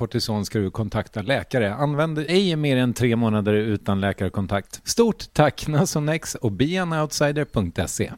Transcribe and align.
kortison 0.00 0.44
ska 0.44 0.58
du 0.58 0.70
kontakta 0.70 1.22
läkare. 1.22 1.74
Använd 1.74 2.18
ej 2.18 2.56
mer 2.56 2.76
än 2.76 2.94
tre 2.94 3.16
månader 3.16 3.54
utan 3.54 4.00
läkarkontakt. 4.00 4.80
Stort 4.84 5.32
tack 5.32 5.68
Nasonex 5.68 6.34
och 6.34 6.52
beanoutsider.se. 6.52 8.12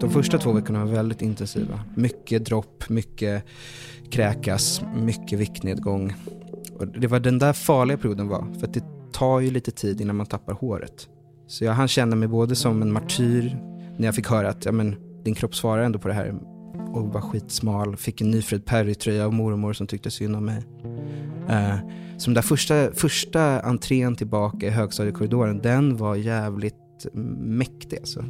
De 0.00 0.10
första 0.12 0.38
två 0.38 0.52
veckorna 0.52 0.84
var 0.84 0.92
väldigt 0.92 1.22
intensiva. 1.22 1.80
Mycket 1.94 2.44
dropp, 2.44 2.88
mycket 2.88 3.44
kräkas, 4.10 4.82
mycket 4.94 5.38
viktnedgång. 5.38 6.14
Och 6.78 6.88
det 6.88 7.06
var 7.06 7.20
den 7.20 7.38
där 7.38 7.52
farliga 7.52 7.98
perioden 7.98 8.28
var, 8.28 8.46
för 8.58 8.66
att 8.66 8.74
det 8.74 8.84
tar 9.12 9.40
ju 9.40 9.50
lite 9.50 9.70
tid 9.70 10.00
innan 10.00 10.16
man 10.16 10.26
tappar 10.26 10.52
håret. 10.52 11.08
Så 11.46 11.64
jag 11.64 11.72
hann 11.72 11.88
känna 11.88 12.16
mig 12.16 12.28
både 12.28 12.56
som 12.56 12.82
en 12.82 12.92
martyr 12.92 13.73
när 13.96 14.06
jag 14.06 14.14
fick 14.14 14.28
höra 14.28 14.48
att 14.48 14.64
ja, 14.64 14.72
men, 14.72 14.96
din 15.24 15.34
kropp 15.34 15.54
svarar 15.54 15.82
ändå 15.82 15.98
på 15.98 16.08
det 16.08 16.14
här 16.14 16.34
och 16.92 17.12
var 17.12 17.20
skitsmal. 17.20 17.96
Fick 17.96 18.20
en 18.20 18.30
Nyfred 18.30 18.64
Perry-tröja 18.64 19.26
av 19.26 19.32
mormor 19.32 19.72
som 19.72 19.86
tyckte 19.86 20.10
synd 20.10 20.36
om 20.36 20.44
mig. 20.44 20.62
Eh, 21.48 21.74
uh, 21.74 21.76
så 22.16 22.26
den 22.26 22.34
där 22.34 22.42
första, 22.42 22.92
första 22.92 23.60
entrén 23.60 24.16
tillbaka 24.16 24.66
i 24.66 24.70
högstadiekorridoren, 24.70 25.60
den 25.62 25.96
var 25.96 26.16
jävligt 26.16 26.74
mäktig 27.38 27.98
alltså. 27.98 28.24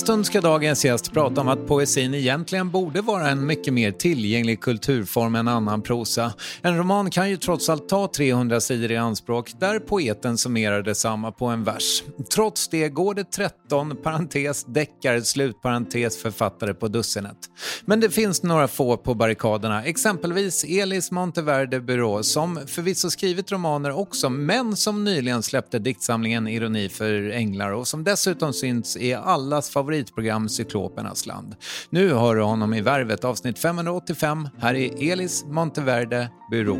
Stund 0.00 0.26
ska 0.26 0.40
dagens 0.40 0.84
gäst 0.84 1.12
prata 1.12 1.40
om 1.40 1.48
att 1.48 1.66
poesin 1.66 2.14
egentligen 2.14 2.70
borde 2.70 3.00
vara 3.00 3.28
en 3.28 3.46
mycket 3.46 3.74
mer 3.74 3.92
tillgänglig 3.92 4.60
kulturform 4.60 5.34
än 5.34 5.48
annan 5.48 5.82
prosa. 5.82 6.32
En 6.62 6.76
roman 6.76 7.10
kan 7.10 7.30
ju 7.30 7.36
trots 7.36 7.68
allt 7.68 7.88
ta 7.88 8.08
300 8.08 8.60
sidor 8.60 8.90
i 8.90 8.96
anspråk 8.96 9.52
där 9.60 9.78
poeten 9.78 10.38
summerar 10.38 10.82
detsamma 10.82 11.32
på 11.32 11.46
en 11.46 11.64
vers. 11.64 12.02
Trots 12.34 12.68
det 12.68 12.88
går 12.88 13.14
det 13.14 13.24
13 13.24 13.96
parentes 13.96 14.64
deckare 14.64 15.22
slutparentes 15.22 16.22
författare 16.22 16.74
på 16.74 16.88
dussinet. 16.88 17.36
Men 17.84 18.00
det 18.00 18.10
finns 18.10 18.42
några 18.42 18.68
få 18.68 18.96
på 18.96 19.14
barrikaderna, 19.14 19.84
exempelvis 19.84 20.64
Elis 20.64 21.10
Monteverde 21.10 21.80
Byrå 21.80 22.22
som 22.22 22.60
förvisso 22.66 23.10
skrivit 23.10 23.52
romaner 23.52 23.98
också 23.98 24.30
men 24.30 24.76
som 24.76 25.04
nyligen 25.04 25.42
släppte 25.42 25.78
diktsamlingen 25.78 26.48
Ironi 26.48 26.88
för 26.88 27.30
änglar 27.30 27.70
och 27.70 27.88
som 27.88 28.04
dessutom 28.04 28.52
syns 28.52 28.96
i 28.96 29.14
allas 29.14 29.70
favoritprogram 29.90 30.48
Cyklopernas 30.48 31.26
land. 31.26 31.56
Nu 31.90 32.12
hör 32.12 32.36
du 32.36 32.42
honom 32.42 32.74
i 32.74 32.80
Värvet 32.80 33.24
avsnitt 33.24 33.58
585. 33.58 34.48
Här 34.58 34.74
är 34.74 35.12
Elis 35.12 35.44
Monteverde 35.44 36.30
Byrå. 36.50 36.76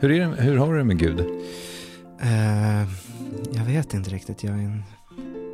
Hur, 0.00 0.10
är 0.10 0.20
det, 0.20 0.42
hur 0.42 0.56
har 0.56 0.72
du 0.72 0.78
det 0.78 0.84
med 0.84 0.98
Gud? 0.98 1.20
Uh, 1.20 1.28
jag 3.52 3.64
vet 3.64 3.94
inte 3.94 4.10
riktigt. 4.10 4.44
Jag 4.44 4.54
är 4.54 4.58
en, 4.58 4.82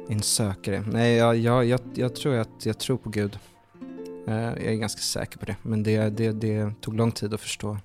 en 0.08 0.22
sökare. 0.22 0.84
Nej, 0.92 1.16
jag, 1.16 1.36
jag, 1.36 1.64
jag, 1.64 1.80
jag 1.94 2.14
tror 2.14 2.36
att 2.36 2.66
jag 2.66 2.78
tror 2.78 2.96
på 2.96 3.10
Gud. 3.10 3.38
Uh, 4.28 4.34
jag 4.34 4.64
är 4.64 4.74
ganska 4.74 5.00
säker 5.00 5.38
på 5.38 5.46
det. 5.46 5.56
Men 5.62 5.82
det, 5.82 6.10
det, 6.10 6.32
det 6.32 6.72
tog 6.80 6.96
lång 6.96 7.12
tid 7.12 7.34
att 7.34 7.40
förstå. 7.40 7.78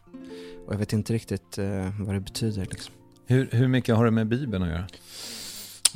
Och 0.67 0.73
jag 0.73 0.77
vet 0.77 0.93
inte 0.93 1.13
riktigt 1.13 1.59
uh, 1.59 1.89
vad 1.99 2.15
det 2.15 2.19
betyder. 2.19 2.61
Liksom. 2.65 2.93
Hur, 3.25 3.49
hur 3.51 3.67
mycket 3.67 3.95
har 3.95 4.05
det 4.05 4.11
med 4.11 4.27
Bibeln 4.27 4.63
att 4.63 4.69
göra? 4.69 4.87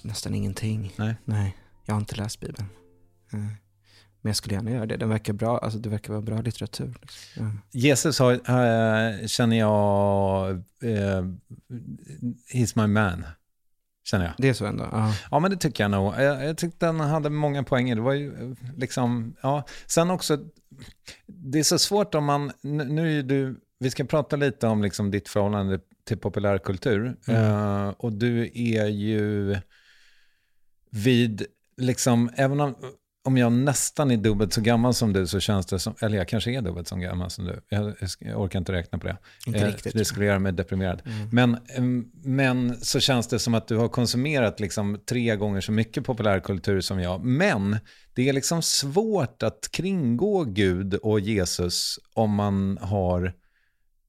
Nästan 0.04 0.34
ingenting. 0.34 0.94
Nej. 0.96 1.16
Nej, 1.26 1.58
jag 1.86 1.94
har 1.94 2.00
inte 2.00 2.16
läst 2.16 2.40
Bibeln. 2.40 2.68
Men 4.22 4.30
jag 4.30 4.36
skulle 4.36 4.56
gärna 4.56 4.72
göra 4.72 4.86
det. 4.86 4.98
Den 4.98 5.10
verkar 5.10 5.34
bra, 5.34 5.58
alltså 5.58 5.80
det 5.80 5.90
verkar 5.90 6.14
vara 6.14 6.22
bra 6.22 6.42
litteratur. 6.42 6.98
Liksom. 7.02 7.62
Ja. 7.72 7.80
Jesus 7.80 8.20
har, 8.20 8.34
äh, 8.34 9.28
känner 9.28 9.60
jag, 9.60 10.52
äh, 10.82 11.24
he's 12.54 12.72
my 12.76 12.88
man. 12.88 13.26
Känner 14.04 14.26
jag. 14.26 14.34
Det 14.38 14.50
är 14.50 14.54
så 14.54 14.66
ändå? 14.66 14.90
Ja. 14.92 15.14
ja, 15.32 15.40
men 15.40 15.52
det 15.52 15.58
tycker 15.58 15.84
jag 15.84 15.92
nog. 15.92 16.14
Jag, 16.14 16.46
jag 16.46 16.58
tyckte 16.58 16.86
den 16.86 17.00
hade 17.00 17.30
många 17.30 17.64
poänger. 17.64 17.96
Det 17.96 18.02
var 18.02 18.14
ju 18.14 18.56
liksom, 18.78 19.36
ja. 19.42 19.64
Sen 19.88 20.10
också, 20.10 20.38
det 21.28 21.60
är 21.60 21.64
så 21.64 21.80
svårt 21.80 22.16
om 22.16 22.26
man, 22.26 22.52
nu 22.62 23.20
är 23.20 23.24
du, 23.24 23.60
vi 23.80 23.92
ska 23.92 24.04
prata 24.04 24.36
lite 24.36 24.68
om 24.68 24.82
liksom 24.82 25.12
ditt 25.12 25.30
förhållande 25.30 25.80
till 26.08 26.18
populärkultur. 26.18 27.16
Mm. 27.28 27.42
Uh, 27.42 27.90
och 27.90 28.14
du 28.14 28.52
är 28.54 28.88
ju 28.88 29.58
vid, 30.92 31.46
liksom, 31.78 32.30
även 32.36 32.60
om, 32.60 32.76
om 33.24 33.38
jag 33.38 33.52
nästan 33.52 34.12
är 34.12 34.18
dubbelt 34.18 34.54
så 34.54 34.62
gammal 34.62 34.94
som 34.94 35.14
du 35.14 35.28
så 35.28 35.40
känns 35.40 35.66
det 35.66 35.80
som, 35.80 35.96
eller 36.00 36.18
jag 36.18 36.28
kanske 36.28 36.52
är 36.52 36.62
dubbelt 36.62 36.88
så 36.88 36.96
gammal 36.96 37.30
som 37.30 37.46
du. 37.46 37.62
Jag, 37.70 37.94
jag 38.20 38.42
orkar 38.42 38.60
inte 38.60 38.72
räkna 38.72 39.00
på 39.00 39.08
det. 39.08 39.18
Inte 39.46 39.68
riktigt. 39.68 39.94
Det 39.94 40.06
skulle 40.06 40.26
göra 40.26 40.40
mig 40.40 40.52
deprimerad. 40.52 41.02
Mm. 41.06 41.30
Men, 41.32 41.58
men 42.24 42.82
så 42.82 43.00
känns 43.00 43.28
det 43.28 43.40
som 43.40 43.54
att 43.54 43.68
du 43.68 43.78
har 43.78 43.88
konsumerat 43.88 44.60
liksom 44.60 45.00
tre 45.06 45.36
gånger 45.36 45.62
så 45.62 45.72
mycket 45.72 46.06
populärkultur 46.06 46.82
som 46.82 47.00
jag. 47.00 47.24
Men 47.24 47.78
det 48.14 48.30
är 48.30 48.34
liksom 48.34 48.62
svårt 48.62 49.44
att 49.44 49.70
kringgå 49.72 50.44
Gud 50.44 50.94
och 50.94 51.20
Jesus 51.20 52.00
om 52.14 52.32
man 52.32 52.78
har 52.82 53.34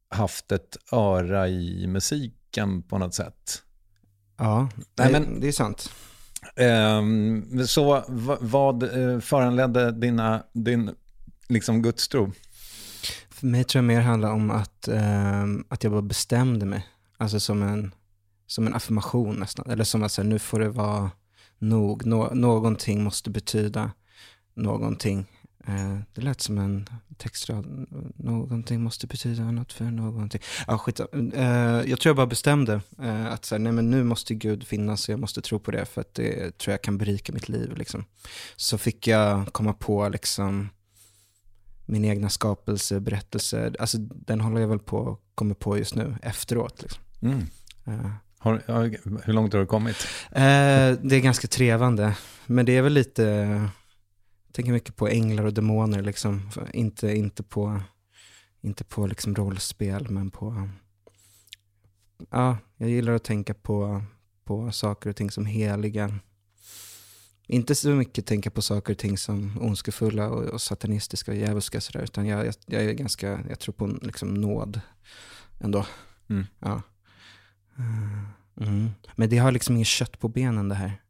haft 0.08 0.52
ett 0.52 0.76
öra 0.93 1.49
i 1.49 1.87
musiken 1.87 2.82
på 2.82 2.99
något 2.99 3.14
sätt. 3.14 3.62
Ja, 4.38 4.69
Nej, 4.94 5.12
men, 5.12 5.40
det 5.40 5.49
är 5.49 5.52
sant. 5.52 5.90
Ehm, 6.56 7.67
så 7.67 8.05
vad 8.41 8.83
eh, 8.83 9.21
föranledde 9.21 9.93
dina, 9.93 10.43
din 10.53 10.91
liksom 11.49 11.83
gudstro? 11.83 12.33
För 13.31 13.47
mig 13.47 13.65
tror 13.65 13.79
jag 13.79 13.85
mer 13.85 14.00
handlar 14.00 14.33
om 14.33 14.50
att, 14.50 14.89
ehm, 14.89 15.65
att 15.69 15.85
jag 15.85 15.93
bara 15.93 16.03
bestämde 16.03 16.67
mig. 16.67 16.87
Alltså 17.17 17.41
som 17.41 17.62
en, 17.62 17.94
som 18.47 18.67
en 18.67 18.75
affirmation 18.75 19.37
nästan. 19.37 19.71
Eller 19.71 19.85
som 19.85 20.03
att 20.03 20.12
säga, 20.12 20.29
nu 20.29 20.39
får 20.39 20.61
det 20.61 20.69
vara 20.69 21.11
nog. 21.59 22.06
Nå 22.06 22.35
någonting 22.35 23.05
måste 23.05 23.31
betyda 23.31 23.91
någonting. 24.55 25.27
Eh, 25.67 25.99
det 26.15 26.21
lät 26.21 26.41
som 26.41 26.59
en 26.59 26.88
textrad. 27.23 27.87
Någonting 28.17 28.83
måste 28.83 29.07
betyda 29.07 29.51
något 29.51 29.73
för 29.73 29.85
någonting. 29.85 30.41
Ah, 30.67 30.79
skit. 30.79 31.01
Uh, 31.01 31.43
jag 31.91 32.01
tror 32.01 32.11
jag 32.11 32.17
bara 32.17 32.27
bestämde 32.27 32.81
uh, 33.03 33.27
att 33.27 33.45
så 33.45 33.55
här, 33.55 33.61
nej, 33.61 33.73
men 33.73 33.91
nu 33.91 34.05
måste 34.05 34.35
Gud 34.35 34.67
finnas 34.67 35.09
och 35.09 35.13
jag 35.13 35.21
måste 35.21 35.43
tro 35.43 35.59
på 35.59 35.71
det 35.71 35.85
för 35.85 36.01
att 36.01 36.15
det 36.15 36.59
tror 36.59 36.73
jag 36.73 36.83
kan 36.83 36.99
berika 36.99 37.33
mitt 37.33 37.49
liv. 37.49 37.77
Liksom. 37.77 38.05
Så 38.57 38.79
fick 38.79 39.07
jag 39.07 39.53
komma 39.53 39.73
på 39.73 40.09
liksom, 40.09 40.69
min 41.87 42.05
egna 42.05 42.29
skapelse, 42.29 43.01
berättelse. 43.01 43.73
Alltså, 43.79 43.99
den 43.99 44.41
håller 44.41 44.61
jag 44.61 44.69
väl 44.69 44.79
på 44.79 45.11
att 45.11 45.19
komma 45.35 45.55
på 45.55 45.79
just 45.79 45.95
nu 45.95 46.17
efteråt. 46.23 46.83
Liksom. 46.83 47.03
Mm. 47.23 47.47
Uh. 47.89 48.11
Har, 48.39 48.63
hur 49.27 49.33
långt 49.33 49.53
har 49.53 49.61
du 49.61 49.67
kommit? 49.67 50.07
det 50.31 51.17
är 51.17 51.21
ganska 51.21 51.49
trevande. 51.49 52.17
Men 52.47 52.67
det 52.67 52.77
är 52.77 52.83
väl 52.83 52.93
lite 52.93 53.69
tänker 54.52 54.72
mycket 54.72 54.96
på 54.96 55.08
änglar 55.08 55.44
och 55.44 55.54
demoner, 55.54 56.02
liksom. 56.02 56.50
inte, 56.72 57.16
inte 57.16 57.43
på, 57.43 57.81
inte 58.60 58.84
på 58.84 59.06
liksom 59.06 59.34
rollspel, 59.34 60.10
men 60.10 60.31
på... 60.31 60.69
Ja, 62.31 62.58
jag 62.76 62.90
gillar 62.90 63.12
att 63.12 63.25
tänka 63.25 63.54
på, 63.54 64.02
på 64.44 64.72
saker 64.72 65.10
och 65.10 65.16
ting 65.16 65.31
som 65.31 65.46
heliga. 65.46 66.19
Inte 67.46 67.75
så 67.75 67.88
mycket 67.88 68.26
tänka 68.26 68.50
på 68.50 68.62
saker 68.62 68.93
och 68.93 68.99
ting 68.99 69.19
som 69.19 69.58
ondskefulla 69.60 70.28
och, 70.28 70.44
och 70.44 70.60
satanistiska 70.60 71.31
och 71.31 71.37
djävulska 71.37 71.81
utan 71.94 72.26
jag, 72.26 72.46
jag, 72.46 72.54
jag, 72.66 72.82
är 72.84 72.93
ganska, 72.93 73.40
jag 73.49 73.58
tror 73.58 73.72
på 73.72 73.87
liksom 73.87 74.34
nåd 74.34 74.81
ändå. 75.60 75.87
Mm. 76.28 76.46
Ja. 76.58 76.82
Mm. 78.60 78.90
Men 79.16 79.28
det 79.28 79.38
har 79.38 79.52
liksom 79.52 79.75
inget 79.75 79.88
kött 79.88 80.19
på 80.19 80.28
benen 80.28 80.69
det 80.69 80.75
här. 80.75 81.00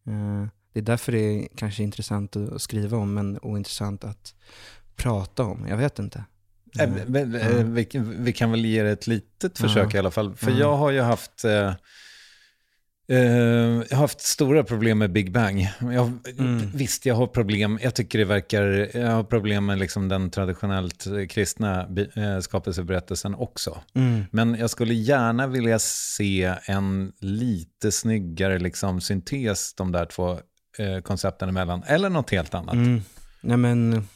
Det 0.73 0.81
är 0.81 0.85
därför 0.85 1.13
det 1.13 1.19
är 1.19 1.49
kanske 1.57 1.83
intressant 1.83 2.37
att 2.37 2.63
skriva 2.63 2.97
om, 2.97 3.15
men 3.15 3.39
ointressant 3.43 4.05
att 4.05 4.35
prata 4.97 5.45
om. 5.45 5.67
Jag 5.69 5.77
vet 5.77 5.99
inte. 5.99 6.25
Äh, 6.79 6.89
vi, 7.65 7.85
vi, 8.19 8.33
kan 8.33 8.51
väl 8.51 8.65
ge 8.65 8.83
det 8.83 8.91
ett 8.91 9.07
litet 9.07 9.59
försök 9.59 9.95
ja. 9.95 9.97
i 9.97 9.99
alla 9.99 10.11
fall. 10.11 10.35
För 10.35 10.51
ja. 10.51 10.59
jag 10.59 10.77
har 10.77 10.91
ju 10.91 11.01
haft... 11.01 11.45
Eh, 11.45 11.75
eh, 13.09 13.19
jag 13.89 13.97
har 13.97 13.97
haft 13.97 14.21
stora 14.21 14.65
problem 14.65 14.99
med 14.99 15.13
Big 15.13 15.33
Bang. 15.33 15.69
Jag, 15.81 16.13
mm. 16.39 16.71
Visst, 16.75 17.07
jag 17.07 17.15
har 17.15 17.27
problem. 17.27 17.79
Jag 17.83 17.95
tycker 17.95 18.19
det 18.19 18.25
verkar... 18.25 18.97
Jag 18.97 19.11
har 19.11 19.25
problem 19.25 19.67
med 19.67 19.79
liksom 19.79 20.09
den 20.09 20.31
traditionellt 20.31 21.07
kristna 21.29 21.89
eh, 22.15 22.41
skapelseberättelsen 22.41 23.35
också. 23.35 23.81
Mm. 23.95 24.25
Men 24.31 24.55
jag 24.55 24.71
skulle 24.71 24.95
gärna 24.95 25.47
vilja 25.47 25.79
se 25.79 26.55
en 26.65 27.13
lite 27.19 27.93
snyggare 27.93 28.59
liksom, 28.59 29.01
syntes 29.01 29.75
de 29.75 29.93
där 29.93 30.07
två 30.07 30.39
Eh, 30.79 31.01
koncepten 31.01 31.49
emellan, 31.49 31.83
eller 31.83 32.11
något 32.11 32.31
helt 32.31 32.55
annat. 32.55 32.75
Mm. 32.75 33.01
Nej 33.41 33.57
men 33.57 34.09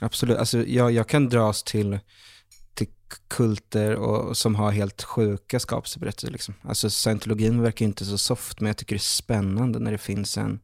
absolut, 0.00 0.38
alltså, 0.38 0.62
jag, 0.66 0.92
jag 0.92 1.08
kan 1.08 1.28
dras 1.28 1.62
till, 1.62 1.98
till 2.74 2.88
kulter 3.28 3.94
och, 3.96 4.36
som 4.36 4.54
har 4.54 4.70
helt 4.70 5.02
sjuka 5.02 5.60
skapelseberättelser. 5.60 6.32
Liksom. 6.32 6.54
Alltså 6.62 6.90
scientologin 6.90 7.62
verkar 7.62 7.84
inte 7.84 8.04
så 8.04 8.18
soft, 8.18 8.60
men 8.60 8.66
jag 8.66 8.76
tycker 8.76 8.94
det 8.94 8.96
är 8.96 9.00
spännande 9.00 9.78
när 9.78 9.92
det 9.92 9.98
finns 9.98 10.38
en, 10.38 10.60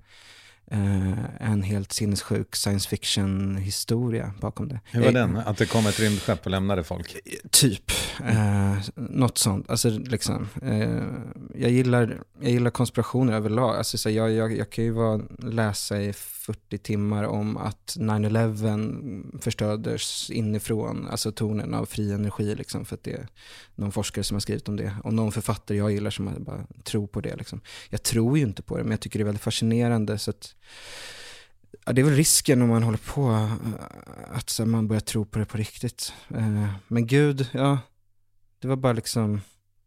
eh, 0.71 1.51
en 1.51 1.63
helt 1.63 1.93
sinnessjuk 1.93 2.57
science 2.57 2.89
fiction-historia 2.89 4.33
bakom 4.41 4.69
det. 4.69 4.81
Hur 4.85 5.05
var 5.05 5.13
den? 5.13 5.37
Att 5.37 5.59
det 5.59 5.67
kom 5.67 5.87
ett 5.87 6.01
rymdskepp 6.01 6.45
och 6.45 6.51
lämnade 6.51 6.85
folk? 6.85 7.17
Typ. 7.51 7.91
Eh, 8.25 8.79
något 8.95 9.39
sånt. 9.39 9.71
Alltså, 9.71 9.91
liksom, 9.91 10.49
eh, 10.63 11.03
jag, 11.55 11.71
gillar, 11.71 12.23
jag 12.41 12.51
gillar 12.51 12.71
konspirationer 12.71 13.33
överlag. 13.33 13.77
Alltså, 13.77 13.99
så 13.99 14.11
jag, 14.11 14.33
jag, 14.33 14.57
jag 14.57 14.71
kan 14.71 14.85
ju 14.85 14.91
vara, 14.91 15.21
läsa 15.39 16.03
i 16.03 16.13
40 16.13 16.79
timmar 16.79 17.25
om 17.25 17.57
att 17.57 17.97
9-11 17.99 19.41
förstördes 19.41 20.31
inifrån, 20.31 21.09
alltså 21.11 21.33
tornen 21.33 21.75
av 21.75 21.87
fri 21.87 22.13
energi. 22.13 22.55
Liksom, 22.55 22.85
för 22.85 22.95
att 22.95 23.03
det 23.03 23.13
är 23.13 23.29
någon 23.75 23.93
forskare 23.93 24.25
som 24.25 24.35
har 24.35 24.41
skrivit 24.41 24.69
om 24.69 24.77
det. 24.77 24.97
Och 25.05 25.15
någon 25.15 25.33
författare 25.33 25.79
jag 25.79 25.93
gillar 25.93 26.11
som 26.11 26.35
bara 26.39 26.67
tror 26.85 27.07
på 27.07 27.21
det. 27.21 27.37
Liksom. 27.37 27.61
Jag 27.91 28.03
tror 28.03 28.39
ju 28.39 28.45
inte 28.45 28.63
på 28.63 28.77
det, 28.77 28.83
men 28.83 28.91
jag 28.91 29.01
tycker 29.01 29.19
det 29.19 29.23
är 29.23 29.25
väldigt 29.25 29.43
fascinerande. 29.43 30.19
Så 30.19 30.31
att, 30.31 30.55
Ja, 31.85 31.93
det 31.93 32.01
är 32.01 32.05
väl 32.05 32.15
risken 32.15 32.63
om 32.63 32.69
man 32.69 32.83
håller 32.83 32.99
på, 32.99 33.31
eh, 33.31 34.37
att 34.37 34.51
så, 34.51 34.67
man 34.67 34.89
börjar 34.89 35.01
tro 35.01 35.25
på 35.25 35.39
det 35.39 35.45
på 35.45 35.59
riktigt. 35.59 36.13
Eh, 36.29 36.69
men 36.89 37.07
Gud, 37.07 37.49
ja, 37.53 37.79
det 38.59 38.69
var 38.69 38.77
bara 38.77 38.93
liksom, 38.93 39.41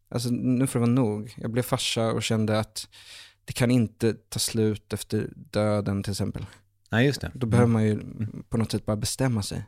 alltså 0.09 0.29
nu 0.29 0.67
får 0.67 0.79
det 0.79 0.85
vara 0.85 0.95
nog. 0.95 1.33
Jag 1.37 1.51
blev 1.51 1.63
farsa 1.63 2.11
och 2.11 2.23
kände 2.23 2.59
att 2.59 2.87
det 3.45 3.53
kan 3.53 3.71
inte 3.71 4.13
ta 4.13 4.39
slut 4.39 4.93
efter 4.93 5.29
döden 5.35 6.03
till 6.03 6.11
exempel. 6.11 6.45
Nej, 6.91 7.05
just 7.05 7.21
det. 7.21 7.31
Då 7.33 7.47
behöver 7.47 7.69
mm. 7.69 7.73
man 7.73 7.85
ju 7.85 7.99
på 8.49 8.57
något 8.57 8.71
sätt 8.71 8.85
bara 8.85 8.95
bestämma 8.95 9.43
sig. 9.43 9.63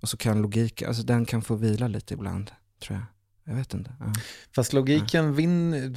Och 0.00 0.08
så 0.08 0.16
kan 0.16 0.42
logiken, 0.42 0.88
alltså 0.88 1.02
den 1.02 1.24
kan 1.24 1.42
få 1.42 1.54
vila 1.54 1.88
lite 1.88 2.14
ibland, 2.14 2.50
tror 2.82 2.98
jag. 2.98 3.06
Jag 3.48 3.54
vet 3.54 3.74
inte. 3.74 3.92
Ja. 4.00 4.12
Fast 4.54 4.72
logiken 4.72 5.24
ja. 5.24 5.32
vinner... 5.32 5.92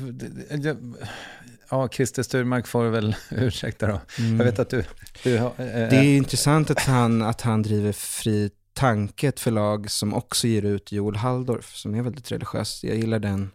Ja, 1.70 1.90
Christer 1.90 2.24
Sturmark 2.24 2.68
får 2.68 2.84
väl 2.84 3.16
ursäkta 3.32 3.88
då. 3.88 4.02
Mm. 4.20 4.38
Jag 4.38 4.46
vet 4.46 4.60
att 4.60 4.70
du... 4.70 4.84
du 5.24 5.38
har, 5.38 5.48
äh, 5.48 5.66
det 5.66 5.96
är 5.96 6.18
intressant 6.18 6.72
att 6.72 6.80
han, 6.80 7.22
att 7.22 7.42
han 7.42 7.62
driver 7.62 7.92
Fri 7.92 8.50
Tanke, 8.74 9.28
ett 9.28 9.40
förlag 9.40 9.92
som 9.92 10.14
också 10.14 10.48
ger 10.48 10.66
ut 10.66 10.92
Joel 10.92 11.16
Halldorf, 11.16 11.76
som 11.76 11.96
är 11.96 12.02
väldigt 12.02 12.32
religiös. 12.32 12.84
Jag 12.84 12.96
gillar 12.96 13.20
den, 13.20 13.52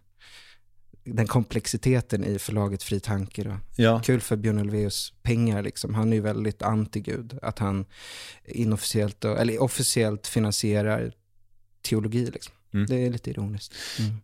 den 1.05 1.27
komplexiteten 1.27 2.25
i 2.25 2.39
förlaget 2.39 2.83
Fri 2.83 3.01
Tanke. 3.01 3.45
Då. 3.45 3.57
Ja. 3.77 4.01
Kul 4.05 4.21
för 4.21 4.37
Björn 4.37 4.59
Ulvaeus 4.59 5.13
pengar, 5.23 5.63
liksom. 5.63 5.95
han 5.95 6.13
är 6.13 6.17
ju 6.17 6.23
väldigt 6.23 6.63
anti-Gud. 6.63 7.39
Att 7.43 7.59
han 7.59 7.87
inofficiellt, 8.45 9.25
eller 9.25 9.63
officiellt 9.63 10.27
finansierar 10.27 11.13
teologi. 11.83 12.27
Liksom. 12.27 12.55
Mm. 12.77 12.87
Det 12.87 13.07
är 13.07 13.11
lite 13.11 13.31
ironiskt. 13.31 13.75
Mm. 13.99 14.17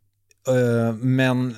Uh, 0.48 0.94
men 0.94 1.56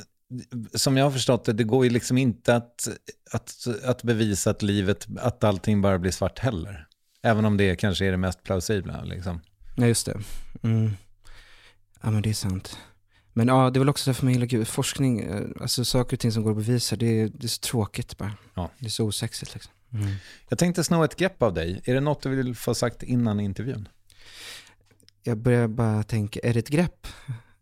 som 0.74 0.96
jag 0.96 1.04
har 1.04 1.10
förstått 1.10 1.44
det, 1.44 1.52
det 1.52 1.64
går 1.64 1.84
ju 1.84 1.90
liksom 1.90 2.18
inte 2.18 2.56
att, 2.56 2.88
att, 3.30 3.66
att 3.84 4.02
bevisa 4.02 4.50
att 4.50 4.62
livet, 4.62 5.06
att 5.18 5.44
allting 5.44 5.82
bara 5.82 5.98
blir 5.98 6.10
svart 6.10 6.38
heller. 6.38 6.86
Även 7.22 7.44
om 7.44 7.56
det 7.56 7.76
kanske 7.76 8.06
är 8.06 8.10
det 8.10 8.16
mest 8.16 8.42
plausibla. 8.42 9.04
Liksom. 9.04 9.40
Ja, 9.76 9.86
just 9.86 10.06
det. 10.06 10.20
Mm. 10.62 10.90
Ja, 12.02 12.10
men 12.10 12.22
det 12.22 12.30
är 12.30 12.34
sant. 12.34 12.78
Men 13.32 13.48
ja, 13.48 13.70
det 13.70 13.78
är 13.78 13.80
väl 13.80 13.88
också 13.88 14.10
därför 14.10 14.24
man 14.24 14.34
gillar. 14.34 14.64
Forskning, 14.64 15.20
eh, 15.20 15.42
alltså 15.60 15.84
saker 15.84 16.16
och 16.16 16.20
ting 16.20 16.32
som 16.32 16.42
går 16.42 16.50
att 16.50 16.56
bevisa, 16.56 16.96
det 16.96 17.20
är, 17.20 17.28
det 17.28 17.46
är 17.46 17.48
så 17.48 17.60
tråkigt 17.60 18.18
bara. 18.18 18.32
Ja. 18.54 18.70
Det 18.78 18.86
är 18.86 18.90
så 18.90 19.04
osexigt 19.04 19.54
liksom. 19.54 19.72
Mm. 19.92 20.14
Jag 20.48 20.58
tänkte 20.58 20.84
sno 20.84 21.04
ett 21.04 21.16
grepp 21.16 21.42
av 21.42 21.54
dig. 21.54 21.80
Är 21.84 21.94
det 21.94 22.00
något 22.00 22.22
du 22.22 22.28
vill 22.28 22.54
få 22.54 22.74
sagt 22.74 23.02
innan 23.02 23.40
intervjun? 23.40 23.88
Jag 25.26 25.38
börjar 25.38 25.68
bara 25.68 26.02
tänka, 26.02 26.40
är 26.42 26.52
det 26.52 26.58
ett 26.58 26.68
grepp? 26.68 27.06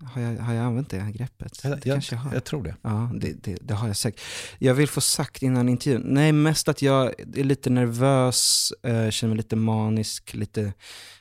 Har 0.05 0.23
jag, 0.23 0.37
har 0.37 0.55
jag 0.55 0.65
använt 0.65 0.91
det 0.91 1.13
greppet? 1.15 1.61
Jag, 1.65 1.73
det 1.73 1.87
jag, 1.87 1.95
kanske 1.95 2.15
jag 2.15 2.21
har. 2.21 2.35
jag 2.35 2.45
tror 2.45 2.63
det. 2.63 2.77
Ja, 2.83 3.11
det, 3.15 3.33
det, 3.45 3.59
det 3.61 3.75
har 3.75 3.87
jag 3.87 3.97
säkert. 3.97 4.21
Jag 4.59 4.75
vill 4.75 4.89
få 4.89 5.01
sagt 5.01 5.43
innan 5.43 5.69
intervjun, 5.69 6.03
nej 6.07 6.33
mest 6.33 6.69
att 6.69 6.83
jag 6.83 7.15
är 7.37 7.45
lite 7.45 7.71
nervös, 7.71 8.73
eh, 8.83 9.11
känner 9.11 9.29
mig 9.29 9.37
lite 9.37 9.57
manisk, 9.57 10.35
lite, 10.35 10.73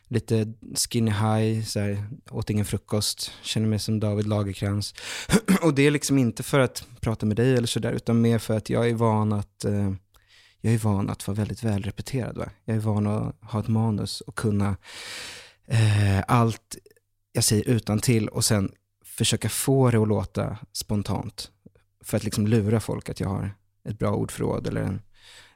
lite 0.07 0.53
skinny 0.75 1.12
high, 1.12 1.63
så 1.65 1.79
här, 1.79 2.07
åt 2.29 2.50
ingen 2.50 2.65
frukost, 2.65 3.31
känner 3.41 3.67
mig 3.67 3.79
som 3.79 4.00
David 4.00 4.27
Lagerkrans. 4.27 4.93
och 5.62 5.74
det 5.74 5.88
är 5.88 5.91
liksom 5.91 6.17
inte 6.17 6.43
för 6.43 6.60
att 6.60 6.83
prata 7.00 7.25
med 7.25 7.38
dig 7.38 7.55
eller 7.55 7.67
sådär, 7.67 7.91
utan 7.91 8.21
mer 8.21 8.39
för 8.39 8.57
att 8.57 8.69
jag 8.69 8.89
är 8.89 8.93
van 8.93 9.33
att 9.33 9.65
eh, 9.65 9.93
jag 10.62 10.74
är 10.74 10.77
van 10.77 11.10
att 11.10 11.27
vara 11.27 11.36
väldigt 11.36 11.63
välrepeterad. 11.63 12.38
Va? 12.38 12.50
Jag 12.65 12.75
är 12.75 12.81
van 12.81 13.07
att 13.07 13.36
ha 13.41 13.60
ett 13.60 13.67
manus 13.67 14.21
och 14.21 14.36
kunna 14.36 14.75
eh, 15.71 16.23
allt 16.27 16.77
jag 17.31 17.43
säger 17.43 17.69
utan 17.69 17.99
till 17.99 18.27
och 18.27 18.45
sen 18.45 18.71
försöka 19.05 19.49
få 19.49 19.91
det 19.91 19.97
att 19.97 20.07
låta 20.07 20.57
spontant. 20.73 21.51
För 22.03 22.17
att 22.17 22.23
liksom 22.23 22.47
lura 22.47 22.79
folk 22.79 23.09
att 23.09 23.19
jag 23.19 23.27
har 23.27 23.55
ett 23.89 23.99
bra 23.99 24.15
ordförråd 24.15 24.67
eller 24.67 24.81
en, 24.81 25.01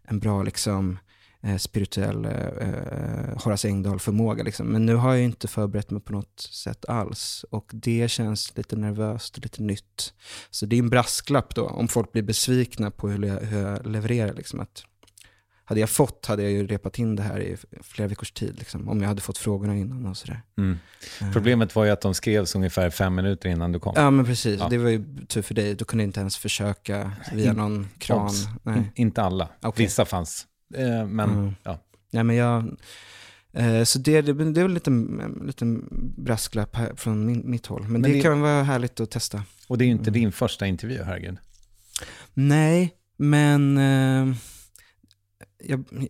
en 0.04 0.20
bra 0.20 0.44
liksom, 0.44 1.00
eh, 1.44 1.58
spirituell 1.58 2.26
eh, 2.26 3.44
Horace 3.44 3.68
Engdahl-förmåga. 3.68 4.44
Liksom. 4.44 4.68
Men 4.68 4.86
nu 4.86 4.96
har 4.96 5.14
jag 5.14 5.24
inte 5.24 5.48
förberett 5.48 5.92
mig 5.92 6.02
på 6.02 6.14
något 6.14 6.40
sätt 6.40 6.86
alls. 6.86 7.46
Och 7.50 7.72
det 7.74 8.12
känns 8.12 8.58
lite 8.58 8.76
nervöst 8.76 9.38
och 9.38 9.44
lite 9.44 9.62
nytt. 9.62 10.14
Så 10.50 10.66
det 10.66 10.76
är 10.76 10.80
en 10.80 10.90
brasklapp 10.90 11.56
då, 11.56 11.68
om 11.68 11.88
folk 11.88 12.12
blir 12.12 12.24
besvikna 12.24 12.92
på 12.92 13.10
hur 13.10 13.26
jag, 13.26 13.40
hur 13.40 13.62
jag 13.62 13.88
levererar. 13.88 14.34
Liksom, 14.34 14.60
att 14.60 14.84
hade 15.66 15.80
jag 15.80 15.90
fått 15.90 16.26
hade 16.26 16.44
jag 16.44 16.52
ju 16.52 16.68
repat 16.68 17.00
in 17.00 17.16
det 17.16 17.24
här 17.24 17.40
i 17.40 17.58
flera 17.82 18.08
veckors 18.08 18.32
tid. 18.32 18.56
Liksom, 18.60 18.90
om 18.90 19.02
jag 19.02 19.08
hade 19.08 19.22
fått 19.22 19.38
frågorna 19.38 19.76
innan 19.78 20.06
och 20.06 20.18
sådär. 20.18 20.42
Mm. 20.58 20.78
Problemet 21.34 21.76
var 21.76 21.86
ju 21.86 21.92
att 21.92 22.02
de 22.02 22.14
skrevs 22.14 22.56
ungefär 22.56 22.90
fem 22.90 23.16
minuter 23.16 23.50
innan 23.50 23.72
du 23.72 23.80
kom. 23.80 23.94
Ja 23.96 24.12
men 24.12 24.26
precis, 24.26 24.60
Ja. 24.60 24.68
det 24.70 24.78
var 24.78 24.90
ju 24.90 25.04
tur 25.28 25.42
för 25.42 25.54
dig. 25.54 25.74
Du 25.76 25.86
kunde 25.86 26.04
inte 26.04 26.20
ens 26.20 26.38
försöka 26.38 27.12
via 27.34 27.54
någon 27.54 27.88
kran. 27.98 28.30
In, 28.66 28.92
inte 28.96 29.22
alla. 29.22 29.50
Okej. 29.62 29.86
Vissa 29.86 30.06
fanns. 30.06 30.48
Eh, 30.76 31.06
men 31.08 31.30
Mm. 31.30 31.56
ja. 31.64 31.80
Nej 32.12 32.24
men 32.24 32.36
jag... 32.36 32.76
Eh, 33.54 33.84
så 33.84 34.00
det, 34.00 34.22
det, 34.22 34.34
det 34.34 34.60
är 34.60 34.64
väl 34.64 34.74
lite, 34.74 34.90
en 34.92 35.44
liten 35.48 35.88
brasklapp 36.18 36.76
här 36.76 36.92
från 36.96 37.26
min, 37.26 37.42
mitt 37.46 37.66
håll. 37.66 37.82
Men, 37.82 37.92
Men 37.92 38.02
det, 38.02 38.12
det- 38.12 38.22
kan 38.22 38.42
vara 38.42 38.64
härligt 38.64 39.00
att 39.00 39.12
testa. 39.12 39.44
Och 39.68 39.78
det 39.78 39.84
är 39.84 39.86
ju 39.86 39.92
inte 39.92 40.10
Mm. 40.10 40.14
din 40.22 40.32
första 40.32 40.68
intervju, 40.68 41.04
herregud. 41.04 41.38
Nej, 42.34 42.94
men 43.18 43.78
eh, 43.78 44.36
jag, 45.66 46.08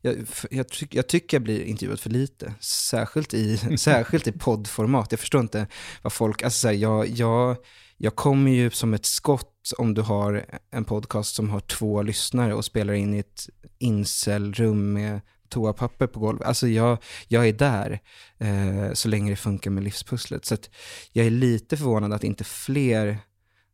jag, 0.00 0.26
jag, 0.50 0.68
tyck, 0.68 0.94
jag 0.94 1.06
tycker 1.06 1.36
jag 1.36 1.42
blir 1.42 1.62
intervjuad 1.62 2.00
för 2.00 2.10
lite. 2.10 2.54
Särskilt 2.60 3.34
i, 3.34 3.56
särskilt 3.78 4.26
i 4.26 4.32
poddformat. 4.32 5.12
Jag 5.12 5.20
förstår 5.20 5.40
inte 5.40 5.66
vad 6.02 6.12
folk... 6.12 6.42
Alltså, 6.42 6.60
så 6.60 6.68
här, 6.68 6.74
jag, 6.74 7.08
jag, 7.08 7.56
jag 7.96 8.16
kommer 8.16 8.50
ju 8.50 8.70
som 8.70 8.94
ett 8.94 9.06
skott 9.06 9.72
om 9.78 9.94
du 9.94 10.02
har 10.02 10.46
en 10.70 10.84
podcast 10.84 11.34
som 11.34 11.50
har 11.50 11.60
två 11.60 12.02
lyssnare 12.02 12.54
och 12.54 12.64
spelar 12.64 12.94
in 12.94 13.14
i 13.14 13.18
ett 13.18 13.48
incelrum 13.78 14.92
med 14.92 15.20
toapapper 15.48 16.06
på 16.06 16.20
golvet. 16.20 16.46
Alltså 16.46 16.68
jag, 16.68 16.98
jag 17.28 17.48
är 17.48 17.52
där 17.52 18.00
eh, 18.38 18.92
så 18.92 19.08
länge 19.08 19.30
det 19.30 19.36
funkar 19.36 19.70
med 19.70 19.84
livspusslet. 19.84 20.44
Så 20.44 20.54
att 20.54 20.70
jag 21.12 21.26
är 21.26 21.30
lite 21.30 21.76
förvånad 21.76 22.12
att 22.12 22.24
inte 22.24 22.44
fler 22.44 23.18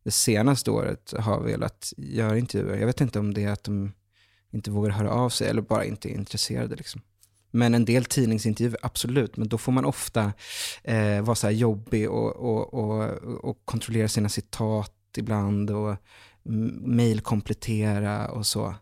det 0.04 0.10
senaste 0.10 0.70
året 0.70 1.14
har 1.18 1.40
velat 1.40 1.92
göra 1.96 2.38
intervjuer. 2.38 2.78
Jag 2.78 2.86
vet 2.86 3.00
inte 3.00 3.18
om 3.18 3.34
det 3.34 3.44
är 3.44 3.52
att 3.52 3.64
de 3.64 3.92
inte 4.54 4.70
vågar 4.70 4.90
höra 4.90 5.11
av 5.11 5.28
sig 5.28 5.49
eller 5.49 5.62
bara 5.62 5.84
inte 5.84 6.08
är 6.08 6.14
intresserade. 6.14 6.76
Liksom. 6.76 7.00
Men 7.50 7.75
en 7.75 7.84
del 7.84 8.04
tidningsintervjuer, 8.04 8.78
absolut. 8.82 9.37
Men 9.37 9.49
då 9.49 9.58
får 9.58 9.73
man 9.73 9.84
ofta 9.84 10.32
eh, 10.84 11.20
vara 11.23 11.34
så 11.34 11.46
här 11.46 11.54
jobbig 11.54 12.11
och, 12.11 12.37
och, 12.37 12.75
och, 12.75 13.04
och 13.44 13.62
kontrollera 13.64 14.08
sina 14.08 14.28
citat 14.28 14.92
ibland 15.16 15.70
och 15.70 15.96
mejlkomplettera 16.82 18.30
och 18.30 18.46
så. 18.46 18.75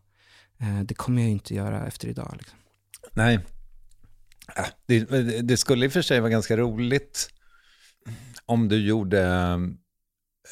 Eh, 0.59 0.81
det 0.85 0.95
kommer 0.95 1.23
jag 1.23 1.27
ju 1.27 1.33
inte 1.33 1.55
göra 1.55 1.87
efter 1.87 2.09
idag. 2.09 2.35
Liksom. 2.39 2.59
Nej. 3.13 3.35
Äh, 4.57 4.65
det, 4.87 5.05
det 5.43 5.57
skulle 5.57 5.87
i 5.87 5.89
och 5.89 5.93
för 5.93 6.03
sig 6.03 6.21
vara 6.21 6.31
ganska 6.31 6.57
roligt 6.57 7.29
om 8.47 8.69
du 8.69 8.87
gjorde 8.87 9.59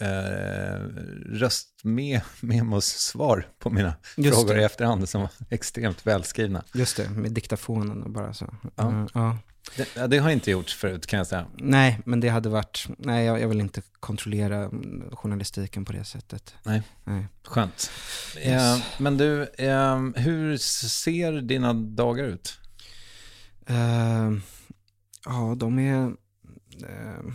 eh, 0.01 0.81
röstmemos 1.27 2.87
svar 2.87 3.49
på 3.59 3.71
mina 3.71 3.95
Just 4.17 4.35
frågor 4.35 4.55
det. 4.55 4.61
i 4.61 4.65
efterhand 4.65 5.09
som 5.09 5.21
var 5.21 5.31
extremt 5.51 6.07
välskrivna. 6.07 6.65
Just 6.75 6.97
det, 6.97 7.11
med 7.11 7.33
diktafonen 7.33 8.03
och 8.03 8.11
bara 8.11 8.35
så. 8.35 8.55
Ja. 8.77 8.91
Eh, 8.91 9.07
ja. 9.15 9.39
Det, 9.77 10.07
det 10.07 10.19
har 10.19 10.31
inte 10.31 10.51
gjorts 10.51 10.75
förut 10.75 11.07
kan 11.07 11.17
jag 11.17 11.27
säga. 11.27 11.47
Nej, 11.59 12.01
men 12.05 12.21
det 12.21 12.29
hade 12.29 12.49
varit, 12.49 12.87
nej 12.99 13.27
jag, 13.27 13.41
jag 13.41 13.49
vill 13.49 13.61
inte 13.61 13.83
kontrollera 14.01 14.57
mm, 14.57 15.11
journalistiken 15.13 15.85
på 15.85 15.93
det 15.93 16.05
sättet. 16.05 16.55
Nej. 16.63 16.83
Nej. 17.05 17.27
Skönt. 17.45 17.91
Yes. 18.37 18.47
Eh, 18.47 18.83
men 18.99 19.17
du, 19.17 19.43
eh, 19.43 19.99
hur 20.15 20.57
ser 20.57 21.33
dina 21.33 21.73
dagar 21.73 22.25
ut? 22.25 22.59
Eh, 23.67 24.31
ja, 25.25 25.55
de 25.57 25.79
är... 25.79 26.13
Eh, 26.83 27.33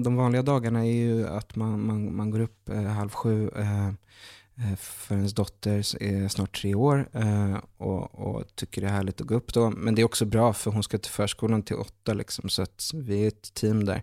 de 0.00 0.16
vanliga 0.16 0.42
dagarna 0.42 0.86
är 0.86 0.92
ju 0.92 1.28
att 1.28 1.56
man, 1.56 1.86
man, 1.86 2.16
man 2.16 2.30
går 2.30 2.40
upp 2.40 2.68
eh, 2.68 2.82
halv 2.82 3.10
sju 3.10 3.50
eh, 3.56 3.86
eh 3.88 4.76
för 4.76 5.14
ens 5.14 5.34
dotter 5.34 6.02
är 6.02 6.22
eh, 6.22 6.28
snart 6.28 6.60
tre 6.60 6.74
år 6.74 7.08
eh, 7.12 7.56
och, 7.76 8.14
och 8.14 8.56
tycker 8.56 8.80
det 8.80 8.86
är 8.86 8.92
härligt 8.92 9.20
att 9.20 9.26
gå 9.26 9.34
upp 9.34 9.54
då. 9.54 9.70
Men 9.70 9.94
det 9.94 10.02
är 10.02 10.04
också 10.04 10.24
bra 10.24 10.52
för 10.52 10.70
hon 10.70 10.82
ska 10.82 10.98
till 10.98 11.10
förskolan 11.10 11.62
till 11.62 11.76
åtta 11.76 12.14
liksom, 12.14 12.48
så 12.48 12.62
att 12.62 12.90
vi 12.94 13.24
är 13.24 13.28
ett 13.28 13.54
team 13.54 13.84
där 13.84 14.02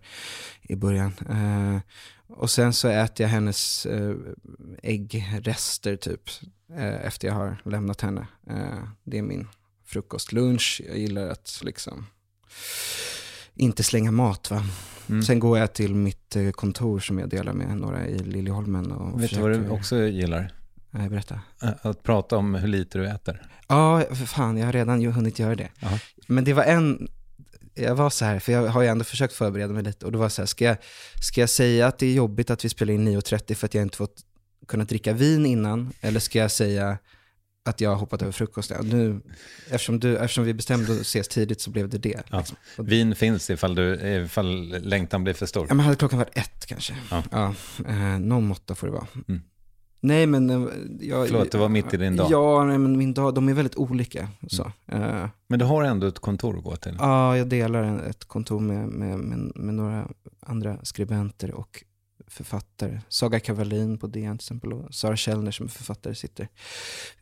i 0.62 0.76
början. 0.76 1.14
Eh, 1.30 1.82
och 2.30 2.50
sen 2.50 2.74
så 2.74 2.88
äter 2.88 3.24
jag 3.24 3.30
hennes 3.30 3.86
eh, 3.86 4.16
äggrester 4.84 5.96
typ 5.96 6.30
eh, 6.70 7.06
efter 7.06 7.28
jag 7.28 7.36
har 7.36 7.62
lämnat 7.66 8.02
henne. 8.02 8.28
Eh, 8.50 8.84
det 9.04 9.18
är 9.18 9.22
min 9.22 9.48
frukost, 9.86 10.32
lunch. 10.32 10.82
Jag 10.88 10.98
gillar 10.98 11.28
att 11.28 11.62
liksom 11.64 12.06
inte 13.60 13.84
slänga 13.84 14.12
mat. 14.12 14.52
Va? 14.52 14.64
Mm. 15.10 15.24
Sen 15.24 15.40
går 15.40 15.58
jag 15.58 15.74
till 15.74 15.96
mitt 15.96 16.36
eh, 16.36 16.52
kontor 16.52 17.00
som 17.00 17.20
jag 17.20 17.30
delar 17.30 17.54
med 17.54 17.78
några 17.78 18.08
i 18.08 18.20
Liljeholmen. 18.20 18.92
Och 18.92 19.24
Vet 19.24 19.30
du 19.30 19.42
vad 19.42 19.52
du 19.52 19.70
också 19.70 19.98
gillar? 19.98 20.54
Nej, 20.92 21.10
berätta. 21.10 21.40
Att 21.82 22.04
prata 22.04 22.38
om 22.38 22.56
hur 22.56 22.68
lite 22.68 22.98
du 22.98 23.08
äter. 23.08 23.42
Ja, 23.68 24.04
för 24.10 24.26
fan, 24.26 24.58
jag 24.58 24.66
har 24.66 24.74
redan 24.74 25.02
ju 25.02 25.12
hunnit 25.12 25.40
göra 25.40 25.56
det. 25.56 25.70
Jaha. 25.80 26.00
Men 26.28 26.44
det 26.44 26.54
var 26.54 26.64
en, 26.64 27.08
jag 27.76 27.96
var 27.96 28.10
så 28.10 28.26
här, 28.26 28.40
för 28.40 28.52
jag 28.52 28.68
har 28.68 28.82
ju 28.82 28.88
ändå 28.88 29.04
försökt 29.04 29.34
förbereda 29.34 29.74
mig 29.74 29.84
lite 29.84 30.06
och 30.06 30.12
det 30.12 30.18
var 30.18 30.30
så 30.30 30.42
här, 30.42 30.48
ska 30.48 30.66
jag, 30.66 30.78
ska 31.22 31.42
jag 31.42 31.50
säga 31.50 31.88
att 31.88 31.98
det 31.98 32.06
är 32.06 32.14
jobbigt 32.14 32.50
att 32.50 32.66
vi 32.66 32.70
spelar 32.70 32.94
in 32.94 33.08
9.30 33.08 33.54
för 33.54 33.66
att 33.66 33.74
jag 33.74 33.82
inte 33.82 33.98
fått 33.98 34.22
kunna 34.68 34.84
dricka 34.84 35.14
vin 35.14 35.46
innan? 35.46 35.94
Eller 36.02 36.20
ska 36.20 36.40
jag 36.40 36.52
säga 36.52 36.98
att 37.70 37.82
jag 37.82 37.90
har 37.90 37.98
hoppat 37.98 38.22
över 38.22 38.32
frukosten? 38.32 38.86
Nu, 38.86 39.22
eftersom, 39.70 40.00
du, 40.00 40.18
eftersom 40.18 40.44
vi 40.44 40.54
bestämde 40.54 40.92
att 40.92 41.02
ses 41.02 41.28
tidigt 41.28 41.62
så 41.62 41.70
blev 41.70 41.90
det 41.90 41.98
det. 41.98 42.24
Ja. 42.30 42.38
Liksom. 42.38 42.58
Vin 42.78 43.16
finns 43.16 43.50
ifall, 43.50 43.76
du, 43.76 43.94
ifall 44.24 44.76
längtan 44.82 45.24
blir 45.24 45.34
för 45.34 45.46
stor. 45.46 45.66
Ja, 45.70 45.74
men 45.74 45.86
hade 45.86 45.98
klockan 45.98 46.20
varit 46.20 46.38
ett 46.38 46.66
kanske. 46.66 46.96
Ja. 47.12 47.24
Ja, 47.32 47.54
eh, 47.88 48.20
någon 48.20 48.48
måtta 48.48 48.76
får 48.76 48.88
det 48.88 48.94
vara. 48.94 49.08
Mm. 49.28 49.42
Nej 50.02 50.26
men 50.26 50.50
eh, 50.50 50.70
jag... 51.00 51.28
Förlåt, 51.28 51.52
det 51.52 51.58
var 51.58 51.70
mitt 51.70 51.94
i 51.94 51.98
din 51.98 52.16
dag. 52.16 52.28
Ja, 52.32 52.64
nej, 52.64 52.78
men 52.78 52.98
min 52.98 53.14
dag, 53.14 53.34
de 53.34 53.50
är 53.50 53.54
väldigt 53.54 53.76
olika. 53.76 54.30
Så. 54.48 54.72
Eh, 54.88 55.28
Men 55.48 55.60
du 55.60 55.66
har 55.66 55.84
ändå 55.84 56.08
ett 56.08 56.20
kontor 56.20 56.58
att 56.58 56.64
gå 56.64 56.76
till. 56.76 56.96
Ja, 57.00 57.38
jag 57.38 57.48
delar 57.48 58.00
ett 58.10 58.26
kontor 58.26 58.60
med, 58.60 58.88
med, 58.88 59.20
med, 59.20 59.52
med 59.56 59.74
några 59.74 60.08
andra 60.40 60.78
skribenter 60.84 61.52
och 61.52 61.84
författare. 62.30 63.02
Saga 63.10 63.40
Kavalin 63.40 63.98
på 63.98 64.08
DN 64.08 64.38
till 64.38 64.46
exempel 64.46 64.74
och 64.74 64.94
Sara 64.94 65.16
Källner 65.16 65.52
som 65.52 65.66
är 65.66 65.70
författare 65.70 66.16
sitter, 66.16 66.48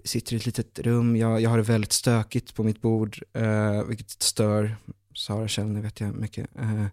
sitter 0.04 0.34
i 0.34 0.38
ett 0.38 0.46
litet 0.46 0.80
rum. 0.80 1.16
Jag, 1.16 1.42
jag 1.42 1.50
har 1.50 1.58
det 1.58 1.64
väldigt 1.64 1.94
stökigt 1.94 2.56
på 2.56 2.64
mitt 2.64 2.82
bord, 2.82 3.20
eh, 3.34 3.84
vilket 3.84 4.10
stör 4.10 4.76
Sara 5.16 5.48
Källner 5.48 5.82
vet 5.82 6.00
jag 6.00 6.16
mycket. 6.16 6.50
Eh, 6.56 6.86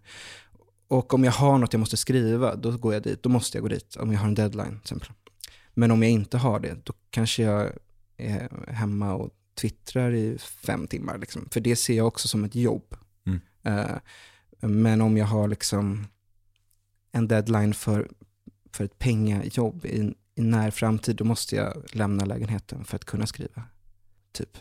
och 0.88 1.14
om 1.14 1.24
jag 1.24 1.32
har 1.32 1.58
något 1.58 1.72
jag 1.72 1.80
måste 1.80 1.96
skriva, 1.96 2.54
då 2.54 2.70
går 2.70 2.94
jag 2.94 3.02
dit. 3.02 3.22
Då 3.22 3.28
måste 3.28 3.58
jag 3.58 3.62
gå 3.62 3.68
dit, 3.68 3.96
om 3.96 4.12
jag 4.12 4.20
har 4.20 4.28
en 4.28 4.34
deadline 4.34 4.68
till 4.70 4.78
exempel. 4.80 5.08
Men 5.74 5.90
om 5.90 6.02
jag 6.02 6.12
inte 6.12 6.38
har 6.38 6.60
det, 6.60 6.76
då 6.84 6.92
kanske 7.10 7.42
jag 7.42 7.72
är 8.16 8.72
hemma 8.72 9.14
och 9.14 9.30
twittrar 9.54 10.14
i 10.14 10.38
fem 10.38 10.86
timmar. 10.86 11.18
Liksom. 11.18 11.48
För 11.50 11.60
det 11.60 11.76
ser 11.76 11.96
jag 11.96 12.06
också 12.06 12.28
som 12.28 12.44
ett 12.44 12.54
jobb. 12.54 12.96
Mm. 13.26 13.40
Eh, 13.62 13.96
men 14.60 15.00
om 15.00 15.16
jag 15.16 15.26
har 15.26 15.48
liksom 15.48 16.06
en 17.14 17.28
deadline 17.28 17.74
för, 17.74 18.08
för 18.72 18.84
ett 18.84 18.98
pengajobb 18.98 19.84
i, 19.84 20.14
i 20.34 20.42
när 20.42 20.70
framtid, 20.70 21.16
då 21.16 21.24
måste 21.24 21.56
jag 21.56 21.84
lämna 21.92 22.24
lägenheten 22.24 22.84
för 22.84 22.96
att 22.96 23.04
kunna 23.04 23.26
skriva. 23.26 23.62
Typ. 24.32 24.58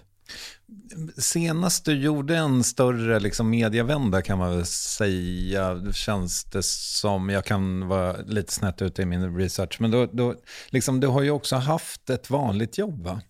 Senast 1.17 1.86
du 1.86 1.93
gjorde 1.93 2.38
en 2.38 2.63
större 2.63 3.19
liksom, 3.19 3.50
medievända 3.50 4.22
kan 4.22 4.38
man 4.38 4.55
väl 4.55 4.65
säga, 4.65 5.91
känns 5.93 6.43
det 6.43 6.63
som, 6.65 7.29
jag 7.29 7.45
kan 7.45 7.88
vara 7.88 8.17
lite 8.17 8.53
snett 8.53 8.81
ute 8.81 9.01
i 9.01 9.05
min 9.05 9.38
research, 9.38 9.77
men 9.79 9.91
då, 9.91 10.05
då, 10.05 10.36
liksom, 10.69 11.00
du 11.00 11.07
har 11.07 11.22
ju 11.22 11.31
också 11.31 11.55
haft 11.55 12.10
ett 12.10 12.29
vanligt 12.29 12.77
jobb 12.77 13.03
va? 13.03 13.22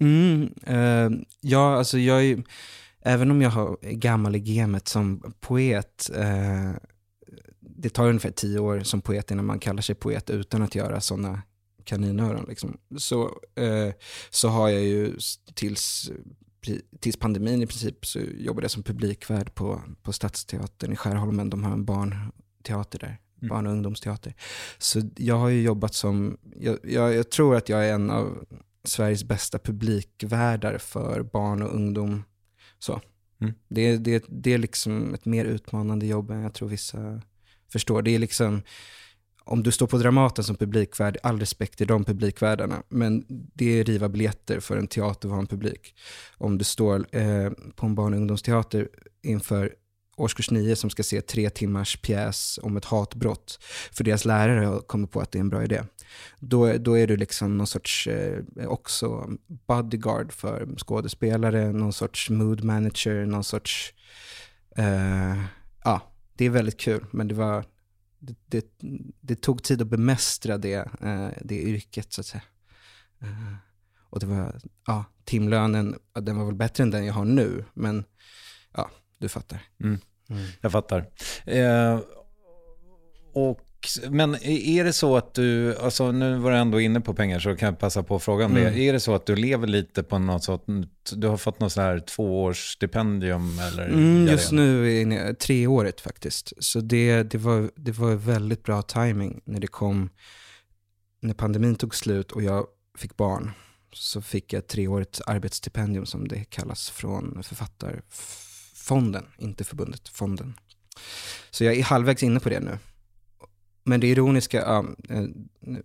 Mm, 0.00 0.54
eh, 0.66 1.10
ja, 1.40 1.76
alltså 1.78 1.98
jag 1.98 2.24
är 2.24 2.42
även 3.04 3.30
om 3.30 3.42
jag 3.42 3.50
har 3.50 3.78
gammal 3.82 4.36
i 4.36 4.40
gamet 4.40 4.88
som 4.88 5.34
poet, 5.40 6.10
eh, 6.14 6.70
det 7.84 7.90
tar 7.90 8.08
ungefär 8.08 8.30
tio 8.30 8.58
år 8.58 8.80
som 8.80 9.00
poet 9.00 9.30
innan 9.30 9.44
man 9.44 9.58
kallar 9.58 9.82
sig 9.82 9.94
poet 9.94 10.30
utan 10.30 10.62
att 10.62 10.74
göra 10.74 11.00
sådana 11.00 11.42
kaninöron. 11.84 12.44
Liksom. 12.48 12.78
Så, 12.96 13.40
eh, 13.54 13.92
så 14.30 14.48
har 14.48 14.68
jag 14.68 14.82
ju 14.82 15.18
tills, 15.54 16.10
tills 17.00 17.16
pandemin 17.16 17.62
i 17.62 17.66
princip 17.66 18.06
så 18.06 18.18
jobbade 18.18 18.64
jag 18.64 18.70
som 18.70 18.82
publikvärd 18.82 19.54
på, 19.54 19.82
på 20.02 20.12
Stadsteatern 20.12 20.92
i 20.92 20.96
Skärholmen. 20.96 21.50
De 21.50 21.64
har 21.64 21.72
en 21.72 21.84
barnteater 21.84 22.98
där, 22.98 23.18
mm. 23.42 23.48
barn 23.48 23.66
och 23.66 23.72
ungdomsteater. 23.72 24.34
Så 24.78 25.02
jag 25.16 25.36
har 25.36 25.48
ju 25.48 25.62
jobbat 25.62 25.94
som, 25.94 26.38
jag, 26.56 26.78
jag, 26.82 27.14
jag 27.14 27.30
tror 27.30 27.56
att 27.56 27.68
jag 27.68 27.88
är 27.88 27.94
en 27.94 28.10
av 28.10 28.44
Sveriges 28.84 29.24
bästa 29.24 29.58
publikvärdar 29.58 30.78
för 30.78 31.22
barn 31.22 31.62
och 31.62 31.74
ungdom. 31.74 32.22
Så. 32.78 33.00
Mm. 33.40 33.54
Det, 33.68 33.96
det, 33.96 34.24
det 34.28 34.52
är 34.52 34.58
liksom 34.58 35.14
ett 35.14 35.24
mer 35.24 35.44
utmanande 35.44 36.06
jobb 36.06 36.30
än 36.30 36.42
jag 36.42 36.54
tror 36.54 36.68
vissa 36.68 37.20
förstår. 37.74 38.02
Det 38.02 38.14
är 38.14 38.18
liksom, 38.18 38.62
om 39.44 39.62
du 39.62 39.72
står 39.72 39.86
på 39.86 39.98
Dramaten 39.98 40.44
som 40.44 40.56
publikvärd, 40.56 41.16
all 41.22 41.40
respekt 41.40 41.78
till 41.78 41.86
de 41.86 42.04
publikvärdarna, 42.04 42.82
men 42.88 43.24
det 43.28 43.80
är 43.80 43.84
riva 43.84 44.08
biljetter 44.08 44.60
för 44.60 44.76
en 44.76 44.86
teatervan 44.86 45.46
publik. 45.46 45.94
Om 46.38 46.58
du 46.58 46.64
står 46.64 47.06
eh, 47.16 47.50
på 47.76 47.86
en 47.86 47.94
barn 47.94 48.12
och 48.12 48.18
ungdomsteater 48.18 48.88
inför 49.22 49.74
årskurs 50.16 50.50
9 50.50 50.76
som 50.76 50.90
ska 50.90 51.02
se 51.02 51.20
tre 51.20 51.50
timmars 51.50 51.96
pjäs 51.96 52.58
om 52.62 52.76
ett 52.76 52.84
hatbrott, 52.84 53.58
för 53.92 54.04
deras 54.04 54.24
lärare 54.24 54.64
har 54.64 54.80
kommit 54.80 55.10
på 55.10 55.20
att 55.20 55.32
det 55.32 55.38
är 55.38 55.40
en 55.40 55.48
bra 55.48 55.64
idé. 55.64 55.82
Då, 56.38 56.72
då 56.72 56.98
är 56.98 57.06
du 57.06 57.16
liksom 57.16 57.58
någon 57.58 57.66
sorts 57.66 58.06
eh, 58.06 58.42
också 58.66 59.28
bodyguard 59.66 60.32
för 60.32 60.68
skådespelare, 60.76 61.72
någon 61.72 61.92
sorts 61.92 62.30
mood 62.30 62.64
manager, 62.64 63.26
någon 63.26 63.44
sorts... 63.44 63.94
Eh, 64.76 65.44
det 66.34 66.44
är 66.44 66.50
väldigt 66.50 66.80
kul, 66.80 67.06
men 67.10 67.28
det 67.28 67.34
var... 67.34 67.64
Det, 68.18 68.36
det, 68.46 68.66
det 69.20 69.36
tog 69.36 69.62
tid 69.62 69.82
att 69.82 69.88
bemästra 69.88 70.58
det, 70.58 70.88
eh, 71.00 71.28
det 71.42 71.62
yrket 71.62 72.12
så 72.12 72.20
att 72.20 72.26
säga. 72.26 72.42
Eh, 73.20 73.54
och 74.10 74.20
det 74.20 74.26
var, 74.26 74.60
ja, 74.86 75.04
timlönen, 75.24 75.98
den 76.12 76.36
var 76.36 76.44
väl 76.44 76.54
bättre 76.54 76.82
än 76.82 76.90
den 76.90 77.06
jag 77.06 77.14
har 77.14 77.24
nu, 77.24 77.64
men 77.74 78.04
ja, 78.72 78.90
du 79.18 79.28
fattar. 79.28 79.62
Mm. 79.80 79.98
Mm. 80.28 80.46
Jag 80.60 80.72
fattar. 80.72 81.10
Eh, 81.44 82.00
och 83.32 83.60
men 84.10 84.34
är 84.44 84.84
det 84.84 84.92
så 84.92 85.16
att 85.16 85.34
du, 85.34 85.76
alltså 85.76 86.12
nu 86.12 86.36
var 86.36 86.50
du 86.50 86.56
ändå 86.56 86.80
inne 86.80 87.00
på 87.00 87.14
pengar 87.14 87.38
så 87.38 87.56
kan 87.56 87.66
jag 87.66 87.78
passa 87.78 88.02
på 88.02 88.18
frågan 88.18 88.50
mm. 88.50 88.74
det. 88.74 88.80
Är 88.80 88.92
det 88.92 89.00
så 89.00 89.14
att 89.14 89.26
du 89.26 89.36
lever 89.36 89.66
lite 89.66 90.02
på 90.02 90.18
något 90.18 90.44
sånt, 90.44 91.12
du 91.12 91.26
har 91.26 91.36
fått 91.36 91.60
något 91.60 91.72
sånt 91.72 91.84
här 91.84 91.98
tvåårsstipendium 91.98 93.58
eller? 93.58 93.88
Mm, 93.88 94.26
just 94.26 94.52
nu 94.52 95.00
är 95.00 95.06
det 95.06 95.34
treårigt 95.34 96.00
faktiskt. 96.00 96.52
Så 96.58 96.80
det, 96.80 97.22
det, 97.22 97.38
var, 97.38 97.70
det 97.76 97.92
var 97.92 98.14
väldigt 98.14 98.62
bra 98.62 98.82
timing 98.82 99.40
när 99.44 99.60
det 99.60 99.66
kom, 99.66 100.10
när 101.20 101.34
pandemin 101.34 101.74
tog 101.74 101.94
slut 101.94 102.32
och 102.32 102.42
jag 102.42 102.66
fick 102.98 103.16
barn. 103.16 103.50
Så 103.92 104.22
fick 104.22 104.52
jag 104.52 104.58
ett 104.58 104.68
treårigt 104.68 105.20
arbetsstipendium 105.26 106.06
som 106.06 106.28
det 106.28 106.44
kallas 106.44 106.90
från 106.90 107.42
författarfonden, 107.42 109.24
inte 109.38 109.64
förbundet, 109.64 110.08
fonden. 110.08 110.54
Så 111.50 111.64
jag 111.64 111.76
är 111.76 111.82
halvvägs 111.82 112.22
inne 112.22 112.40
på 112.40 112.48
det 112.48 112.60
nu. 112.60 112.78
Men 113.84 114.00
det 114.00 114.06
ironiska, 114.06 114.60
ja, 114.60 114.84
eh, 115.08 115.24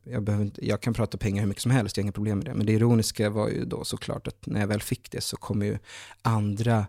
jag, 0.03 0.23
behöver 0.23 0.45
inte, 0.45 0.67
jag 0.67 0.81
kan 0.81 0.93
prata 0.93 1.17
pengar 1.17 1.41
hur 1.41 1.47
mycket 1.47 1.63
som 1.63 1.71
helst, 1.71 1.97
jag 1.97 2.03
har 2.03 2.05
inga 2.05 2.11
problem 2.11 2.37
med 2.37 2.45
det. 2.45 2.53
Men 2.53 2.65
det 2.65 2.73
ironiska 2.73 3.29
var 3.29 3.49
ju 3.49 3.65
då 3.65 3.83
såklart 3.83 4.27
att 4.27 4.45
när 4.45 4.59
jag 4.59 4.67
väl 4.67 4.81
fick 4.81 5.11
det 5.11 5.21
så 5.21 5.37
kom 5.37 5.61
ju 5.61 5.77
andra 6.21 6.87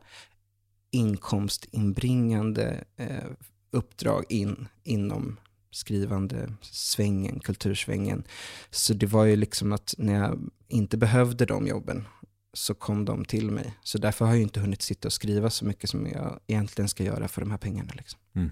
inkomstinbringande 0.90 2.85
eh, 2.97 3.31
uppdrag 3.71 4.25
in 4.29 4.69
inom 4.83 5.37
skrivande 5.71 6.52
svängen, 6.62 7.40
kultursvängen. 7.40 8.25
Så 8.71 8.95
det 8.95 9.07
var 9.07 9.25
ju 9.25 9.37
liksom 9.37 9.73
att 9.73 9.95
när 9.99 10.14
jag 10.14 10.50
inte 10.69 10.97
behövde 10.97 11.47
de 11.47 11.67
jobben 11.67 12.05
så 12.52 12.75
kom 12.75 13.04
de 13.04 13.25
till 13.25 13.50
mig. 13.50 13.75
Så 13.83 13.99
därför 13.99 14.25
har 14.25 14.33
jag 14.33 14.42
inte 14.42 14.61
hunnit 14.61 14.83
sitta 14.83 15.09
och 15.09 15.12
skriva 15.12 15.50
så 15.50 15.64
mycket 15.64 15.90
som 15.90 16.07
jag 16.07 16.40
egentligen 16.47 16.88
ska 16.88 17.04
göra 17.04 17.28
för 17.28 17.40
de 17.40 17.50
här 17.50 17.59
pengarna. 17.59 17.92
Liksom. 17.97 18.21
Mm. 18.35 18.50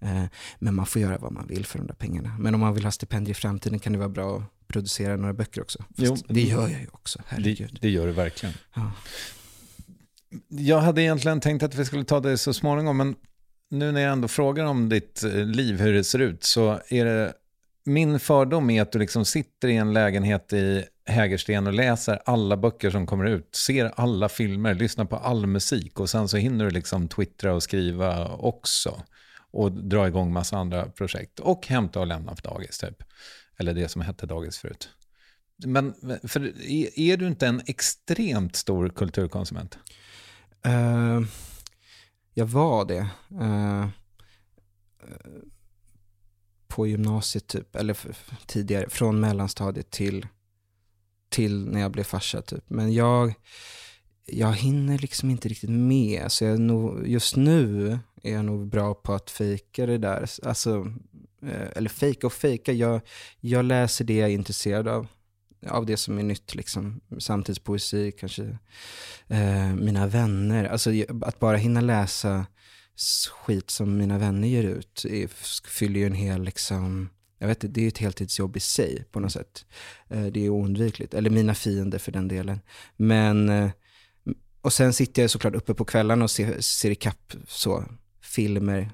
Eh, 0.00 0.30
men 0.58 0.74
man 0.74 0.86
får 0.86 1.02
göra 1.02 1.18
vad 1.18 1.32
man 1.32 1.46
vill 1.46 1.66
för 1.66 1.78
de 1.78 1.86
där 1.86 1.94
pengarna. 1.94 2.36
Men 2.38 2.54
om 2.54 2.60
man 2.60 2.74
vill 2.74 2.84
ha 2.84 2.90
stipendier 2.90 3.30
i 3.30 3.34
framtiden 3.34 3.78
kan 3.78 3.92
det 3.92 3.98
vara 3.98 4.08
bra 4.08 4.36
att 4.38 4.68
producera 4.68 5.16
några 5.16 5.32
böcker 5.32 5.60
också. 5.60 5.84
Jo, 5.96 6.16
det 6.28 6.42
gör 6.42 6.68
jag 6.68 6.80
ju 6.80 6.88
också, 6.92 7.22
herregud. 7.26 7.70
Det, 7.72 7.78
det 7.80 7.90
gör 7.90 8.06
du 8.06 8.12
verkligen. 8.12 8.54
Ja. 8.74 8.92
Jag 10.48 10.80
hade 10.80 11.02
egentligen 11.02 11.40
tänkt 11.40 11.62
att 11.62 11.74
vi 11.74 11.84
skulle 11.84 12.04
ta 12.04 12.20
det 12.20 12.38
så 12.38 12.54
småningom, 12.54 12.96
men 12.96 13.14
nu 13.68 13.92
när 13.92 14.00
jag 14.00 14.12
ändå 14.12 14.28
frågar 14.28 14.64
om 14.64 14.88
ditt 14.88 15.22
eh, 15.22 15.32
liv, 15.32 15.80
hur 15.80 15.92
det 15.92 16.04
ser 16.04 16.18
ut, 16.18 16.44
så 16.44 16.80
är 16.88 17.04
det 17.04 17.34
min 17.84 18.20
fördom 18.20 18.70
är 18.70 18.82
att 18.82 18.92
du 18.92 18.98
liksom 18.98 19.24
sitter 19.24 19.68
i 19.68 19.76
en 19.76 19.92
lägenhet 19.92 20.52
i 20.52 20.84
Hägersten 21.06 21.66
och 21.66 21.72
läser 21.72 22.22
alla 22.24 22.56
böcker 22.56 22.90
som 22.90 23.06
kommer 23.06 23.24
ut, 23.24 23.54
ser 23.54 23.92
alla 23.96 24.28
filmer, 24.28 24.74
lyssnar 24.74 25.04
på 25.04 25.16
all 25.16 25.46
musik 25.46 26.00
och 26.00 26.10
sen 26.10 26.28
så 26.28 26.36
hinner 26.36 26.64
du 26.64 26.70
liksom 26.70 27.08
twittra 27.08 27.54
och 27.54 27.62
skriva 27.62 28.28
också 28.28 29.02
och 29.50 29.72
dra 29.72 30.08
igång 30.08 30.32
massa 30.32 30.56
andra 30.56 30.86
projekt 30.86 31.40
och 31.40 31.66
hämta 31.66 32.00
och 32.00 32.06
lämna 32.06 32.34
på 32.34 32.48
dagis 32.48 32.78
typ. 32.78 33.02
Eller 33.58 33.74
det 33.74 33.88
som 33.88 34.02
hette 34.02 34.26
dagis 34.26 34.58
förut. 34.58 34.88
Men 35.64 35.94
för, 36.22 36.52
är 36.98 37.16
du 37.16 37.26
inte 37.26 37.46
en 37.46 37.62
extremt 37.66 38.56
stor 38.56 38.88
kulturkonsument? 38.88 39.78
Uh, 40.66 41.26
jag 42.34 42.46
var 42.46 42.84
det. 42.84 43.08
Uh, 43.32 43.88
på 46.68 46.86
gymnasiet 46.86 47.46
typ, 47.46 47.76
eller 47.76 47.96
tidigare, 48.46 48.90
från 48.90 49.20
mellanstadiet 49.20 49.90
till, 49.90 50.26
till 51.36 51.66
när 51.66 51.80
jag 51.80 51.90
blev 51.90 52.04
farsa 52.04 52.42
typ. 52.42 52.64
Men 52.66 52.92
jag, 52.92 53.34
jag 54.26 54.52
hinner 54.52 54.98
liksom 54.98 55.30
inte 55.30 55.48
riktigt 55.48 55.70
med. 55.70 56.32
Så 56.32 56.44
jag 56.44 56.60
nog, 56.60 57.08
just 57.08 57.36
nu 57.36 57.98
är 58.22 58.32
jag 58.32 58.44
nog 58.44 58.68
bra 58.68 58.94
på 58.94 59.14
att 59.14 59.30
fejka 59.30 59.86
det 59.86 59.98
där. 59.98 60.30
Alltså, 60.42 60.92
eh, 61.42 61.68
eller 61.76 61.90
fejka 61.90 62.26
och 62.26 62.32
fejka. 62.32 62.72
Jag, 62.72 63.00
jag 63.40 63.64
läser 63.64 64.04
det 64.04 64.16
jag 64.16 64.30
är 64.30 64.34
intresserad 64.34 64.88
av. 64.88 65.06
Av 65.68 65.86
det 65.86 65.96
som 65.96 66.18
är 66.18 66.22
nytt, 66.22 66.54
liksom. 66.54 67.00
samtidspoesi, 67.18 68.12
kanske 68.12 68.58
eh, 69.28 69.74
mina 69.74 70.06
vänner. 70.06 70.64
Alltså 70.64 70.90
att 71.22 71.38
bara 71.38 71.56
hinna 71.56 71.80
läsa 71.80 72.46
skit 73.30 73.70
som 73.70 73.96
mina 73.96 74.18
vänner 74.18 74.48
ger 74.48 74.64
ut 74.64 75.04
är, 75.04 75.26
fyller 75.68 76.00
ju 76.00 76.06
en 76.06 76.14
hel, 76.14 76.42
liksom, 76.42 77.08
jag 77.38 77.48
vet 77.48 77.64
inte, 77.64 77.80
det 77.80 77.84
är 77.84 77.88
ett 77.88 77.98
heltidsjobb 77.98 78.56
i 78.56 78.60
sig 78.60 79.04
på 79.12 79.20
något 79.20 79.32
sätt. 79.32 79.64
Eh, 80.08 80.26
det 80.26 80.46
är 80.46 80.50
oundvikligt, 80.50 81.14
eller 81.14 81.30
mina 81.30 81.54
fiender 81.54 81.98
för 81.98 82.12
den 82.12 82.28
delen. 82.28 82.60
Men, 82.96 83.48
eh, 83.48 83.70
och 84.60 84.72
sen 84.72 84.92
sitter 84.92 85.22
jag 85.22 85.30
såklart 85.30 85.54
uppe 85.54 85.74
på 85.74 85.84
kvällarna 85.84 86.24
och 86.24 86.30
ser, 86.30 86.60
ser 86.60 86.90
ikapp 86.90 87.34
så, 87.48 87.84
filmer, 88.20 88.90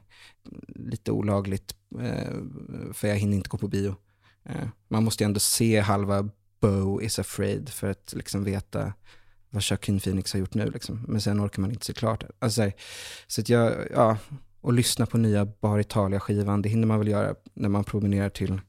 lite 0.69 1.13
olagligt, 1.13 1.75
eh, 2.01 2.93
för 2.93 3.09
jag 3.09 3.17
hinner 3.17 3.37
inte 3.37 3.49
gå 3.49 3.59
på 3.59 3.69
bio. 3.69 3.97
Man 4.89 5.05
måste 5.05 5.25
ju 5.25 5.27
ändå 5.27 5.41
se 5.41 5.81
halva 5.81 6.29
Bo 6.61 7.01
is 7.01 7.19
afraid 7.19 7.69
för 7.69 7.91
att 7.91 8.13
liksom 8.17 8.45
veta 8.45 8.93
vad 9.51 9.63
Joaquin 9.63 10.01
Phoenix 10.01 10.33
har 10.33 10.41
gjort 10.41 10.55
nu. 10.55 10.71
Liksom. 10.71 11.05
Men 11.09 11.21
sen 11.21 11.41
orkar 11.47 11.61
man 11.61 11.71
inte 11.71 11.87
se 11.87 11.93
klart. 11.93 12.25
Alltså, 12.39 12.71
så 13.27 13.41
att 13.41 13.49
jag, 13.49 13.89
ja, 13.95 14.17
och 14.63 14.73
lyssna 14.73 15.07
på 15.07 15.19
nya 15.19 15.45
Bar 15.45 15.79
Italia-skivan, 15.79 16.63
det 16.63 16.69
hinner 16.69 16.87
man 16.87 16.99
väl 16.99 17.09
göra 17.09 17.35
när 17.55 17.69
man 17.69 17.85
promenerar 17.85 18.29
till, 18.29 18.61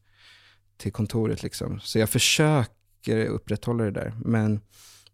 till 0.78 0.92
kontoret. 0.92 1.44
Liksom. 1.44 1.80
Så 1.80 2.00
jag 2.00 2.10
försöker 2.10 3.26
upprätthålla 3.26 3.84
det 3.84 3.92
där. 3.92 4.14
Men 4.26 4.62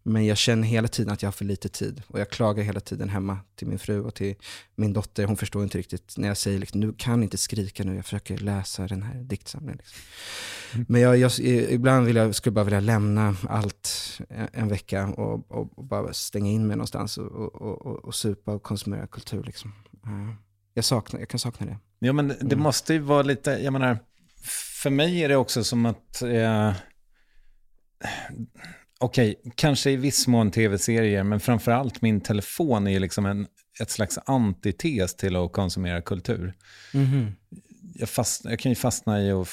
men 0.02 0.26
jag 0.26 0.36
känner 0.36 0.68
hela 0.68 0.88
tiden 0.88 1.12
att 1.12 1.22
jag 1.22 1.26
har 1.26 1.32
för 1.32 1.44
lite 1.44 1.68
tid. 1.68 2.02
Och 2.06 2.20
jag 2.20 2.30
klagar 2.30 2.62
hela 2.62 2.80
tiden 2.80 3.08
hemma 3.08 3.38
till 3.54 3.66
min 3.66 3.78
fru 3.78 4.00
och 4.00 4.14
till 4.14 4.34
min 4.74 4.92
dotter. 4.92 5.24
Hon 5.24 5.36
förstår 5.36 5.62
inte 5.62 5.78
riktigt 5.78 6.14
när 6.16 6.28
jag 6.28 6.36
säger 6.36 6.58
liksom, 6.58 6.80
du 6.80 6.94
kan 6.98 7.22
inte 7.22 7.38
skrika 7.38 7.84
nu, 7.84 7.94
jag 7.94 8.04
försöker 8.04 8.38
läsa 8.38 8.86
den 8.86 9.02
här 9.02 9.14
diktsamlingen. 9.14 9.78
Liksom. 9.78 9.98
Mm. 10.74 10.86
Men 10.88 11.00
jag, 11.00 11.16
jag, 11.16 11.38
ibland 11.70 12.06
vill 12.06 12.16
jag, 12.16 12.34
skulle 12.34 12.50
jag 12.50 12.54
bara 12.54 12.64
vilja 12.64 12.80
lämna 12.80 13.36
allt 13.48 14.18
en 14.52 14.68
vecka 14.68 15.08
och, 15.08 15.50
och, 15.50 15.78
och 15.78 15.84
bara 15.84 16.12
stänga 16.12 16.50
in 16.50 16.66
mig 16.66 16.76
någonstans 16.76 17.18
och, 17.18 17.32
och, 17.32 17.86
och, 17.86 18.04
och 18.04 18.14
supa 18.14 18.52
och 18.52 18.62
konsumera 18.62 19.06
kultur. 19.06 19.44
Liksom. 19.44 19.72
Jag, 20.74 20.84
saknar, 20.84 21.20
jag 21.20 21.28
kan 21.28 21.40
sakna 21.40 21.66
det. 21.66 21.78
Ja, 21.98 22.12
men 22.12 22.28
det 22.28 22.40
mm. 22.40 22.60
måste 22.60 22.92
ju 22.92 22.98
vara 22.98 23.22
lite, 23.22 23.50
jag 23.50 23.72
menar, 23.72 23.98
för 24.82 24.90
mig 24.90 25.24
är 25.24 25.28
det 25.28 25.36
också 25.36 25.64
som 25.64 25.86
att 25.86 26.22
eh, 26.22 26.72
okej, 28.98 29.36
okay, 29.38 29.52
kanske 29.54 29.90
i 29.90 29.96
viss 29.96 30.26
mån 30.26 30.50
tv-serier, 30.50 31.22
men 31.22 31.40
framförallt 31.40 32.02
min 32.02 32.20
telefon 32.20 32.86
är 32.86 33.00
liksom 33.00 33.26
en, 33.26 33.46
ett 33.80 33.90
slags 33.90 34.18
antites 34.26 35.14
till 35.16 35.36
att 35.36 35.52
konsumera 35.52 36.02
kultur. 36.02 36.54
Mm. 36.94 37.32
Jag, 37.94 38.08
fast, 38.08 38.44
jag 38.44 38.58
kan 38.58 38.72
ju 38.72 38.76
fastna 38.76 39.22
i 39.22 39.30
att 39.30 39.48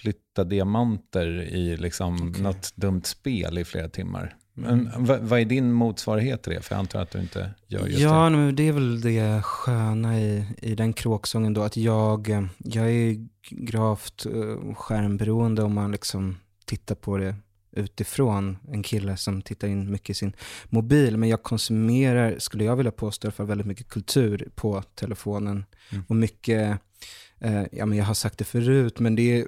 flytta 0.00 0.44
diamanter 0.44 1.42
i 1.42 1.76
liksom 1.76 2.30
okay. 2.30 2.42
något 2.42 2.76
dumt 2.76 3.02
spel 3.04 3.58
i 3.58 3.64
flera 3.64 3.88
timmar. 3.88 4.36
Men 4.58 4.90
vad, 4.98 5.40
är 5.40 5.44
din 5.44 5.72
motsvarighet 5.72 6.42
till 6.42 6.52
det? 6.52 6.62
För 6.62 6.74
jag 6.74 6.80
antar 6.80 7.02
att 7.02 7.10
du 7.10 7.20
inte 7.20 7.50
gör 7.66 7.86
just 7.86 7.98
ja, 7.98 8.24
det. 8.24 8.30
men 8.30 8.56
det 8.56 8.68
är 8.68 8.72
väl 8.72 9.00
det 9.00 9.42
sköna 9.42 10.20
i, 10.20 10.44
i 10.58 10.74
den 10.74 10.92
kråksången 10.92 11.54
då, 11.54 11.62
att 11.62 11.76
jag, 11.76 12.30
eh, 12.30 12.44
jag 12.58 12.90
är 12.90 13.26
gravt 13.50 14.26
uh, 14.26 14.74
skärmberoende 14.74 15.62
om 15.62 15.74
man 15.74 15.92
liksom 15.92 16.36
tittar 16.64 16.94
på 16.94 17.16
det 17.16 17.34
utifrån 17.76 18.58
en 18.68 18.82
kille 18.82 19.16
som 19.16 19.42
tittar 19.42 19.68
in 19.68 19.90
mycket 19.90 20.10
i 20.10 20.14
sin 20.14 20.32
mobil. 20.68 21.16
Men 21.16 21.28
jag 21.28 21.42
konsumerar, 21.42 22.38
skulle 22.38 22.64
jag 22.64 22.76
vilja 22.76 22.92
påstå, 22.92 23.30
för 23.30 23.44
väldigt 23.44 23.66
mycket 23.66 23.88
kultur 23.88 24.48
på 24.54 24.82
telefonen. 24.82 25.64
Mm. 25.92 26.04
Och 26.08 26.16
mycket, 26.16 26.78
eh, 27.38 27.62
ja 27.72 27.86
men 27.86 27.98
jag 27.98 28.04
har 28.04 28.14
sagt 28.14 28.38
det 28.38 28.44
förut, 28.44 28.98
men 28.98 29.16
det 29.16 29.40
är, 29.40 29.46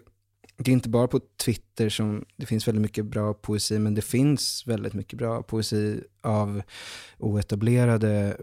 det 0.59 0.71
är 0.71 0.73
inte 0.73 0.88
bara 0.88 1.09
på 1.09 1.21
Twitter 1.44 1.88
som 1.88 2.25
det 2.37 2.47
finns 2.47 2.68
väldigt 2.68 2.83
mycket 2.83 3.07
bra 3.07 3.35
poesi, 3.35 3.79
men 3.79 3.94
det 3.94 4.03
finns 4.03 4.66
väldigt 4.66 4.94
mycket 4.94 5.18
bra 5.18 5.42
poesi 5.42 6.01
av 6.23 6.62
oetablerade 7.18 8.37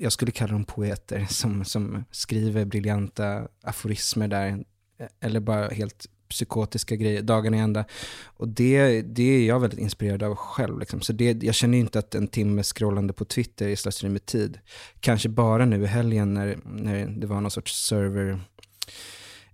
jag 0.00 0.12
skulle 0.12 0.32
kalla 0.32 0.52
dem 0.52 0.64
poeter 0.64 1.26
som, 1.30 1.64
som 1.64 2.04
skriver 2.10 2.64
briljanta 2.64 3.48
aforismer 3.62 4.28
där, 4.28 4.64
eller 5.20 5.40
bara 5.40 5.68
helt 5.68 6.06
psykotiska 6.28 6.96
grejer 6.96 7.22
dagarna 7.22 7.56
i 7.56 7.60
ända. 7.60 7.84
Och 8.24 8.48
det, 8.48 9.02
det 9.02 9.22
är 9.22 9.46
jag 9.46 9.60
väldigt 9.60 9.78
inspirerad 9.78 10.22
av 10.22 10.34
själv. 10.34 10.78
Liksom. 10.78 11.00
Så 11.00 11.12
det, 11.12 11.42
jag 11.42 11.54
känner 11.54 11.78
inte 11.78 11.98
att 11.98 12.14
en 12.14 12.28
timme 12.28 12.62
scrollande 12.62 13.12
på 13.12 13.24
Twitter 13.24 13.68
är 13.68 13.76
slöseri 13.76 14.10
med 14.10 14.26
tid. 14.26 14.58
Kanske 15.00 15.28
bara 15.28 15.64
nu 15.64 15.82
i 15.82 15.86
helgen 15.86 16.34
när, 16.34 16.58
när 16.64 17.06
det 17.06 17.26
var 17.26 17.40
någon 17.40 17.50
sorts 17.50 17.86
server 17.86 18.40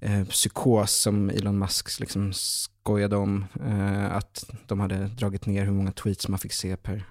eh, 0.07 0.25
psykos 0.25 0.93
som 0.93 1.31
Elon 1.31 1.59
Musk 1.59 2.01
liksom 2.01 2.33
skojade 2.33 3.17
om. 3.17 3.45
Eh, 3.67 4.17
att 4.17 4.45
de 4.67 4.81
hade 4.81 5.07
dragit 5.07 5.47
ner 5.47 5.65
hur 5.65 5.73
många 5.73 5.93
tweets 5.93 6.29
man 6.29 6.39
fick 6.39 6.53
se 6.53 6.77
per, 6.77 7.05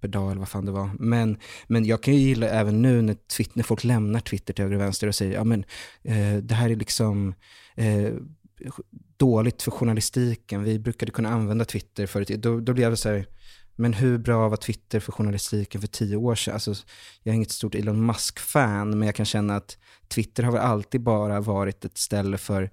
per 0.00 0.08
dag 0.08 0.30
eller 0.30 0.38
vad 0.38 0.48
fan 0.48 0.66
det 0.66 0.72
var. 0.72 0.90
Men, 0.98 1.38
men 1.66 1.84
jag 1.84 2.02
kan 2.02 2.14
ju 2.14 2.20
gilla 2.20 2.48
även 2.48 2.82
nu 2.82 3.02
när, 3.02 3.14
Twitter, 3.14 3.52
när 3.56 3.64
folk 3.64 3.84
lämnar 3.84 4.20
Twitter 4.20 4.54
till 4.54 4.64
höger 4.64 4.76
och 4.76 4.82
vänster 4.82 5.06
och 5.06 5.14
säger 5.14 5.32
ja 5.32 5.44
men 5.44 5.64
eh, 6.02 6.36
det 6.36 6.54
här 6.54 6.70
är 6.70 6.76
liksom 6.76 7.34
eh, 7.74 8.12
dåligt 9.16 9.62
för 9.62 9.70
journalistiken. 9.70 10.62
Vi 10.62 10.78
brukade 10.78 11.12
kunna 11.12 11.28
använda 11.28 11.64
Twitter 11.64 12.06
förut. 12.06 12.28
Då, 12.28 12.60
då 12.60 12.72
blev 12.72 12.90
jag 12.90 12.98
så 12.98 13.08
här, 13.08 13.26
men 13.76 13.92
hur 13.92 14.18
bra 14.18 14.48
var 14.48 14.56
Twitter 14.56 15.00
för 15.00 15.12
journalistiken 15.12 15.80
för 15.80 15.88
tio 15.88 16.16
år 16.16 16.34
sedan? 16.34 16.54
Alltså, 16.54 16.74
jag 17.22 17.32
är 17.32 17.36
inget 17.36 17.50
stort 17.50 17.74
Elon 17.74 18.06
Musk-fan, 18.06 18.98
men 18.98 19.06
jag 19.06 19.14
kan 19.14 19.26
känna 19.26 19.56
att 19.56 19.78
Twitter 20.08 20.42
har 20.42 20.52
väl 20.52 20.60
alltid 20.60 21.00
bara 21.00 21.40
varit 21.40 21.84
ett 21.84 21.98
ställe 21.98 22.38
för 22.38 22.70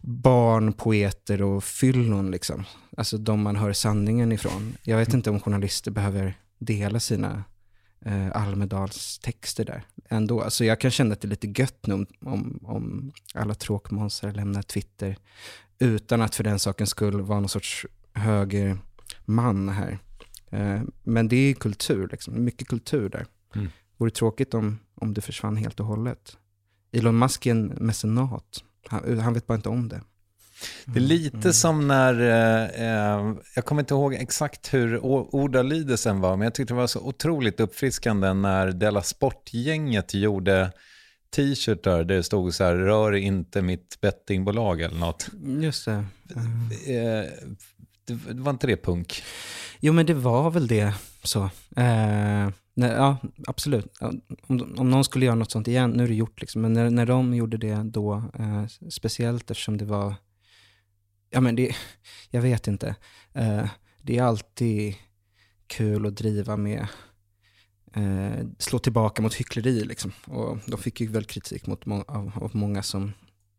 barn, 0.00 0.72
poeter 0.72 1.42
och 1.42 1.64
fyllon. 1.64 2.30
Liksom. 2.30 2.64
Alltså 2.96 3.18
de 3.18 3.42
man 3.42 3.56
hör 3.56 3.72
sanningen 3.72 4.32
ifrån. 4.32 4.76
Jag 4.82 4.98
vet 4.98 5.14
inte 5.14 5.30
om 5.30 5.40
journalister 5.40 5.90
behöver 5.90 6.34
dela 6.58 7.00
sina 7.00 7.44
eh, 8.04 8.36
Almedals 8.36 9.18
texter 9.18 9.64
där 9.64 9.84
ändå. 10.08 10.42
Alltså 10.42 10.64
jag 10.64 10.80
kan 10.80 10.90
känna 10.90 11.12
att 11.12 11.20
det 11.20 11.26
är 11.26 11.30
lite 11.30 11.62
gött 11.62 11.86
nu 11.86 11.94
om, 11.94 12.06
om, 12.20 12.60
om 12.62 13.12
alla 13.34 13.54
tråkmånsar 13.54 14.32
lämnar 14.32 14.62
Twitter 14.62 15.16
utan 15.78 16.22
att 16.22 16.34
för 16.34 16.44
den 16.44 16.58
sakens 16.58 16.90
skull 16.90 17.20
vara 17.20 17.40
någon 17.40 17.48
sorts 17.48 17.86
högerman 18.12 19.68
här. 19.68 19.98
Eh, 20.56 20.82
men 21.02 21.28
det 21.28 21.36
är 21.36 21.54
kultur, 21.54 22.08
liksom. 22.12 22.44
mycket 22.44 22.68
kultur 22.68 23.08
där. 23.08 23.26
Mm. 23.54 23.68
Vore 23.96 24.10
tråkigt 24.10 24.54
om, 24.54 24.78
om 24.94 25.14
det 25.14 25.20
försvann 25.20 25.56
helt 25.56 25.80
och 25.80 25.86
hållet. 25.86 26.36
Elon 26.92 27.18
Musk 27.18 27.46
är 27.46 27.50
en 27.50 27.66
mecenat. 27.66 28.64
Han, 28.86 29.18
han 29.18 29.34
vet 29.34 29.46
bara 29.46 29.54
inte 29.54 29.68
om 29.68 29.88
det. 29.88 30.00
Det 30.84 30.98
är 30.98 31.02
lite 31.02 31.36
mm. 31.36 31.52
som 31.52 31.88
när, 31.88 32.20
eh, 32.20 33.34
jag 33.54 33.64
kommer 33.64 33.82
inte 33.82 33.94
ihåg 33.94 34.14
exakt 34.14 34.74
hur 34.74 34.98
ordalydelsen 35.34 36.20
var, 36.20 36.36
men 36.36 36.44
jag 36.44 36.54
tyckte 36.54 36.74
det 36.74 36.78
var 36.78 36.86
så 36.86 37.00
otroligt 37.00 37.60
uppfriskande 37.60 38.32
när 38.32 38.72
Della 38.72 39.02
Sport-gänget 39.02 40.14
gjorde 40.14 40.72
t-shirtar 41.36 42.04
där 42.04 42.16
det 42.16 42.22
stod 42.22 42.54
så 42.54 42.64
här, 42.64 42.74
rör 42.74 43.12
inte 43.12 43.62
mitt 43.62 44.00
bettingbolag 44.00 44.80
eller 44.80 44.98
något. 44.98 45.28
Just 45.60 45.84
det. 45.84 46.04
Mm. 46.36 47.24
Eh, 47.24 47.30
det 48.06 48.40
var 48.40 48.50
inte 48.50 48.66
det 48.66 48.76
punk? 48.76 49.22
Jo, 49.80 49.92
men 49.92 50.06
det 50.06 50.14
var 50.14 50.50
väl 50.50 50.66
det 50.66 50.94
så. 51.22 51.42
Eh, 51.76 52.48
nej, 52.74 52.90
ja, 52.90 53.16
absolut. 53.46 53.96
Om, 54.00 54.74
om 54.76 54.90
någon 54.90 55.04
skulle 55.04 55.26
göra 55.26 55.34
något 55.34 55.50
sånt 55.50 55.68
igen, 55.68 55.90
nu 55.90 56.04
är 56.04 56.08
det 56.08 56.14
gjort 56.14 56.40
liksom, 56.40 56.62
men 56.62 56.72
när, 56.72 56.90
när 56.90 57.06
de 57.06 57.34
gjorde 57.34 57.56
det 57.56 57.82
då, 57.84 58.22
eh, 58.38 58.66
speciellt 58.88 59.50
eftersom 59.50 59.76
det 59.76 59.84
var 59.84 60.14
ja 61.30 61.40
men 61.40 61.56
det, 61.56 61.76
jag 62.30 62.42
vet 62.42 62.66
inte. 62.66 62.96
Eh, 63.32 63.68
det 64.02 64.18
är 64.18 64.22
alltid 64.22 64.94
kul 65.66 66.06
att 66.06 66.16
driva 66.16 66.56
med, 66.56 66.86
eh, 67.94 68.46
slå 68.58 68.78
tillbaka 68.78 69.22
mot 69.22 69.34
hyckleri 69.34 69.84
liksom. 69.84 70.12
Och 70.26 70.58
de 70.66 70.78
fick 70.78 71.00
ju 71.00 71.06
väl 71.06 71.24
kritik 71.24 71.66
mot 71.66 71.86
må 71.86 72.02
av, 72.02 72.32
av, 72.42 72.56
många 72.56 72.82
som 72.82 73.12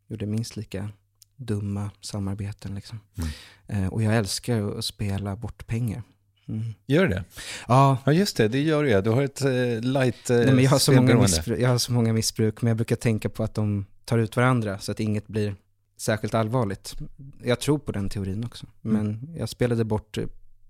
gjorde 0.08 0.26
minst 0.26 0.56
lika 0.56 0.90
dumma 1.38 1.92
samarbeten 2.02 2.76
liksom. 2.76 3.00
Mm. 3.18 3.84
Uh, 3.84 3.94
och 3.94 4.04
jag 4.04 4.16
älskar 4.16 4.78
att 4.78 4.86
spela 4.86 5.36
bort 5.36 5.68
pengar. 5.68 6.04
Mm. 6.48 6.74
Gör 6.86 7.08
det? 7.08 7.24
Ja. 7.68 7.98
Ja, 8.06 8.14
just 8.14 8.38
det. 8.38 8.48
Det 8.48 8.62
gör 8.62 8.84
du 8.84 8.90
ja. 8.90 9.02
Du 9.02 9.10
har 9.10 9.22
ett 9.22 9.46
uh, 9.46 9.82
light 9.82 10.30
uh, 10.30 10.38
Nej, 10.38 10.54
men 10.54 10.64
jag, 10.64 10.72
har 10.72 10.80
så 10.80 10.92
många 10.92 11.16
missbruk, 11.16 11.60
jag 11.60 11.70
har 11.70 11.78
så 11.78 11.92
många 11.92 12.14
missbruk, 12.14 12.62
men 12.62 12.68
jag 12.68 12.78
brukar 12.78 12.96
tänka 12.96 13.30
på 13.30 13.44
att 13.44 13.54
de 13.54 13.86
tar 14.06 14.18
ut 14.18 14.36
varandra 14.36 14.80
så 14.80 14.92
att 14.92 15.00
inget 15.00 15.28
blir 15.28 15.56
särskilt 15.98 16.34
allvarligt. 16.34 16.96
Jag 17.44 17.60
tror 17.60 17.80
på 17.80 17.92
den 17.92 18.10
teorin 18.10 18.44
också. 18.44 18.66
Mm. 18.86 18.98
Men 18.98 19.16
mm. 19.16 19.38
jag 19.40 19.50
spelade 19.50 19.84
bort 19.84 20.18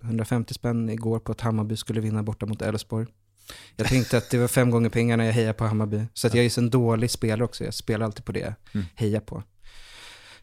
150 0.02 0.54
spänn 0.54 0.90
igår 0.90 1.20
på 1.20 1.32
att 1.32 1.42
Hammarby 1.42 1.76
skulle 1.76 2.02
vinna 2.02 2.24
borta 2.24 2.46
mot 2.46 2.62
Elfsborg. 2.62 3.08
Jag 3.76 3.88
tänkte 3.88 4.18
att 4.18 4.30
det 4.30 4.38
var 4.38 4.48
fem 4.48 4.70
gånger 4.70 4.90
pengarna 4.90 5.26
jag 5.26 5.34
hejar 5.34 5.54
på 5.54 5.66
Hammarby. 5.66 6.02
Så 6.14 6.28
att 6.28 6.34
jag 6.34 6.46
är 6.46 6.50
så 6.50 6.62
en 6.62 6.70
dålig 6.70 7.12
spelare 7.12 7.44
också. 7.44 7.64
Jag 7.64 7.74
spelar 7.74 8.06
alltid 8.06 8.26
på 8.26 8.32
det 8.32 8.40
jag 8.40 8.54
mm. 8.74 8.86
hejar 8.96 9.20
på. 9.20 9.44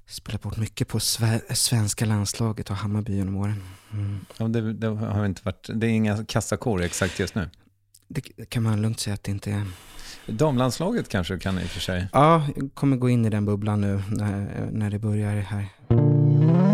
Jag 0.07 0.15
spelar 0.15 0.39
bort 0.39 0.57
mycket 0.57 0.89
på 0.89 1.01
svenska 1.01 2.07
landslaget 2.07 2.71
och 2.71 2.77
Hammarby 2.77 3.17
genom 3.17 3.37
åren. 3.37 3.63
Mm. 3.93 4.27
Ja, 4.37 4.49
det, 4.49 4.73
det, 4.73 4.87
har 4.87 5.27
inte 5.27 5.41
varit, 5.45 5.71
det 5.75 5.87
är 5.87 5.91
inga 5.91 6.25
kassakor 6.25 6.83
exakt 6.83 7.19
just 7.19 7.35
nu. 7.35 7.51
Det 8.09 8.21
kan 8.49 8.63
man 8.63 8.83
lugnt 8.83 9.01
säga 9.01 9.15
att 9.15 9.23
det 9.23 9.31
inte 9.31 9.51
är. 9.51 9.67
Damlandslaget 10.27 11.09
kanske 11.09 11.39
kan 11.39 11.59
i 11.59 11.65
och 11.65 11.69
för 11.69 11.81
sig. 11.81 12.09
Ja, 12.13 12.47
jag 12.57 12.71
kommer 12.75 12.97
gå 12.97 13.09
in 13.09 13.25
i 13.25 13.31
den 13.31 13.45
bubblan 13.45 13.81
nu 13.81 14.03
när, 14.09 14.69
när 14.73 14.91
det 14.91 14.99
börjar 14.99 15.37
här. 15.37 16.74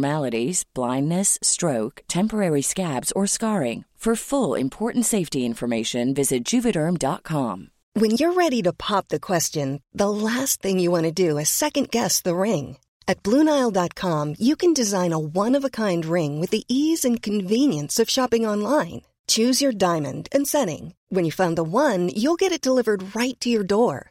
blindness, 0.73 1.37
stroke, 1.43 2.01
temporary 2.07 2.61
scabs, 2.61 3.11
or 3.11 3.27
scarring. 3.27 3.85
For 4.01 4.15
full 4.15 4.55
important 4.55 5.05
safety 5.05 5.45
information, 5.45 6.15
visit 6.15 6.43
juvederm.com. 6.43 7.69
When 7.93 8.09
you're 8.09 8.33
ready 8.33 8.63
to 8.63 8.73
pop 8.73 9.09
the 9.09 9.19
question, 9.19 9.83
the 9.93 10.09
last 10.09 10.59
thing 10.59 10.79
you 10.79 10.89
want 10.89 11.03
to 11.03 11.11
do 11.11 11.37
is 11.37 11.49
second 11.49 11.91
guess 11.91 12.19
the 12.19 12.33
ring. 12.33 12.77
At 13.07 13.21
Bluenile.com, 13.21 14.35
you 14.39 14.55
can 14.55 14.73
design 14.73 15.13
a 15.13 15.19
one 15.19 15.53
of 15.53 15.63
a 15.63 15.69
kind 15.69 16.03
ring 16.03 16.39
with 16.39 16.49
the 16.49 16.63
ease 16.67 17.05
and 17.05 17.21
convenience 17.21 17.99
of 17.99 18.09
shopping 18.09 18.43
online. 18.43 19.01
Choose 19.27 19.61
your 19.61 19.71
diamond 19.71 20.27
and 20.31 20.47
setting. 20.47 20.95
When 21.09 21.25
you 21.25 21.31
find 21.31 21.55
the 21.55 21.63
one, 21.63 22.09
you'll 22.09 22.41
get 22.41 22.51
it 22.51 22.61
delivered 22.61 23.13
right 23.13 23.39
to 23.41 23.49
your 23.49 23.63
door. 23.63 24.10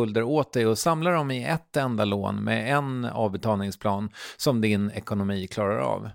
skulder 0.01 0.23
åt 0.23 0.53
dig 0.53 0.65
och 0.65 0.77
samla 0.77 1.11
dem 1.11 1.31
i 1.31 1.43
ett 1.43 1.77
enda 1.77 2.05
lån 2.05 2.43
med 2.43 2.77
en 2.77 3.05
avbetalningsplan 3.05 4.09
som 4.37 4.61
din 4.61 4.91
ekonomi 4.91 5.47
klarar 5.47 5.77
av. 5.77 6.09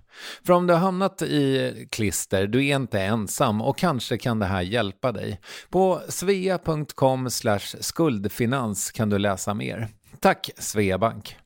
För 0.45 0.53
om 0.53 0.67
du 0.67 0.73
har 0.73 0.79
hamnat 0.79 1.21
i 1.21 1.87
klister, 1.91 2.47
du 2.47 2.67
är 2.67 2.75
inte 2.75 3.01
ensam 3.01 3.61
och 3.61 3.77
kanske 3.77 4.17
kan 4.17 4.39
det 4.39 4.45
här 4.45 4.61
hjälpa 4.61 5.11
dig. 5.11 5.39
På 5.69 6.01
svea.com 6.09 7.29
skuldfinans 7.79 8.91
kan 8.91 9.09
du 9.09 9.17
läsa 9.17 9.53
mer. 9.53 9.87
Tack 10.19 10.49
Sveabank! 10.57 11.37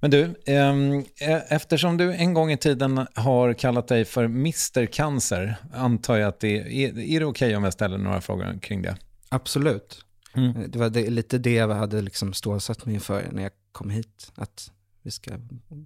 Men 0.00 0.10
du, 0.10 0.34
ehm, 0.46 1.04
e- 1.20 1.42
eftersom 1.48 1.96
du 1.96 2.14
en 2.14 2.34
gång 2.34 2.52
i 2.52 2.56
tiden 2.56 3.06
har 3.14 3.54
kallat 3.54 3.88
dig 3.88 4.04
för 4.04 4.24
Mr 4.24 4.86
Cancer, 4.86 5.56
antar 5.74 6.16
jag 6.16 6.28
att 6.28 6.40
det 6.40 6.58
är, 6.58 6.98
är 6.98 7.20
det 7.20 7.26
okej 7.26 7.26
okay 7.26 7.54
om 7.54 7.64
jag 7.64 7.72
ställer 7.72 7.98
några 7.98 8.20
frågor 8.20 8.58
kring 8.60 8.82
det? 8.82 8.96
Absolut. 9.28 10.04
Mm. 10.34 10.70
Det 10.70 10.78
var 10.78 10.90
det, 10.90 11.10
lite 11.10 11.38
det 11.38 11.52
jag 11.52 11.74
hade 11.74 12.00
liksom 12.00 12.32
stålsatt 12.32 12.86
mig 12.86 13.00
för 13.00 13.28
när 13.32 13.42
jag 13.42 13.52
kom 13.72 13.90
hit. 13.90 14.32
Att 14.34 14.70
vi 15.02 15.10
ska 15.10 15.30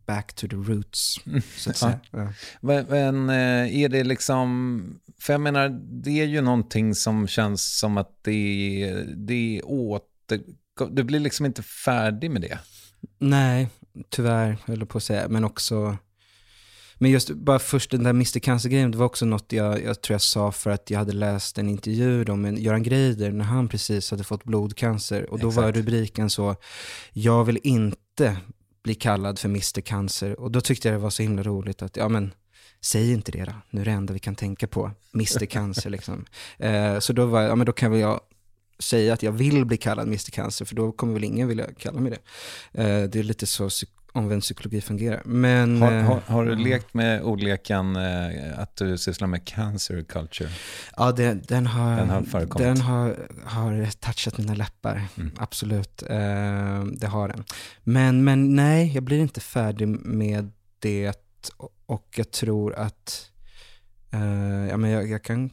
back 0.06 0.32
to 0.34 0.48
the 0.48 0.56
roots, 0.56 1.20
mm. 1.26 1.42
så 1.56 1.70
att 1.70 1.76
säga. 1.76 2.00
Ja. 2.10 2.32
Men 2.60 3.30
eh, 3.30 3.82
är 3.82 3.88
det 3.88 4.04
liksom, 4.04 5.00
för 5.18 5.32
jag 5.32 5.40
menar, 5.40 5.68
det 6.02 6.20
är 6.20 6.26
ju 6.26 6.40
någonting 6.40 6.94
som 6.94 7.26
känns 7.26 7.78
som 7.78 7.96
att 7.96 8.18
det, 8.22 9.04
det 9.16 9.58
är 9.58 9.62
åter, 9.64 10.40
du 10.90 11.02
blir 11.02 11.20
liksom 11.20 11.46
inte 11.46 11.62
färdig 11.62 12.30
med 12.30 12.42
det. 12.42 12.58
Nej, 13.18 13.68
tyvärr, 14.08 14.58
höll 14.64 14.78
jag 14.78 14.88
på 14.88 14.98
att 14.98 15.04
säga. 15.04 15.28
Men 15.28 15.44
också, 15.44 15.96
men 17.04 17.10
just 17.10 17.30
bara 17.30 17.58
först 17.58 17.90
den 17.90 18.02
där 18.02 18.10
Mr 18.10 18.38
Cancer-grejen, 18.38 18.90
det 18.90 18.98
var 18.98 19.06
också 19.06 19.26
något 19.26 19.52
jag, 19.52 19.82
jag 19.82 20.00
tror 20.00 20.14
jag 20.14 20.20
sa 20.22 20.52
för 20.52 20.70
att 20.70 20.90
jag 20.90 20.98
hade 20.98 21.12
läst 21.12 21.58
en 21.58 21.68
intervju 21.68 22.36
med 22.36 22.58
Göran 22.58 22.82
Greider 22.82 23.30
när 23.30 23.44
han 23.44 23.68
precis 23.68 24.10
hade 24.10 24.24
fått 24.24 24.44
blodcancer. 24.44 25.30
Och 25.30 25.38
då 25.38 25.48
Exakt. 25.48 25.64
var 25.64 25.72
rubriken 25.72 26.30
så, 26.30 26.56
jag 27.12 27.44
vill 27.44 27.58
inte 27.62 28.36
bli 28.84 28.94
kallad 28.94 29.38
för 29.38 29.48
Mr 29.48 29.80
Cancer. 29.80 30.40
Och 30.40 30.50
då 30.50 30.60
tyckte 30.60 30.88
jag 30.88 30.94
det 30.94 31.02
var 31.02 31.10
så 31.10 31.22
himla 31.22 31.42
roligt 31.42 31.82
att, 31.82 31.96
ja 31.96 32.08
men, 32.08 32.34
säg 32.80 33.12
inte 33.12 33.32
det 33.32 33.44
då. 33.44 33.52
Nu 33.70 33.80
är 33.80 33.84
det 33.84 33.90
enda 33.90 34.12
vi 34.12 34.18
kan 34.20 34.34
tänka 34.34 34.66
på, 34.66 34.90
Mr 35.14 35.46
Cancer 35.46 35.90
liksom. 35.90 36.24
Eh, 36.58 36.98
så 36.98 37.12
då 37.12 37.26
var 37.26 37.42
ja 37.42 37.54
men 37.54 37.66
då 37.66 37.72
kan 37.72 37.90
väl 37.90 38.00
jag 38.00 38.20
säga 38.78 39.12
att 39.12 39.22
jag 39.22 39.32
vill 39.32 39.64
bli 39.64 39.76
kallad 39.76 40.06
Mr 40.06 40.30
Cancer, 40.30 40.64
för 40.64 40.74
då 40.74 40.92
kommer 40.92 41.12
väl 41.12 41.24
ingen 41.24 41.48
vilja 41.48 41.66
kalla 41.78 42.00
mig 42.00 42.10
det. 42.12 42.82
Eh, 42.82 43.08
det 43.08 43.18
är 43.18 43.22
lite 43.22 43.46
så 43.46 43.70
omvänd 44.14 44.42
psykologi 44.42 44.80
fungerar. 44.80 45.22
Men, 45.24 45.82
har, 45.82 45.92
har, 45.92 46.20
har, 46.26 46.44
du 46.44 46.52
eh, 46.52 46.58
lekt 46.58 46.94
med 46.94 47.22
ordleken 47.22 47.96
eh, 47.96 48.58
att 48.58 48.76
du 48.76 48.98
sysslar 48.98 49.28
med 49.28 49.44
cancer 49.44 50.02
culture? 50.02 50.50
Ja, 50.96 51.12
det, 51.12 51.48
den 51.48 51.66
har, 51.66 51.96
den 51.96 52.10
har, 52.10 52.58
den 52.58 52.80
har, 52.80 53.28
har 53.44 53.90
touchat 54.00 54.38
mina 54.38 54.54
läppar. 54.54 55.02
Mm. 55.16 55.30
Absolut, 55.36 56.02
eh, 56.02 56.84
det 56.84 57.06
har 57.06 57.28
den. 57.28 57.44
Men, 57.82 58.24
men 58.24 58.54
nej, 58.54 58.94
jag 58.94 59.02
blir 59.02 59.18
inte 59.18 59.40
färdig 59.40 59.88
med 59.88 60.50
det 60.78 61.14
och 61.86 62.08
jag 62.16 62.30
tror 62.30 62.74
att 62.74 63.30
Uh, 64.14 64.68
ja, 64.68 64.76
men 64.76 64.90
jag, 64.90 65.08
jag, 65.08 65.22
kan 65.22 65.50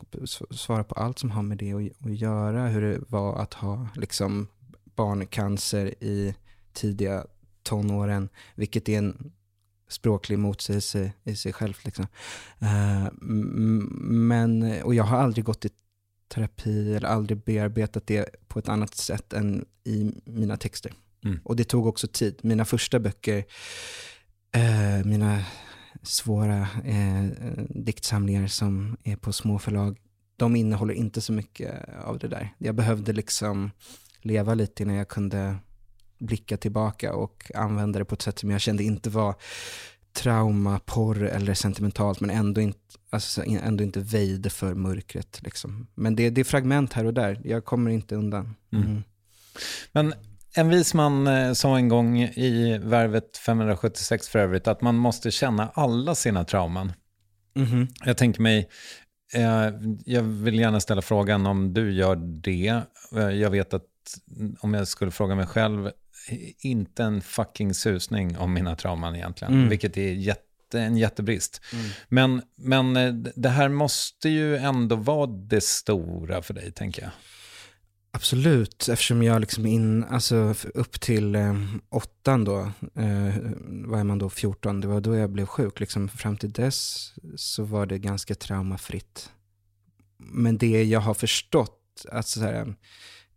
svara 0.51 0.83
på 0.83 0.95
allt 0.95 1.19
som 1.19 1.31
har 1.31 1.41
med 1.41 1.57
det 1.57 1.73
att, 1.73 2.05
att 2.05 2.15
göra. 2.15 2.67
Hur 2.67 2.81
det 2.81 2.99
var 3.07 3.41
att 3.41 3.53
ha 3.53 3.87
liksom, 3.95 4.47
barncancer 4.95 6.03
i 6.03 6.35
tidiga 6.73 7.25
tonåren, 7.63 8.29
vilket 8.55 8.89
är 8.89 8.97
en 8.97 9.31
språklig 9.87 10.39
motsägelse 10.39 11.11
i 11.23 11.35
sig 11.35 11.53
själv. 11.53 11.73
Liksom. 11.85 12.07
Uh, 12.61 13.11
men, 14.01 14.81
och 14.83 14.95
jag 14.95 15.03
har 15.03 15.17
aldrig 15.17 15.45
gått 15.45 15.65
i 15.65 15.69
terapi 16.27 16.95
eller 16.95 17.07
aldrig 17.07 17.43
bearbetat 17.43 18.07
det 18.07 18.29
på 18.47 18.59
ett 18.59 18.69
annat 18.69 18.95
sätt 18.95 19.33
än 19.33 19.65
i 19.83 20.11
mina 20.25 20.57
texter. 20.57 20.93
Mm. 21.25 21.39
Och 21.43 21.55
det 21.55 21.63
tog 21.63 21.87
också 21.87 22.07
tid. 22.07 22.39
Mina 22.43 22.65
första 22.65 22.99
böcker, 22.99 23.37
uh, 24.57 25.05
mina 25.05 25.43
svåra 26.03 26.61
uh, 26.61 27.25
diktsamlingar 27.69 28.47
som 28.47 28.97
är 29.03 29.15
på 29.15 29.33
små 29.33 29.59
förlag, 29.59 29.97
de 30.37 30.55
innehåller 30.55 30.93
inte 30.93 31.21
så 31.21 31.33
mycket 31.33 31.89
av 32.03 32.19
det 32.19 32.27
där. 32.27 32.55
Jag 32.57 32.75
behövde 32.75 33.13
liksom 33.13 33.71
leva 34.21 34.53
lite 34.53 34.83
innan 34.83 34.95
jag 34.95 35.07
kunde 35.07 35.57
blicka 36.21 36.57
tillbaka 36.57 37.13
och 37.13 37.51
använda 37.55 37.99
det 37.99 38.05
på 38.05 38.15
ett 38.15 38.21
sätt 38.21 38.39
som 38.39 38.51
jag 38.51 38.61
kände 38.61 38.83
inte 38.83 39.09
var 39.09 39.35
trauma, 40.13 40.79
porr 40.79 41.23
eller 41.23 41.53
sentimentalt 41.53 42.19
men 42.19 42.29
ändå 42.29 42.61
inte, 42.61 42.79
alltså, 43.09 43.43
ändå 43.43 43.83
inte 43.83 43.99
väjde 43.99 44.49
för 44.49 44.73
mörkret. 44.73 45.39
Liksom. 45.43 45.87
Men 45.95 46.15
det, 46.15 46.29
det 46.29 46.41
är 46.41 46.45
fragment 46.45 46.93
här 46.93 47.05
och 47.05 47.13
där, 47.13 47.41
jag 47.43 47.65
kommer 47.65 47.91
inte 47.91 48.15
undan. 48.15 48.55
Mm. 48.73 48.85
Mm. 48.85 49.03
Men 49.91 50.13
en 50.55 50.69
vis 50.69 50.93
man 50.93 51.27
eh, 51.27 51.53
sa 51.53 51.77
en 51.77 51.89
gång 51.89 52.19
i 52.21 52.79
Värvet 52.83 53.37
576 53.37 54.29
för 54.29 54.39
övrigt 54.39 54.67
att 54.67 54.81
man 54.81 54.95
måste 54.95 55.31
känna 55.31 55.69
alla 55.73 56.15
sina 56.15 56.43
trauman. 56.43 56.93
Mm. 57.55 57.87
Jag 58.05 58.17
tänker 58.17 58.41
mig, 58.41 58.69
eh, 59.33 59.69
jag 60.05 60.23
vill 60.23 60.59
gärna 60.59 60.79
ställa 60.79 61.01
frågan 61.01 61.45
om 61.45 61.73
du 61.73 61.93
gör 61.93 62.15
det. 62.15 62.81
Eh, 63.15 63.29
jag 63.29 63.49
vet 63.49 63.73
att 63.73 63.83
om 64.59 64.73
jag 64.73 64.87
skulle 64.87 65.11
fråga 65.11 65.35
mig 65.35 65.45
själv 65.45 65.91
inte 66.59 67.03
en 67.03 67.21
fucking 67.21 67.73
susning 67.73 68.37
om 68.37 68.53
mina 68.53 68.75
trauman 68.75 69.15
egentligen, 69.15 69.53
mm. 69.53 69.69
vilket 69.69 69.97
är 69.97 70.13
jätte, 70.13 70.79
en 70.79 70.97
jättebrist. 70.97 71.61
Mm. 71.73 71.85
Men, 72.09 72.41
men 72.55 72.97
eh, 72.97 73.13
det 73.35 73.49
här 73.49 73.69
måste 73.69 74.29
ju 74.29 74.57
ändå 74.57 74.95
vara 74.95 75.27
det 75.27 75.63
stora 75.63 76.41
för 76.41 76.53
dig, 76.53 76.71
tänker 76.71 77.01
jag. 77.01 77.11
Absolut, 78.13 78.89
eftersom 78.89 79.23
jag 79.23 79.41
liksom 79.41 79.65
in, 79.65 80.03
alltså 80.03 80.55
upp 80.73 81.01
till 81.01 81.35
eh, 81.35 81.55
åttan 81.89 82.43
då, 82.43 82.59
eh, 82.95 83.35
vad 83.61 83.99
är 83.99 84.03
man 84.03 84.17
då, 84.17 84.29
14, 84.29 84.81
det 84.81 84.87
var 84.87 85.01
då 85.01 85.15
jag 85.15 85.29
blev 85.29 85.45
sjuk. 85.45 85.79
Liksom, 85.79 86.09
fram 86.09 86.37
till 86.37 86.51
dess 86.51 87.11
så 87.35 87.63
var 87.63 87.85
det 87.85 87.97
ganska 87.97 88.35
traumafritt. 88.35 89.29
Men 90.17 90.57
det 90.57 90.83
jag 90.83 90.99
har 90.99 91.13
förstått, 91.13 92.05
alltså 92.11 92.39
så 92.39 92.45
här, 92.45 92.75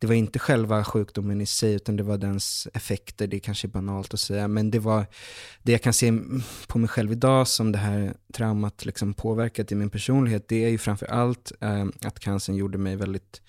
det 0.05 0.09
var 0.09 0.15
inte 0.15 0.39
själva 0.39 0.85
sjukdomen 0.85 1.41
i 1.41 1.47
sig, 1.47 1.75
utan 1.75 1.97
det 1.97 2.03
var 2.03 2.19
dens 2.19 2.69
effekter. 2.75 3.27
Det 3.27 3.37
är 3.37 3.41
kanske 3.41 3.67
är 3.67 3.71
banalt 3.71 4.15
att 4.15 4.21
säga, 4.21 4.49
men 4.49 4.71
det 4.71 4.79
var 4.79 5.07
det 5.63 5.73
jag 5.73 5.83
kan 5.83 5.93
se 5.93 6.13
på 6.67 6.79
mig 6.79 6.89
själv 6.89 7.13
idag 7.13 7.49
som 7.49 7.73
det 7.73 7.79
här 7.79 8.15
traumat 8.33 8.85
liksom 8.85 9.15
påverkat 9.15 9.73
i 9.73 9.75
min 9.75 9.91
personlighet. 9.91 10.49
Det 10.49 10.65
är 10.65 10.69
ju 10.69 10.79
framför 10.79 11.07
allt 11.07 11.53
eh, 11.61 11.85
att 12.07 12.19
cancern 12.19 12.57
gjorde 12.57 12.79
mig 12.79 12.97
väldigt 12.97 13.43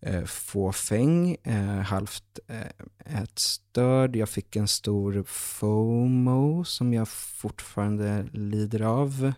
eh, 0.00 0.24
fåfäng, 0.24 1.36
eh, 1.42 1.80
halvt 1.80 2.38
eh, 2.48 3.22
ätstörd. 3.22 4.16
Jag 4.16 4.28
fick 4.28 4.56
en 4.56 4.68
stor 4.68 5.24
FOMO 5.26 6.64
som 6.64 6.94
jag 6.94 7.08
fortfarande 7.08 8.26
lider 8.32 8.82
av. 8.82 9.32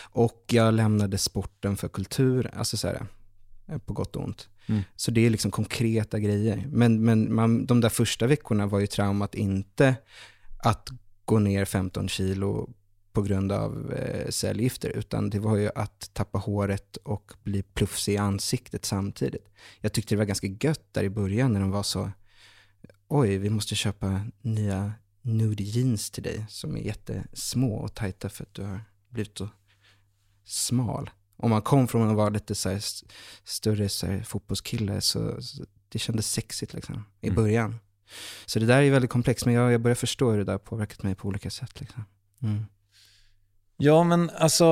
Och 0.00 0.44
jag 0.48 0.74
lämnade 0.74 1.18
sporten 1.18 1.76
för 1.76 1.88
kultur, 1.88 2.50
alltså 2.54 2.76
så 2.76 2.88
här, 2.88 3.06
på 3.78 3.92
gott 3.92 4.16
och 4.16 4.24
ont. 4.24 4.48
Mm. 4.66 4.82
Så 4.96 5.10
det 5.10 5.26
är 5.26 5.30
liksom 5.30 5.50
konkreta 5.50 6.18
grejer. 6.18 6.68
Men, 6.70 7.04
men 7.04 7.34
man, 7.34 7.66
de 7.66 7.80
där 7.80 7.88
första 7.88 8.26
veckorna 8.26 8.66
var 8.66 8.80
ju 8.80 8.86
traumat 8.86 9.34
inte 9.34 9.96
att 10.58 10.88
gå 11.24 11.38
ner 11.38 11.64
15 11.64 12.08
kilo 12.08 12.70
på 13.12 13.22
grund 13.22 13.52
av 13.52 13.92
eh, 13.92 14.28
cellgifter, 14.28 14.88
utan 14.88 15.30
det 15.30 15.38
var 15.38 15.56
ju 15.56 15.70
att 15.74 16.10
tappa 16.12 16.38
håret 16.38 16.96
och 16.96 17.32
bli 17.42 17.62
plufsig 17.62 18.14
i 18.14 18.16
ansiktet 18.16 18.84
samtidigt. 18.84 19.48
Jag 19.80 19.92
tyckte 19.92 20.14
det 20.14 20.18
var 20.18 20.24
ganska 20.24 20.46
gött 20.46 20.86
där 20.92 21.04
i 21.04 21.10
början 21.10 21.52
när 21.52 21.60
de 21.60 21.70
var 21.70 21.82
så, 21.82 22.10
oj, 23.08 23.38
vi 23.38 23.50
måste 23.50 23.74
köpa 23.74 24.26
nya 24.42 24.92
nude 25.22 25.62
jeans 25.62 26.10
till 26.10 26.22
dig 26.22 26.44
som 26.48 26.76
är 26.76 26.80
jättesmå 26.80 27.74
och 27.74 27.94
tajta 27.94 28.28
för 28.28 28.44
att 28.44 28.54
du 28.54 28.62
har 28.62 28.80
blivit 29.08 29.38
så 29.38 29.48
smal. 30.44 31.10
Om 31.42 31.50
man 31.50 31.62
kom 31.62 31.88
från 31.88 32.10
att 32.10 32.16
vara 32.16 32.28
lite 32.28 32.54
så 32.54 32.68
här 32.68 32.82
större 33.44 33.88
så 33.88 34.06
här 34.06 34.22
fotbollskille 34.22 35.00
så, 35.00 35.42
så 35.42 35.64
det 35.88 35.98
kändes 35.98 36.30
sexigt 36.32 36.74
liksom, 36.74 37.04
i 37.20 37.26
mm. 37.26 37.36
början. 37.36 37.78
Så 38.46 38.58
det 38.58 38.66
där 38.66 38.82
är 38.82 38.90
väldigt 38.90 39.10
komplext, 39.10 39.46
men 39.46 39.54
jag, 39.54 39.72
jag 39.72 39.80
börjar 39.80 39.94
förstå 39.94 40.30
hur 40.30 40.38
det 40.38 40.44
där 40.44 40.58
påverkat 40.58 41.02
mig 41.02 41.14
på 41.14 41.28
olika 41.28 41.50
sätt. 41.50 41.80
Liksom. 41.80 42.04
Mm. 42.42 42.64
Ja, 43.76 44.04
men 44.04 44.30
alltså, 44.30 44.66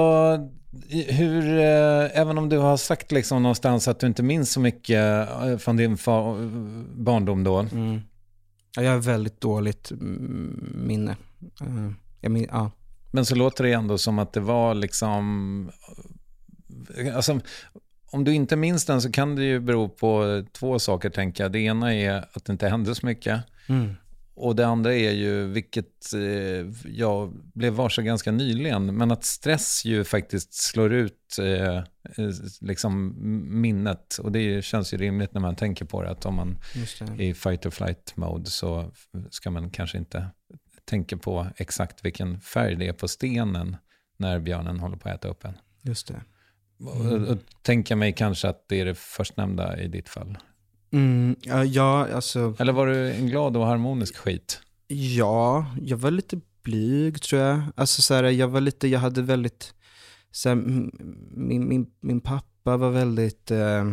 hur, 1.09 1.59
eh, 1.59 2.20
även 2.20 2.38
om 2.38 2.48
du 2.48 2.59
har 2.59 2.76
sagt 2.76 3.12
liksom 3.12 3.42
någonstans 3.42 3.88
att 3.88 4.00
du 4.00 4.06
inte 4.06 4.22
minns 4.22 4.52
så 4.52 4.61
mycket 4.61 5.28
eh, 5.30 5.56
från 5.56 5.76
din 5.76 5.98
barndom 6.94 7.44
då. 7.44 7.59
Mm. 7.59 8.00
Ja, 8.76 8.83
jag 8.83 8.92
har 8.92 8.98
väldigt 8.98 9.40
dåligt 9.40 9.92
minne. 10.74 11.16
Uh, 11.62 11.90
min, 12.20 12.46
ja. 12.50 12.70
Men 13.11 13.26
så 13.26 13.35
låter 13.35 13.64
det 13.64 13.72
ändå 13.72 13.98
som 13.98 14.18
att 14.18 14.33
det 14.33 14.40
var 14.40 14.74
liksom, 14.74 15.70
alltså, 17.14 17.40
om 18.11 18.25
du 18.25 18.35
inte 18.35 18.57
minns 18.57 18.85
den 18.85 19.03
så 19.03 19.12
kan 19.12 19.37
det 19.37 19.45
ju 19.45 19.61
bero 19.61 19.88
på 19.88 20.45
två 20.53 20.79
saker 20.79 21.11
tänker 21.11 21.45
jag. 21.45 21.53
Det 21.53 21.59
ena 21.59 21.95
är 21.95 22.25
att 22.33 22.45
det 22.45 22.53
inte 22.53 22.69
hände 22.69 22.95
så 22.95 23.07
mycket. 23.07 23.43
Mm. 23.69 23.95
Och 24.35 24.57
det 24.57 24.66
andra 24.66 24.95
är 24.95 25.11
ju, 25.11 25.47
vilket 25.47 26.14
eh, 26.14 26.90
jag 26.93 27.33
blev 27.55 27.73
varse 27.73 28.03
ganska 28.03 28.33
nyligen, 28.33 28.97
men 28.97 29.11
att 29.11 29.25
stress 29.25 29.85
ju 29.85 30.05
faktiskt 30.05 30.55
slår 30.55 30.93
ut 30.93 31.38
eh, 31.40 31.77
eh 31.77 31.85
liksom 32.61 33.14
minnet. 33.61 34.19
Och 34.19 34.33
det 34.33 34.64
känns 34.64 34.95
ju 34.95 34.99
rimligt 34.99 35.35
när 35.35 35.40
man 35.40 35.57
tänker 35.57 35.85
på 35.85 36.03
det, 36.03 36.11
att 36.11 36.27
om 36.27 36.35
man 36.35 36.59
är 37.01 37.21
i 37.21 37.35
fight 37.35 37.66
or 37.66 37.71
flight 37.71 38.16
mode 38.16 38.51
så 38.51 38.90
ska 39.31 39.51
man 39.51 39.71
kanske 39.71 39.99
inte 39.99 40.27
tänka 40.85 41.16
på 41.16 41.47
exakt 41.57 42.05
vilken 42.05 42.40
färg 42.40 42.77
det 42.77 42.88
är 42.88 42.93
på 42.93 43.09
stenen 43.09 43.77
när 44.16 44.40
björnen 44.40 44.81
håller 44.81 44.97
på 44.97 45.09
att 45.09 45.14
äta 45.14 45.29
upp 45.29 45.45
en. 45.45 45.55
Just 45.83 46.09
det. 46.09 46.21
Och, 46.81 47.31
och 47.31 47.38
tänka 47.62 47.97
mig 47.97 48.12
kanske 48.12 48.49
att 48.49 48.64
det 48.69 48.81
är 48.81 48.85
det 48.85 48.95
förstnämnda 48.95 49.81
i 49.81 49.88
ditt 49.88 50.09
fall. 50.09 50.38
Mm, 50.93 51.37
ja, 51.66 52.09
alltså... 52.14 52.55
Eller 52.59 52.73
var 52.73 52.87
du 52.87 53.11
en 53.11 53.27
glad 53.27 53.57
och 53.57 53.66
harmonisk 53.66 54.16
skit? 54.16 54.61
Ja, 54.88 55.66
jag 55.83 55.97
var 55.97 56.11
lite 56.11 56.40
blyg 56.62 57.23
tror 57.23 57.43
jag. 57.43 57.62
Alltså 57.75 58.03
så 58.03 58.14
här, 58.14 58.25
jag 58.25 58.49
var 58.49 58.61
lite, 58.61 58.88
jag 58.88 59.01
hade 59.01 59.23
väldigt, 59.23 59.75
så 60.31 60.49
här, 60.49 60.57
min, 60.57 61.69
min, 61.69 61.87
min 62.01 62.21
pappa 62.21 62.77
var 62.77 62.90
väldigt, 62.90 63.51
eh, 63.51 63.85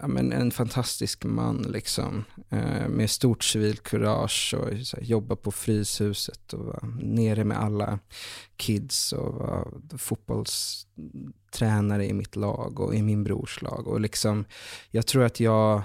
ja, 0.00 0.08
men 0.08 0.32
en 0.32 0.50
fantastisk 0.50 1.24
man 1.24 1.62
liksom. 1.62 2.24
Eh, 2.48 2.88
med 2.88 3.10
stort 3.10 3.44
civilkurage 3.44 4.54
och 4.58 4.68
här, 4.68 5.02
jobba 5.02 5.36
på 5.36 5.52
Fryshuset 5.52 6.52
och 6.52 6.64
var 6.64 6.80
nere 7.02 7.44
med 7.44 7.58
alla 7.58 7.98
kids 8.56 9.12
och 9.12 9.34
var 9.34 9.68
fotbollstränare 9.98 12.06
i 12.06 12.12
mitt 12.12 12.36
lag 12.36 12.80
och 12.80 12.94
i 12.94 13.02
min 13.02 13.24
brors 13.24 13.62
lag. 13.62 13.88
Och 13.88 14.00
liksom, 14.00 14.44
jag 14.90 15.06
tror 15.06 15.24
att 15.24 15.40
jag 15.40 15.82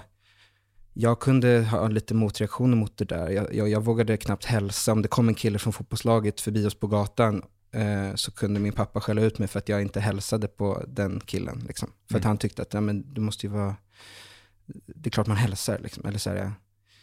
jag 0.92 1.20
kunde 1.20 1.62
ha 1.62 1.88
lite 1.88 2.14
motreaktioner 2.14 2.76
mot 2.76 2.96
det 2.96 3.04
där. 3.04 3.30
Jag, 3.30 3.54
jag, 3.54 3.68
jag, 3.68 3.84
vågade 3.84 4.16
knappt 4.16 4.44
hälsa. 4.44 4.92
Om 4.92 5.02
det 5.02 5.08
kom 5.08 5.28
en 5.28 5.34
kille 5.34 5.58
från 5.58 5.72
fotbollslaget 5.72 6.40
förbi 6.40 6.66
oss 6.66 6.74
på 6.74 6.86
gatan 6.86 7.42
eh, 7.72 8.14
så 8.14 8.32
kunde 8.32 8.60
min 8.60 8.72
pappa 8.72 9.00
skälla 9.00 9.22
ut 9.22 9.38
mig 9.38 9.48
för 9.48 9.58
att 9.58 9.68
jag 9.68 9.82
inte 9.82 10.00
hälsade 10.00 10.48
på 10.48 10.84
den 10.88 11.20
killen. 11.20 11.64
Liksom. 11.68 11.88
För 12.08 12.14
mm. 12.14 12.20
att 12.20 12.24
han 12.24 12.38
tyckte 12.38 12.62
att 12.62 12.74
ja, 12.74 12.80
men, 12.80 13.14
du 13.14 13.20
måste 13.20 13.46
ju 13.46 13.52
vara 13.52 13.76
det 14.86 15.08
är 15.08 15.10
klart 15.10 15.26
man 15.26 15.36
hälsar. 15.36 15.78
Liksom. 15.78 16.04
Eller 16.04 16.18
så 16.18 16.30
här, 16.30 16.52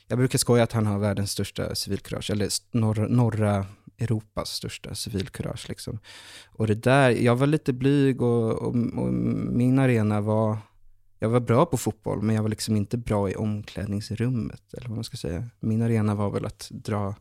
jag 0.07 0.17
brukar 0.17 0.39
skoja 0.39 0.63
att 0.63 0.71
han 0.71 0.85
har 0.85 0.99
världens 0.99 1.31
största 1.31 1.75
civilkurage, 1.75 2.31
eller 2.31 2.49
norra, 2.71 3.07
norra 3.07 3.65
Europas 3.97 4.49
största 4.49 4.95
civilkurage. 4.95 5.69
Liksom. 5.69 5.99
Och 6.47 6.67
det 6.67 6.75
där, 6.75 7.09
jag 7.09 7.35
var 7.35 7.47
lite 7.47 7.73
blyg 7.73 8.21
och, 8.21 8.51
och, 8.51 8.75
och, 8.97 9.13
min 9.13 9.79
arena 9.79 10.21
var, 10.21 10.57
jag 11.19 11.29
var 11.29 11.39
bra 11.39 11.65
på 11.65 11.77
fotboll, 11.77 12.21
men 12.21 12.35
jag 12.35 12.41
var 12.41 12.49
liksom 12.49 12.75
inte 12.75 12.97
bra 12.97 13.29
i 13.29 13.35
omklädningsrummet. 13.35 14.73
Eller 14.73 14.87
vad 14.87 14.97
man 14.97 15.03
ska 15.03 15.17
säga. 15.17 15.49
Min 15.59 15.81
arena 15.81 16.15
var 16.15 16.29
väl 16.29 16.45
att 16.45 16.67
dra 16.71 17.15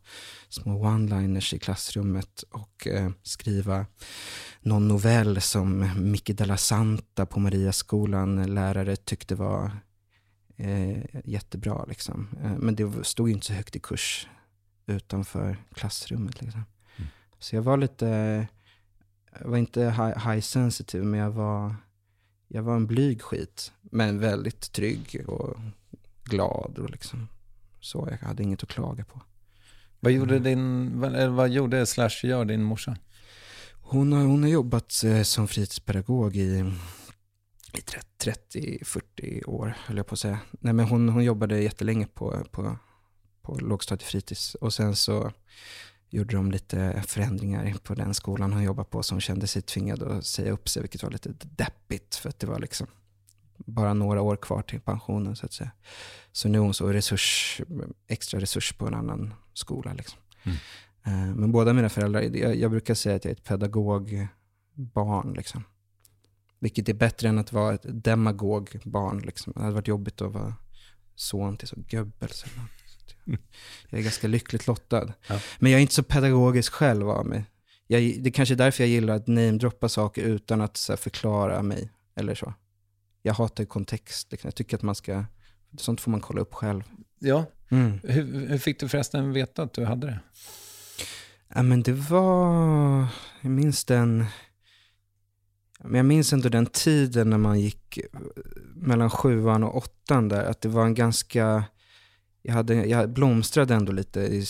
små 0.49 0.85
one-liners 0.85 1.55
i 1.55 1.59
klassrummet 1.59 2.45
och 2.51 2.87
eh, 2.87 3.11
skriva 3.23 3.87
någon 4.61 4.89
novell 4.89 5.41
som 5.41 5.91
Micke 6.11 6.31
della 6.37 6.57
Santa 6.57 7.27
på 7.27 7.41
Mariaskolan, 7.41 8.55
lärare, 8.55 8.97
tyckte 8.97 9.35
var 9.35 9.71
eh, 10.57 11.05
jättebra. 11.25 11.85
Liksom. 11.85 12.29
Eh, 12.43 12.57
men 12.59 12.75
det 12.75 13.05
stod 13.05 13.29
ju 13.29 13.35
inte 13.35 13.47
så 13.47 13.53
högt 13.53 13.77
i 13.77 13.79
kurs 13.79 14.29
utanför 14.87 15.57
klassrummet. 15.75 16.43
Liksom. 16.43 16.65
Mm. 16.97 17.11
Så 17.39 17.57
jag 17.57 17.63
var 17.63 17.77
lite, 17.77 18.07
jag 19.41 19.49
var 19.49 19.59
inte 19.59 19.83
high, 19.83 20.31
high 20.31 20.41
sensitive, 20.41 21.05
men 21.05 21.21
jag 21.21 21.31
var, 21.31 21.75
jag 22.49 22.63
var 22.63 22.77
en 22.77 22.87
blyg 22.87 23.23
skit. 23.23 23.73
Men 23.83 24.19
väldigt 24.19 24.73
trygg 24.73 25.25
och 25.27 25.57
glad 26.25 26.79
och 26.79 26.91
liksom 26.91 27.29
så. 27.81 28.09
Jag 28.11 28.29
hade 28.29 28.43
inget 28.43 28.63
att 28.63 28.69
klaga 28.69 29.05
på. 29.05 29.21
Vad 30.01 30.13
gjorde, 30.13 30.39
din, 30.39 30.93
vad, 31.01 31.29
vad 31.29 31.51
gjorde 31.51 31.87
slash 31.87 32.25
gör 32.25 32.45
din 32.45 32.63
morsa? 32.63 32.97
Hon 33.73 34.13
har, 34.13 34.25
hon 34.25 34.43
har 34.43 34.51
jobbat 34.51 35.05
eh, 35.05 35.23
som 35.23 35.49
fritidspedagog 35.49 36.37
i 36.37 36.73
i 37.73 37.81
30-40 37.81 39.49
år, 39.49 39.77
höll 39.87 39.97
jag 39.97 40.07
på 40.07 40.13
att 40.13 40.19
säga. 40.19 40.39
Nej, 40.51 40.73
men 40.73 40.87
hon, 40.87 41.09
hon 41.09 41.25
jobbade 41.25 41.63
jättelänge 41.63 42.07
på, 42.07 42.45
på, 42.51 42.79
på 43.43 43.59
lågstadiefritids 43.59 44.55
och 44.55 44.75
sen 44.75 44.97
så 44.97 45.33
gjorde 46.09 46.37
de 46.37 46.51
lite 46.53 47.03
förändringar 47.07 47.75
på 47.83 47.95
den 47.95 48.15
skolan 48.15 48.53
hon 48.53 48.63
jobbade 48.63 48.89
på 48.89 49.03
som 49.03 49.21
kände 49.21 49.47
sig 49.47 49.63
tvingad 49.63 50.03
att 50.03 50.27
säga 50.27 50.53
upp 50.53 50.69
sig, 50.69 50.83
vilket 50.83 51.03
var 51.03 51.11
lite 51.11 51.35
deppigt 51.41 52.15
för 52.15 52.29
att 52.29 52.39
det 52.39 52.47
var 52.47 52.59
liksom 52.59 52.87
bara 53.57 53.95
några 53.95 54.23
år 54.23 54.37
kvar 54.37 54.63
till 54.63 54.81
pensionen 54.81 55.37
så 55.37 55.47
att 55.47 55.53
säga. 55.53 55.71
Så 56.33 56.49
nu 56.49 56.59
är 56.59 56.63
hon 56.63 56.75
så 56.75 56.93
resurs, 56.93 57.61
extra 58.07 58.41
resurs 58.41 58.73
på 58.73 58.87
en 58.87 58.95
annan 58.95 59.35
skola. 59.53 59.93
Liksom. 59.93 60.19
Mm. 60.43 60.59
Eh, 61.05 61.37
men 61.37 61.53
båda 61.53 61.73
mina 61.73 61.89
föräldrar, 61.89 62.23
jag, 62.23 62.57
jag, 62.57 62.71
brukar 62.71 62.95
säga 62.95 63.17
att 63.17 63.25
jag 63.25 63.31
är 63.31 63.37
ett 63.37 63.45
pedagogbarn. 63.45 65.33
Liksom. 65.33 65.65
Vilket 66.59 66.89
är 66.89 66.95
bättre 66.95 67.29
än 67.29 67.39
att 67.39 67.53
vara 67.53 67.75
ett 67.75 67.85
demagogbarn. 67.85 69.19
Liksom. 69.19 69.53
Det 69.57 69.61
hade 69.61 69.75
varit 69.75 69.89
jobbigt 69.89 70.21
att 70.21 70.33
vara 70.33 70.55
son 71.15 71.57
till 71.57 71.69
så 71.69 71.77
Goebbels. 71.91 72.45
Jag 73.91 73.99
är 73.99 74.03
ganska 74.03 74.29
lyckligt 74.29 74.67
lottad. 74.67 75.13
Ja. 75.29 75.41
Men 75.59 75.73
jag 75.73 75.79
är 75.79 75.83
inte 75.83 75.95
så 75.95 76.03
pedagogisk 76.03 76.73
själv 76.73 77.11
av 77.11 77.27
mig. 77.27 77.45
Jag, 77.87 78.03
det 78.03 78.29
är 78.29 78.33
kanske 78.33 78.55
är 78.55 78.57
därför 78.57 78.83
jag 78.83 78.91
gillar 78.91 79.17
att 79.17 79.27
namedroppa 79.27 79.89
saker 79.89 80.23
utan 80.23 80.61
att 80.61 80.87
här, 80.89 80.97
förklara 80.97 81.63
mig. 81.63 81.91
Eller 82.15 82.35
så. 82.35 82.55
Jag 83.23 83.35
hatar 83.35 83.65
kontext. 83.65 84.33
Liksom. 84.33 84.49
Jag 84.49 84.55
tycker 84.55 84.77
att 84.77 84.83
man 84.83 84.95
ska... 84.95 85.25
Sånt 85.79 86.01
får 86.01 86.11
man 86.11 86.21
kolla 86.21 86.41
upp 86.41 86.55
själv. 86.55 86.83
Ja. 87.19 87.45
Mm. 87.69 88.01
Hur, 88.03 88.49
hur, 88.49 88.59
fick 88.59 88.81
du 88.81 88.89
förresten 88.89 89.33
veta 89.33 89.63
att 89.63 89.73
du 89.73 89.85
hade 89.85 90.07
det? 90.07 90.19
Ja, 91.55 91.63
men 91.63 91.83
det 91.83 91.93
var... 91.93 93.07
Jag 93.41 93.51
minns 93.51 93.85
den 93.85 94.25
men 95.87 95.95
jag 95.95 96.07
minns 96.07 96.33
ändå 96.33 96.49
den 96.49 96.67
tiden 96.67 97.31
när 97.31 97.39
man 97.39 97.61
gick 97.61 97.99
eh, 97.99 98.05
mellan 98.75 99.11
sjuan 99.11 99.65
och 99.65 99.77
åttan 99.77 100.29
där, 100.29 100.45
att 100.45 100.61
det 100.61 100.69
var 100.69 100.87
en 100.87 100.95
ganska, 100.95 101.65
jag, 102.43 102.55
hade, 102.55 102.75
jag 102.75 103.11
blomstrade 103.11 103.75
ändå 103.75 103.93
lite 103.93 104.21
i, 104.21 104.45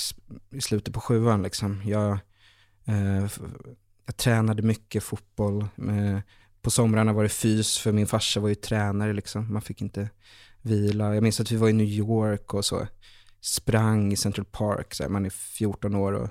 i 0.50 0.60
slutet 0.60 0.94
på 0.94 1.00
sjuan 1.00 1.42
liksom. 1.42 1.82
Jag, 1.84 2.18
eh, 2.84 3.26
jag 4.06 4.16
tränade 4.16 4.62
mycket 4.62 5.02
fotboll. 5.02 5.66
Med, 5.74 6.22
på 6.62 6.70
somrarna 6.70 7.12
var 7.12 7.22
det 7.22 7.28
fys, 7.28 7.78
för 7.78 7.92
min 7.92 8.06
farsa 8.06 8.40
var 8.40 8.48
ju 8.48 8.54
tränare 8.54 9.12
liksom. 9.12 9.52
Man 9.52 9.62
fick 9.62 9.82
inte 9.82 10.10
vila. 10.62 11.14
Jag 11.14 11.22
minns 11.22 11.40
att 11.40 11.52
vi 11.52 11.56
var 11.56 11.68
i 11.68 11.72
New 11.72 11.86
York 11.86 12.54
och 12.54 12.64
så 12.64 12.86
sprang 13.46 14.12
i 14.12 14.16
Central 14.16 14.44
Park, 14.44 14.94
så 14.94 15.02
här, 15.02 15.10
man 15.10 15.26
är 15.26 15.30
14 15.30 15.94
år 15.94 16.12
och 16.12 16.28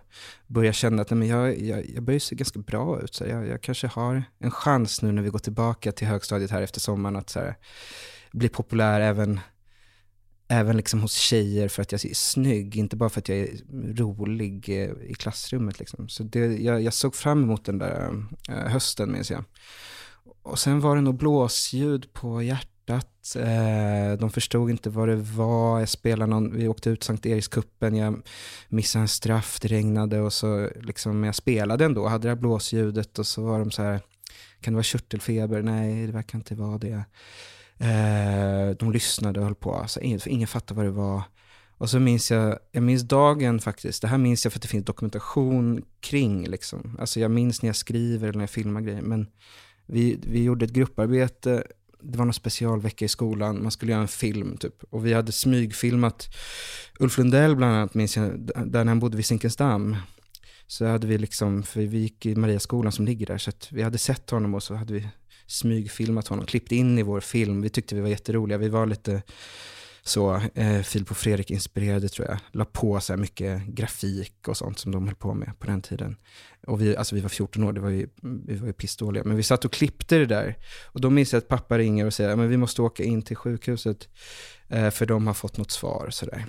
börjar 0.47 0.73
känna 0.73 1.01
att 1.01 1.09
nej, 1.09 1.17
men 1.17 1.27
jag, 1.27 1.59
jag, 1.61 1.89
jag 1.89 2.03
börjar 2.03 2.19
se 2.19 2.35
ganska 2.35 2.59
bra 2.59 3.01
ut. 3.01 3.13
Så 3.13 3.23
här, 3.23 3.31
jag, 3.31 3.47
jag 3.47 3.61
kanske 3.61 3.87
har 3.87 4.23
en 4.39 4.51
chans 4.51 5.01
nu 5.01 5.11
när 5.11 5.21
vi 5.21 5.29
går 5.29 5.39
tillbaka 5.39 5.91
till 5.91 6.07
högstadiet 6.07 6.51
här 6.51 6.61
efter 6.61 6.79
sommaren 6.79 7.15
att 7.15 7.29
så 7.29 7.39
här, 7.39 7.55
bli 8.31 8.49
populär 8.49 9.01
även, 9.01 9.39
även 10.47 10.77
liksom 10.77 11.01
hos 11.01 11.13
tjejer 11.13 11.67
för 11.67 11.81
att 11.81 11.91
jag 11.91 12.05
är 12.05 12.13
snygg, 12.13 12.75
inte 12.75 12.95
bara 12.95 13.09
för 13.09 13.19
att 13.19 13.29
jag 13.29 13.37
är 13.37 13.49
rolig 13.95 14.69
eh, 14.69 15.09
i 15.09 15.13
klassrummet. 15.13 15.79
Liksom. 15.79 16.09
Så 16.09 16.23
det, 16.23 16.39
jag, 16.39 16.81
jag 16.81 16.93
såg 16.93 17.15
fram 17.15 17.43
emot 17.43 17.65
den 17.65 17.77
där 17.77 18.25
eh, 18.49 18.55
hösten 18.55 19.11
minns 19.11 19.31
jag. 19.31 19.43
Och 20.41 20.59
sen 20.59 20.79
var 20.79 20.95
det 20.95 21.01
nog 21.01 21.17
blåsljud 21.17 22.13
på 22.13 22.43
hjärtat 22.43 22.74
hjärtat. 22.89 23.35
Eh, 23.35 24.19
de 24.19 24.29
förstod 24.29 24.69
inte 24.69 24.89
vad 24.89 25.07
det 25.07 25.15
var. 25.15 25.79
Jag 25.79 25.89
spelade 25.89 26.29
någon, 26.29 26.57
vi 26.57 26.67
åkte 26.67 26.89
ut 26.89 27.03
Sankt 27.03 27.25
Erikskuppen, 27.25 27.95
jag 27.95 28.21
missade 28.69 29.03
en 29.03 29.07
straff, 29.07 29.59
det 29.61 29.67
regnade 29.67 30.21
och 30.21 30.33
så 30.33 30.69
liksom, 30.81 31.23
jag 31.23 31.35
spelade 31.35 31.85
ändå, 31.85 32.07
hade 32.07 32.23
det 32.23 32.29
här 32.29 32.35
blåsljudet 32.35 33.19
och 33.19 33.27
så 33.27 33.43
var 33.43 33.59
de 33.59 33.71
så 33.71 33.81
här, 33.81 33.99
kan 34.61 34.73
det 34.73 34.75
vara 34.75 34.83
körtelfeber? 34.83 35.61
Nej, 35.61 36.05
det 36.05 36.11
verkar 36.13 36.37
inte 36.37 36.55
vara 36.55 36.77
det. 36.77 37.03
Eh, 37.77 38.77
de 38.79 38.91
lyssnade 38.91 39.39
och 39.39 39.45
höll 39.45 39.55
på, 39.55 39.75
alltså, 39.75 39.99
ingen, 40.01 40.19
ingen 40.25 40.47
fattade 40.47 40.77
vad 40.77 40.85
det 40.85 40.91
var. 40.91 41.23
Och 41.77 41.89
så 41.89 41.99
minns 41.99 42.31
jag, 42.31 42.59
jag 42.71 42.83
minns 42.83 43.03
dagen 43.03 43.59
faktiskt, 43.59 44.01
det 44.01 44.07
här 44.07 44.17
minns 44.17 44.45
jag 44.45 44.53
för 44.53 44.57
att 44.57 44.61
det 44.61 44.67
finns 44.67 44.85
dokumentation 44.85 45.81
kring 45.99 46.47
liksom. 46.47 46.97
Alltså 46.99 47.19
jag 47.19 47.31
minns 47.31 47.61
när 47.61 47.67
jag 47.67 47.75
skriver 47.75 48.27
eller 48.27 48.37
när 48.37 48.43
jag 48.43 48.49
filmar 48.49 48.81
grejer, 48.81 49.01
men 49.01 49.27
vi, 49.85 50.19
vi 50.23 50.43
gjorde 50.43 50.65
ett 50.65 50.71
grupparbete 50.71 51.63
det 52.01 52.17
var 52.17 52.25
någon 52.25 52.33
specialvecka 52.33 53.05
i 53.05 53.07
skolan, 53.07 53.63
man 53.63 53.71
skulle 53.71 53.91
göra 53.91 54.01
en 54.01 54.07
film 54.07 54.57
typ. 54.57 54.83
Och 54.89 55.05
vi 55.05 55.13
hade 55.13 55.31
smygfilmat 55.31 56.29
Ulf 56.99 57.17
Lundell 57.17 57.55
bland 57.55 57.75
annat, 57.75 57.93
minns 57.93 58.17
jag, 58.17 58.39
där 58.39 58.83
när 58.83 58.85
han 58.85 58.99
bodde 58.99 59.17
vid 59.17 59.25
Zinkensdamm. 59.25 59.97
Så 60.67 60.85
hade 60.85 61.07
vi 61.07 61.17
liksom, 61.17 61.63
för 61.63 61.81
vi 61.81 61.97
gick 61.97 62.25
i 62.25 62.35
Mariaskolan 62.35 62.91
som 62.91 63.05
ligger 63.05 63.25
där, 63.25 63.37
så 63.37 63.49
att 63.49 63.67
vi 63.71 63.81
hade 63.81 63.97
sett 63.97 64.29
honom 64.29 64.55
och 64.55 64.63
så 64.63 64.75
hade 64.75 64.93
vi 64.93 65.07
smygfilmat 65.47 66.27
honom, 66.27 66.45
klippt 66.45 66.71
in 66.71 66.99
i 66.99 67.03
vår 67.03 67.19
film. 67.19 67.61
Vi 67.61 67.69
tyckte 67.69 67.95
vi 67.95 68.01
var 68.01 68.09
jätteroliga, 68.09 68.57
vi 68.57 68.69
var 68.69 68.85
lite 68.85 69.21
så, 70.07 70.41
eh, 70.55 70.81
Filip 70.81 71.11
och 71.11 71.17
Fredrik 71.17 71.51
inspirerade 71.51 72.09
tror 72.09 72.27
jag. 72.27 72.37
La 72.51 72.65
på 72.65 72.99
så 72.99 73.13
här 73.13 73.17
mycket 73.17 73.65
grafik 73.65 74.47
och 74.47 74.57
sånt 74.57 74.79
som 74.79 74.91
de 74.91 75.05
höll 75.05 75.15
på 75.15 75.33
med 75.33 75.59
på 75.59 75.67
den 75.67 75.81
tiden. 75.81 76.15
Och 76.67 76.81
vi, 76.81 76.95
alltså 76.95 77.15
vi 77.15 77.21
var 77.21 77.29
14 77.29 77.63
år, 77.63 77.73
det 77.73 77.81
var 77.81 77.89
ju, 77.89 78.09
vi 78.45 78.55
var 78.55 78.67
ju 78.67 78.73
pissdåliga. 78.73 79.23
Men 79.23 79.37
vi 79.37 79.43
satt 79.43 79.65
och 79.65 79.71
klippte 79.71 80.17
det 80.17 80.25
där. 80.25 80.57
Och 80.85 81.01
då 81.01 81.09
minns 81.09 81.33
jag 81.33 81.37
att 81.37 81.47
pappa 81.47 81.77
ringer 81.77 82.05
och 82.05 82.13
säger, 82.13 82.35
men 82.35 82.49
vi 82.49 82.57
måste 82.57 82.81
åka 82.81 83.03
in 83.03 83.21
till 83.21 83.35
sjukhuset. 83.35 84.09
Eh, 84.67 84.89
för 84.89 85.05
de 85.05 85.27
har 85.27 85.33
fått 85.33 85.57
något 85.57 85.71
svar 85.71 86.09
sådär. 86.11 86.45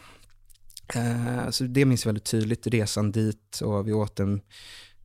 Eh, 0.95 1.51
så 1.51 1.65
det 1.65 1.85
minns 1.85 2.05
jag 2.05 2.09
väldigt 2.09 2.31
tydligt, 2.31 2.67
resan 2.67 3.13
dit. 3.13 3.61
Och 3.61 3.89
vi 3.89 3.93
åt 3.93 4.21
en, 4.21 4.41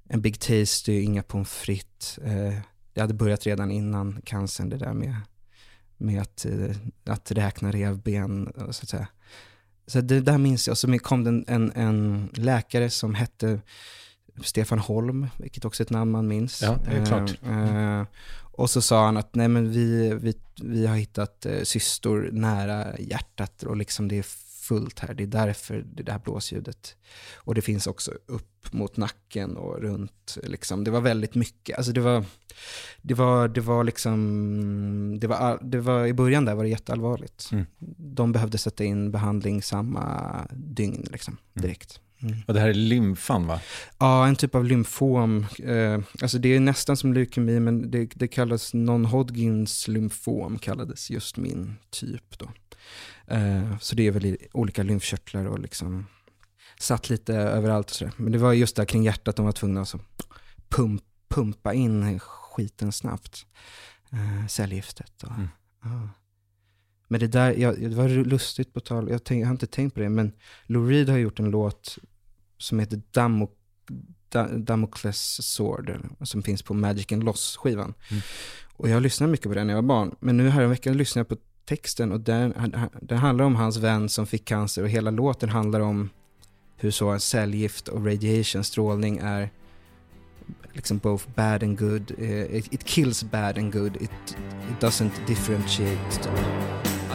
en 0.10 0.22
Big 0.22 0.40
Tasty, 0.40 1.02
inga 1.02 1.24
pommes 1.24 1.50
frites. 1.50 2.18
Eh, 2.18 2.54
det 2.94 3.02
hade 3.02 3.14
börjat 3.14 3.46
redan 3.46 3.72
innan 3.72 4.22
cancern, 4.26 4.70
det 4.70 4.78
där 4.78 4.94
med 4.94 5.16
med 6.02 6.22
att, 6.22 6.46
eh, 6.46 6.76
att 7.06 7.32
räkna 7.32 7.72
revben, 7.72 8.54
så 8.56 8.84
att 8.84 8.90
säga. 8.90 9.08
Så 9.88 10.02
det 10.02 10.22
där 10.22 10.38
minns 10.38 10.68
jag. 10.68 10.78
Så 10.78 11.00
kom 11.00 11.24
det 11.24 11.54
en, 11.54 11.72
en, 11.76 12.30
läkare 12.34 12.90
som 12.90 13.16
hette 13.16 13.60
Stefan 14.44 14.80
Holm, 14.80 15.28
vilket 15.38 15.66
också 15.66 15.84
är 15.84 15.86
ett 15.86 15.90
namn 15.90 16.12
man 16.12 16.28
minns. 16.28 16.62
Ja, 16.62 16.78
det 16.86 16.98
är 16.98 17.06
klart. 17.06 17.40
Eh, 17.46 18.00
eh, 18.00 18.06
och 18.54 18.70
så 18.70 18.82
sa 18.82 19.06
han 19.06 19.18
att 19.18 19.36
nej 19.36 19.48
men 19.48 19.72
vi, 19.72 20.14
vi, 20.22 20.38
vi 20.62 20.88
har 20.88 20.96
hittat 20.96 21.46
eh, 21.46 21.62
cystor 21.64 22.30
nära 22.32 23.00
hjärtat 23.00 23.64
och 23.64 23.78
liksom 23.78 24.08
det 24.08 24.18
är 24.18 24.26
fullt 24.62 25.00
här. 25.00 25.14
Det 25.14 25.24
är 25.24 25.28
därför 25.28 25.86
det, 25.94 26.12
här 26.12 26.20
blåsljudet. 26.20 26.96
Och 27.36 27.56
det 27.56 27.62
finns 27.62 27.88
också 27.88 28.12
upp 28.26 28.74
mot 28.74 28.98
nacken 28.98 29.58
och 29.58 29.82
runt. 29.82 30.38
Liksom. 30.44 30.84
Det 30.84 30.92
var 30.92 31.02
väldigt 31.02 31.36
mycket. 31.36 31.78
Alltså 31.78 31.92
det 31.92 32.02
var, 32.02 32.26
det 33.02 33.14
var, 33.14 33.48
det 33.48 33.62
var 33.62 33.84
liksom, 33.84 35.18
det 35.20 35.28
var, 35.28 35.60
det 35.62 35.80
var, 35.80 36.06
i 36.06 36.14
början 36.14 36.46
där 36.46 36.56
var 36.56 36.64
det 36.64 36.70
jätteallvarligt. 36.70 37.50
Mm. 37.52 37.66
De 37.98 38.32
behövde 38.32 38.58
sätta 38.58 38.84
in 38.84 39.12
behandling 39.12 39.62
samma 39.62 40.48
dygn 40.52 41.08
liksom, 41.12 41.38
mm. 41.54 41.68
direkt. 41.68 42.00
Mm. 42.24 42.36
Och 42.48 42.54
det 42.54 42.60
här 42.60 42.70
är 42.70 42.74
lymfan 42.74 43.48
va? 43.48 43.60
Ja, 44.00 44.28
en 44.28 44.36
typ 44.36 44.56
av 44.56 44.66
lymfom. 44.66 45.46
Eh, 45.64 46.00
alltså 46.22 46.38
det 46.38 46.56
är 46.56 46.60
nästan 46.60 46.98
som 46.98 47.14
leukemi, 47.14 47.60
men 47.60 47.92
det, 47.92 48.10
det 48.16 48.28
kallas 48.28 48.74
non-Hodgins 48.74 49.88
lymfom, 49.88 50.60
kallades 50.60 51.12
just 51.12 51.38
min 51.38 51.76
typ 51.90 52.40
då. 52.40 52.50
Eh, 53.32 53.78
så 53.78 53.96
det 53.96 54.08
är 54.08 54.12
väl 54.12 54.26
i 54.26 54.48
olika 54.54 54.84
lymfkörtlar 54.84 55.46
och 55.46 55.60
liksom 55.60 56.06
satt 56.80 57.10
lite 57.10 57.36
överallt 57.36 57.90
och 57.90 57.96
sådär. 57.96 58.14
Men 58.18 58.32
det 58.32 58.38
var 58.38 58.54
just 58.54 58.76
där 58.76 58.86
kring 58.86 59.04
hjärtat 59.04 59.36
de 59.36 59.46
var 59.46 59.52
tvungna 59.52 59.82
att 59.82 59.96
pump, 60.70 61.04
pumpa 61.30 61.74
in 61.74 62.20
skiten 62.20 62.92
snabbt. 62.92 63.46
Eh, 64.12 64.48
cellgiftet 64.48 65.24
och, 65.24 65.32
mm. 65.32 65.48
ja. 65.84 66.10
Men 67.08 67.20
det 67.20 67.28
där, 67.28 67.54
ja, 67.54 67.72
det 67.72 67.96
var 67.96 68.08
lustigt 68.08 68.74
på 68.74 68.80
tal, 68.80 69.10
jag, 69.10 69.24
tänk, 69.24 69.42
jag, 69.42 69.48
har 69.48 69.52
inte 69.52 69.68
tänkt 69.68 69.94
på 69.94 70.00
det, 70.00 70.10
men 70.10 70.34
Lou 70.66 70.90
Reed 70.90 71.10
har 71.10 71.18
gjort 71.18 71.40
en 71.40 71.50
låt 71.50 71.98
som 72.58 72.80
heter 72.80 73.02
Damok, 73.12 73.58
Damocles 74.58 75.48
Sword, 75.54 76.00
som 76.22 76.44
finns 76.44 76.62
på 76.62 76.74
Magic 76.74 77.12
and 77.12 77.24
Loss-skivan. 77.24 77.94
Mm. 78.10 78.22
Och 78.74 78.90
jag 78.90 79.02
lyssnade 79.02 79.32
mycket 79.32 79.48
på 79.48 79.54
den 79.54 79.68
när 79.68 79.74
jag 79.74 79.82
var 79.82 79.88
barn, 79.88 80.16
men 80.20 80.38
nu 80.38 80.50
här 80.50 80.62
en 80.62 80.70
vecka 80.70 80.94
lyssnade 80.94 81.20
jag 81.30 81.40
på 81.40 81.46
texten 81.66 82.12
och 82.12 82.20
den, 82.20 82.54
den 83.02 83.18
handlar 83.18 83.46
om 83.46 83.56
hans 83.56 83.78
vän 83.78 84.10
som 84.10 84.28
fick 84.28 84.46
cancer 84.46 84.84
och 84.84 84.90
hela 84.90 85.12
låten 85.12 85.50
handlar 85.50 85.80
om 85.80 86.10
hur 86.78 86.92
så 86.92 87.20
cellgift 87.20 87.88
och 87.88 88.06
radiation, 88.06 88.64
strålning 88.64 89.18
är 89.18 89.50
liksom 90.74 90.98
both 90.98 91.26
bad 91.36 91.64
and 91.64 91.80
good. 91.80 92.12
Eh, 92.18 92.56
it, 92.56 92.74
it 92.74 92.84
kills 92.84 93.24
bad 93.24 93.58
and 93.58 93.74
good. 93.74 93.96
It, 93.96 94.12
it 94.72 94.80
doesn't 94.80 95.28
differentiate. 95.28 96.30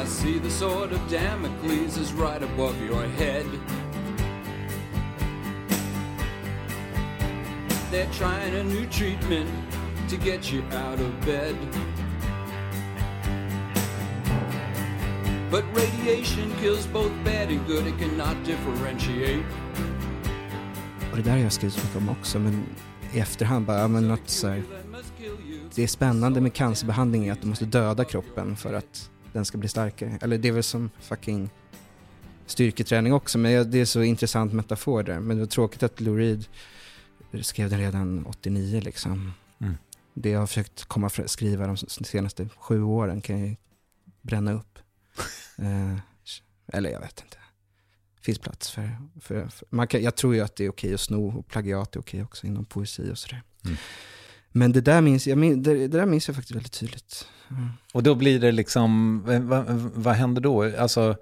I 0.02 0.06
see 0.06 0.38
the 0.38 0.50
sword 0.50 0.92
of 0.92 1.00
Damocles 1.10 1.96
is 1.96 2.12
right 2.12 2.42
above 2.42 2.76
your 2.82 3.06
head. 3.06 3.46
They're 7.90 8.12
trying 8.12 8.54
a 8.54 8.64
new 8.64 8.86
treatment 8.86 9.48
to 10.08 10.16
get 10.16 10.52
you 10.52 10.62
out 10.72 11.00
of 11.00 11.20
bed. 11.24 11.56
But 15.50 15.64
radiation 15.64 16.52
kills 16.60 16.88
both 16.92 17.12
bad 17.24 17.48
and 17.48 17.66
good, 17.66 17.86
it 17.86 17.94
cannot 17.98 18.46
differentiate. 18.46 19.44
Och 21.10 21.16
det 21.16 21.22
där 21.22 21.30
har 21.30 21.38
jag 21.38 21.52
skrivit 21.52 21.76
mycket 21.76 21.96
om 21.96 22.08
också, 22.08 22.38
men 22.38 22.64
i 23.12 23.18
efterhand 23.18 23.66
bara, 23.66 23.88
men 23.88 24.08
något 24.08 24.28
så 24.28 24.48
här, 24.48 24.62
Det 25.74 25.82
är 25.82 25.86
spännande 25.86 26.40
med 26.40 26.54
cancerbehandling 26.54 27.26
är 27.26 27.32
att 27.32 27.40
du 27.40 27.46
måste 27.46 27.64
döda 27.64 28.04
kroppen 28.04 28.56
för 28.56 28.74
att 28.74 29.10
den 29.32 29.44
ska 29.44 29.58
bli 29.58 29.68
starkare. 29.68 30.18
Eller 30.22 30.38
det 30.38 30.48
är 30.48 30.52
väl 30.52 30.62
som 30.62 30.90
fucking 31.00 31.50
styrketräning 32.46 33.12
också, 33.12 33.38
men 33.38 33.70
det 33.70 33.78
är 33.78 33.84
så 33.84 34.02
intressant 34.02 34.52
metafor 34.52 35.02
där. 35.02 35.20
Men 35.20 35.36
det 35.36 35.42
var 35.42 35.48
tråkigt 35.48 35.82
att 35.82 36.00
Lou 36.00 36.18
Reed 36.18 36.44
skrev 37.42 37.70
den 37.70 37.78
redan 37.78 38.26
89 38.26 38.80
liksom. 38.80 39.32
Mm. 39.58 39.74
Det 40.14 40.30
jag 40.30 40.40
har 40.40 40.46
försökt 40.46 40.84
komma 40.84 41.10
skriva 41.26 41.66
de 41.66 41.76
senaste 41.76 42.48
sju 42.56 42.82
åren 42.82 43.20
kan 43.20 43.40
jag 43.40 43.56
bränna 44.22 44.52
upp. 44.52 44.75
Eh, 45.58 45.96
eller 46.72 46.90
jag 46.90 47.00
vet 47.00 47.20
inte. 47.20 47.36
finns 48.22 48.38
plats 48.38 48.70
för, 48.70 48.90
för, 49.20 49.48
för, 49.48 49.66
man 49.70 49.86
kan, 49.86 50.02
jag 50.02 50.16
tror 50.16 50.34
ju 50.34 50.40
att 50.40 50.56
det 50.56 50.64
är 50.64 50.70
okej 50.70 50.94
att 50.94 51.00
sno 51.00 51.38
och 51.38 51.46
plagiat 51.46 51.96
är 51.96 52.00
okej 52.00 52.22
också 52.22 52.46
inom 52.46 52.64
poesi 52.64 53.10
och 53.12 53.18
sådär. 53.18 53.42
Mm. 53.64 53.76
Men 54.52 54.72
det 54.72 54.80
där, 54.80 55.00
minns, 55.00 55.26
jag, 55.26 55.38
det, 55.38 55.74
det, 55.74 55.88
där 55.88 56.06
minns 56.06 56.28
jag 56.28 56.36
faktiskt 56.36 56.56
väldigt 56.56 56.72
tydligt. 56.72 57.28
Mm. 57.50 57.68
Och 57.92 58.02
då 58.02 58.14
blir 58.14 58.40
det 58.40 58.52
liksom, 58.52 59.22
vad, 59.48 59.64
vad 59.94 60.14
händer 60.14 60.40
då? 60.40 60.78
Alltså, 60.78 61.16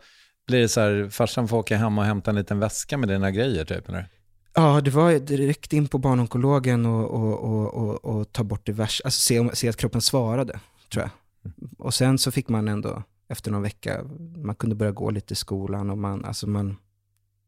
blir 0.46 0.60
det 0.60 0.68
så 0.68 0.80
här, 0.80 1.08
farsan 1.10 1.48
får 1.48 1.56
åka 1.56 1.76
hem 1.76 1.98
och 1.98 2.04
hämta 2.04 2.30
en 2.30 2.36
liten 2.36 2.58
väska 2.58 2.96
med 2.96 3.08
dina 3.08 3.30
grejer 3.30 3.64
typ? 3.64 3.88
Eller? 3.88 4.08
Ja, 4.54 4.80
det 4.80 4.90
var 4.90 5.12
direkt 5.12 5.72
in 5.72 5.88
på 5.88 5.98
barnonkologen 5.98 6.86
och, 6.86 7.10
och, 7.10 7.38
och, 7.38 7.74
och, 7.74 8.04
och 8.04 8.32
ta 8.32 8.44
bort 8.44 8.66
det 8.66 8.72
värsta, 8.72 9.04
alltså 9.04 9.20
se, 9.20 9.56
se 9.56 9.68
att 9.68 9.76
kroppen 9.76 10.00
svarade, 10.00 10.60
tror 10.92 11.02
jag. 11.02 11.10
Mm. 11.44 11.70
Och 11.78 11.94
sen 11.94 12.18
så 12.18 12.30
fick 12.30 12.48
man 12.48 12.68
ändå 12.68 13.02
efter 13.34 13.50
någon 13.50 13.62
vecka, 13.62 14.04
man 14.36 14.54
kunde 14.54 14.76
börja 14.76 14.92
gå 14.92 15.10
lite 15.10 15.32
i 15.32 15.36
skolan 15.36 15.90
och 15.90 15.98
man, 15.98 16.24
alltså 16.24 16.46
man, 16.46 16.76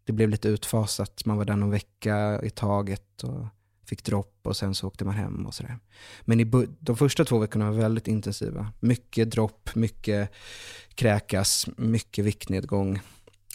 det 0.04 0.12
blev 0.12 0.28
lite 0.28 0.48
utfasat. 0.48 1.24
Man 1.24 1.36
var 1.36 1.44
där 1.44 1.56
någon 1.56 1.70
vecka 1.70 2.40
i 2.42 2.50
taget 2.50 3.22
och 3.22 3.46
fick 3.84 4.04
dropp 4.04 4.40
och 4.42 4.56
sen 4.56 4.74
så 4.74 4.86
åkte 4.86 5.04
man 5.04 5.14
hem 5.14 5.46
och 5.46 5.54
sådär. 5.54 5.78
Men 6.22 6.40
i, 6.40 6.66
de 6.80 6.96
första 6.96 7.24
två 7.24 7.38
veckorna 7.38 7.70
var 7.70 7.78
väldigt 7.78 8.08
intensiva. 8.08 8.72
Mycket 8.80 9.30
dropp, 9.30 9.74
mycket 9.74 10.30
kräkas, 10.94 11.66
mycket 11.76 12.24
viktnedgång. 12.24 13.00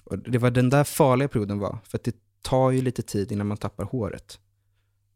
Och 0.03 0.19
det 0.19 0.37
var 0.37 0.51
den 0.51 0.69
där 0.69 0.83
farliga 0.83 1.27
perioden 1.27 1.59
var, 1.59 1.77
för 1.83 1.97
att 1.97 2.03
det 2.03 2.15
tar 2.41 2.71
ju 2.71 2.81
lite 2.81 3.01
tid 3.01 3.31
innan 3.31 3.47
man 3.47 3.57
tappar 3.57 3.83
håret. 3.83 4.39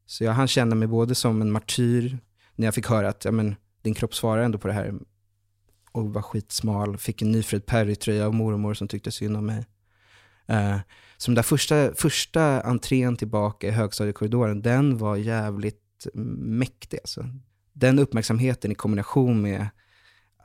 Så 0.05 0.23
jag 0.23 0.31
hann 0.31 0.47
känna 0.47 0.75
mig 0.75 0.87
både 0.87 1.15
som 1.15 1.41
en 1.41 1.51
martyr, 1.51 2.17
när 2.55 2.67
jag 2.67 2.75
fick 2.75 2.87
höra 2.87 3.09
att 3.09 3.25
ja, 3.25 3.31
men, 3.31 3.55
din 3.81 3.93
kropp 3.93 4.15
svarar 4.15 4.43
ändå 4.43 4.57
på 4.57 4.67
det 4.67 4.73
här 4.73 4.93
och 5.95 6.13
var 6.13 6.21
skitsmal. 6.21 6.97
Fick 6.97 7.21
en 7.21 7.31
Nyfred 7.31 7.65
Perry-tröja 7.65 8.25
av 8.25 8.33
mormor 8.33 8.73
som 8.73 8.87
tyckte 8.87 9.11
synd 9.11 9.37
om 9.37 9.45
mig. 9.45 9.65
Eh, 10.47 10.75
uh, 10.75 10.79
så 11.17 11.31
den 11.31 11.35
där 11.35 11.43
första, 11.43 11.93
första 11.95 12.61
entrén 12.61 13.17
tillbaka 13.17 13.67
i 13.67 13.71
högstadiekorridoren, 13.71 14.61
den 14.61 14.97
var 14.97 15.15
jävligt 15.15 16.07
mäktig. 16.13 16.99
Alltså. 16.99 17.29
Den 17.73 17.99
uppmärksamheten 17.99 18.71
i 18.71 18.75
kombination 18.75 19.41
med 19.41 19.67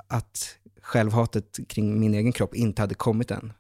att 0.07 0.59
självhatet 0.82 1.59
kring 1.68 2.01
min 2.01 2.14
egen 2.14 2.32
kropp 2.32 2.55
inte 2.55 2.82
hade 2.82 2.94
kommit 2.94 3.30
än. 3.30 3.53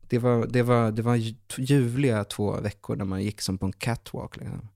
Det 0.00 0.18
var, 0.18 0.46
det 0.46 0.62
var, 0.62 0.92
det 0.92 1.02
var 1.02 1.16
ljuvliga 1.58 2.24
två 2.24 2.60
veckor 2.60 2.96
när 2.96 3.04
man 3.04 3.22
gick 3.22 3.40
som 3.40 3.58
på 3.58 3.66
en 3.66 3.72
catwalk. 3.72 4.36
Liksom. 4.36 4.68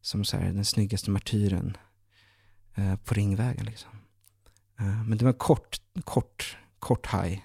Som 0.00 0.24
så 0.24 0.36
här, 0.36 0.52
den 0.52 0.64
snyggaste 0.64 1.10
martyren 1.10 1.76
eh, 2.74 2.96
på 2.96 3.14
Ringvägen. 3.14 3.66
Liksom. 3.66 3.90
Eh, 4.80 5.04
men 5.04 5.18
det 5.18 5.24
var 5.24 5.32
kort, 5.32 5.76
kort, 6.04 6.56
kort 6.78 7.06
high. 7.06 7.38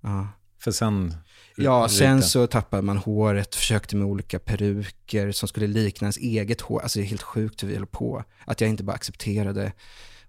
Ja. 0.00 0.28
För 0.58 0.70
sen? 0.70 1.14
Ja, 1.56 1.88
sen 1.88 2.22
så 2.22 2.46
tappade 2.46 2.82
man 2.82 2.96
håret, 2.96 3.54
försökte 3.54 3.96
med 3.96 4.06
olika 4.06 4.38
peruker 4.38 5.32
som 5.32 5.48
skulle 5.48 5.66
likna 5.66 6.04
ens 6.04 6.16
eget 6.16 6.60
hår. 6.60 6.80
Alltså 6.80 6.98
det 6.98 7.04
är 7.04 7.08
helt 7.08 7.22
sjukt 7.22 7.62
hur 7.62 7.68
vi 7.68 7.74
höll 7.74 7.86
på. 7.86 8.24
Att 8.44 8.60
jag 8.60 8.70
inte 8.70 8.84
bara 8.84 8.92
accepterade 8.92 9.72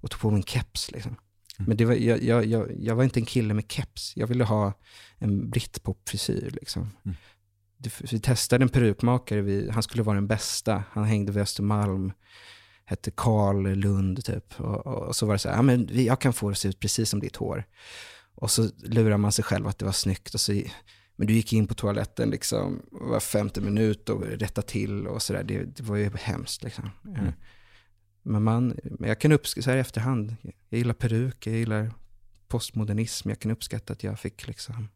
och 0.02 0.12
tog 0.12 0.22
på 0.22 0.30
mig 0.32 0.38
en 0.38 0.44
keps. 0.44 0.92
Liksom. 0.92 1.12
Mm. 1.12 1.68
Men 1.68 1.78
det 1.78 1.86
var, 1.86 1.94
jag, 1.94 2.24
jag, 2.24 2.46
jag, 2.46 2.72
jag, 2.80 2.96
var 2.96 3.04
inte 3.04 3.20
en 3.20 3.26
kille 3.26 3.54
med 3.54 3.72
keps. 3.72 4.14
Jag 4.18 4.28
ville 4.28 4.44
ha 4.44 4.74
en 5.18 5.50
britpop-frisyr. 5.50 6.50
Liksom. 6.52 6.90
Mm. 7.06 7.18
Vi 8.12 8.20
testade 8.20 8.64
en 8.64 8.70
perukmakare, 8.70 9.42
vi, 9.42 9.70
han 9.70 9.84
skulle 9.84 10.04
vara 10.04 10.16
den 10.16 10.28
bästa. 10.28 10.84
Han 10.92 11.04
hängde 11.04 11.32
vid 11.32 11.44
Östermalm, 11.44 12.12
hette 12.86 13.12
Karl 13.12 13.76
Lund 13.76 14.26
typ. 14.26 14.60
Och, 14.60 14.88
och, 14.88 15.16
så 15.16 15.26
var 15.26 15.34
det 15.34 15.40
så 15.40 15.50
här, 15.50 15.56
ja, 15.56 15.62
men 15.62 15.90
jag 15.92 16.22
kan 16.22 16.34
få 16.34 16.50
det 16.50 16.52
att 16.52 16.58
se 16.58 16.68
ut 16.70 16.80
precis 16.80 17.10
som 17.10 17.20
ditt 17.20 17.36
hår. 17.36 17.66
Och 18.36 18.52
så 18.52 18.70
lurar 18.84 19.18
man 19.18 19.32
sig 19.32 19.46
själv 19.46 19.68
att 19.68 19.80
det 19.80 19.86
var 19.86 19.92
snyggt. 19.92 20.34
Och 20.34 20.40
så, 20.40 20.62
men 21.16 21.28
du 21.28 21.34
gick 21.34 21.54
in 21.54 21.68
på 21.68 21.74
toaletten 21.74 22.30
liksom 22.30 22.82
var 22.92 23.20
femte 23.20 23.62
minut 23.62 24.10
och 24.10 24.22
rättade 24.22 24.68
till 24.68 25.08
och 25.08 25.22
sådär. 25.22 25.44
Det, 25.44 25.64
det, 25.64 25.84
var 25.84 25.96
ju 25.96 26.10
hemskt 26.16 26.64
liksom. 26.64 26.90
Mm. 27.06 27.32
Men 28.24 28.44
man, 28.44 28.80
jag 29.00 29.20
kan 29.20 29.32
uppskatta, 29.32 29.78
i 29.78 29.80
efterhand, 29.80 30.36
jag 30.70 30.78
gillar 30.78 30.94
peruk, 30.94 31.48
jag 31.48 31.56
gillar 31.56 31.92
postmodernism. 32.48 33.30
Jag 33.30 33.40
kan 33.40 33.52
uppskatta 33.52 33.94
att 33.94 34.04
jag 34.04 34.20
fick 34.20 34.48
liksom 34.48 34.90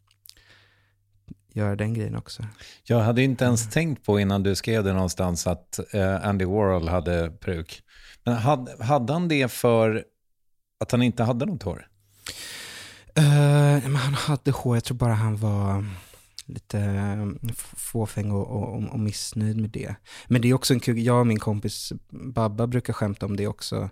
göra 1.58 1.76
den 1.76 1.94
grejen 1.94 2.16
också. 2.16 2.44
Jag 2.84 3.00
hade 3.00 3.24
inte 3.24 3.46
ens 3.46 3.62
mm. 3.62 3.72
tänkt 3.72 4.06
på 4.06 4.20
innan 4.20 4.44
du 4.44 4.56
skrev 4.56 4.84
det 4.84 4.94
någonstans 4.94 5.48
att 5.48 5.80
uh, 5.96 6.28
Andy 6.28 6.46
Warhol 6.46 6.88
hade 6.88 7.30
peruk. 7.30 7.82
Men 8.24 8.36
hade, 8.36 8.84
hade 8.84 9.14
han 9.14 9.28
det 9.28 9.52
för 9.52 10.04
att 10.80 10.92
han 10.92 11.02
inte 11.02 11.24
hade 11.24 11.46
något 11.46 11.64
hår? 11.64 11.88
Uh, 13.20 13.24
men 13.84 13.96
han 13.96 14.14
hade 14.14 14.52
hår, 14.52 14.76
jag 14.76 14.84
tror 14.84 14.98
bara 14.98 15.14
han 15.14 15.38
var 15.38 15.86
lite 16.48 16.80
eh, 16.80 17.54
fåfäng 17.76 18.32
och, 18.32 18.48
och, 18.48 18.84
och, 18.84 19.00
missnöjd 19.00 19.58
med 19.58 19.70
det. 19.70 19.96
Men 20.28 20.42
det 20.42 20.50
är 20.50 20.54
också 20.54 20.74
en 20.74 20.80
kul, 20.80 21.00
jag 21.00 21.20
och 21.20 21.28
min 21.28 21.40
kompis 21.40 21.94
Babba 22.10 22.68
brukar 22.68 22.94
skämta 22.94 23.26
om 23.26 23.36
det 23.36 23.48
också. 23.48 23.90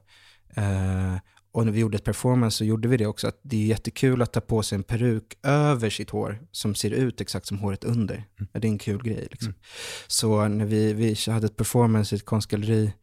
Uh, 0.58 1.18
och 1.56 1.66
när 1.66 1.72
vi 1.72 1.80
gjorde 1.80 1.98
ett 1.98 2.04
performance 2.04 2.58
så 2.58 2.66
gjorde 2.66 2.88
vi 2.88 2.98
det 2.98 3.06
också, 3.06 3.28
att 3.28 3.40
det 3.42 3.56
är 3.56 3.66
jättekul 3.66 4.22
att 4.22 4.34
ta 4.34 4.42
på 4.42 4.64
sig 4.64 4.76
en 4.76 4.84
peruk 4.84 5.38
över 5.44 5.90
sitt 5.90 6.10
hår 6.10 6.40
som 6.52 6.76
ser 6.76 6.92
ut 6.92 7.22
exakt 7.22 7.46
som 7.46 7.60
håret 7.60 7.84
under. 7.84 8.16
Mm. 8.16 8.50
Det 8.52 8.68
är 8.68 8.72
en 8.72 8.78
kul 8.78 9.04
grej. 9.04 9.28
Liksom. 9.32 9.48
Mm. 9.48 9.60
Så 10.08 10.48
när 10.48 10.66
vi, 10.66 10.94
vi 10.94 11.32
hade 11.32 11.46
ett 11.46 11.58
performance 11.58 12.16
i 12.16 12.18
ett 12.18 12.26
konstgalleri, 12.26 12.94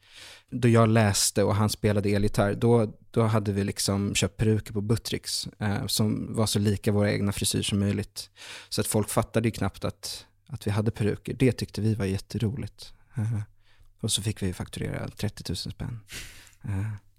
då 0.51 0.69
jag 0.69 0.89
läste 0.89 1.45
och 1.45 1.55
han 1.55 1.71
spelade 1.71 2.09
elgitarr, 2.09 2.55
då, 2.55 2.95
då 3.11 3.23
hade 3.23 3.53
vi 3.53 3.65
liksom 3.65 4.15
köpt 4.15 4.37
peruker 4.37 4.73
på 4.73 4.81
Buttricks 4.81 5.49
eh, 5.59 5.87
som 5.87 6.35
var 6.35 6.47
så 6.47 6.59
lika 6.59 6.93
våra 6.93 7.13
egna 7.13 7.33
frisyr 7.33 7.63
som 7.63 7.79
möjligt. 7.79 8.31
Så 8.69 8.81
att 8.81 8.87
folk 8.87 9.09
fattade 9.09 9.49
ju 9.49 9.53
knappt 9.53 9.85
att, 9.85 10.27
att 10.47 10.67
vi 10.67 10.71
hade 10.71 10.91
peruker. 10.91 11.35
Det 11.35 11.53
tyckte 11.53 11.81
vi 11.81 11.95
var 11.95 12.05
jätteroligt. 12.05 12.93
Eh, 13.15 13.41
och 14.01 14.13
så 14.13 14.23
fick 14.23 14.43
vi 14.43 14.53
fakturera 14.53 15.09
30 15.09 15.45
000 15.49 15.57
spänn. 15.57 16.01
Eh, 16.65 17.12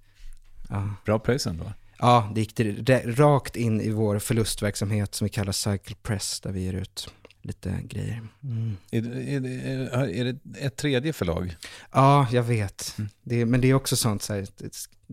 ja. 0.74 0.90
Bra 1.06 1.20
pröjs 1.20 1.48
ändå. 1.48 1.74
Ja, 2.00 2.32
det 2.36 2.42
gick 2.42 2.60
rakt 3.06 3.56
in 3.56 3.82
i 3.82 3.90
vår 3.90 4.20
förlustverksamhet 4.20 5.16
som 5.16 5.26
vi 5.26 5.30
kallar 5.30 5.52
Cycle 5.52 5.96
Press, 6.04 6.42
där 6.42 6.52
vi 6.52 6.64
ger 6.64 6.74
ut 6.74 7.10
lite 7.42 7.80
grejer. 7.84 8.22
Mm. 8.44 8.78
Är, 8.92 9.18
är, 9.18 9.46
är, 9.94 10.10
är, 10.10 10.26
det 10.26 10.60
ett 10.60 10.76
tredje 10.76 11.14
förlag? 11.14 11.56
Ja, 11.92 12.28
jag 12.32 12.44
vet. 12.44 12.96
Mm. 12.98 13.10
Det, 13.24 13.46
men 13.46 13.62
det 13.62 13.70
är 13.70 13.74
också 13.74 13.96
sånt, 13.96 14.22
så 14.22 14.34
här, 14.34 14.48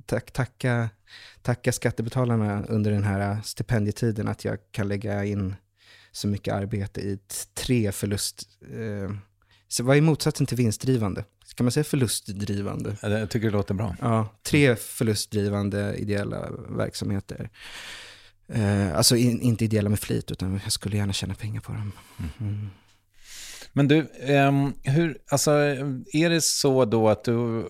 tack, 0.07 0.31
tacka, 0.31 0.91
tacka 1.43 1.73
skattebetalarna 1.73 2.65
under 2.69 2.91
den 2.91 3.05
här 3.05 3.39
stipendietiden 3.45 4.29
att 4.29 4.45
jag 4.45 4.59
kan 4.71 4.89
lägga 4.89 5.25
in 5.25 5.55
så 6.13 6.29
mycket 6.29 6.55
arbete 6.55 7.01
i 7.01 7.19
tre 7.55 7.93
förlust... 7.93 8.49
Eh, 8.63 9.17
så 9.69 9.85
vad 9.85 9.97
är 9.97 10.01
motsatsen 10.01 10.47
till 10.47 10.57
vinstdrivande? 10.57 11.25
Kan 11.55 11.65
man 11.65 11.73
säga 11.73 11.85
förlustdrivande? 11.85 12.97
Jag 13.03 13.31
tycker 13.31 13.47
det 13.47 13.53
låter 13.53 13.75
bra. 13.75 13.97
Ja, 14.01 14.29
tre 14.43 14.77
förlustdrivande 14.77 15.97
ideella 15.97 16.51
verksamheter. 16.69 17.51
Eh, 18.49 18.97
alltså 18.97 19.17
in, 19.17 19.41
inte 19.41 19.65
ideella 19.65 19.89
med 19.89 19.99
flit, 19.99 20.31
utan 20.31 20.61
jag 20.63 20.73
skulle 20.73 20.97
gärna 20.97 21.13
tjäna 21.13 21.35
pengar 21.35 21.61
på 21.61 21.73
dem. 21.73 21.93
Mm. 22.41 22.71
Men 23.73 23.89
du, 23.89 23.99
eh, 24.21 24.53
hur, 24.85 25.19
alltså, 25.31 25.51
är 26.13 26.31
det 26.31 26.41
så 26.41 26.85
då 26.85 27.09
att 27.09 27.25
du, 27.25 27.69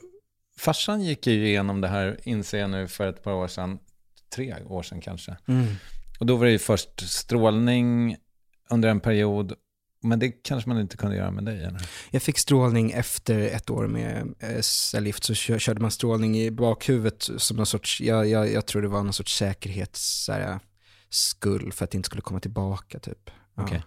farsan 0.59 1.03
gick 1.03 1.27
ju 1.27 1.47
igenom 1.47 1.81
det 1.81 1.89
här, 1.89 2.21
inser 2.23 2.59
jag 2.59 2.71
nu, 2.71 2.89
för 2.89 3.09
ett 3.09 3.23
par 3.23 3.33
år 3.33 3.49
sedan, 3.49 3.79
tre 4.35 4.55
år 4.67 4.83
sedan 4.83 5.01
kanske. 5.01 5.37
Mm. 5.47 5.67
Och 6.21 6.27
då 6.27 6.37
var 6.37 6.47
det 6.47 6.53
ju 6.53 6.59
först 6.59 7.11
strålning 7.11 8.17
under 8.71 8.89
en 8.89 9.01
period 9.01 9.55
men 10.03 10.19
det 10.19 10.31
kanske 10.31 10.69
man 10.69 10.81
inte 10.81 10.97
kunde 10.97 11.17
göra 11.17 11.31
med 11.31 11.45
dig? 11.45 11.65
Eller? 11.65 11.89
Jag 12.11 12.23
fick 12.23 12.39
strålning 12.39 12.91
efter 12.91 13.39
ett 13.39 13.71
år 13.71 13.87
med 13.87 14.35
eh, 14.39 14.61
cellgift, 14.61 15.25
så 15.25 15.35
körde 15.35 15.81
man 15.81 15.91
strålning 15.91 16.39
i 16.39 16.51
bakhuvudet 16.51 17.31
som 17.37 17.57
någon 17.57 17.67
sorts, 17.67 18.01
jag, 18.01 18.29
jag, 18.29 18.53
jag 18.53 18.67
tror 18.67 18.83
det 18.83 18.89
var 18.89 19.03
någon 19.03 19.13
sorts 19.13 19.37
säkerhets, 19.37 20.31
skull 21.09 21.73
för 21.73 21.85
att 21.85 21.91
det 21.91 21.97
inte 21.97 22.07
skulle 22.07 22.23
komma 22.23 22.41
tillbaka 22.41 22.99
typ. 22.99 23.31
Ja. 23.55 23.65
Okay. 23.65 23.81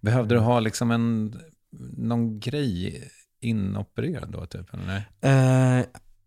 Behövde 0.00 0.34
du 0.34 0.38
ha 0.38 0.60
liksom 0.60 0.90
en, 0.90 1.40
någon 1.96 2.40
grej 2.40 3.08
inopererad 3.40 4.32
då 4.32 4.46
typ? 4.46 4.66
Eller? 4.74 5.78
Uh, 5.78 5.84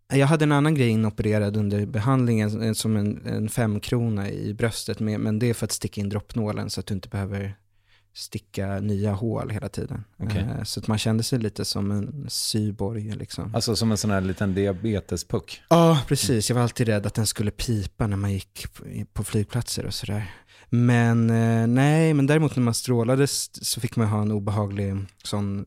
jag 0.09 0.27
hade 0.27 0.45
en 0.45 0.51
annan 0.51 0.75
grej 0.75 0.89
inopererad 0.89 1.57
under 1.57 1.85
behandlingen 1.85 2.75
som 2.75 2.95
en, 2.95 3.25
en 3.25 3.49
femkrona 3.49 4.29
i 4.29 4.53
bröstet, 4.53 4.99
med, 4.99 5.19
men 5.19 5.39
det 5.39 5.49
är 5.49 5.53
för 5.53 5.65
att 5.65 5.71
sticka 5.71 6.01
in 6.01 6.09
droppnålen 6.09 6.69
så 6.69 6.79
att 6.79 6.85
du 6.85 6.93
inte 6.93 7.09
behöver 7.09 7.55
sticka 8.13 8.79
nya 8.79 9.13
hål 9.13 9.49
hela 9.49 9.69
tiden. 9.69 10.03
Okay. 10.17 10.43
Uh, 10.43 10.63
så 10.63 10.79
att 10.79 10.87
man 10.87 10.97
kände 10.97 11.23
sig 11.23 11.39
lite 11.39 11.65
som 11.65 11.91
en 11.91 12.25
syborg. 12.29 13.11
Liksom. 13.11 13.55
Alltså 13.55 13.75
som 13.75 13.91
en 13.91 13.97
sån 13.97 14.11
här 14.11 14.21
liten 14.21 14.53
diabetespuck? 14.53 15.61
Ja, 15.69 16.01
precis. 16.07 16.49
Jag 16.49 16.55
var 16.55 16.63
alltid 16.63 16.87
rädd 16.87 17.05
att 17.05 17.13
den 17.13 17.27
skulle 17.27 17.51
pipa 17.51 18.07
när 18.07 18.17
man 18.17 18.33
gick 18.33 18.65
på 19.13 19.23
flygplatser 19.23 19.85
och 19.85 19.93
sådär. 19.93 20.31
Men 20.69 21.29
uh, 21.29 21.67
nej, 21.67 22.13
men 22.13 22.27
däremot 22.27 22.55
när 22.55 22.63
man 22.63 22.73
strålades 22.73 23.65
så 23.65 23.81
fick 23.81 23.95
man 23.95 24.07
ha 24.07 24.21
en 24.21 24.31
obehaglig 24.31 24.95
sån 25.23 25.65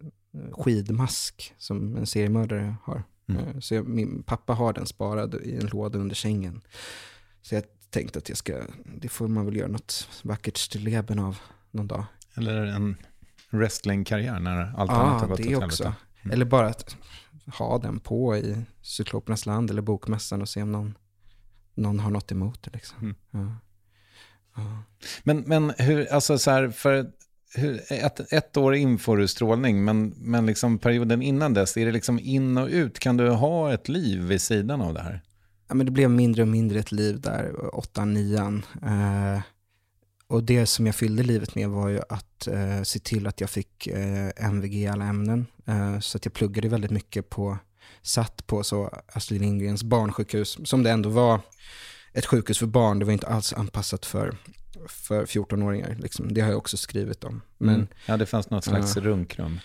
skidmask 0.53 1.55
som 1.59 1.97
en 1.97 2.07
seriemördare 2.07 2.77
har. 2.83 3.03
Mm. 3.29 3.61
Så 3.61 3.75
jag, 3.75 3.89
min 3.89 4.23
pappa 4.23 4.53
har 4.53 4.73
den 4.73 4.87
sparad 4.87 5.35
i 5.35 5.57
en 5.57 5.67
låda 5.67 5.99
under 5.99 6.15
sängen. 6.15 6.61
Så 7.43 7.55
jag 7.55 7.65
tänkte 7.91 8.19
att 8.19 8.29
jag 8.29 8.39
ska, 8.39 8.63
det 8.85 9.09
får 9.09 9.29
man 9.29 9.47
väl 9.47 9.57
göra 9.57 9.69
något 9.69 10.09
vackert 10.23 10.57
stilleben 10.57 11.19
av 11.19 11.39
någon 11.71 11.87
dag. 11.87 12.05
Eller 12.37 12.67
en 12.67 12.97
wrestlingkarriär 13.51 14.41
när 14.41 14.73
allt 14.77 14.91
ja, 14.91 14.97
annat 14.97 15.21
har 15.21 15.29
gått 15.29 15.43
det 15.43 15.57
också. 15.57 15.85
Mm. 15.85 16.33
Eller 16.33 16.45
bara 16.45 16.67
att 16.67 16.97
ha 17.59 17.79
den 17.79 18.01
på 18.01 18.37
i 18.37 18.65
Cyklopernas 18.83 19.47
land 19.47 19.71
eller 19.71 19.83
Bokmässan 19.83 20.43
och 20.43 20.49
se 20.49 20.63
om 20.63 20.73
någon, 20.73 20.99
någon 21.75 22.01
har 22.01 22.11
något 22.11 22.33
emot 22.33 22.63
det. 22.63 22.71
Liksom. 22.73 22.99
Mm. 23.01 23.15
Ja. 23.31 23.57
Ja. 24.57 24.83
Men, 25.25 25.41
men 25.41 25.73
hur, 25.79 26.13
alltså 26.13 26.39
så 26.39 26.51
här, 26.51 26.71
för 26.71 27.11
hur, 27.55 27.81
ett, 27.93 28.33
ett 28.33 28.57
år 28.57 28.75
in 28.75 28.99
får 28.99 29.17
du 29.17 29.29
strålning, 29.29 29.85
men, 29.85 30.09
men 30.17 30.47
liksom 30.47 30.79
perioden 30.79 31.23
innan 31.23 31.55
dess, 31.55 31.77
är 31.77 31.87
det 31.87 31.93
liksom 31.93 32.19
in 32.19 32.59
och 32.59 32.69
ut? 32.69 32.99
Kan 32.99 33.17
du 33.17 33.31
ha 33.31 33.73
ett 33.73 33.89
liv 33.89 34.23
vid 34.23 34.43
sidan 34.43 34.81
av 34.81 34.95
det 34.95 35.03
här? 35.03 35.23
Ja, 35.69 35.75
men 35.75 35.87
det 35.87 35.93
blev 35.93 36.11
mindre 36.11 36.43
och 36.43 36.49
mindre 36.49 36.79
ett 36.79 36.93
liv 36.93 37.21
där, 37.21 37.75
åttan, 37.75 38.15
nian. 38.15 38.67
Eh, 38.83 39.41
och 40.29 40.43
det 40.45 40.67
som 40.67 40.87
jag 40.87 40.95
fyllde 40.95 41.23
livet 41.23 41.55
med 41.55 41.69
var 41.69 41.89
ju 41.89 42.01
att 42.09 42.47
eh, 42.47 42.83
se 42.83 42.99
till 42.99 43.27
att 43.27 43.41
jag 43.41 43.51
fick 43.51 43.87
eh, 43.87 44.31
MVG 44.37 44.75
i 44.75 44.87
alla 44.87 45.05
ämnen. 45.05 45.47
Eh, 45.67 45.99
så 46.01 46.17
att 46.17 46.25
jag 46.25 46.33
pluggade 46.35 46.69
väldigt 46.69 46.91
mycket 46.91 47.31
på, 47.31 47.59
satt 48.03 48.47
på 48.47 48.63
så 48.65 49.01
Astrid 49.13 49.41
Lindgrens 49.41 49.83
barnsjukhus, 49.85 50.59
som 50.65 50.83
det 50.83 50.91
ändå 50.91 51.09
var 51.09 51.41
ett 52.13 52.27
sjukhus 52.27 52.59
för 52.59 52.67
barn. 52.67 52.99
Det 52.99 53.05
var 53.05 53.13
inte 53.13 53.27
alls 53.27 53.53
anpassat 53.53 54.07
för, 54.07 54.37
för 54.89 55.27
14-åringar. 55.27 55.97
Liksom. 56.01 56.35
Det 56.35 56.41
har 56.41 56.49
jag 56.49 56.59
också 56.59 56.77
skrivit 56.77 57.25
om. 57.25 57.43
Men, 57.59 57.75
mm. 57.75 57.87
Ja, 58.07 58.17
det 58.17 58.27
fanns 58.27 58.51
något 58.51 58.65
slags 58.65 58.97
Ja. 58.97 59.03
runkrum. 59.03 59.61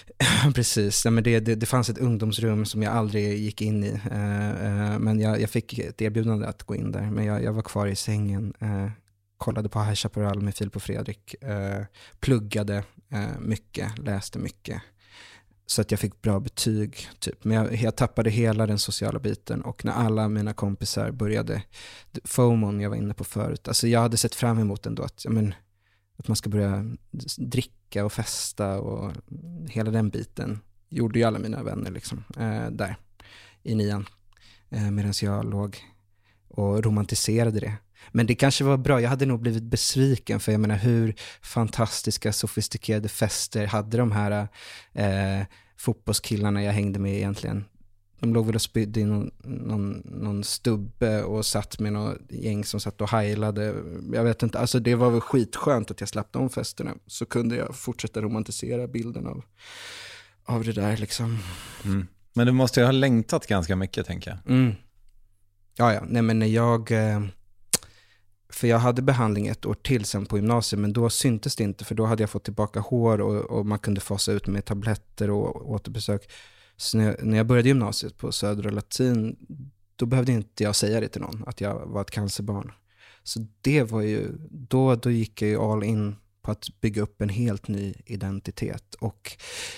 Precis, 0.54 1.04
ja, 1.04 1.10
men 1.10 1.24
det, 1.24 1.40
det, 1.40 1.54
det 1.54 1.66
fanns 1.66 1.88
ett 1.90 1.98
ungdomsrum 1.98 2.64
som 2.66 2.82
jag 2.82 2.92
aldrig 2.92 3.38
gick 3.38 3.62
in 3.62 3.84
i. 3.84 4.00
Eh, 4.10 4.50
eh, 4.50 4.98
men 4.98 5.20
jag, 5.20 5.40
jag 5.40 5.50
fick 5.50 5.78
ett 5.78 6.02
erbjudande 6.02 6.46
att 6.46 6.62
gå 6.62 6.76
in 6.76 6.92
där, 6.92 7.10
men 7.10 7.24
jag, 7.24 7.42
jag 7.42 7.52
var 7.52 7.62
kvar 7.62 7.86
i 7.86 7.96
sängen. 7.96 8.54
Kollade 9.42 9.68
på 9.68 9.82
High 9.82 9.94
Chaparral 9.94 10.40
med 10.40 10.54
Filip 10.54 10.76
och 10.76 10.82
Fredrik. 10.82 11.42
Eh, 11.42 11.84
pluggade 12.20 12.84
eh, 13.12 13.38
mycket, 13.40 13.98
läste 13.98 14.38
mycket. 14.38 14.82
Så 15.66 15.80
att 15.80 15.90
jag 15.90 16.00
fick 16.00 16.22
bra 16.22 16.40
betyg. 16.40 17.08
Typ. 17.18 17.44
Men 17.44 17.56
jag, 17.56 17.74
jag 17.74 17.96
tappade 17.96 18.30
hela 18.30 18.66
den 18.66 18.78
sociala 18.78 19.18
biten 19.18 19.62
och 19.62 19.84
när 19.84 19.92
alla 19.92 20.28
mina 20.28 20.52
kompisar 20.52 21.10
började, 21.10 21.62
FOMON 22.24 22.80
jag 22.80 22.90
var 22.90 22.96
inne 22.96 23.14
på 23.14 23.24
förut, 23.24 23.68
alltså 23.68 23.88
jag 23.88 24.00
hade 24.00 24.16
sett 24.16 24.34
fram 24.34 24.58
emot 24.58 24.86
ändå 24.86 25.02
att, 25.02 25.26
men, 25.28 25.54
att 26.16 26.28
man 26.28 26.36
ska 26.36 26.50
börja 26.50 26.84
dricka 27.38 28.04
och 28.04 28.12
festa 28.12 28.80
och 28.80 29.12
hela 29.68 29.90
den 29.90 30.08
biten 30.08 30.60
gjorde 30.88 31.18
ju 31.18 31.24
alla 31.24 31.38
mina 31.38 31.62
vänner 31.62 31.90
liksom, 31.90 32.24
eh, 32.38 32.70
där 32.70 32.96
i 33.62 33.74
nian. 33.74 34.06
Eh, 34.70 34.90
Medan 34.90 35.12
jag 35.22 35.44
låg 35.44 35.78
och 36.48 36.84
romantiserade 36.84 37.60
det. 37.60 37.76
Men 38.10 38.26
det 38.26 38.34
kanske 38.34 38.64
var 38.64 38.76
bra, 38.76 39.00
jag 39.00 39.10
hade 39.10 39.26
nog 39.26 39.40
blivit 39.40 39.62
besviken 39.62 40.40
för 40.40 40.52
jag 40.52 40.60
menar 40.60 40.76
hur 40.76 41.14
fantastiska 41.42 42.32
sofistikerade 42.32 43.08
fester 43.08 43.66
hade 43.66 43.96
de 43.96 44.12
här 44.12 44.48
eh, 44.92 45.46
fotbollskillarna 45.76 46.62
jag 46.62 46.72
hängde 46.72 46.98
med 46.98 47.16
egentligen. 47.16 47.64
De 48.20 48.34
låg 48.34 48.46
väl 48.46 48.54
och 48.54 48.62
spydde 48.62 49.00
i 49.00 49.04
någon, 49.04 49.30
någon, 49.44 50.02
någon 50.04 50.44
stubbe 50.44 51.22
och 51.22 51.46
satt 51.46 51.78
med 51.78 51.92
något 51.92 52.18
gäng 52.28 52.64
som 52.64 52.80
satt 52.80 53.00
och 53.00 53.10
heilade. 53.10 53.74
Jag 54.12 54.24
vet 54.24 54.42
inte, 54.42 54.58
alltså 54.58 54.78
det 54.78 54.94
var 54.94 55.10
väl 55.10 55.20
skitskönt 55.20 55.90
att 55.90 56.00
jag 56.00 56.08
slapp 56.08 56.32
de 56.32 56.50
festerna. 56.50 56.94
Så 57.06 57.26
kunde 57.26 57.56
jag 57.56 57.76
fortsätta 57.76 58.22
romantisera 58.22 58.86
bilden 58.86 59.26
av, 59.26 59.44
av 60.44 60.64
det 60.64 60.72
där 60.72 60.96
liksom. 60.96 61.38
Mm. 61.84 62.06
Men 62.32 62.46
du 62.46 62.52
måste 62.52 62.80
ju 62.80 62.86
ha 62.86 62.92
längtat 62.92 63.46
ganska 63.46 63.76
mycket, 63.76 64.06
tänker 64.06 64.30
jag. 64.30 64.54
Mm. 64.54 64.74
Ja, 65.76 65.94
ja, 65.94 66.02
nej 66.08 66.22
men 66.22 66.38
när 66.38 66.46
jag... 66.46 66.90
eh, 66.90 67.22
för 68.52 68.66
jag 68.68 68.78
hade 68.78 69.02
behandling 69.02 69.46
ett 69.46 69.66
år 69.66 69.74
till 69.74 70.04
sen 70.04 70.26
på 70.26 70.36
gymnasiet, 70.36 70.80
men 70.80 70.92
då 70.92 71.10
syntes 71.10 71.56
det 71.56 71.64
inte, 71.64 71.84
för 71.84 71.94
då 71.94 72.04
hade 72.04 72.22
jag 72.22 72.30
fått 72.30 72.44
tillbaka 72.44 72.80
hår 72.80 73.20
och, 73.20 73.58
och 73.58 73.66
man 73.66 73.78
kunde 73.78 74.00
fasa 74.00 74.32
ut 74.32 74.46
med 74.46 74.64
tabletter 74.64 75.30
och 75.30 75.70
återbesök. 75.70 76.30
Så 76.76 76.98
när 76.98 77.04
jag, 77.04 77.24
när 77.24 77.36
jag 77.36 77.46
började 77.46 77.68
gymnasiet 77.68 78.18
på 78.18 78.32
Södra 78.32 78.70
Latin, 78.70 79.36
då 79.96 80.06
behövde 80.06 80.32
inte 80.32 80.62
jag 80.62 80.76
säga 80.76 81.00
det 81.00 81.08
till 81.08 81.20
någon, 81.20 81.44
att 81.46 81.60
jag 81.60 81.86
var 81.86 82.00
ett 82.00 82.10
cancerbarn. 82.10 82.72
Så 83.22 83.46
det 83.60 83.82
var 83.82 84.00
ju, 84.00 84.32
då, 84.50 84.94
då 84.94 85.10
gick 85.10 85.42
jag 85.42 85.48
ju 85.48 85.56
all 85.56 85.84
in 85.84 86.16
på 86.42 86.50
att 86.50 86.80
bygga 86.80 87.02
upp 87.02 87.20
en 87.22 87.28
helt 87.28 87.68
ny 87.68 87.94
identitet. 88.06 88.94
Och 88.94 89.36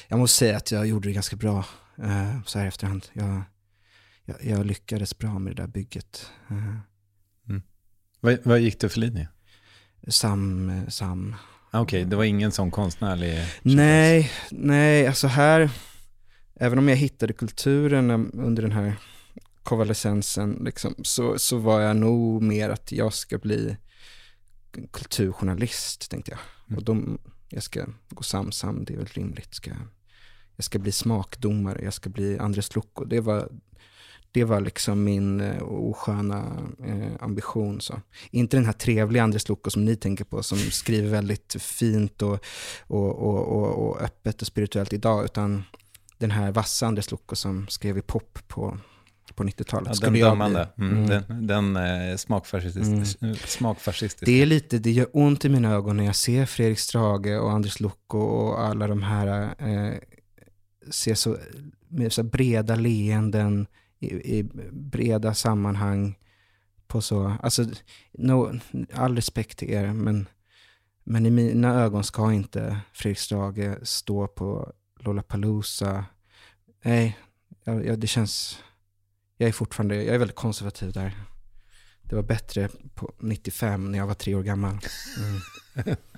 jag 0.09 0.19
måste 0.19 0.39
säga 0.39 0.57
att 0.57 0.71
jag 0.71 0.87
gjorde 0.87 1.09
det 1.09 1.13
ganska 1.13 1.37
bra 1.37 1.65
eh, 1.99 2.43
så 2.47 2.59
här 2.59 2.65
i 2.67 2.69
efterhand. 2.69 3.07
Jag, 3.13 3.43
jag, 4.25 4.37
jag 4.45 4.67
lyckades 4.67 5.19
bra 5.19 5.39
med 5.39 5.57
det 5.57 5.63
där 5.63 5.69
bygget. 5.69 6.27
Eh, 6.51 6.77
vad, 8.25 8.39
vad 8.43 8.61
gick 8.61 8.81
du 8.81 8.89
för 8.89 9.01
linje? 9.01 9.29
sam, 10.09 10.73
sam. 10.89 11.35
Ah, 11.71 11.81
Okej, 11.81 12.05
det 12.05 12.17
var 12.17 12.25
ingen 12.25 12.53
sån 12.53 12.71
konstnärlig... 12.71 13.39
Nej, 13.63 14.31
nej, 14.51 15.07
alltså 15.07 15.27
här, 15.27 15.71
även 16.55 16.79
om 16.79 16.89
jag 16.89 16.97
hittade 16.97 17.33
kulturen 17.33 18.11
under 18.33 18.63
den 18.63 18.73
här 18.73 18.97
konvalescensen, 19.63 20.63
liksom, 20.65 20.95
så, 21.03 21.39
så 21.39 21.59
var 21.59 21.81
jag 21.81 21.97
nog 21.97 22.43
mer 22.43 22.71
att 22.71 22.93
jag 22.93 23.15
ska 23.15 23.39
bli 23.39 23.77
kulturjournalist, 24.91 26.11
tänkte 26.11 26.31
jag. 26.31 26.41
Mm. 26.69 26.79
Och 26.79 26.85
de, 26.85 27.19
jag 27.49 27.63
ska 27.63 27.87
gå 28.09 28.23
sam-sam, 28.23 28.85
det 28.85 28.95
är 28.95 28.99
väl 28.99 29.07
rimligt. 29.07 29.55
Ska, 29.55 29.71
jag 30.57 30.65
ska 30.65 30.79
bli 30.79 30.93
smakdomare, 30.93 31.85
jag 31.85 31.95
ska 31.95 32.11
bli 32.11 32.39
Andres 32.39 32.75
Lucco. 32.75 33.05
Det 33.05 33.21
var, 33.21 33.49
det 34.35 34.45
var 34.45 34.61
liksom 34.61 35.05
min 35.05 35.41
eh, 35.41 35.63
osköna 35.63 36.67
eh, 36.87 37.13
ambition. 37.21 37.81
Så. 37.81 38.01
Inte 38.31 38.57
den 38.57 38.67
här 38.67 38.73
trevliga 38.73 39.23
Andres 39.23 39.49
Lucco 39.49 39.71
som 39.71 39.85
ni 39.85 39.97
tänker 39.97 40.25
på, 40.25 40.43
som 40.43 40.59
skriver 40.71 41.09
väldigt 41.09 41.57
fint 41.63 42.23
och, 42.23 42.45
och, 42.81 43.11
och, 43.11 43.39
och, 43.39 43.89
och 43.89 44.03
öppet 44.03 44.41
och 44.41 44.47
spirituellt 44.47 44.93
idag, 44.93 45.25
utan 45.25 45.65
den 46.19 46.31
här 46.31 46.53
vassa 46.53 46.87
Andres 46.87 47.11
Lucco 47.11 47.37
som 47.37 47.67
skrev 47.69 47.99
i 47.99 48.03
pop 48.03 48.39
på, 48.49 48.79
på 49.35 49.45
90-talet. 49.45 49.99
Ja, 50.03 50.11
den 50.11 50.21
dömande. 50.21 50.69
Mm, 50.79 50.93
Mm. 50.93 51.07
Den, 51.07 51.47
den 51.47 51.77
eh, 51.77 52.17
smakfascistisk, 52.17 53.19
smakfascistiska. 53.49 54.27
Det 54.27 54.43
är 54.43 54.47
lite, 54.47 54.79
det 54.79 54.91
gör 54.91 55.09
ont 55.13 55.45
i 55.45 55.49
mina 55.49 55.73
ögon 55.73 55.97
när 55.97 56.05
jag 56.05 56.17
ser 56.17 56.47
Fredrik 56.47 56.79
Strage 56.79 57.41
och 57.41 57.53
Anders 57.53 57.81
Lucco 57.81 58.19
och 58.19 58.65
alla 58.65 58.87
de 58.87 59.03
här, 59.03 59.55
eh, 59.59 59.99
ser 60.91 61.15
så, 61.15 61.37
med 61.89 62.13
så 62.13 62.23
breda 62.23 62.75
leenden 62.75 63.67
i, 64.05 64.39
i 64.39 64.43
breda 64.73 65.35
sammanhang 65.35 66.19
på 66.87 67.01
så, 67.01 67.37
alltså, 67.43 67.67
no, 68.13 68.61
all 68.93 69.17
respekt 69.17 69.59
till 69.59 69.71
er, 69.71 69.93
men, 69.93 70.29
men 71.05 71.27
i 71.27 71.31
mina 71.31 71.75
ögon 71.75 72.05
ska 72.05 72.33
inte 72.33 72.81
Fredrik 72.93 73.19
Strage 73.19 73.77
stå 73.83 74.27
på 74.27 74.73
Lollapalooza. 75.01 76.05
Nej, 76.83 77.19
jag, 77.65 77.87
jag, 77.87 77.99
det 77.99 78.07
känns, 78.07 78.59
jag 79.37 79.49
är 79.49 79.53
fortfarande, 79.53 79.97
jag 79.97 80.15
är 80.15 80.19
väldigt 80.19 80.37
konservativ 80.37 80.93
där. 80.93 81.15
Det 82.03 82.17
var 82.17 82.23
bättre 82.23 82.69
på 82.95 83.13
95 83.19 83.93
när 83.93 83.99
jag 83.99 84.07
var 84.07 84.15
tre 84.15 84.35
år 84.35 84.43
gammal. 84.43 84.79
Mm. 85.19 85.97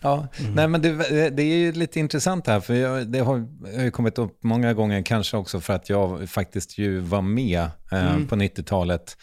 Ja, 0.00 0.26
nej 0.54 0.68
men 0.68 0.82
det, 0.82 1.30
det 1.30 1.42
är 1.42 1.56
ju 1.56 1.72
lite 1.72 2.00
intressant 2.00 2.46
här, 2.46 2.60
för 2.60 2.74
jag, 2.74 3.06
det 3.08 3.18
har, 3.18 3.46
har 3.76 3.82
ju 3.82 3.90
kommit 3.90 4.18
upp 4.18 4.38
många 4.44 4.74
gånger, 4.74 5.02
kanske 5.02 5.36
också 5.36 5.60
för 5.60 5.72
att 5.74 5.90
jag 5.90 6.30
faktiskt 6.30 6.78
ju 6.78 6.98
var 6.98 7.22
med 7.22 7.60
eh, 7.92 8.12
Mm. 8.14 8.28
på 8.28 8.36
90-talet. 8.36 9.16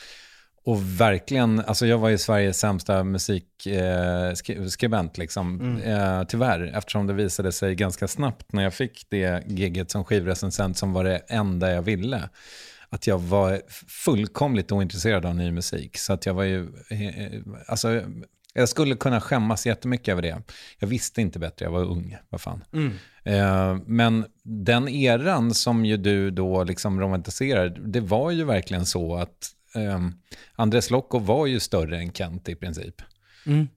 Och 0.66 1.02
verkligen, 1.02 1.60
alltså 1.60 1.86
jag 1.88 1.98
var 1.98 2.10
ju 2.10 2.18
Sveriges 2.18 2.60
sämsta 2.60 3.04
musikskribent, 3.04 5.18
eh, 5.18 5.22
liksom, 5.22 5.62
Mm. 5.62 5.82
eh, 5.82 6.24
tyvärr, 6.28 6.72
eftersom 6.78 7.08
det 7.08 7.14
visade 7.14 7.52
sig 7.52 7.76
ganska 7.76 8.08
snabbt 8.08 8.54
när 8.54 8.64
jag 8.64 8.74
fick 8.74 9.06
det 9.10 9.44
giget 9.48 9.92
som 9.92 10.04
skivrecensent 10.06 10.78
som 10.78 10.94
var 10.94 11.04
det 11.04 11.18
enda 11.28 11.72
jag 11.72 11.82
ville 11.82 12.30
att 12.92 13.08
jag 13.08 13.20
var 13.20 13.62
fullkomligt 14.06 14.72
ointresserad 14.72 15.26
av 15.26 15.36
ny 15.36 15.52
musik. 15.52 15.98
Så 15.98 16.14
att 16.14 16.26
jag 16.26 16.34
var 16.34 16.44
ju, 16.44 16.62
eh, 16.90 17.40
alltså, 17.68 18.02
jag 18.54 18.70
skulle 18.70 18.96
kunna 18.96 19.22
skämmas 19.22 19.66
jättemycket 19.66 20.12
över 20.12 20.22
det. 20.22 20.42
Jag 20.80 20.88
visste 20.88 21.22
inte 21.22 21.40
bättre, 21.40 21.66
jag 21.66 21.72
var 21.72 21.84
ung, 21.84 22.18
vad 22.30 22.42
fan. 22.42 22.64
Mm. 22.74 22.94
Eh, 23.24 23.84
men 23.86 24.26
den 24.44 24.88
eran 24.90 25.54
som 25.54 25.86
ju 25.86 25.98
du 25.98 26.32
då 26.32 26.64
liksom 26.64 27.02
romantiserar, 27.02 27.70
det 27.70 28.02
var 28.02 28.32
ju 28.32 28.44
verkligen 28.44 28.86
så 28.86 29.16
att 29.16 29.56
eh, 29.76 30.00
Andres 30.56 30.90
Lokko 30.90 31.20
var 31.20 31.48
ju 31.48 31.60
större 31.60 31.98
än 31.98 32.12
Kent 32.14 32.50
i 32.50 32.56
princip. 32.56 33.02
Mm. 33.46 33.68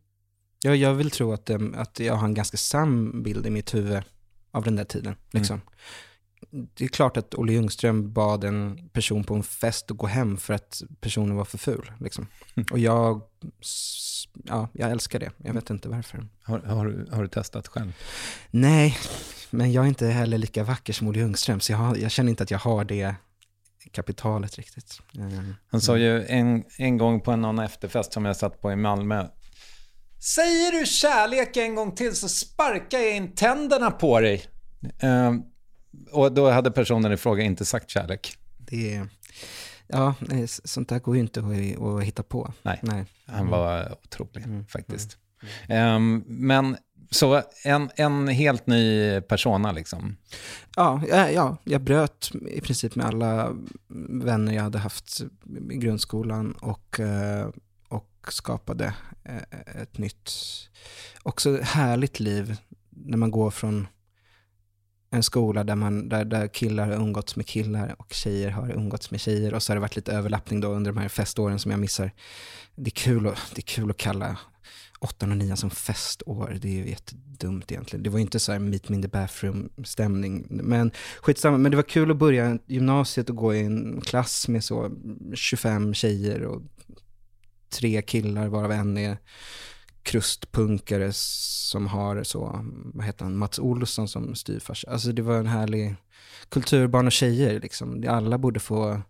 Ja, 0.64 0.74
jag 0.74 0.94
vill 0.94 1.10
tro 1.10 1.32
att, 1.32 1.50
em, 1.50 1.74
att 1.78 2.00
jag 2.00 2.14
har 2.14 2.24
en 2.24 2.34
ganska 2.34 2.56
sann 2.56 3.22
bild 3.22 3.46
i 3.46 3.50
mitt 3.50 3.74
huvud 3.74 4.02
av 4.50 4.64
den 4.64 4.76
där 4.76 4.84
tiden. 4.84 5.14
Liksom. 5.30 5.60
Det 6.51 6.84
är 6.84 6.88
klart 6.88 7.16
att 7.16 7.34
Olle 7.34 7.53
Ljungström 7.53 8.12
bad 8.12 8.45
en 8.45 8.88
person 8.93 9.24
på 9.24 9.34
en 9.34 9.43
fest 9.43 9.90
att 9.90 9.97
gå 9.97 10.07
hem 10.07 10.36
för 10.36 10.55
att 10.55 10.82
personen 11.01 11.36
var 11.36 11.45
för 11.45 11.59
ful. 11.59 11.93
Liksom. 12.01 12.26
Och 12.70 12.78
jag, 12.78 13.22
ja, 14.45 14.68
jag 14.72 14.90
älskar 14.90 15.18
det. 15.18 15.30
Jag 15.36 15.55
vet 15.55 15.70
inte 15.70 15.88
varför. 15.88 16.26
Har, 16.43 16.59
har, 16.59 16.86
du- 16.86 17.07
har 17.12 17.22
du 17.22 17.28
testat 17.28 17.68
själv? 17.68 17.93
Nej, 18.51 18.99
men 19.51 19.72
jag 19.72 19.84
är 19.84 19.88
inte 19.88 20.07
heller 20.07 20.38
lika 20.38 20.64
vacker 20.64 20.93
som 20.93 21.09
Olle 21.09 21.18
Ljungström, 21.18 21.61
så 21.61 21.72
jag, 21.72 21.78
har, 21.78 21.97
jag 21.97 22.11
känner 22.11 22.30
inte 22.30 22.43
att 22.43 22.51
jag 22.51 22.59
har 22.59 22.84
det 22.84 23.14
kapitalet 23.93 24.57
riktigt. 24.59 25.01
Eh, 25.18 25.45
Han 25.70 25.80
sa 25.80 25.97
ju 25.99 26.24
en, 26.26 26.64
en 26.78 26.99
gång 26.99 27.20
på 27.20 27.36
någon 27.36 27.59
efterfest 27.59 28.12
som 28.12 28.24
jag 28.24 28.36
satt 28.36 28.61
på 28.61 28.72
i 28.72 28.76
Malmö. 28.76 29.26
Säger 30.18 30.72
du 30.80 30.86
kärlek 30.86 31.57
en 31.57 31.74
gång 31.74 31.95
till 31.95 32.16
så 32.16 32.28
sparkar 32.28 32.99
jag 32.99 33.16
in 33.16 33.34
tänderna 33.34 33.90
på 33.90 34.20
dig. 34.20 34.45
Eh, 34.99 35.32
och 36.11 36.32
då 36.32 36.51
hade 36.51 36.70
personen 36.70 37.12
i 37.12 37.16
fråga 37.16 37.43
inte 37.43 37.64
sagt 37.64 37.90
kärlek. 37.90 38.36
Det 38.59 38.95
är, 38.95 39.09
ja, 39.86 40.14
sånt 40.64 40.88
där 40.88 40.99
går 40.99 41.14
ju 41.14 41.20
inte 41.20 41.40
att, 41.40 42.05
hitta 42.05 42.22
på. 42.22 42.53
Nej. 42.62 42.78
nej. 42.82 43.05
Han 43.26 43.49
var 43.49 43.93
otrolig 44.05 44.45
faktiskt. 44.68 45.18
Ehm, 45.68 46.24
men 46.26 46.76
så 47.11 47.43
en, 47.64 47.90
en 47.97 48.28
helt 48.28 48.66
ny 48.66 49.20
persona 49.20 49.72
liksom. 49.72 50.16
Ja, 50.76 51.03
ja, 51.09 51.30
ja, 51.30 51.57
jag 51.64 51.80
bröt 51.80 52.32
i 52.51 52.61
princip 52.61 52.95
med 52.95 53.07
alla 53.07 53.57
vänner 54.22 54.53
jag 54.53 54.62
hade 54.62 54.78
haft 54.78 55.20
i 55.70 55.76
grundskolan 55.76 56.53
och, 56.53 57.01
eh, 57.01 57.49
och 57.88 58.09
skapade 58.28 58.95
eh, 59.24 59.82
ett 59.82 59.99
nytt, 59.99 60.30
också 61.22 61.59
härligt 61.62 62.20
liv 62.20 62.57
när 62.90 63.16
man 63.16 63.30
går 63.30 63.51
från 63.51 63.86
en 65.12 65.22
skola 65.22 65.64
där, 65.64 65.74
man, 65.74 66.08
där, 66.08 66.24
där 66.24 66.48
killar 66.48 66.86
har 66.86 66.94
umgåtts 66.94 67.36
med 67.36 67.46
killar 67.46 67.94
och 67.98 68.12
tjejer 68.12 68.50
har 68.50 68.70
umgåtts 68.70 69.10
med 69.10 69.20
tjejer 69.20 69.54
och 69.54 69.62
så 69.62 69.70
har 69.70 69.76
det 69.76 69.80
varit 69.80 69.96
lite 69.96 70.12
överlappning 70.12 70.60
då 70.60 70.68
under 70.68 70.92
de 70.92 71.00
här 71.00 71.08
feståren 71.08 71.58
som 71.58 71.70
jag 71.70 71.80
missar. 71.80 72.10
Det 72.74 72.88
är 72.88 72.94
kul 72.94 73.26
att, 73.26 73.52
det 73.54 73.60
är 73.60 73.62
kul 73.62 73.90
att 73.90 73.96
kalla 73.96 74.36
åttan 75.00 75.30
och 75.30 75.36
nian 75.36 75.56
som 75.56 75.70
festår. 75.70 76.58
Det 76.60 76.68
är 76.68 76.72
ju 76.72 76.90
jättedumt 76.90 77.72
egentligen. 77.72 78.02
Det 78.02 78.10
var 78.10 78.18
ju 78.18 78.22
inte 78.22 78.38
så 78.38 78.52
här 78.52 78.58
meet 78.58 78.88
me 78.88 78.96
in 78.96 79.02
the 79.02 79.08
bathroom-stämning. 79.08 80.46
Men 80.50 80.90
skitsamma, 81.20 81.58
men 81.58 81.70
det 81.70 81.76
var 81.76 81.82
kul 81.82 82.10
att 82.10 82.16
börja 82.16 82.58
gymnasiet 82.66 83.30
och 83.30 83.36
gå 83.36 83.54
i 83.54 83.60
en 83.60 84.00
klass 84.00 84.48
med 84.48 84.64
så 84.64 84.90
25 85.34 85.94
tjejer 85.94 86.42
och 86.42 86.62
tre 87.70 88.02
killar 88.02 88.48
varav 88.48 88.72
en 88.72 88.98
är 88.98 89.18
krustpunkare 90.03 91.12
som 91.12 91.86
har 91.86 92.22
så, 92.22 92.64
vad 92.94 93.07
heter 93.07 93.24
han, 93.24 93.36
Mats 93.36 93.59
Olsson 93.59 94.09
som 94.09 94.34
styvfarsa. 94.34 94.90
Alltså 94.90 95.12
det 95.12 95.22
var 95.22 95.38
en 95.38 95.46
härlig 95.46 95.96
kulturbarn 96.48 97.07
och 97.07 97.12
tjejer 97.12 97.61
liksom. 97.61 98.05
Alla 98.09 98.38
borde 98.38 98.61
få 98.61 99.03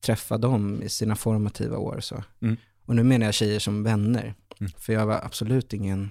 träffa 0.00 0.38
dem 0.38 0.82
i 0.82 0.88
sina 0.88 1.16
formativa 1.16 1.78
år. 1.78 2.00
Så. 2.00 2.24
Mm. 2.42 2.56
Och 2.84 2.96
nu 2.96 3.02
menar 3.02 3.26
jag 3.26 3.34
tjejer 3.34 3.58
som 3.58 3.82
vänner. 3.82 4.34
Mm. 4.60 4.72
För 4.78 4.92
jag 4.92 5.06
var 5.06 5.20
absolut 5.24 5.72
ingen 5.72 6.10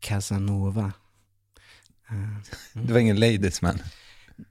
Casanova. 0.00 0.92
Eh, 2.10 2.82
Det 2.82 2.92
var 2.92 3.00
ingen 3.00 3.20
ladies 3.20 3.62
man. 3.62 3.78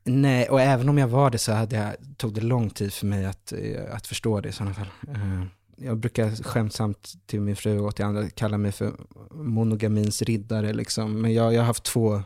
Nej, 0.04 0.50
och 0.50 0.62
även 0.62 0.90
om 0.90 0.98
jag 0.98 1.08
var 1.08 1.30
det 1.30 1.38
så 1.38 1.52
hade 1.52 1.76
jag, 1.76 1.96
tog 2.18 2.34
det 2.34 2.42
lång 2.42 2.70
tid 2.70 2.94
för 2.94 3.06
mig 3.06 3.26
att, 3.26 3.52
eh, 3.54 3.96
att 3.96 4.08
förstå 4.08 4.42
det 4.42 4.50
i 4.50 4.52
sådana 4.52 4.74
fall. 4.74 4.90
Eh, 5.08 5.44
Jag 5.78 5.98
brukar 5.98 6.44
skämtsamt 6.44 7.14
till 7.26 7.42
min 7.42 7.56
fru 7.56 7.80
och 7.80 7.96
till 7.96 8.06
andra 8.06 8.30
kalla 8.30 8.58
mig 8.58 8.72
för 8.72 8.94
monogamins 9.32 10.22
riddare. 10.22 10.74
Liksom. 10.74 11.22
Men 11.22 11.34
jag, 11.34 11.54
jag 11.54 11.62
har 11.62 11.66
haft 11.66 11.84
två, 11.84 12.24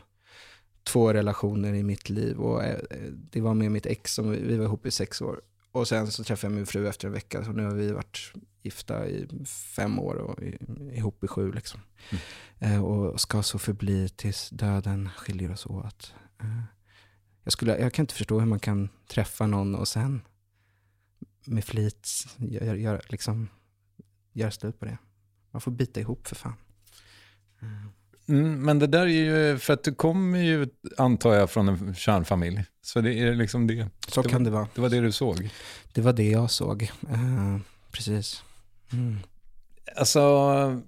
två 0.84 1.12
relationer 1.12 1.74
i 1.74 1.82
mitt 1.82 2.08
liv 2.08 2.38
och 2.38 2.64
eh, 2.64 2.78
det 3.10 3.40
var 3.40 3.54
med 3.54 3.72
mitt 3.72 3.86
ex 3.86 4.14
som 4.14 4.30
vi, 4.30 4.56
var 4.56 4.64
ihop 4.64 4.86
i 4.86 4.90
sex 4.90 5.20
år. 5.20 5.40
Och 5.72 5.88
sen 5.88 6.10
så 6.10 6.24
träffade 6.24 6.52
jag 6.52 6.56
min 6.56 6.66
fru 6.66 6.88
efter 6.88 7.06
en 7.06 7.12
vecka, 7.12 7.44
så 7.44 7.52
nu 7.52 7.64
har 7.64 7.74
vi 7.74 7.92
varit 7.92 8.32
gifta 8.62 9.06
i 9.08 9.28
fem 9.76 9.98
år 9.98 10.14
och 10.14 10.42
ihop 10.92 11.24
i 11.24 11.28
sju. 11.28 11.52
Liksom. 11.52 11.80
Eh, 12.58 12.84
och 12.84 13.20
ska 13.20 13.42
så 13.42 13.58
förbli 13.58 14.08
tills 14.08 14.50
döden 14.50 15.08
skiljer 15.16 15.52
oss 15.52 15.66
åt. 15.66 16.14
Eh, 16.40 16.62
jag, 17.44 17.52
skulle, 17.52 17.78
jag 17.78 17.92
kan 17.92 18.02
inte 18.02 18.14
förstå 18.14 18.38
hur 18.38 18.46
man 18.46 18.60
kan 18.60 18.88
träffa 19.06 19.46
någon 19.46 19.74
och 19.74 19.88
sen 19.88 20.20
med 21.48 21.64
flit 21.64 22.26
göra 22.36 22.76
gör, 22.76 23.02
liksom, 23.08 23.48
gör 24.32 24.50
slut 24.50 24.78
på 24.78 24.84
det. 24.84 24.98
Man 25.50 25.60
får 25.60 25.70
bita 25.70 26.00
ihop 26.00 26.26
för 26.26 26.36
fan. 26.36 26.54
Mm, 28.28 28.60
men 28.62 28.78
det 28.78 28.86
där 28.86 29.06
är 29.06 29.06
ju, 29.06 29.58
för 29.58 29.72
att 29.72 29.84
du 29.84 29.94
kommer 29.94 30.38
ju, 30.38 30.68
antar 30.96 31.34
jag, 31.34 31.50
från 31.50 31.68
en 31.68 31.94
kärnfamilj. 31.94 32.64
Så 32.82 33.00
det 33.00 33.14
är 33.14 33.34
liksom 33.34 33.66
det. 33.66 33.88
Så 34.08 34.22
det 34.22 34.28
kan 34.28 34.44
var, 34.44 34.50
det 34.50 34.56
vara. 34.56 34.68
Det 34.74 34.80
var 34.80 34.88
det 34.88 35.00
du 35.00 35.12
såg. 35.12 35.50
Det 35.92 36.00
var 36.00 36.12
det 36.12 36.30
jag 36.30 36.50
såg. 36.50 36.82
Eh, 36.82 37.58
precis. 37.90 38.42
Mm. 38.92 39.16
Alltså, 39.96 40.82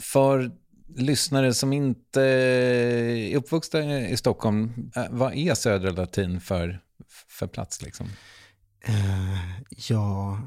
för 0.00 0.50
lyssnare 0.96 1.54
som 1.54 1.72
inte 1.72 2.22
är 2.22 3.36
uppvuxna 3.36 4.08
i 4.08 4.16
Stockholm, 4.16 4.90
eh, 4.96 5.04
vad 5.10 5.34
är 5.34 5.54
Södra 5.54 5.90
Latin 5.90 6.40
för, 6.40 6.80
för 7.28 7.46
plats 7.46 7.82
liksom? 7.82 8.08
Uh, 8.88 9.60
ja, 9.70 10.38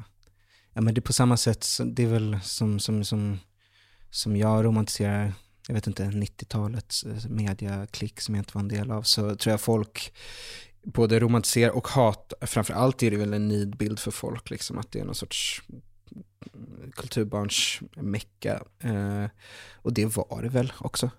ja, 0.72 0.80
men 0.80 0.94
det 0.94 0.98
är 0.98 1.02
på 1.02 1.12
samma 1.12 1.36
sätt, 1.36 1.66
det 1.84 2.02
är 2.02 2.06
väl 2.06 2.38
som, 2.42 2.78
som, 2.78 3.04
som, 3.04 3.38
som 4.10 4.36
jag 4.36 4.64
romantiserar, 4.64 5.32
jag 5.68 5.74
vet 5.74 5.86
inte, 5.86 6.04
90-talets 6.04 7.04
eh, 7.04 7.30
mediaklick 7.30 8.20
som 8.20 8.34
jag 8.34 8.40
inte 8.40 8.54
var 8.54 8.62
en 8.62 8.68
del 8.68 8.90
av, 8.90 9.02
så 9.02 9.36
tror 9.36 9.50
jag 9.50 9.60
folk 9.60 10.14
både 10.82 11.20
romantiserar 11.20 11.70
och 11.70 11.88
hatar, 11.88 12.46
framförallt 12.46 13.02
är 13.02 13.10
det 13.10 13.16
väl 13.16 13.34
en 13.34 13.48
nidbild 13.48 13.98
för 13.98 14.10
folk, 14.10 14.50
liksom, 14.50 14.78
att 14.78 14.92
det 14.92 15.00
är 15.00 15.04
någon 15.04 15.14
sorts 15.14 15.62
kulturbarns 16.94 17.80
mecka. 17.96 18.62
Uh, 18.84 19.24
eh, 19.24 19.30
och 19.74 19.92
det 19.92 20.16
var 20.16 20.42
det 20.42 20.48
väl 20.48 20.72
också. 20.78 21.10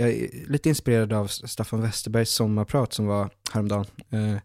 Jag 0.00 0.08
är 0.08 0.46
lite 0.48 0.68
inspirerad 0.68 1.12
av 1.12 1.26
Staffan 1.26 1.82
Westerbergs 1.82 2.30
sommarprat 2.30 2.92
som 2.92 3.06
var 3.06 3.30
häromdagen. 3.52 3.86
Eh, 4.10 4.36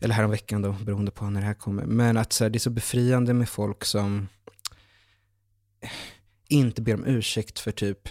eller 0.00 0.14
häromveckan 0.14 0.62
då, 0.62 0.72
beroende 0.72 1.10
på 1.10 1.30
när 1.30 1.40
det 1.40 1.46
här 1.46 1.54
kommer. 1.54 1.84
Men 1.86 2.16
att 2.16 2.32
så 2.32 2.44
här, 2.44 2.50
det 2.50 2.56
är 2.56 2.60
så 2.60 2.70
befriande 2.70 3.34
med 3.34 3.48
folk 3.48 3.84
som 3.84 4.28
inte 6.48 6.82
ber 6.82 6.94
om 6.94 7.06
ursäkt 7.06 7.58
för 7.58 7.72
typ 7.72 8.08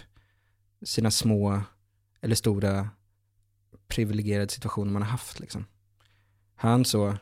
sina 0.85 1.11
små 1.11 1.61
eller 2.21 2.35
stora 2.35 2.89
privilegierade 3.87 4.51
situationer 4.51 4.91
man 4.91 5.01
har 5.01 5.09
haft. 5.09 5.39
Liksom. 5.39 5.65
Han 6.55 6.85
så 6.85 7.17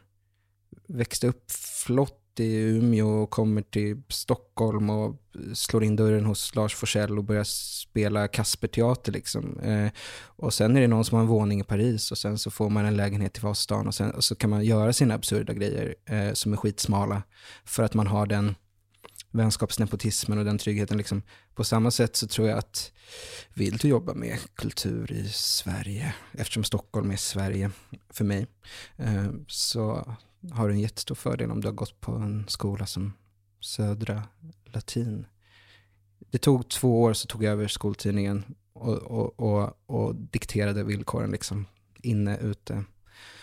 växte 0.87 1.27
upp 1.27 1.51
flott 1.85 2.18
i 2.39 2.55
Umeå 2.55 3.07
och 3.07 3.29
kommer 3.29 3.61
till 3.61 4.01
Stockholm 4.09 4.89
och 4.89 5.15
slår 5.53 5.83
in 5.83 5.95
dörren 5.95 6.25
hos 6.25 6.55
Lars 6.55 6.75
Forsell 6.75 7.17
och 7.17 7.23
börjar 7.23 7.43
spela 7.43 8.27
Kasperteater. 8.27 9.11
Liksom. 9.11 9.59
Eh, 9.59 9.91
och 10.25 10.53
sen 10.53 10.77
är 10.77 10.81
det 10.81 10.87
någon 10.87 11.05
som 11.05 11.15
har 11.15 11.21
en 11.21 11.27
våning 11.27 11.59
i 11.59 11.63
Paris 11.63 12.11
och 12.11 12.17
sen 12.17 12.37
så 12.37 12.51
får 12.51 12.69
man 12.69 12.85
en 12.85 12.97
lägenhet 12.97 13.37
i 13.37 13.41
Vasastan 13.41 13.87
och, 13.87 13.95
sen, 13.95 14.11
och 14.11 14.23
så 14.23 14.35
kan 14.35 14.49
man 14.49 14.65
göra 14.65 14.93
sina 14.93 15.13
absurda 15.13 15.53
grejer 15.53 15.95
eh, 16.05 16.33
som 16.33 16.53
är 16.53 16.57
skitsmala 16.57 17.23
för 17.65 17.83
att 17.83 17.93
man 17.93 18.07
har 18.07 18.25
den 18.25 18.55
vänskapsnepotismen 19.31 20.39
och 20.39 20.45
den 20.45 20.57
tryggheten. 20.57 20.97
Liksom. 20.97 21.21
På 21.55 21.63
samma 21.63 21.91
sätt 21.91 22.15
så 22.15 22.27
tror 22.27 22.47
jag 22.47 22.57
att 22.57 22.91
vill 23.53 23.77
du 23.77 23.87
jobba 23.87 24.13
med 24.13 24.37
kultur 24.55 25.11
i 25.11 25.29
Sverige, 25.29 26.13
eftersom 26.31 26.63
Stockholm 26.63 27.11
är 27.11 27.17
Sverige 27.17 27.71
för 28.09 28.25
mig, 28.25 28.47
eh, 28.97 29.29
så 29.47 30.15
har 30.51 30.67
du 30.67 30.73
en 30.73 30.79
jättestor 30.79 31.15
fördel 31.15 31.51
om 31.51 31.61
du 31.61 31.67
har 31.67 31.73
gått 31.73 32.01
på 32.01 32.11
en 32.11 32.45
skola 32.47 32.85
som 32.85 33.13
Södra 33.59 34.23
Latin. 34.65 35.25
Det 36.19 36.37
tog 36.37 36.69
två 36.69 37.01
år 37.01 37.13
så 37.13 37.27
tog 37.27 37.43
jag 37.43 37.51
över 37.51 37.67
skoltidningen 37.67 38.43
och, 38.73 38.97
och, 38.97 39.39
och, 39.39 39.79
och 39.85 40.15
dikterade 40.15 40.83
villkoren 40.83 41.31
liksom 41.31 41.65
inne, 41.95 42.37
ute 42.37 42.83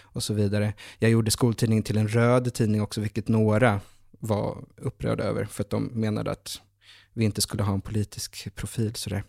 och 0.03 0.23
så 0.23 0.35
vidare. 0.35 0.75
Jag 0.99 1.11
gjorde 1.11 1.31
skoltidningen 1.31 1.83
till 1.83 1.97
en 1.97 2.09
röd 2.09 2.55
tidning 2.55 2.83
också, 2.83 3.01
vilket 3.01 3.29
några 3.29 3.81
var 4.11 4.65
upprörda 4.77 5.25
över 5.25 5.45
för 5.45 5.63
att 5.63 5.71
de 5.71 5.85
menade 5.85 6.31
att 6.31 6.61
vi 7.13 7.25
inte 7.25 7.41
skulle 7.41 7.63
ha 7.63 7.75
en 7.75 7.81
politisk 7.81 8.55
profil. 8.55 8.95
Sådär. 8.95 9.25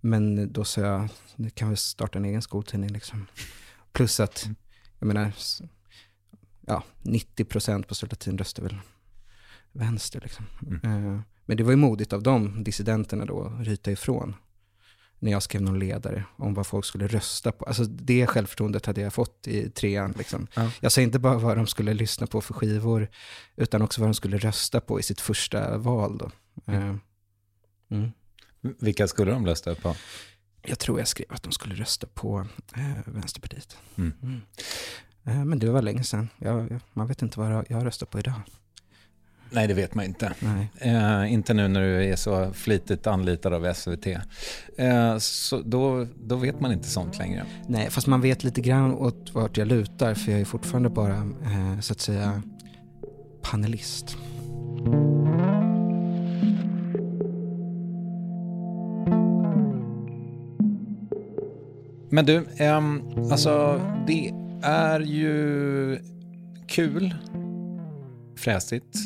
Men 0.00 0.52
då 0.52 0.64
sa 0.64 0.80
jag, 0.80 1.08
nu 1.36 1.50
kan 1.50 1.70
vi 1.70 1.76
starta 1.76 2.18
en 2.18 2.24
egen 2.24 2.42
skoltidning. 2.42 2.90
Liksom. 2.90 3.26
Plus 3.92 4.20
att, 4.20 4.48
jag 4.98 5.06
menar, 5.06 5.32
ja, 6.66 6.84
90% 7.02 7.82
på 7.82 7.94
Söderlatin 7.94 8.38
röstar 8.38 8.62
väl 8.62 8.78
vänster. 9.72 10.20
Liksom. 10.20 10.46
Eh, 10.84 11.20
Men 11.44 11.56
det 11.56 11.62
var 11.62 11.70
ju 11.70 11.76
modigt 11.76 12.12
av 12.12 12.22
de 12.22 12.64
dissidenterna 12.64 13.24
då 13.24 13.42
att 13.44 13.66
ryta 13.66 13.90
ifrån 13.90 14.34
när 15.18 15.30
jag 15.32 15.42
skrev 15.42 15.62
någon 15.62 15.78
ledare 15.78 16.24
om 16.36 16.54
vad 16.54 16.66
folk 16.66 16.84
skulle 16.84 17.06
rösta 17.06 17.52
på. 17.52 17.64
Alltså 17.64 17.84
det 17.84 18.26
självförtroendet 18.26 18.86
hade 18.86 19.00
jag 19.00 19.12
fått 19.12 19.48
i 19.48 19.70
trean. 19.70 20.14
Liksom. 20.18 20.46
Ja. 20.54 20.70
Jag 20.80 20.92
sa 20.92 21.00
inte 21.00 21.18
bara 21.18 21.38
vad 21.38 21.56
de 21.56 21.66
skulle 21.66 21.94
lyssna 21.94 22.26
på 22.26 22.40
för 22.40 22.54
skivor, 22.54 23.08
utan 23.56 23.82
också 23.82 24.00
vad 24.00 24.08
de 24.10 24.14
skulle 24.14 24.38
rösta 24.38 24.80
på 24.80 25.00
i 25.00 25.02
sitt 25.02 25.20
första 25.20 25.78
val. 25.78 26.18
Då. 26.18 26.30
Eh, 26.72 26.94
Mm. 27.90 28.12
Vilka 28.60 29.08
skulle 29.08 29.30
de 29.30 29.46
rösta 29.46 29.74
på? 29.74 29.96
Jag 30.62 30.78
tror 30.78 30.98
jag 30.98 31.08
skrev 31.08 31.26
att 31.30 31.42
de 31.42 31.52
skulle 31.52 31.74
rösta 31.74 32.06
på 32.06 32.46
eh, 32.76 32.98
Vänsterpartiet. 33.06 33.76
Mm. 33.96 34.40
Eh, 35.24 35.44
men 35.44 35.58
det 35.58 35.70
var 35.70 35.82
länge 35.82 36.04
sedan. 36.04 36.28
Jag, 36.38 36.80
man 36.92 37.06
vet 37.06 37.22
inte 37.22 37.40
vad 37.40 37.64
jag, 37.68 37.86
röstar 37.86 38.06
på 38.06 38.18
idag. 38.18 38.40
Nej, 39.50 39.68
det 39.68 39.74
vet 39.74 39.94
man 39.94 40.04
inte. 40.04 40.32
Nej. 40.40 40.70
Eh, 40.78 41.32
inte 41.32 41.54
nu 41.54 41.68
när 41.68 41.80
du 41.80 42.04
är 42.04 42.16
så 42.16 42.52
flitigt 42.52 43.06
anlitad 43.06 43.54
av 43.54 43.72
SVT. 43.74 44.06
Eh, 44.76 45.18
så 45.18 45.62
då, 45.62 46.06
då 46.24 46.36
vet 46.36 46.60
man 46.60 46.72
inte 46.72 46.88
sånt 46.88 47.18
längre. 47.18 47.44
Nej, 47.66 47.90
fast 47.90 48.06
man 48.06 48.20
vet 48.20 48.44
lite 48.44 48.60
grann 48.60 48.94
åt 48.94 49.30
vart 49.34 49.56
jag 49.56 49.68
lutar, 49.68 50.14
för 50.14 50.32
jag 50.32 50.40
är 50.40 50.44
fortfarande 50.44 50.88
bara, 50.88 51.16
eh, 51.44 51.80
så 51.80 51.92
att 51.92 52.00
säga, 52.00 52.42
panelist. 53.42 54.16
Men 62.10 62.26
du, 62.26 62.46
ehm, 62.56 63.02
alltså 63.30 63.80
det 64.06 64.41
är 64.62 65.00
ju 65.00 65.98
kul, 66.66 67.14
fräsigt, 68.36 68.96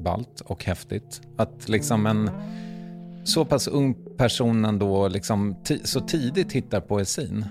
balt 0.00 0.40
och 0.40 0.64
häftigt 0.64 1.20
att 1.36 1.68
liksom 1.68 2.06
en 2.06 2.30
så 3.24 3.44
pass 3.44 3.68
ung 3.68 4.16
person 4.16 4.64
ändå 4.64 5.08
liksom 5.08 5.56
så 5.84 6.00
tidigt 6.00 6.52
hittar 6.52 6.80
poesin. 6.80 7.44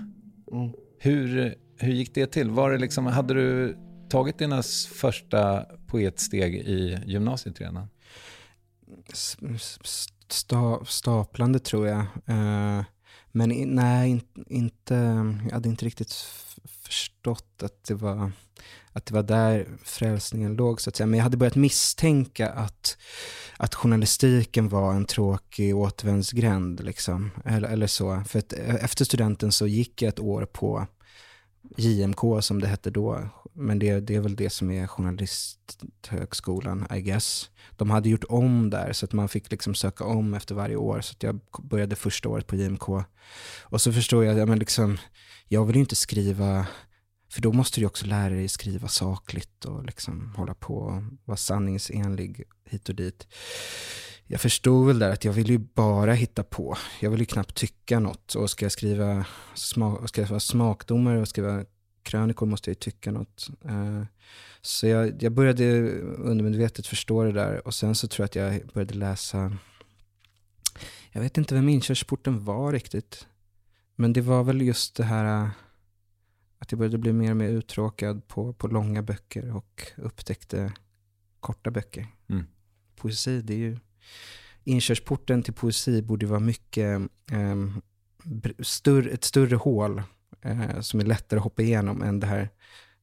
Mm. 0.52 0.70
Hur, 0.98 1.54
hur 1.76 1.92
gick 1.92 2.14
det 2.14 2.26
till? 2.26 2.50
Var 2.50 2.70
det 2.70 2.78
liksom, 2.78 3.06
hade 3.06 3.34
du 3.34 3.76
tagit 4.08 4.38
dina 4.38 4.62
första 4.94 5.64
poetsteg 5.86 6.54
i 6.54 6.98
gymnasiet 7.06 7.60
redan? 7.60 7.88
Sta, 10.28 10.84
staplande 10.84 11.58
tror 11.58 11.88
jag. 11.88 12.00
Eh, 12.26 12.84
Men 13.32 13.74
nej, 13.74 14.10
in, 14.10 14.20
inte, 14.46 14.94
jag 15.44 15.52
hade 15.52 15.68
inte 15.68 15.84
riktigt 15.84 16.14
förstått 16.88 17.62
att 17.62 17.84
det 17.84 17.94
var 17.94 18.32
att 18.92 19.06
det 19.06 19.14
var 19.14 19.22
där 19.22 19.68
frälsningen 19.84 20.54
låg 20.54 20.80
så 20.80 20.90
att 20.90 20.96
säga. 20.96 21.06
Men 21.06 21.18
jag 21.18 21.24
hade 21.24 21.36
börjat 21.36 21.56
misstänka 21.56 22.50
att, 22.50 22.96
att 23.56 23.74
journalistiken 23.74 24.68
var 24.68 24.94
en 24.94 25.04
tråkig 25.04 25.76
återvändsgränd 25.76 26.84
liksom. 26.84 27.30
Eller, 27.44 27.68
eller 27.68 27.86
så. 27.86 28.22
För 28.26 28.38
att 28.38 28.52
eh, 28.52 28.74
efter 28.74 29.04
studenten 29.04 29.52
så 29.52 29.66
gick 29.66 30.02
jag 30.02 30.08
ett 30.08 30.20
år 30.20 30.44
på 30.44 30.86
JMK 31.76 32.20
som 32.40 32.60
det 32.60 32.66
hette 32.66 32.90
då. 32.90 33.28
Men 33.52 33.78
det, 33.78 34.00
det 34.00 34.14
är 34.14 34.20
väl 34.20 34.36
det 34.36 34.50
som 34.50 34.70
är 34.70 34.86
journalisthögskolan, 34.86 36.86
I 36.94 37.00
guess. 37.00 37.50
De 37.76 37.90
hade 37.90 38.08
gjort 38.08 38.24
om 38.28 38.70
där 38.70 38.92
så 38.92 39.04
att 39.04 39.12
man 39.12 39.28
fick 39.28 39.50
liksom 39.50 39.74
söka 39.74 40.04
om 40.04 40.34
efter 40.34 40.54
varje 40.54 40.76
år. 40.76 41.00
Så 41.00 41.14
jag 41.20 41.40
började 41.62 41.96
första 41.96 42.28
året 42.28 42.46
på 42.46 42.56
JMK. 42.56 42.88
Och 43.62 43.80
så 43.80 43.92
förstår 43.92 44.24
jag, 44.24 44.38
ja, 44.38 44.46
men 44.46 44.58
liksom, 44.58 44.98
jag 45.48 45.64
vill 45.64 45.76
ju 45.76 45.80
inte 45.80 45.96
skriva 45.96 46.66
för 47.30 47.40
då 47.42 47.52
måste 47.52 47.80
du 47.80 47.86
också 47.86 48.06
lära 48.06 48.34
dig 48.34 48.48
skriva 48.48 48.88
sakligt 48.88 49.64
och 49.64 49.84
liksom 49.84 50.34
hålla 50.36 50.54
på 50.54 50.74
och 50.74 51.02
vara 51.24 51.36
sanningsenlig 51.36 52.44
hit 52.64 52.88
och 52.88 52.94
dit. 52.94 53.26
Jag 54.26 54.40
förstod 54.40 54.86
väl 54.86 54.98
där 54.98 55.10
att 55.10 55.24
jag 55.24 55.32
vill 55.32 55.50
ju 55.50 55.58
bara 55.58 56.12
hitta 56.12 56.42
på. 56.42 56.76
Jag 57.00 57.10
vill 57.10 57.20
ju 57.20 57.26
knappt 57.26 57.54
tycka 57.54 57.98
något. 57.98 58.34
Och 58.34 58.50
ska 58.50 58.64
jag 58.64 58.72
skriva, 58.72 59.26
smak, 59.54 60.08
ska 60.08 60.20
jag 60.20 60.28
vara 60.28 60.40
smakdomare 60.40 61.20
och 61.20 61.28
skriva 61.28 61.64
krönikor 62.02 62.46
måste 62.46 62.70
jag 62.70 62.72
ju 62.72 62.78
tycka 62.78 63.10
något. 63.10 63.48
Eh, 63.64 64.02
så 64.60 64.86
jag, 64.86 65.22
jag 65.22 65.32
började 65.32 65.90
undermedvetet 66.00 66.86
förstå 66.86 67.24
det 67.24 67.32
där 67.32 67.66
och 67.66 67.74
sen 67.74 67.94
så 67.94 68.08
tror 68.08 68.22
jag 68.22 68.26
att 68.26 68.62
jag 68.62 68.72
började 68.74 68.94
läsa, 68.94 69.56
jag 71.12 71.20
vet 71.20 71.38
inte 71.38 71.54
vem 71.54 71.68
inkörsporten 71.68 72.44
var 72.44 72.72
riktigt. 72.72 73.26
Men 74.00 74.12
det 74.12 74.20
var 74.20 74.44
väl 74.44 74.62
just 74.62 74.96
det 74.96 75.04
här 75.04 75.50
att 76.58 76.72
jag 76.72 76.78
började 76.78 76.98
bli 76.98 77.12
mer 77.12 77.30
och 77.30 77.36
mer 77.36 77.48
uttråkad 77.48 78.28
på, 78.28 78.52
på 78.52 78.68
långa 78.68 79.02
böcker 79.02 79.54
och 79.56 79.82
upptäckte 79.96 80.72
korta 81.40 81.70
böcker. 81.70 82.06
Mm. 82.28 82.44
Poesi, 82.96 83.42
det 83.42 83.54
är 83.54 83.58
ju... 83.58 83.78
Inkörsporten 84.64 85.42
till 85.42 85.54
poesi 85.54 86.02
borde 86.02 86.26
vara 86.26 86.40
mycket 86.40 87.00
eh, 87.30 87.66
större, 88.58 89.10
ett 89.10 89.24
större 89.24 89.56
hål 89.56 90.02
eh, 90.42 90.80
som 90.80 91.00
är 91.00 91.04
lättare 91.04 91.38
att 91.38 91.44
hoppa 91.44 91.62
igenom 91.62 92.02
än 92.02 92.20
det 92.20 92.26
här 92.26 92.50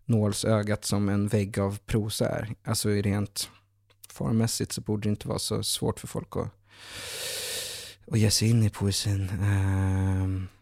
nålsögat 0.06 0.86
som 0.86 1.10
en 1.10 1.28
vägg 1.28 1.60
av 1.60 1.80
prosa 1.86 2.30
är. 2.30 2.56
Alltså 2.64 2.90
rent 2.90 3.50
formmässigt 4.10 4.72
så 4.72 4.82
borde 4.82 5.04
det 5.04 5.10
inte 5.10 5.28
vara 5.28 5.40
så 5.40 5.64
svårt 5.64 6.00
för 6.00 6.08
folk 6.08 6.36
att, 6.36 6.52
att 8.12 8.20
ge 8.20 8.32
sig 8.32 8.50
in 8.50 8.64
i 8.64 8.70
poesin. 8.70 9.30
Eh, 9.30 10.55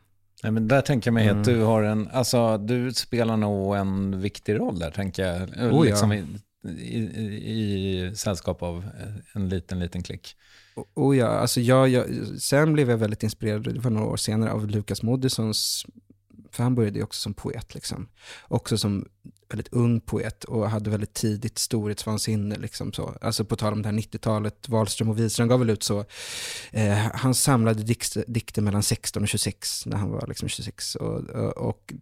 Nej, 0.43 0.51
men 0.51 0.67
där 0.67 0.81
tänker 0.81 1.07
jag 1.07 1.13
mig 1.13 1.27
mm. 1.27 1.39
att 1.39 1.45
du 1.45 1.61
har 1.61 1.83
en, 1.83 2.09
alltså 2.13 2.57
du 2.57 2.93
spelar 2.93 3.37
nog 3.37 3.75
en 3.75 4.21
viktig 4.21 4.59
roll 4.59 4.79
där 4.79 4.91
tänker 4.91 5.25
jag. 5.25 5.73
Oh, 5.73 5.85
liksom 5.85 6.11
ja. 6.11 6.23
i, 6.69 6.99
i, 6.99 8.07
i, 8.09 8.15
sällskap 8.15 8.61
av 8.63 8.89
en 9.33 9.49
liten, 9.49 9.79
liten 9.79 10.03
klick. 10.03 10.35
Oh, 10.93 11.17
ja, 11.17 11.27
alltså 11.27 11.61
jag, 11.61 11.89
jag, 11.89 12.05
sen 12.39 12.73
blev 12.73 12.89
jag 12.89 12.97
väldigt 12.97 13.23
inspirerad, 13.23 13.73
det 13.73 13.79
var 13.79 13.91
några 13.91 14.07
år 14.07 14.17
senare, 14.17 14.51
av 14.51 14.67
Lukas 14.67 15.03
Moodyssons 15.03 15.85
för 16.53 16.63
han 16.63 16.75
började 16.75 16.97
ju 16.97 17.03
också 17.03 17.21
som 17.21 17.33
poet. 17.33 17.75
Liksom. 17.75 18.07
Också 18.47 18.77
som 18.77 19.05
väldigt 19.53 19.73
ung 19.73 19.99
poet 19.99 20.43
och 20.43 20.69
hade 20.69 20.89
väldigt 20.89 21.13
tidigt 21.13 21.57
storhetsvansinne. 21.57 22.55
Liksom 22.55 22.93
så. 22.93 23.15
Alltså 23.21 23.45
på 23.45 23.55
tal 23.55 23.73
om 23.73 23.81
det 23.81 23.89
här 23.89 23.95
90-talet, 23.95 24.69
Wahlström 24.69 25.09
och 25.09 25.19
Widström 25.19 25.47
gav 25.47 25.59
väl 25.59 25.69
ut 25.69 25.83
så. 25.83 26.05
Eh, 26.71 26.97
han 27.13 27.35
samlade 27.35 27.83
dikter, 27.83 28.23
dikter 28.27 28.61
mellan 28.61 28.83
16 28.83 29.23
och 29.23 29.29
26 29.29 29.85
när 29.85 29.97
han 29.97 30.09
var 30.09 30.27
liksom 30.27 30.49
26. 30.49 30.95
Och, 30.95 31.19
och, 31.29 31.69
och 31.69 31.93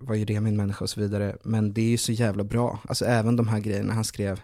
var 0.00 0.14
ju 0.14 0.24
det 0.24 0.40
min 0.40 0.56
människa 0.56 0.84
och 0.84 0.90
så 0.90 1.00
vidare. 1.00 1.36
Men 1.44 1.72
det 1.72 1.80
är 1.80 1.90
ju 1.90 1.98
så 1.98 2.12
jävla 2.12 2.44
bra. 2.44 2.78
Alltså 2.88 3.04
även 3.04 3.36
de 3.36 3.48
här 3.48 3.60
grejerna 3.60 3.92
han 3.92 4.04
skrev. 4.04 4.40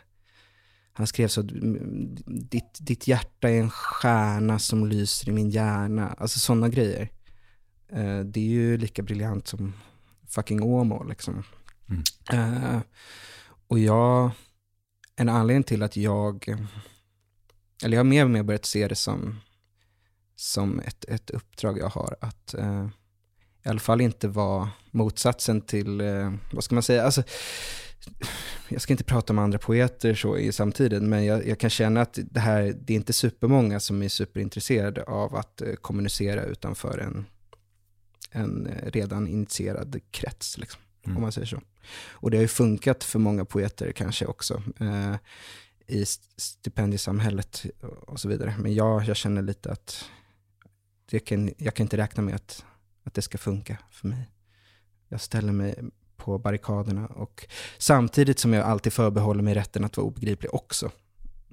Han 0.93 1.07
skrev 1.07 1.29
så, 1.29 1.41
mm, 1.41 2.17
ditt, 2.27 2.79
ditt 2.81 3.09
hjärta 3.09 3.51
är 3.51 3.61
en 3.61 3.71
stjärna 3.71 4.59
som 4.59 4.87
lyser 4.87 5.29
i 5.29 5.33
min 5.33 5.51
hjärna. 5.51 6.15
Alltså 6.19 6.39
sådana 6.39 6.69
grejer. 6.69 7.11
Eh, 7.93 8.21
det 8.21 8.41
är 8.41 8.51
ju 8.51 8.77
lika 8.77 9.03
briljant 9.03 9.49
som 9.49 9.73
fucking 10.29 10.63
Åmål 10.63 11.09
liksom. 11.09 11.45
Mm. 11.89 12.03
Uh, 12.33 12.81
och 13.69 13.79
jag, 13.79 14.31
en 15.17 15.29
anledning 15.29 15.65
till 15.65 15.83
att 15.83 15.97
jag, 15.97 16.57
eller 17.85 17.97
jag 17.97 18.01
har 18.01 18.11
mer 18.11 18.25
och 18.25 18.31
mer 18.31 18.43
börjat 18.43 18.65
se 18.65 18.89
det 18.89 18.95
som, 18.95 19.41
som 20.37 20.81
ett, 20.81 21.05
ett 21.05 21.31
uppdrag 21.31 21.79
jag 21.79 21.89
har 21.89 22.17
att 22.21 22.55
uh, 22.59 22.89
i 23.65 23.69
alla 23.69 23.81
fall 23.81 24.01
inte 24.01 24.29
vara 24.29 24.71
motsatsen 24.91 25.61
till, 25.61 26.01
uh, 26.01 26.35
vad 26.53 26.65
ska 26.65 26.75
man 26.75 26.83
säga, 26.83 27.05
alltså, 27.05 27.23
jag 28.69 28.81
ska 28.81 28.93
inte 28.93 29.05
prata 29.05 29.33
om 29.33 29.39
andra 29.39 29.59
poeter 29.59 30.15
så 30.15 30.39
i 30.39 30.53
samtiden, 30.53 31.09
men 31.09 31.25
jag, 31.25 31.47
jag, 31.47 31.61
kan 31.61 31.71
känna 31.71 32.01
att 32.01 32.19
det 32.31 32.41
här, 32.41 32.77
det 32.81 32.93
är 32.93 32.97
inte 32.97 33.13
supermånga 33.13 33.81
som 33.81 34.03
är 34.03 34.09
superintresserade 34.09 35.03
av 35.03 35.37
att 35.37 35.63
kommunicera 35.81 36.43
utanför 36.43 36.99
en, 36.99 37.27
en 38.31 38.69
redan 38.87 39.29
initierad 39.29 40.01
krets. 40.11 40.59
Liksom 40.59 40.81
mm. 41.07 41.17
om 41.17 41.23
man 41.23 41.33
säger 41.33 41.47
så. 41.47 41.61
Och 42.11 42.31
det 42.31 42.37
har 42.37 42.43
ju 42.43 42.49
funkat 42.49 43.05
för 43.05 43.19
många 43.19 43.45
poeter 43.45 43.93
kanske 43.93 44.27
också 44.27 44.63
eh, 44.81 45.17
i 45.87 46.05
stipendiesamhället 46.37 47.67
och 48.07 48.21
så 48.21 48.29
vidare. 48.29 48.55
Men 48.59 48.75
jag, 48.75 49.05
jag 49.05 49.17
känner 49.17 49.43
lite 49.43 49.73
att 49.73 50.05
det 51.11 51.19
kan, 51.19 51.51
jag 51.59 51.75
kan 51.75 51.85
inte 51.85 51.97
räkna 51.97 52.23
med 52.23 52.35
att, 52.35 52.65
att 53.05 53.15
det 53.15 53.23
ska 53.23 53.39
funka 53.39 53.79
för 53.91 54.09
mig. 54.09 54.31
Jag 55.09 55.21
ställer 55.21 55.53
mig 55.53 55.75
på 56.17 56.39
barrikaderna 56.39 57.07
och 57.07 57.47
samtidigt 57.79 58.39
som 58.39 58.53
jag 58.53 58.65
alltid 58.65 58.93
förbehåller 58.93 59.43
mig 59.43 59.55
rätten 59.55 59.85
att 59.85 59.97
vara 59.97 60.07
obegriplig 60.07 60.55
också. 60.55 60.91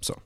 Så. 0.01 0.21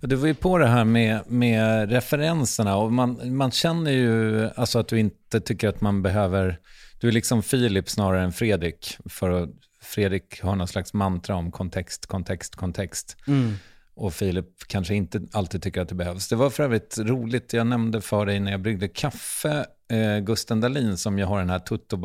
Du 0.00 0.16
var 0.16 0.26
ju 0.26 0.34
på 0.34 0.58
det 0.58 0.66
här 0.66 0.84
med, 0.84 1.20
med 1.26 1.90
referenserna 1.90 2.76
och 2.76 2.92
man, 2.92 3.36
man 3.36 3.50
känner 3.50 3.90
ju 3.90 4.44
alltså 4.56 4.78
att 4.78 4.88
du 4.88 4.98
inte 4.98 5.40
tycker 5.40 5.68
att 5.68 5.80
man 5.80 6.02
behöver 6.02 6.58
du 7.00 7.08
är 7.08 7.12
liksom 7.12 7.42
Filip 7.42 7.90
snarare 7.90 8.22
än 8.22 8.32
Fredrik. 8.32 8.98
För 9.04 9.48
Fredrik 9.80 10.42
har 10.42 10.56
någon 10.56 10.68
slags 10.68 10.92
mantra 10.92 11.36
om 11.36 11.52
kontext, 11.52 12.06
kontext, 12.06 12.56
kontext. 12.56 13.16
Mm. 13.26 13.54
Och 13.94 14.14
Filip 14.14 14.46
kanske 14.66 14.94
inte 14.94 15.20
alltid 15.32 15.62
tycker 15.62 15.80
att 15.80 15.88
det 15.88 15.94
behövs. 15.94 16.28
Det 16.28 16.36
var 16.36 16.50
för 16.50 16.62
övrigt 16.62 16.98
roligt, 16.98 17.52
jag 17.52 17.66
nämnde 17.66 18.00
för 18.00 18.26
dig 18.26 18.40
när 18.40 18.50
jag 18.50 18.60
bryggde 18.60 18.88
kaffe, 18.88 19.66
eh, 19.90 20.18
Gusten 20.18 20.60
Dahlin 20.60 20.96
som 20.96 21.18
jag 21.18 21.26
har 21.26 21.38
den 21.38 21.50
här 21.50 21.58
Tutto 21.58 21.96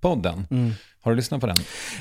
Balutto-podden. 0.00 0.46
Mm. 0.50 0.72
Har 1.00 1.10
du 1.10 1.16
lyssnat 1.16 1.40
på 1.40 1.46
den? 1.46 1.56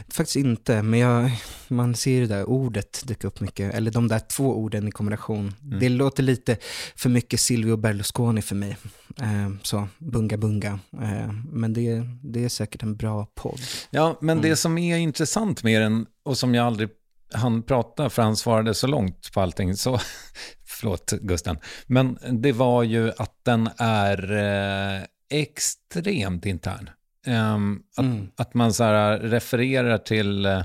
Faktiskt 0.09 0.35
inte, 0.35 0.81
men 0.81 0.99
jag, 0.99 1.31
man 1.67 1.95
ser 1.95 2.21
det 2.21 2.27
där 2.27 2.49
ordet 2.49 3.07
dyka 3.07 3.27
upp 3.27 3.39
mycket, 3.39 3.73
eller 3.73 3.91
de 3.91 4.07
där 4.07 4.19
två 4.19 4.57
orden 4.57 4.87
i 4.87 4.91
kombination. 4.91 5.53
Mm. 5.63 5.79
Det 5.79 5.89
låter 5.89 6.23
lite 6.23 6.57
för 6.95 7.09
mycket 7.09 7.39
Silvio 7.39 7.77
Berlusconi 7.77 8.41
för 8.41 8.55
mig. 8.55 8.77
Eh, 9.21 9.49
så, 9.61 9.87
bunga 9.97 10.37
bunga. 10.37 10.79
Eh, 11.01 11.33
men 11.51 11.73
det, 11.73 12.03
det 12.23 12.45
är 12.45 12.49
säkert 12.49 12.83
en 12.83 12.95
bra 12.95 13.27
podd. 13.35 13.59
Ja, 13.89 14.17
men 14.21 14.37
mm. 14.37 14.49
det 14.49 14.55
som 14.55 14.77
är 14.77 14.97
intressant 14.97 15.63
med 15.63 15.81
den, 15.81 16.05
och 16.25 16.37
som 16.37 16.55
jag 16.55 16.65
aldrig 16.65 16.89
han 17.33 17.63
prata, 17.63 18.09
för 18.09 18.21
han 18.21 18.37
svarade 18.37 18.73
så 18.73 18.87
långt 18.87 19.31
på 19.33 19.41
allting, 19.41 19.77
så 19.77 19.99
förlåt 20.67 21.11
Gusten, 21.11 21.57
men 21.87 22.17
det 22.31 22.51
var 22.51 22.83
ju 22.83 23.11
att 23.17 23.39
den 23.43 23.69
är 23.77 24.31
eh, 24.31 25.03
extremt 25.29 26.45
intern. 26.45 26.89
Um, 27.27 27.83
att, 27.97 28.05
mm. 28.05 28.27
att, 28.37 28.53
man 28.53 28.73
så 28.73 28.83
här 28.83 29.19
refererar 29.19 29.97
till 29.97 30.45
uh, 30.45 30.63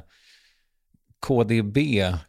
KDB 1.26 1.78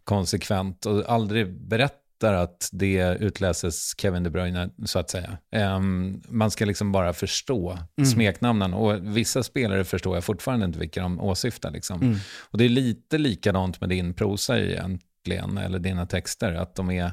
konsekvent 0.04 0.86
och 0.86 1.10
aldrig 1.10 1.68
berättar 1.68 2.34
att 2.34 2.70
det 2.72 3.18
utläses 3.20 3.94
Kevin 3.98 4.24
De 4.24 4.30
Bruyne, 4.30 4.70
så 4.86 5.00
att 5.00 5.10
säga. 5.10 5.38
Um, 5.76 6.22
man 6.30 6.52
ska 6.52 6.66
liksom 6.66 6.92
bara 6.92 7.14
förstå 7.14 7.72
mm. 7.72 8.06
smeknamnen. 8.06 8.74
Och 8.74 9.18
vissa 9.18 9.44
spelare 9.44 9.84
förstår 9.84 10.16
jag 10.16 10.24
fortfarande 10.24 10.66
inte 10.66 10.80
vilka 10.80 11.02
de 11.02 11.22
åsyftar. 11.22 11.72
Liksom. 11.72 12.02
Mm. 12.02 12.18
Och 12.40 12.58
det 12.58 12.66
är 12.66 12.70
lite 12.70 13.18
likadant 13.18 13.82
med 13.82 13.90
din 13.90 14.14
prosa 14.14 14.60
egentligen, 14.60 15.58
eller 15.58 15.80
dina 15.80 16.06
texter. 16.06 16.54
Att 16.54 16.76
de 16.76 16.92
är, 16.92 17.12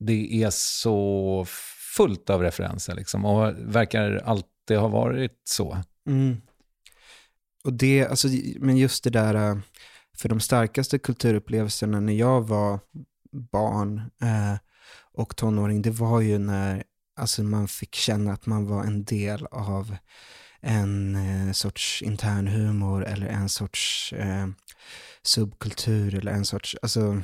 det 0.00 0.42
är 0.42 0.50
så 0.50 1.46
fullt 1.96 2.30
av 2.30 2.42
referenser 2.42 2.94
liksom, 2.94 3.24
och 3.24 3.54
verkar 3.58 4.22
alltid 4.24 4.78
ha 4.78 4.88
varit 4.88 5.40
så. 5.44 5.78
Mm. 6.08 6.36
Och 7.64 7.72
det, 7.72 8.06
alltså, 8.06 8.28
men 8.58 8.76
just 8.76 9.04
det 9.04 9.10
där, 9.10 9.34
eh, 9.34 9.58
för 10.16 10.28
de 10.28 10.40
starkaste 10.40 10.98
kulturupplevelserna 10.98 12.00
när 12.00 12.12
jag 12.12 12.42
var 12.42 12.80
barn 13.52 13.98
eh, 14.22 14.54
och 15.12 15.36
tonåring, 15.36 15.82
det 15.82 15.90
var 15.90 16.20
ju 16.20 16.38
när 16.38 16.84
alltså, 17.16 17.42
man 17.42 17.68
fick 17.68 17.94
känna 17.94 18.32
att 18.32 18.46
man 18.46 18.66
var 18.66 18.84
en 18.84 19.04
del 19.04 19.46
av 19.46 19.96
en 20.60 21.16
eh, 21.16 21.52
sorts 21.52 22.02
intern 22.02 22.46
humor 22.46 23.04
eller 23.04 23.26
en 23.26 23.48
sorts 23.48 24.12
eh, 24.12 24.46
subkultur 25.22 26.14
eller 26.14 26.32
en 26.32 26.44
sorts, 26.44 26.76
alltså 26.82 27.22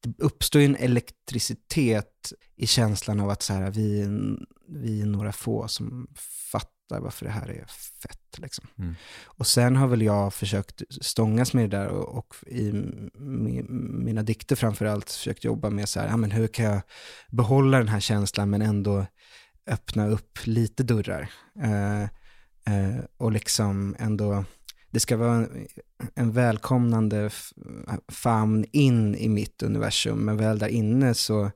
det 0.00 0.18
uppstår 0.18 0.60
ju 0.60 0.66
en 0.66 0.76
elektricitet 0.76 2.32
i 2.56 2.66
känslan 2.66 3.20
av 3.20 3.30
att 3.30 3.42
så 3.42 3.52
här, 3.52 3.70
vi, 3.70 4.06
vi 4.68 5.00
är 5.00 5.06
några 5.06 5.32
få 5.32 5.68
som 5.68 6.08
fattar 6.52 6.77
varför 6.88 7.24
det 7.24 7.30
här 7.30 7.50
är 7.50 7.64
fett. 8.02 8.38
Liksom. 8.38 8.66
Mm. 8.78 8.94
Och 9.24 9.46
sen 9.46 9.76
har 9.76 9.88
väl 9.88 10.02
jag 10.02 10.34
försökt 10.34 10.82
stångas 11.00 11.52
med 11.52 11.70
det 11.70 11.76
där 11.76 11.88
och, 11.88 12.18
och 12.18 12.34
i 12.46 12.72
mi, 13.14 13.62
mina 13.78 14.22
dikter 14.22 14.56
framförallt 14.56 15.10
försökt 15.10 15.44
jobba 15.44 15.70
med 15.70 15.88
så 15.88 16.00
här, 16.00 16.08
ja, 16.08 16.16
men 16.16 16.30
hur 16.30 16.46
kan 16.46 16.64
jag 16.64 16.80
behålla 17.30 17.78
den 17.78 17.88
här 17.88 18.00
känslan 18.00 18.50
men 18.50 18.62
ändå 18.62 19.06
öppna 19.66 20.08
upp 20.08 20.38
lite 20.44 20.82
dörrar. 20.82 21.30
Eh, 21.62 22.02
eh, 22.74 23.04
och 23.16 23.32
liksom 23.32 23.96
ändå, 23.98 24.44
det 24.90 25.00
ska 25.00 25.16
vara 25.16 25.34
en, 25.34 25.68
en 26.14 26.32
välkomnande 26.32 27.30
famn 28.08 28.64
in 28.72 29.14
i 29.14 29.28
mitt 29.28 29.62
universum, 29.62 30.18
men 30.18 30.36
väl 30.36 30.58
där 30.58 30.68
inne 30.68 31.14
så 31.14 31.50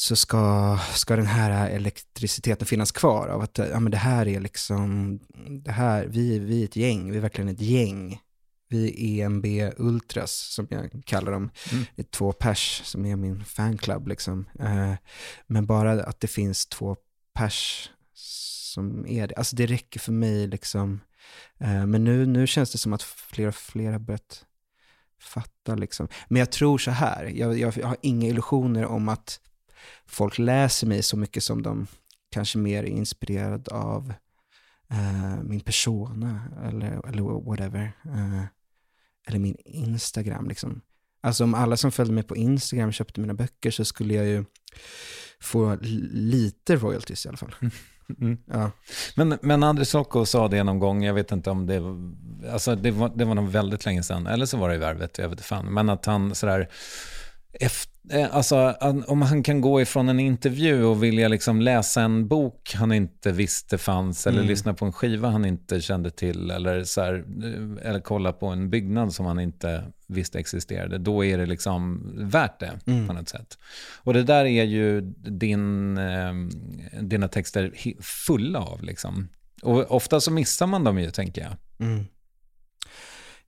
så 0.00 0.16
ska, 0.16 0.78
ska 0.94 1.16
den 1.16 1.26
här 1.26 1.70
elektriciteten 1.70 2.66
finnas 2.66 2.92
kvar 2.92 3.28
av 3.28 3.40
att 3.40 3.58
ja, 3.58 3.80
men 3.80 3.92
det 3.92 3.98
här 3.98 4.28
är 4.28 4.40
liksom, 4.40 5.18
det 5.64 5.72
här, 5.72 6.06
vi, 6.06 6.38
vi 6.38 6.60
är 6.60 6.64
ett 6.64 6.76
gäng, 6.76 7.10
vi 7.10 7.16
är 7.16 7.20
verkligen 7.20 7.48
ett 7.48 7.60
gäng. 7.60 8.20
Vi 8.68 9.20
är 9.20 9.24
EMB 9.24 9.46
Ultras, 9.76 10.32
som 10.32 10.66
jag 10.70 11.02
kallar 11.04 11.32
dem. 11.32 11.50
Mm. 11.72 11.84
Det 11.96 12.02
är 12.02 12.06
två 12.06 12.32
pers 12.32 12.82
som 12.84 13.06
är 13.06 13.16
min 13.16 13.44
fanclub. 13.44 14.08
Liksom. 14.08 14.48
Eh, 14.60 14.94
men 15.46 15.66
bara 15.66 15.92
att 15.92 16.20
det 16.20 16.28
finns 16.28 16.66
två 16.66 16.96
pers 17.34 17.90
som 18.14 19.06
är 19.06 19.26
det, 19.26 19.34
alltså 19.34 19.56
det 19.56 19.66
räcker 19.66 20.00
för 20.00 20.12
mig. 20.12 20.46
Liksom. 20.46 21.00
Eh, 21.58 21.86
men 21.86 22.04
nu, 22.04 22.26
nu 22.26 22.46
känns 22.46 22.72
det 22.72 22.78
som 22.78 22.92
att 22.92 23.02
fler 23.02 23.48
och 23.48 23.54
fler 23.54 23.92
har 23.92 23.98
börjat 23.98 24.44
fatta. 25.20 25.74
Liksom. 25.74 26.08
Men 26.28 26.40
jag 26.40 26.52
tror 26.52 26.78
så 26.78 26.90
här, 26.90 27.24
jag, 27.24 27.58
jag, 27.58 27.76
jag 27.76 27.86
har 27.86 27.96
inga 28.02 28.28
illusioner 28.28 28.84
om 28.84 29.08
att 29.08 29.40
folk 30.06 30.38
läser 30.38 30.86
mig 30.86 31.02
så 31.02 31.16
mycket 31.16 31.44
som 31.44 31.62
de 31.62 31.86
kanske 32.30 32.58
mer 32.58 32.84
är 32.84 32.88
inspirerade 32.88 33.70
av 33.70 34.12
eh, 34.90 35.42
min 35.42 35.60
persona 35.60 36.40
eller, 36.64 37.08
eller 37.08 37.22
whatever. 37.22 37.92
Eh, 38.04 38.44
eller 39.26 39.38
min 39.38 39.56
Instagram. 39.64 40.48
Liksom. 40.48 40.80
Alltså 41.22 41.44
om 41.44 41.54
alla 41.54 41.76
som 41.76 41.92
följde 41.92 42.14
mig 42.14 42.24
på 42.24 42.36
Instagram 42.36 42.92
köpte 42.92 43.20
mina 43.20 43.34
böcker 43.34 43.70
så 43.70 43.84
skulle 43.84 44.14
jag 44.14 44.26
ju 44.26 44.44
få 45.40 45.78
lite 46.10 46.76
royalties 46.76 47.26
i 47.26 47.28
alla 47.28 47.38
fall. 47.38 47.54
Mm. 48.20 48.38
Ja. 48.46 48.70
Men, 49.16 49.38
men 49.42 49.62
André 49.62 49.84
Socko 49.84 50.26
sa 50.26 50.48
det 50.48 50.62
någon 50.62 50.78
gång, 50.78 51.04
jag 51.04 51.14
vet 51.14 51.32
inte 51.32 51.50
om 51.50 51.66
det 51.66 51.82
alltså 52.52 52.76
det 52.76 52.90
var, 52.90 53.12
det 53.14 53.24
var 53.24 53.34
nog 53.34 53.48
väldigt 53.48 53.84
länge 53.84 54.02
sedan, 54.02 54.26
eller 54.26 54.46
så 54.46 54.56
var 54.56 54.68
det 54.68 54.74
i 54.74 54.78
Värvet, 54.78 55.18
jag 55.18 55.28
vet 55.28 55.32
inte 55.32 55.42
fan, 55.42 55.74
men 55.74 55.88
att 55.88 56.06
han 56.06 56.34
sådär, 56.34 56.68
efter, 57.52 58.28
alltså 58.30 58.74
om 59.06 59.22
han 59.22 59.42
kan 59.42 59.60
gå 59.60 59.80
ifrån 59.80 60.08
en 60.08 60.20
intervju 60.20 60.84
och 60.84 61.02
vilja 61.02 61.28
liksom 61.28 61.60
läsa 61.60 62.02
en 62.02 62.28
bok 62.28 62.72
han 62.74 62.92
inte 62.92 63.32
visste 63.32 63.78
fanns, 63.78 64.26
eller 64.26 64.38
Mm. 64.38 64.48
lyssna 64.48 64.74
på 64.74 64.84
en 64.84 64.92
skiva 64.92 65.28
han 65.30 65.44
inte 65.44 65.80
kände 65.80 66.10
till, 66.10 66.50
eller, 66.50 66.84
så 66.84 67.00
här, 67.00 67.12
eller 67.82 68.00
kolla 68.00 68.32
på 68.32 68.46
en 68.46 68.70
byggnad 68.70 69.14
som 69.14 69.26
han 69.26 69.40
inte 69.40 69.84
visste 70.06 70.38
existerade, 70.38 70.98
då 70.98 71.24
är 71.24 71.38
det 71.38 71.46
liksom 71.46 72.10
värt 72.30 72.60
det 72.60 72.78
Mm. 72.86 73.06
på 73.06 73.12
något 73.12 73.28
sätt. 73.28 73.58
Och 73.96 74.14
det 74.14 74.22
där 74.22 74.44
är 74.44 74.64
ju 74.64 75.00
din, 75.16 75.98
eh, 75.98 76.32
dina 77.00 77.28
texter 77.28 77.72
fulla 78.02 78.58
av. 78.58 78.82
Liksom. 78.82 79.28
Och 79.62 79.90
ofta 79.90 80.20
så 80.20 80.30
missar 80.30 80.66
man 80.66 80.84
dem 80.84 80.98
ju, 80.98 81.10
tänker 81.10 81.42
jag. 81.42 81.52
Mm. 81.88 82.04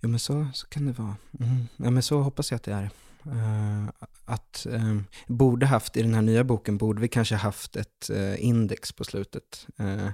Jo 0.01 0.09
men 0.09 0.19
så, 0.19 0.47
så 0.55 0.67
kan 0.67 0.87
det 0.87 0.93
vara. 0.93 1.17
Mm. 1.41 1.69
Ja 1.77 1.91
men 1.91 2.03
så 2.03 2.21
hoppas 2.21 2.51
jag 2.51 2.57
att 2.57 2.63
det 2.63 2.73
är. 2.73 2.91
Eh, 3.27 3.89
att 4.25 4.67
eh, 4.67 4.97
borde 5.27 5.67
haft, 5.67 5.97
i 5.97 6.03
den 6.03 6.15
här 6.15 6.23
nya 6.23 6.45
boken, 6.45 6.79
borde 6.79 7.01
vi 7.01 7.09
kanske 7.09 7.35
haft 7.35 7.77
ett 7.77 8.11
eh, 8.11 8.45
index 8.45 8.93
på 8.93 9.05
slutet. 9.05 9.67
Eh, 9.79 10.09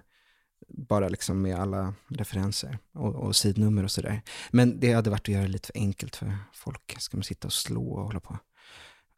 bara 0.68 1.08
liksom 1.08 1.42
med 1.42 1.60
alla 1.60 1.94
referenser 2.08 2.78
och, 2.94 3.14
och 3.14 3.36
sidnummer 3.36 3.84
och 3.84 3.90
sådär. 3.90 4.22
Men 4.50 4.80
det 4.80 4.92
hade 4.92 5.10
varit 5.10 5.20
att 5.20 5.28
göra 5.28 5.42
det 5.42 5.48
lite 5.48 5.66
för 5.66 5.78
enkelt 5.78 6.16
för 6.16 6.38
folk. 6.52 6.96
Ska 6.98 7.16
man 7.16 7.24
sitta 7.24 7.48
och 7.48 7.52
slå 7.52 7.90
och 7.90 8.04
hålla 8.04 8.20
på. 8.20 8.38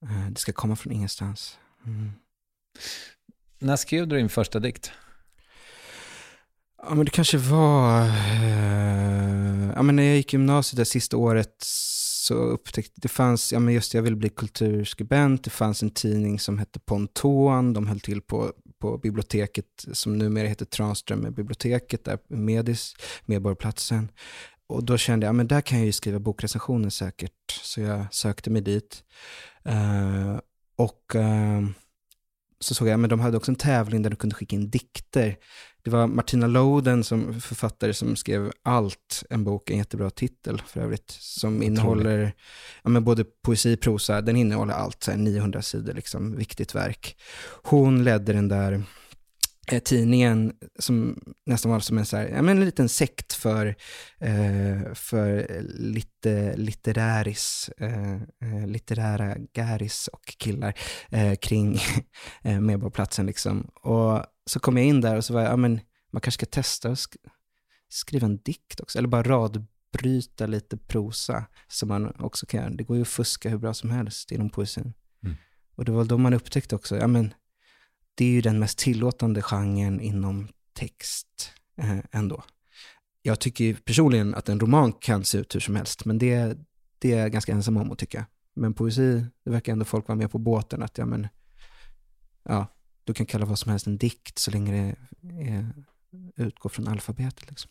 Eh, 0.03 0.31
det 0.31 0.41
ska 0.41 0.53
komma 0.53 0.77
från 0.77 0.93
ingenstans. 0.93 1.59
Mm. 1.87 2.13
När 3.59 3.77
skrev 3.77 4.09
du 4.09 4.17
din 4.17 4.29
första 4.29 4.59
dikt? 4.59 4.93
Ja 6.83 6.95
men 6.95 7.05
det 7.05 7.11
kanske 7.11 7.39
var, 7.39 8.01
eh, 8.07 9.71
ja 9.75 9.83
men 9.83 9.97
när 9.97 10.03
jag 10.03 10.17
gick 10.17 10.33
gymnasiet 10.33 10.77
det 10.77 10.85
sista 10.85 11.17
året 11.17 11.57
så 11.61 12.35
upptäckte, 12.35 13.01
det 13.01 13.09
fanns, 13.09 13.53
ja 13.53 13.59
men 13.61 13.75
just 13.75 13.93
det, 13.93 13.99
jag 13.99 14.03
ville 14.03 14.17
bli 14.17 14.29
kulturskribent, 14.29 15.45
det 15.45 15.51
fanns 15.51 15.83
en 15.83 15.91
tidning 15.91 16.39
som 16.39 16.59
hette 16.59 16.81
Ponton, 16.81 17.73
de 17.73 17.87
höll 17.87 18.01
till 18.01 18.23
på, 18.23 18.53
på 18.81 18.99
biblioteket 18.99 19.87
som 19.93 20.19
numera 20.19 20.49
heter 20.49 20.65
Tranströmer 20.65 21.31
biblioteket, 21.31 22.05
där 22.05 22.19
Medis, 22.29 22.95
Medborgarplatsen. 23.25 24.11
Och 24.67 24.85
då 24.85 24.97
kände 24.97 25.27
jag, 25.27 25.29
ja 25.29 25.37
men 25.37 25.49
där 25.49 25.61
kan 25.61 25.79
jag 25.79 25.87
ju 25.87 25.93
skriva 25.93 26.19
bokrecensioner 26.19 26.91
säkert, 26.91 27.51
så 27.63 27.81
jag 27.81 28.15
sökte 28.15 28.51
mig 28.51 28.63
dit. 28.63 29.05
Uh, 29.69 30.39
och 30.77 31.15
uh, 31.15 31.71
så 32.61 32.75
såg 32.75 32.89
jag, 32.89 33.01
men 33.01 33.11
de 33.11 33.21
hade 33.21 33.37
också 33.37 33.51
en 33.51 33.57
tävling 33.57 34.03
där 34.03 34.11
du 34.11 34.17
kunde 34.17 34.35
skicka 34.35 34.57
in 34.57 34.71
dikter. 34.71 35.37
Det 35.83 35.91
var 35.91 36.07
Martina 36.07 36.47
Loden 36.47 37.05
som 37.05 37.41
författare 37.41 37.95
som 37.95 38.17
skrev 38.17 38.53
Allt, 38.63 39.25
en 39.31 39.45
bok, 39.45 39.71
en 39.71 39.79
jättebra 39.79 40.11
titel 40.11 40.63
för 40.67 40.81
övrigt, 40.81 41.11
som 41.11 41.63
innehåller 41.63 42.35
ja, 42.83 42.91
men 42.91 43.05
både 43.05 43.25
poesi 43.45 43.75
och 43.75 43.81
prosa, 43.81 44.21
den 44.21 44.37
innehåller 44.37 44.75
allt, 44.75 45.03
så 45.03 45.11
här 45.11 45.19
900 45.19 45.63
sidor, 45.63 45.93
liksom, 45.93 46.37
viktigt 46.37 46.75
verk. 46.75 47.17
Hon 47.63 48.05
ledde 48.05 48.33
den 48.33 48.49
där 48.49 48.83
tidningen 49.79 50.53
som 50.79 51.19
nästan 51.47 51.71
var 51.73 51.81
som 51.81 51.99
en, 51.99 52.07
så 52.07 52.17
här, 52.17 52.29
ja, 52.29 52.43
men 52.43 52.59
en 52.59 52.65
liten 52.65 52.89
sekt 52.89 53.33
för, 53.33 53.67
eh, 54.21 54.95
för 54.95 55.61
lite 55.79 56.57
litteräris, 56.57 57.71
eh, 57.79 58.15
eh, 58.15 58.67
litterära 58.67 59.37
gäris 59.57 60.09
och 60.09 60.25
killar 60.25 60.75
eh, 61.11 61.35
kring 61.35 61.79
eh, 62.43 62.61
Medborgarplatsen. 62.61 63.27
Liksom. 63.27 63.71
Och 63.75 64.25
så 64.47 64.61
kom 64.61 64.77
jag 64.77 64.87
in 64.87 65.01
där 65.01 65.17
och 65.17 65.25
så 65.25 65.35
var 65.35 65.41
jag, 65.41 65.53
ja 65.53 65.57
men 65.57 65.81
man 66.13 66.21
kanske 66.21 66.47
ska 66.47 66.47
testa 66.47 66.89
att 66.89 66.99
sk- 66.99 67.29
skriva 67.89 68.27
en 68.27 68.39
dikt 68.39 68.81
också, 68.81 68.99
eller 68.99 69.09
bara 69.09 69.23
radbryta 69.23 70.47
lite 70.47 70.77
prosa 70.77 71.45
som 71.69 71.89
man 71.89 72.15
också 72.19 72.47
kan 72.47 72.61
göra. 72.61 72.71
Det 72.71 72.85
går 72.85 72.97
ju 72.97 73.03
att 73.03 73.09
fuska 73.09 73.49
hur 73.49 73.59
bra 73.59 73.75
som 73.75 73.91
helst 73.91 74.33
inom 74.33 74.51
poesin. 74.51 74.93
Mm. 75.25 75.37
Och 75.77 75.85
det 75.85 75.93
var 75.93 76.05
då 76.05 76.19
man 76.19 76.35
upptäckte 76.35 76.75
också, 76.77 76.97
ja 76.97 77.07
men 77.07 77.35
det 78.15 78.25
är 78.25 78.31
ju 78.31 78.41
den 78.41 78.59
mest 78.59 78.79
tillåtande 78.79 79.43
genren 79.43 80.01
inom 80.01 80.49
text 80.73 81.53
eh, 81.77 81.99
ändå. 82.13 82.45
Jag 83.23 83.41
tycker 83.41 83.75
personligen 83.75 84.35
att 84.35 84.49
en 84.49 84.61
roman 84.61 84.93
kan 84.93 85.25
se 85.25 85.39
ut 85.39 85.55
hur 85.55 85.61
som 85.61 85.77
helst, 85.77 86.05
men 86.05 86.19
det, 86.19 86.59
det 86.99 87.13
är 87.13 87.19
jag 87.19 87.33
ganska 87.33 87.53
ensam 87.53 87.77
om 87.77 87.93
att 87.93 87.99
tycka. 87.99 88.27
Men 88.55 88.75
poesi, 88.75 89.25
det 89.45 89.51
verkar 89.51 89.73
ändå 89.73 89.85
folk 89.85 90.09
vara 90.09 90.19
med 90.19 90.31
på 90.31 90.39
båten, 90.39 90.83
att 90.83 90.99
ja 90.99 91.07
men, 91.07 91.29
ja, 92.43 92.67
du 93.05 93.15
kan 93.15 93.27
kalla 93.27 93.47
vad 93.47 93.59
som 93.59 93.71
helst 93.71 93.87
en 93.87 93.99
dikt 93.99 94.39
så 94.39 94.51
länge 94.51 94.73
det 94.73 94.97
är, 95.43 95.75
utgår 96.37 96.71
från 96.71 96.89
alfabetet. 96.89 97.51
Liksom. 97.51 97.71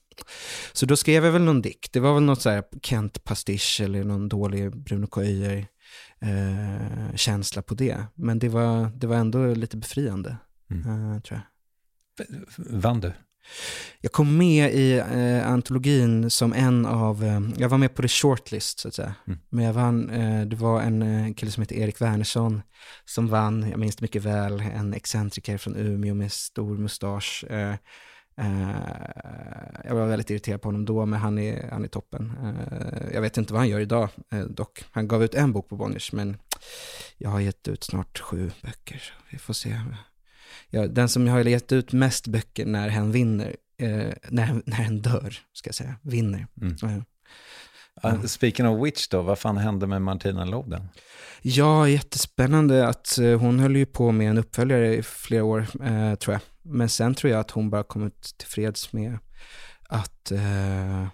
Så 0.73 0.85
då 0.85 0.97
skrev 0.97 1.25
jag 1.25 1.31
väl 1.31 1.41
någon 1.41 1.61
dikt. 1.61 1.93
Det 1.93 1.99
var 1.99 2.13
väl 2.13 2.23
något 2.23 2.41
så 2.41 2.49
här 2.49 2.63
Kent 2.81 3.23
pastisch 3.23 3.81
eller 3.81 4.03
någon 4.03 4.29
dålig 4.29 4.77
Bruno 4.77 5.07
K. 5.07 5.21
Eh, 6.21 7.15
känsla 7.15 7.61
på 7.61 7.73
det. 7.73 8.03
Men 8.15 8.39
det 8.39 8.49
var, 8.49 8.91
det 8.95 9.07
var 9.07 9.15
ändå 9.15 9.53
lite 9.53 9.77
befriande, 9.77 10.37
Mm. 10.71 11.13
eh, 11.13 11.19
tror 11.21 11.39
jag. 11.39 11.45
Vann 12.57 12.99
du? 12.99 13.11
Jag 14.01 14.11
kom 14.11 14.37
med 14.37 14.73
i 14.73 14.93
eh, 14.97 15.47
antologin 15.51 16.29
som 16.29 16.53
en 16.53 16.85
av, 16.85 17.23
eh, 17.23 17.41
jag 17.57 17.69
var 17.69 17.77
med 17.77 17.95
på 17.95 18.01
the 18.01 18.07
shortlist 18.07 18.79
så 18.79 18.87
att 18.87 18.93
säga. 18.93 19.15
Mm. 19.27 19.39
Men 19.49 19.65
jag 19.65 19.73
vann, 19.73 20.09
eh, 20.09 20.45
det 20.45 20.55
var 20.55 20.81
en 20.81 21.01
eh, 21.01 21.33
kille 21.33 21.51
som 21.51 21.61
heter 21.61 21.75
Erik 21.75 22.01
Wernersson 22.01 22.61
som 23.05 23.27
vann, 23.27 23.69
jag 23.69 23.79
minns 23.79 23.95
det 23.95 24.01
mycket 24.01 24.23
väl, 24.23 24.59
en 24.59 24.93
excentriker 24.93 25.57
från 25.57 25.75
Umeå 25.75 26.13
med 26.13 26.31
stor 26.31 26.77
mustasch. 26.77 27.45
Eh, 28.39 29.81
jag 29.83 29.95
var 29.95 30.07
väldigt 30.07 30.29
irriterad 30.29 30.61
på 30.61 30.67
honom 30.67 30.85
då, 30.85 31.05
men 31.05 31.19
han 31.19 31.39
är, 31.39 31.69
han 31.71 31.83
är 31.83 31.87
toppen. 31.87 32.33
Eh, 32.43 33.13
jag 33.13 33.21
vet 33.21 33.37
inte 33.37 33.53
vad 33.53 33.59
han 33.59 33.69
gör 33.69 33.79
idag 33.79 34.09
eh, 34.31 34.41
dock. 34.41 34.83
Han 34.91 35.07
gav 35.07 35.23
ut 35.23 35.33
en 35.33 35.53
bok 35.53 35.69
på 35.69 35.75
Bonniers, 35.75 36.11
men 36.11 36.37
jag 37.17 37.29
har 37.29 37.39
gett 37.39 37.67
ut 37.67 37.83
snart 37.83 38.19
sju 38.19 38.51
böcker. 38.61 38.97
Så 38.97 39.13
vi 39.29 39.37
får 39.37 39.53
se. 39.53 39.81
Ja, 40.69 40.87
den 40.87 41.09
som 41.09 41.27
har 41.27 41.39
gett 41.39 41.71
ut 41.71 41.91
mest 41.91 42.27
böcker 42.27 42.65
när 42.65 42.89
hen 42.89 43.11
vinner, 43.11 43.55
när, 44.29 44.61
när 44.65 44.75
hen 44.75 45.01
dör, 45.01 45.37
ska 45.53 45.67
jag 45.67 45.75
säga, 45.75 45.95
vinner. 46.01 46.47
Mm. 46.61 46.77
Uh, 48.05 48.23
speaking 48.23 48.67
of 48.67 48.85
which 48.85 49.09
då, 49.09 49.21
vad 49.21 49.39
fan 49.39 49.57
hände 49.57 49.87
med 49.87 50.01
Martina 50.01 50.45
Loden? 50.45 50.89
Ja, 51.41 51.89
jättespännande 51.89 52.87
att 52.87 53.17
eh, 53.17 53.39
hon 53.39 53.59
höll 53.59 53.75
ju 53.75 53.85
på 53.85 54.11
med 54.11 54.29
en 54.29 54.37
uppföljare 54.37 54.95
i 54.95 55.03
flera 55.03 55.43
år, 55.43 55.59
eh, 55.83 56.15
tror 56.15 56.33
jag. 56.33 56.41
Men 56.61 56.89
sen 56.89 57.15
tror 57.15 57.31
jag 57.31 57.39
att 57.39 57.51
hon 57.51 57.69
bara 57.69 57.83
kommit 57.83 58.37
tillfreds 58.37 58.93
med 58.93 59.17
att 59.89 60.31
eh, 60.31 61.07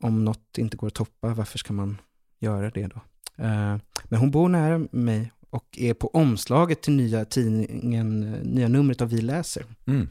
om 0.00 0.24
något 0.24 0.58
inte 0.58 0.76
går 0.76 0.86
att 0.86 0.94
toppa, 0.94 1.28
varför 1.28 1.58
ska 1.58 1.72
man 1.72 2.00
göra 2.38 2.70
det 2.70 2.86
då? 2.86 3.00
Eh, 3.44 3.76
men 4.04 4.20
hon 4.20 4.30
bor 4.30 4.48
nära 4.48 4.78
mig 4.92 5.32
och 5.50 5.78
är 5.78 5.94
på 5.94 6.08
omslaget 6.08 6.82
till 6.82 6.92
nya 6.92 7.24
tidningen, 7.24 8.20
nya 8.30 8.68
numret 8.68 9.00
av 9.00 9.08
Vi 9.08 9.20
läser. 9.20 9.64
Mm. 9.86 10.08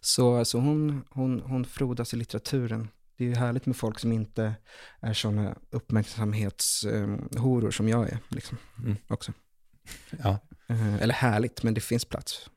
Så, 0.00 0.44
så 0.44 0.58
hon, 0.58 1.04
hon, 1.10 1.40
hon 1.40 1.64
frodas 1.64 2.14
i 2.14 2.16
litteraturen. 2.16 2.88
Det 3.18 3.24
är 3.24 3.28
ju 3.28 3.34
härligt 3.34 3.66
med 3.66 3.76
folk 3.76 3.98
som 3.98 4.12
inte 4.12 4.54
är 5.00 5.12
sådana 5.12 5.56
uppmärksamhetshoror 5.70 7.70
som 7.70 7.88
jag 7.88 8.08
är. 8.08 8.18
Liksom, 8.28 8.58
Mm. 8.78 8.96
också. 9.08 9.32
Ja. 10.24 10.38
Eh, 10.68 10.94
Eller 11.02 11.14
härligt, 11.14 11.62
men 11.62 11.74
det 11.74 11.80
finns 11.80 12.04
plats. 12.04 12.50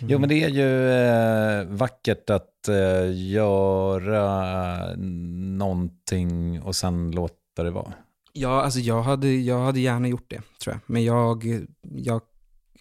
Mm. 0.00 0.10
Jo, 0.12 0.18
men 0.18 0.28
det 0.28 0.44
är 0.44 0.48
ju 0.48 0.90
eh, 0.90 1.64
vackert 1.76 2.30
att 2.30 2.68
eh, 2.68 3.30
göra 3.30 4.94
någonting 5.58 6.62
och 6.62 6.76
sen 6.76 7.10
låta 7.10 7.62
det 7.62 7.70
vara. 7.70 7.92
Ja, 8.32 8.62
alltså 8.62 8.80
jag 8.80 9.02
hade, 9.02 9.28
jag 9.28 9.58
hade 9.60 9.80
gärna 9.80 10.08
gjort 10.08 10.30
det, 10.30 10.42
tror 10.62 10.74
jag. 10.74 10.80
Men 10.86 11.04
jag, 11.04 11.44
jag, 11.82 12.20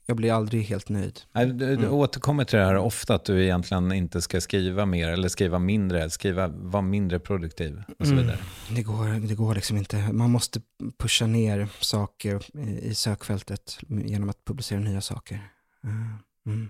jag 0.10 0.18
blir 0.18 0.32
aldrig 0.34 0.64
helt 0.64 0.90
nöjd. 0.90 1.20
Du, 1.34 1.46
du 1.54 1.74
Mm. 1.74 1.92
återkommer 1.94 2.44
till 2.44 2.60
det 2.60 2.66
här 2.66 2.76
ofta, 2.78 3.16
att 3.16 3.26
du 3.26 3.44
egentligen 3.44 3.92
inte 3.92 4.22
ska 4.22 4.42
skriva 4.42 4.86
mer, 4.86 5.10
eller 5.10 5.30
skriva 5.30 5.60
mindre, 5.60 6.10
skriva, 6.10 6.48
vara 6.48 6.82
mindre 6.82 7.20
produktiv 7.20 7.84
och 8.00 8.08
så 8.08 8.12
Mm. 8.14 8.24
vidare. 8.26 8.40
Det 8.76 8.84
går, 8.84 9.28
det 9.28 9.36
går 9.36 9.56
liksom 9.56 9.78
inte. 9.78 10.12
Man 10.14 10.32
måste 10.32 10.62
pusha 11.00 11.26
ner 11.28 11.68
saker 11.80 12.44
i, 12.68 12.88
i 12.90 12.96
sökfältet 12.96 13.78
genom 13.88 14.30
att 14.30 14.46
publicera 14.46 14.80
nya 14.80 15.02
saker. 15.02 15.36
Eh, 15.84 16.50
Mm. 16.52 16.70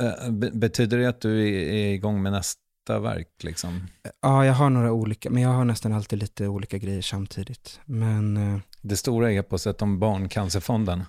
Eh, 0.00 0.30
be- 0.30 0.50
Betyder 0.50 0.98
det 0.98 1.06
att 1.06 1.20
du 1.20 1.48
är 1.48 1.72
är 1.72 1.92
igång 1.92 2.22
med 2.22 2.32
nästa 2.32 2.98
verk? 3.00 3.28
Liksom? 3.42 3.86
Ja, 4.22 4.46
jag 4.46 4.52
har 4.54 4.70
några 4.70 4.92
olika, 4.92 5.30
men 5.30 5.42
jag 5.42 5.50
har 5.50 5.64
nästan 5.64 5.92
alltid 5.92 6.18
lite 6.18 6.46
olika 6.48 6.78
grejer 6.78 7.02
samtidigt. 7.02 7.80
Men 7.84 8.36
eh, 8.36 8.58
Det 8.82 8.96
stora 8.96 9.32
eposet 9.32 9.82
om 9.82 9.98
Barncancerfonden. 9.98 11.02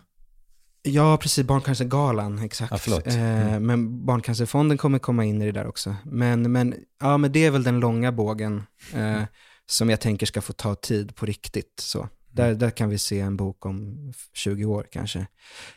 Ja, 0.83 1.17
precis, 1.17 1.45
Barncancergalan, 1.45 2.39
exakt. 2.39 2.71
Ja. 3.15 3.21
Eh, 3.21 3.47
Mm. 3.47 3.65
Men 3.65 4.05
Barncancerfonden 4.05 4.77
kommer 4.77 4.99
komma 4.99 5.25
in 5.25 5.41
i 5.41 5.45
det 5.45 5.51
där 5.51 5.67
också. 5.67 5.95
Men, 6.05 6.51
men, 6.51 6.75
ja, 6.99 7.17
men 7.17 7.31
det 7.31 7.45
är 7.45 7.51
väl 7.51 7.63
den 7.63 7.79
långa 7.79 8.11
bågen 8.11 8.63
eh, 8.93 9.21
som 9.65 9.89
jag 9.89 9.99
tänker 10.01 10.25
ska 10.25 10.41
få 10.41 10.53
ta 10.53 10.75
tid 10.75 11.15
på 11.15 11.25
riktigt. 11.25 11.73
Så. 11.79 12.09
Där, 12.31 12.53
där 12.55 12.69
kan 12.69 12.89
vi 12.89 12.97
se 12.97 13.19
en 13.19 13.37
bok 13.37 13.65
om 13.65 14.09
f- 14.15 14.29
20 14.33 14.65
år 14.65 14.87
kanske. 14.91 15.27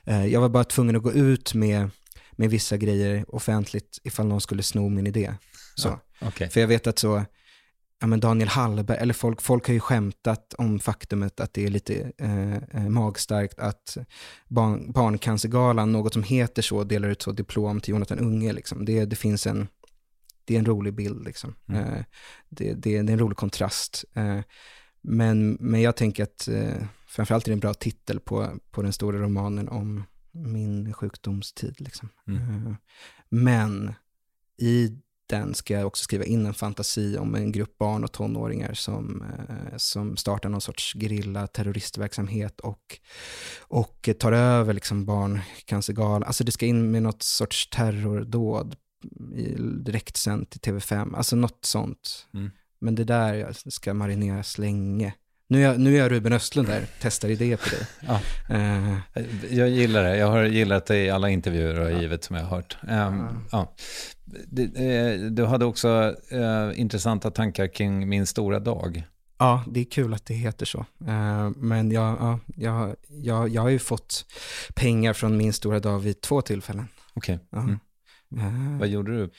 Eh, 0.05 0.27
jag 0.27 0.41
var 0.41 0.49
bara 0.49 0.65
tvungen 0.65 0.97
att 0.97 1.03
gå 1.03 1.13
ut 1.13 1.55
med, 1.55 1.91
med 2.33 2.51
vissa 2.51 2.77
grejer 2.77 3.25
offentligt 3.35 3.99
ifall 4.05 4.27
någon 4.27 4.41
skulle 4.41 4.63
sno 4.63 4.89
min 4.89 5.07
idé. 5.07 5.35
Så. 5.75 5.89
Ja, 5.89 6.01
okej. 6.29 6.51
För 6.51 6.61
jag 6.61 6.69
vet 6.69 6.87
att 6.87 6.99
så, 6.99 7.25
ja 8.01 8.07
men 8.07 8.21
Daniel 8.21 8.49
Hallberg, 8.49 8.99
eller 8.99 9.15
folk, 9.15 9.43
folk 9.43 9.67
har 9.67 9.75
ju 9.75 9.81
skämtat 9.81 10.55
om 10.59 10.79
faktumet 10.79 11.41
att 11.41 11.55
det 11.55 11.65
är 11.65 11.69
lite 11.69 12.13
eh, 12.19 12.55
eh, 12.55 12.89
magstarkt 12.89 13.59
att 13.59 13.97
barn, 14.49 14.93
Barncancergalan, 14.93 15.93
något 15.93 16.13
som 16.13 16.23
heter 16.23 16.63
så, 16.63 16.85
delar 16.85 17.09
ut 17.09 17.23
så 17.23 17.33
diplom 17.33 17.81
till 17.81 17.93
Jonathan 17.93 18.19
Unge. 18.19 18.53
Liksom. 18.53 18.85
Det, 18.85 19.05
det 19.05 19.17
finns 19.17 19.47
en, 19.47 19.69
det 20.45 20.55
är 20.55 20.59
en 20.59 20.67
rolig 20.67 20.95
bild 20.95 21.25
liksom. 21.25 21.55
Mm. 21.69 21.85
Eh, 21.85 22.05
det, 22.49 22.75
det, 22.75 23.03
det 23.03 23.11
är 23.11 23.13
en 23.13 23.19
rolig 23.19 23.37
kontrast. 23.37 24.05
Eh, 24.15 24.41
men, 25.03 25.53
men 25.61 25.81
jag 25.83 25.97
tänker 25.97 26.23
att 26.23 26.49
eh, 26.49 26.87
framförallt 27.07 27.47
är 27.47 27.51
det 27.51 27.55
en 27.55 27.61
bra 27.61 27.75
titel 27.75 28.21
på, 28.21 28.59
på 28.71 28.83
den 28.83 28.93
stora 28.93 29.19
romanen 29.19 29.69
om 29.69 30.05
min 30.33 30.93
sjukdomstid. 30.93 31.81
Liksom. 31.81 32.09
Mm. 32.27 32.67
Eh, 32.67 32.75
men 33.29 33.95
i 34.59 34.99
den 35.27 35.55
ska 35.55 35.75
jag 35.75 35.87
också 35.87 36.05
skriva 36.05 36.25
in 36.25 36.47
en 36.47 36.55
fantasi 36.55 37.19
om 37.19 37.35
en 37.35 37.53
grupp 37.53 37.79
barn 37.79 38.05
och 38.05 38.13
tonåringar 38.13 38.75
som, 38.75 39.23
eh, 39.49 39.77
som 39.77 40.17
startar 40.17 40.49
någon 40.49 40.61
sorts 40.61 40.95
gerilla 40.95 41.47
terroristverksamhet 41.47 42.61
och, 42.61 42.99
och 43.59 44.09
tar 44.19 44.33
över 44.33 44.73
liksom 44.73 45.05
barncancergalan. 45.05 46.23
Alltså 46.23 46.45
det 46.45 46.53
ska 46.53 46.67
in 46.67 46.91
med 46.91 47.03
något 47.03 47.23
sorts 47.23 47.71
terrordåd 47.71 48.77
i, 49.35 49.55
direktsänt 49.59 50.57
i 50.57 50.59
TV5, 50.59 51.17
alltså 51.17 51.37
något 51.37 51.65
sånt. 51.65 52.27
Mm. 52.35 52.51
Men 52.79 52.95
det 52.95 53.05
där 53.05 53.71
ska 53.71 53.95
marineras 53.95 54.59
länge. 54.59 55.15
Nu 55.55 55.61
är 55.61 55.69
jag, 55.69 55.81
nu 55.81 55.95
är 55.95 55.99
jag 55.99 56.11
Ruben 56.13 56.33
Östlund 56.33 56.69
där, 56.69 56.87
testar 57.01 57.29
idéer 57.29 57.57
på 57.57 57.69
dig. 57.69 57.87
Ja. 58.01 58.21
Eh, 58.55 59.55
Jag 59.57 59.69
gillar 59.69 60.03
det. 60.03 60.17
Jag 60.17 60.27
har 60.27 60.45
gillat 60.45 60.87
det 60.87 60.99
i 61.05 61.11
alla 61.11 61.31
intervjuer 61.31 61.81
och 61.81 62.01
givet 62.03 62.25
som 62.25 62.37
jag 62.37 62.43
har 62.45 62.57
hört. 62.57 62.77
Ehm, 62.89 63.27
ja. 63.53 63.75
Det, 64.25 64.63
eh, 64.63 65.21
du 65.31 65.45
hade 65.45 65.65
också 65.65 66.15
eh, 66.31 66.81
intressanta 66.81 67.31
tankar 67.31 67.67
kring 67.75 68.09
Min 68.09 68.27
stora 68.27 68.59
dag. 68.61 69.05
Ja, 69.39 69.65
det 69.69 69.81
är 69.81 69.85
kul 69.85 70.15
att 70.15 70.27
det 70.27 70.35
heter 70.35 70.67
så. 70.67 70.79
Eh, 71.07 71.51
men 71.57 71.91
jag, 71.91 72.17
ja, 72.21 72.39
jag, 72.57 72.97
jag, 73.09 73.49
jag 73.49 73.63
har 73.63 73.69
ju 73.69 73.79
fått 73.79 74.25
pengar 74.75 75.13
från 75.13 75.37
min 75.37 75.53
stora 75.53 75.81
dag 75.81 75.99
vid 75.99 76.21
två 76.21 76.43
tillfällen. 76.43 76.89
Okej. 77.15 77.39
Ja. 77.51 77.59
Mm. 77.59 78.79
Vad 78.79 78.89
gjorde 78.89 79.17
du? 79.17 79.31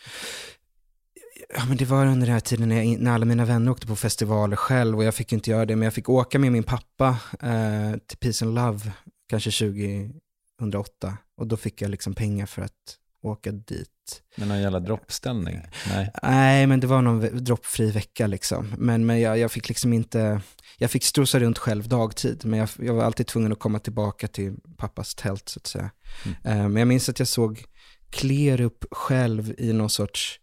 Ja, 1.55 1.65
men 1.67 1.77
det 1.77 1.86
var 1.86 2.05
under 2.05 2.27
den 2.27 2.33
här 2.33 2.39
tiden 2.39 2.69
när, 2.69 2.83
jag, 2.83 2.99
när 2.99 3.11
alla 3.11 3.25
mina 3.25 3.45
vänner 3.45 3.71
åkte 3.71 3.88
på 3.88 3.95
festivaler 3.95 4.55
själv 4.55 4.97
och 4.97 5.03
jag 5.03 5.15
fick 5.15 5.33
inte 5.33 5.51
göra 5.51 5.65
det, 5.65 5.75
men 5.75 5.83
jag 5.83 5.93
fick 5.93 6.09
åka 6.09 6.39
med 6.39 6.51
min 6.51 6.63
pappa 6.63 7.17
eh, 7.41 7.97
till 8.07 8.17
Peace 8.17 8.45
and 8.45 8.55
Love, 8.55 8.91
kanske 9.29 9.51
2008. 9.51 11.17
Och 11.38 11.47
då 11.47 11.57
fick 11.57 11.81
jag 11.81 11.91
liksom 11.91 12.13
pengar 12.13 12.45
för 12.45 12.61
att 12.61 12.97
åka 13.21 13.51
dit. 13.51 14.21
Med 14.36 14.47
någon 14.47 14.61
jävla 14.61 14.79
droppställning? 14.79 15.61
Nej. 15.89 16.11
Nej, 16.23 16.67
men 16.67 16.79
det 16.79 16.88
var 16.88 17.01
någon 17.01 17.43
droppfri 17.43 17.91
vecka 17.91 18.27
liksom. 18.27 18.73
Men, 18.77 19.05
men 19.05 19.21
jag, 19.21 19.38
jag 19.38 19.51
fick 19.51 19.69
liksom 19.69 19.93
inte, 19.93 20.41
jag 20.77 20.91
fick 20.91 21.03
strosa 21.03 21.39
runt 21.39 21.57
själv 21.57 21.88
dagtid, 21.88 22.45
men 22.45 22.59
jag, 22.59 22.69
jag 22.79 22.93
var 22.93 23.03
alltid 23.03 23.27
tvungen 23.27 23.51
att 23.51 23.59
komma 23.59 23.79
tillbaka 23.79 24.27
till 24.27 24.55
pappas 24.77 25.15
tält 25.15 25.49
så 25.49 25.59
att 25.59 25.67
säga. 25.67 25.91
Eh, 26.25 26.55
men 26.55 26.75
jag 26.75 26.88
minns 26.88 27.09
att 27.09 27.19
jag 27.19 27.27
såg 27.27 27.63
Klerup 28.09 28.86
själv 28.91 29.55
i 29.57 29.73
någon 29.73 29.89
sorts 29.89 30.39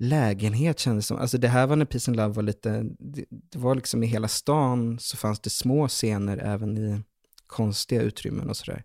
lägenhet 0.00 0.78
kändes 0.78 1.06
som. 1.06 1.18
Alltså 1.18 1.38
det 1.38 1.48
här 1.48 1.66
var 1.66 1.76
när 1.76 1.84
Peace 1.84 2.10
and 2.10 2.16
Love 2.16 2.34
var 2.34 2.42
lite, 2.42 2.82
det, 2.98 3.24
det 3.30 3.58
var 3.58 3.74
liksom 3.74 4.02
i 4.02 4.06
hela 4.06 4.28
stan 4.28 4.98
så 4.98 5.16
fanns 5.16 5.40
det 5.40 5.50
små 5.50 5.88
scener 5.88 6.38
även 6.38 6.78
i 6.78 7.02
konstiga 7.46 8.02
utrymmen 8.02 8.50
och 8.50 8.56
sådär. 8.56 8.84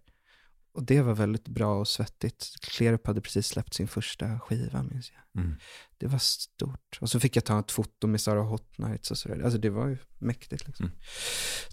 Och 0.74 0.84
det 0.84 1.01
var 1.01 1.13
väldigt 1.13 1.47
bra 1.47 1.80
och 1.80 1.88
svettigt. 1.88 2.55
Klerup 2.61 3.07
hade 3.07 3.22
precis 3.22 3.47
släppt 3.47 3.74
sin 3.74 3.88
första 3.88 4.39
skiva 4.39 4.84
minns 4.84 5.11
jag. 5.11 5.43
Mm. 5.43 5.57
Det 5.97 6.07
var 6.07 6.20
stort. 6.20 6.97
Och 7.01 7.09
så 7.09 7.20
fick 7.20 7.36
jag 7.36 7.45
ta 7.45 7.59
ett 7.59 7.72
foto 7.72 8.07
med 8.07 8.22
Sarah 8.22 8.47
Hot 8.47 8.78
Nights 8.78 9.11
och 9.11 9.18
sådär. 9.18 9.41
Alltså 9.43 9.59
det 9.59 9.70
var 9.70 9.88
ju 9.88 9.97
mäktigt 10.18 10.68
liksom. 10.68 10.86
Mm. 10.86 10.97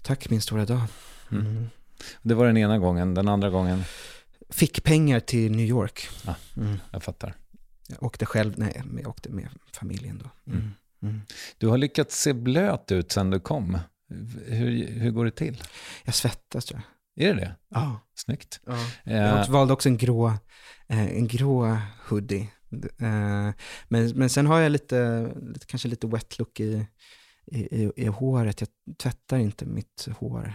Tack 0.01 0.29
min 0.29 0.41
stora 0.41 0.65
dag. 0.65 0.81
Mm. 1.31 1.45
Mm. 1.47 1.69
Det 2.21 2.33
var 2.33 2.45
den 2.45 2.57
ena 2.57 2.77
gången. 2.77 3.13
Den 3.13 3.27
andra 3.27 3.49
gången, 3.49 3.83
Fick 4.49 4.83
pengar 4.83 5.19
till 5.19 5.51
New 5.51 5.65
York. 5.65 6.07
Ah. 6.25 6.35
Mm. 6.57 6.77
jag 6.91 7.03
fattar. 7.03 7.35
Jag 7.87 8.03
åkte 8.03 8.25
själv, 8.25 8.53
nej, 8.57 8.83
jag 9.01 9.07
åkte 9.07 9.29
med 9.29 9.49
familjen 9.73 10.21
då. 10.23 10.51
Mm. 10.51 10.71
Mm. 11.01 11.21
Du 11.57 11.67
har 11.67 11.77
lyckats 11.77 12.21
se 12.21 12.33
blöt 12.33 12.91
ut 12.91 13.11
sen 13.11 13.29
du 13.29 13.39
kom. 13.39 13.79
Hur, 14.45 14.87
hur 14.87 15.11
går 15.11 15.25
det 15.25 15.31
till? 15.31 15.63
Jag 16.03 16.15
svettas 16.15 16.65
tror 16.65 16.81
jag. 17.15 17.27
Är 17.27 17.33
det 17.33 17.39
det? 17.41 17.55
Ja. 17.69 17.99
Snyggt. 18.15 18.59
Ja. 18.65 18.77
Eh, 19.03 19.17
Jag 19.17 19.47
valde 19.47 19.73
också 19.73 19.89
en 19.89 19.97
grå, 19.97 20.27
eh, 20.87 21.07
en 21.17 21.27
grå 21.27 21.77
hoodie. 22.09 22.49
Eh, 22.99 23.51
men, 23.87 24.09
men 24.15 24.29
sen 24.29 24.45
har 24.45 24.59
jag 24.59 24.71
lite, 24.71 25.29
kanske 25.65 25.87
lite 25.87 26.07
wet 26.07 26.39
look 26.39 26.59
i, 26.59 26.85
i, 27.45 27.91
i, 27.95 28.05
håret. 28.05 28.61
Jag 28.61 28.69
tvättar 28.97 29.37
inte 29.37 29.65
mitt 29.65 30.07
hår. 30.19 30.53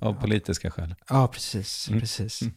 Av 0.00 0.20
politiska 0.20 0.70
skäl. 0.70 0.94
Ja, 1.08 1.28
precis. 1.28 1.88
Mm. 1.88 2.00
precis. 2.00 2.42
Mm. 2.42 2.54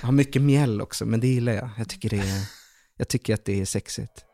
Jag 0.00 0.06
har 0.06 0.12
mycket 0.12 0.42
mjäll 0.42 0.80
också, 0.80 1.06
men 1.06 1.20
det 1.20 1.28
gillar 1.28 1.52
jag. 1.52 1.70
Jag 1.78 1.88
tycker, 1.88 2.10
det 2.10 2.18
är, 2.18 2.48
jag 2.96 3.08
tycker 3.08 3.34
att 3.34 3.44
det 3.44 3.60
är 3.60 3.64
sexigt. 3.64 4.24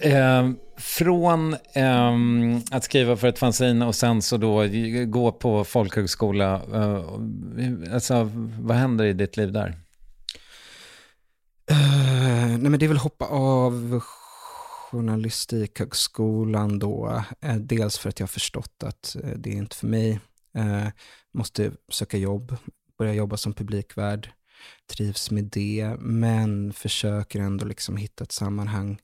Eh, 0.00 0.50
från 0.76 1.56
ehm, 1.74 2.60
att 2.70 2.84
skriva 2.84 3.16
för 3.16 3.28
ett 3.28 3.38
fanzine 3.38 3.86
och 3.86 3.94
sen 3.94 4.22
så 4.22 4.36
då 4.36 4.66
gå 5.06 5.32
på 5.32 5.64
folkhögskola. 5.64 6.62
Eh, 6.74 7.04
alltså, 7.94 8.30
vad 8.60 8.76
händer 8.76 9.04
i 9.04 9.12
ditt 9.12 9.36
liv 9.36 9.52
där? 9.52 9.68
Eh, 11.70 12.48
nej 12.48 12.70
men 12.70 12.78
det 12.78 12.86
är 12.86 12.88
väl 12.88 12.96
hoppa 12.96 13.26
av 13.26 14.00
journalistikhögskolan 14.90 16.78
då. 16.78 17.22
Eh, 17.40 17.56
dels 17.56 17.98
för 17.98 18.08
att 18.08 18.20
jag 18.20 18.26
har 18.26 18.28
förstått 18.28 18.82
att 18.84 19.16
eh, 19.22 19.30
det 19.30 19.50
är 19.50 19.54
inte 19.54 19.76
för 19.76 19.86
mig. 19.86 20.20
Eh, 20.54 20.88
måste 21.34 21.72
söka 21.88 22.16
jobb, 22.16 22.56
börja 22.98 23.14
jobba 23.14 23.36
som 23.36 23.52
publikvärd. 23.54 24.30
Trivs 24.86 25.30
med 25.30 25.44
det, 25.44 25.96
men 25.98 26.72
försöker 26.72 27.40
ändå 27.40 27.64
liksom 27.64 27.96
hitta 27.96 28.24
ett 28.24 28.32
sammanhang 28.32 29.00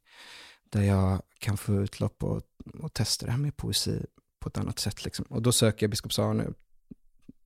där 0.71 0.83
jag 0.83 1.23
kan 1.39 1.57
få 1.57 1.75
utlopp 1.75 2.23
och, 2.23 2.43
och 2.81 2.93
testa 2.95 3.27
det 3.27 3.33
här 3.33 3.39
med 3.39 3.57
poesi 3.57 4.07
på 4.41 4.49
ett 4.49 4.59
annat 4.59 4.79
sätt. 4.79 5.05
Liksom. 5.05 5.25
Och 5.29 5.43
då 5.43 5.53
söker 5.53 5.87
jag 5.87 5.91
Biskops 5.91 6.19
nu. 6.19 6.55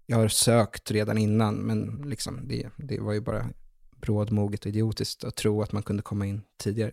Jag 0.06 0.16
har 0.16 0.28
sökt 0.28 0.90
redan 0.90 1.18
innan, 1.18 1.54
men 1.54 2.02
liksom 2.06 2.48
det, 2.48 2.70
det 2.76 3.00
var 3.00 3.12
ju 3.12 3.20
bara 3.20 3.50
brådmoget 3.96 4.60
och 4.60 4.66
idiotiskt 4.66 5.24
att 5.24 5.36
tro 5.36 5.62
att 5.62 5.72
man 5.72 5.82
kunde 5.82 6.02
komma 6.02 6.26
in 6.26 6.42
tidigare. 6.56 6.92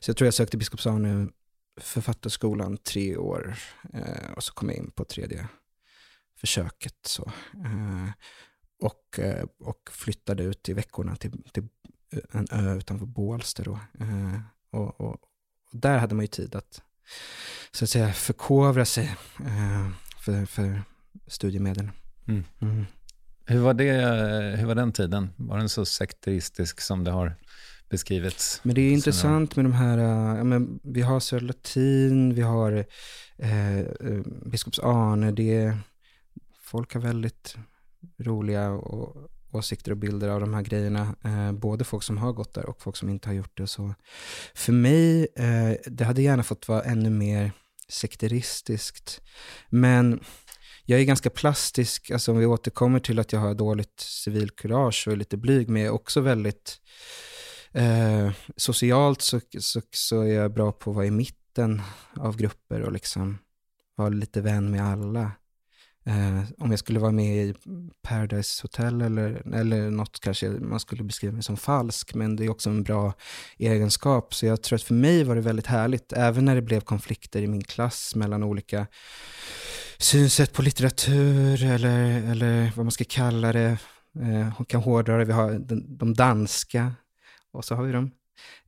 Så 0.00 0.10
jag 0.10 0.16
tror 0.16 0.26
jag 0.26 0.34
sökte 0.34 0.56
Biskops 0.56 0.86
nu 0.86 1.28
författarskolan 1.80 2.76
tre 2.76 3.16
år 3.16 3.56
eh, 3.92 4.30
och 4.36 4.42
så 4.42 4.52
kom 4.52 4.68
jag 4.68 4.78
in 4.78 4.90
på 4.90 5.04
tredje 5.04 5.48
försöket. 6.36 6.98
Så. 7.06 7.32
Eh, 7.64 8.08
och, 8.80 9.18
eh, 9.18 9.46
och 9.60 9.90
flyttade 9.92 10.42
ut 10.42 10.68
i 10.68 10.72
veckorna 10.72 11.16
till, 11.16 11.42
till 11.52 11.68
en 12.32 12.46
ö 12.50 12.74
utanför 12.74 13.06
Bålsta. 13.06 13.62
Då. 13.62 13.78
Eh, 14.00 14.40
och, 14.70 15.00
och, 15.00 15.12
och, 15.12 15.20
där 15.72 15.98
hade 15.98 16.14
man 16.14 16.22
ju 16.22 16.28
tid 16.28 16.54
att, 16.54 16.82
så 17.70 17.84
att 17.84 17.90
säga, 17.90 18.12
förkovra 18.12 18.84
sig 18.84 19.16
eh, 19.40 19.88
för, 20.20 20.46
för 20.46 20.82
studiemedel. 21.26 21.90
Mm. 22.28 22.44
Mm. 22.60 22.86
Hur, 23.44 23.60
var 23.60 23.74
det, 23.74 23.92
hur 24.58 24.66
var 24.66 24.74
den 24.74 24.92
tiden? 24.92 25.30
Var 25.36 25.58
den 25.58 25.68
så 25.68 25.84
sekteristisk 25.84 26.80
som 26.80 27.04
det 27.04 27.10
har 27.10 27.36
beskrivits? 27.88 28.60
Men 28.62 28.74
det 28.74 28.80
är 28.80 28.92
intressant 28.92 29.56
med 29.56 29.64
de 29.64 29.72
här, 29.72 29.98
ja, 30.36 30.44
men 30.44 30.80
vi 30.82 31.02
har 31.02 31.20
Södra 31.20 31.46
Latin, 31.46 32.34
vi 32.34 32.42
har 32.42 32.86
eh, 33.36 33.78
eh, 33.78 33.86
Biskops 34.46 34.78
Arne, 34.78 35.32
det, 35.32 35.76
folk 36.60 36.94
har 36.94 37.00
väldigt 37.00 37.56
roliga 38.18 38.70
och, 38.70 39.30
åsikter 39.52 39.90
och 39.90 39.96
bilder 39.96 40.28
av 40.28 40.40
de 40.40 40.54
här 40.54 40.62
grejerna. 40.62 41.16
Eh, 41.24 41.52
både 41.52 41.84
folk 41.84 42.02
som 42.02 42.18
har 42.18 42.32
gått 42.32 42.54
där 42.54 42.66
och 42.66 42.82
folk 42.82 42.96
som 42.96 43.08
inte 43.08 43.28
har 43.28 43.34
gjort 43.34 43.56
det. 43.56 43.66
Så 43.66 43.94
för 44.54 44.72
mig, 44.72 45.28
eh, 45.36 45.72
det 45.86 46.04
hade 46.04 46.22
gärna 46.22 46.42
fått 46.42 46.68
vara 46.68 46.82
ännu 46.82 47.10
mer 47.10 47.52
sekteristiskt. 47.88 49.20
Men 49.70 50.20
jag 50.84 51.00
är 51.00 51.04
ganska 51.04 51.30
plastisk, 51.30 52.10
alltså 52.10 52.32
om 52.32 52.38
vi 52.38 52.46
återkommer 52.46 53.00
till 53.00 53.18
att 53.18 53.32
jag 53.32 53.40
har 53.40 53.54
dåligt 53.54 54.00
civilkurage 54.00 55.04
och 55.06 55.12
är 55.12 55.16
lite 55.16 55.36
blyg, 55.36 55.68
men 55.68 55.82
jag 55.82 55.88
är 55.88 55.94
också 55.94 56.20
väldigt 56.20 56.80
eh, 57.72 58.30
socialt 58.56 59.22
så, 59.22 59.40
så, 59.58 59.82
så 59.90 60.20
är 60.20 60.34
jag 60.34 60.54
bra 60.54 60.72
på 60.72 60.90
att 60.90 60.96
vara 60.96 61.06
i 61.06 61.10
mitten 61.10 61.82
av 62.16 62.36
grupper 62.36 62.80
och 62.80 62.92
liksom 62.92 63.38
vara 63.94 64.08
lite 64.08 64.40
vän 64.40 64.70
med 64.70 64.84
alla. 64.84 65.32
Eh, 66.06 66.40
om 66.58 66.70
jag 66.70 66.78
skulle 66.78 66.98
vara 66.98 67.12
med 67.12 67.36
i 67.36 67.54
Paradise 68.02 68.62
Hotel 68.62 69.00
eller, 69.00 69.54
eller 69.54 69.90
något 69.90 70.20
kanske 70.20 70.48
man 70.48 70.80
skulle 70.80 71.04
beskriva 71.04 71.32
mig 71.32 71.42
som 71.42 71.56
falsk, 71.56 72.14
men 72.14 72.36
det 72.36 72.44
är 72.44 72.50
också 72.50 72.70
en 72.70 72.82
bra 72.82 73.12
egenskap. 73.58 74.34
Så 74.34 74.46
jag 74.46 74.62
tror 74.62 74.76
att 74.76 74.82
för 74.82 74.94
mig 74.94 75.24
var 75.24 75.34
det 75.34 75.40
väldigt 75.40 75.66
härligt, 75.66 76.12
även 76.12 76.44
när 76.44 76.54
det 76.54 76.62
blev 76.62 76.80
konflikter 76.80 77.42
i 77.42 77.46
min 77.46 77.64
klass 77.64 78.14
mellan 78.14 78.42
olika 78.42 78.86
synsätt 79.98 80.52
på 80.52 80.62
litteratur 80.62 81.64
eller, 81.64 82.30
eller 82.30 82.72
vad 82.76 82.84
man 82.84 82.92
ska 82.92 83.04
kalla 83.08 83.52
det. 83.52 83.78
Eh, 84.20 84.62
kan 84.68 84.80
hårdra 84.80 85.18
det, 85.18 85.24
vi 85.24 85.32
har 85.32 85.58
de, 85.58 85.96
de 85.98 86.14
danska 86.14 86.92
och 87.52 87.64
så 87.64 87.74
har 87.74 87.82
vi 87.82 87.92
de 87.92 88.10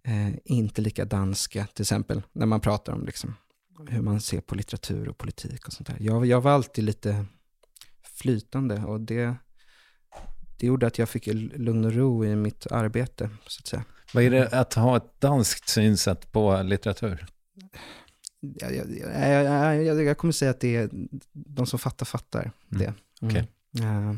eh, 0.04 0.34
inte 0.44 0.80
lika 0.80 1.04
danska, 1.04 1.66
till 1.66 1.82
exempel, 1.82 2.22
när 2.32 2.46
man 2.46 2.60
pratar 2.60 2.92
om 2.92 3.04
liksom, 3.06 3.34
hur 3.86 4.02
man 4.02 4.20
ser 4.20 4.40
på 4.40 4.54
litteratur 4.54 5.08
och 5.08 5.18
politik 5.18 5.66
och 5.66 5.72
sånt 5.72 5.86
där. 5.86 5.96
Jag, 6.00 6.26
jag 6.26 6.40
var 6.40 6.50
alltid 6.50 6.84
lite 6.84 7.26
flytande 8.02 8.84
och 8.84 9.00
det, 9.00 9.34
det 10.56 10.66
gjorde 10.66 10.86
att 10.86 10.98
jag 10.98 11.08
fick 11.08 11.26
lugn 11.56 11.84
och 11.84 11.92
ro 11.92 12.24
i 12.24 12.36
mitt 12.36 12.66
arbete, 12.66 13.30
så 13.46 13.60
att 13.60 13.66
säga. 13.66 13.84
Vad 14.14 14.24
är 14.24 14.30
det 14.30 14.48
att 14.48 14.74
ha 14.74 14.96
ett 14.96 15.20
danskt 15.20 15.68
synsätt 15.68 16.32
på 16.32 16.62
litteratur? 16.62 17.26
Jag, 18.40 18.76
jag, 18.76 18.86
jag, 19.84 20.04
jag, 20.04 20.18
kommer 20.18 20.32
säga 20.32 20.50
att 20.50 20.60
det 20.60 20.76
är 20.76 20.90
de 21.32 21.66
som 21.66 21.78
fattar, 21.78 22.06
fattar 22.06 22.40
mm. 22.40 22.52
det. 22.70 22.94
Mm. 23.22 23.30
Okay. 23.30 23.46
Uh, 23.86 24.14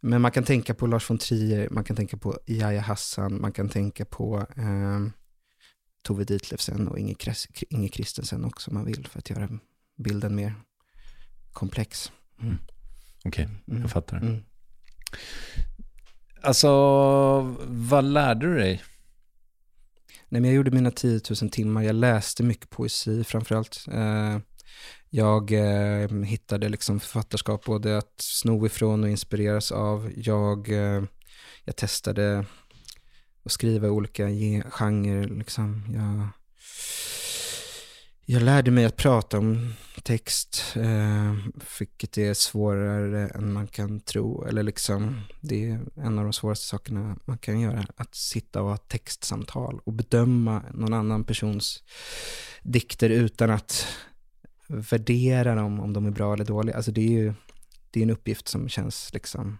men 0.00 0.20
man 0.20 0.30
kan 0.30 0.44
tänka 0.44 0.74
på 0.74 0.86
Lars 0.86 1.10
von 1.10 1.18
Trier, 1.18 1.68
man 1.70 1.84
kan 1.84 1.96
tänka 1.96 2.16
på 2.16 2.38
Yahya 2.46 2.80
Hassan, 2.80 3.40
man 3.40 3.52
kan 3.52 3.68
tänka 3.68 4.04
på 4.04 4.46
uh, 4.58 5.08
Tove 6.02 6.24
Ditlevsen 6.24 6.88
och 6.88 6.98
Inge, 6.98 7.16
Inge 7.70 7.88
Kristensen 7.88 8.44
också 8.44 8.70
om 8.70 8.74
man 8.74 8.84
vill 8.84 9.06
för 9.06 9.18
att 9.18 9.30
göra 9.30 9.48
bilden 9.96 10.34
mer 10.34 10.54
komplex. 11.52 12.12
Mm. 12.40 12.58
Okej, 13.24 13.44
okay, 13.44 13.56
mm. 13.68 13.82
jag 13.82 13.90
fattar. 13.90 14.16
Mm. 14.16 14.42
Alltså, 16.42 16.70
vad 17.66 18.04
lärde 18.04 18.46
du 18.46 18.58
dig? 18.58 18.82
Nej, 20.28 20.40
men 20.40 20.44
jag 20.44 20.54
gjorde 20.56 20.70
mina 20.70 20.90
10 20.90 21.20
000 21.42 21.50
timmar. 21.50 21.82
Jag 21.82 21.94
läste 21.94 22.42
mycket 22.42 22.70
poesi 22.70 23.24
framförallt. 23.24 23.84
Eh, 23.92 24.38
jag 25.10 25.52
eh, 25.52 26.08
hittade 26.08 26.68
liksom 26.68 27.00
författarskap 27.00 27.64
både 27.64 27.98
att 27.98 28.14
sno 28.20 28.66
ifrån 28.66 29.04
och 29.04 29.10
inspireras 29.10 29.72
av. 29.72 30.12
Jag, 30.16 30.68
eh, 30.68 31.02
jag 31.64 31.76
testade 31.76 32.46
att 33.44 33.52
skriva 33.52 33.88
olika 33.88 34.26
genrer. 34.70 35.28
Liksom. 35.28 35.82
Jag, 35.94 36.28
jag 38.24 38.42
lärde 38.42 38.70
mig 38.70 38.84
att 38.84 38.96
prata 38.96 39.38
om 39.38 39.74
text, 40.02 40.74
eh, 40.76 41.34
vilket 41.78 42.18
är 42.18 42.34
svårare 42.34 43.28
än 43.28 43.52
man 43.52 43.66
kan 43.66 44.00
tro. 44.00 44.44
Eller 44.44 44.62
liksom, 44.62 45.20
det 45.40 45.70
är 45.70 45.80
en 45.96 46.18
av 46.18 46.24
de 46.24 46.32
svåraste 46.32 46.66
sakerna 46.66 47.16
man 47.24 47.38
kan 47.38 47.60
göra. 47.60 47.86
Att 47.96 48.14
sitta 48.14 48.62
och 48.62 48.68
ha 48.68 48.76
textsamtal 48.76 49.80
och 49.84 49.92
bedöma 49.92 50.62
någon 50.74 50.94
annan 50.94 51.24
persons 51.24 51.82
dikter 52.62 53.10
utan 53.10 53.50
att 53.50 53.86
värdera 54.66 55.54
dem, 55.54 55.80
om 55.80 55.92
de 55.92 56.06
är 56.06 56.10
bra 56.10 56.34
eller 56.34 56.44
dåliga. 56.44 56.76
Alltså 56.76 56.92
det 56.92 57.00
är 57.00 57.10
ju 57.10 57.34
det 57.90 58.00
är 58.00 58.02
en 58.02 58.10
uppgift 58.10 58.48
som 58.48 58.68
känns 58.68 59.12
liksom 59.12 59.58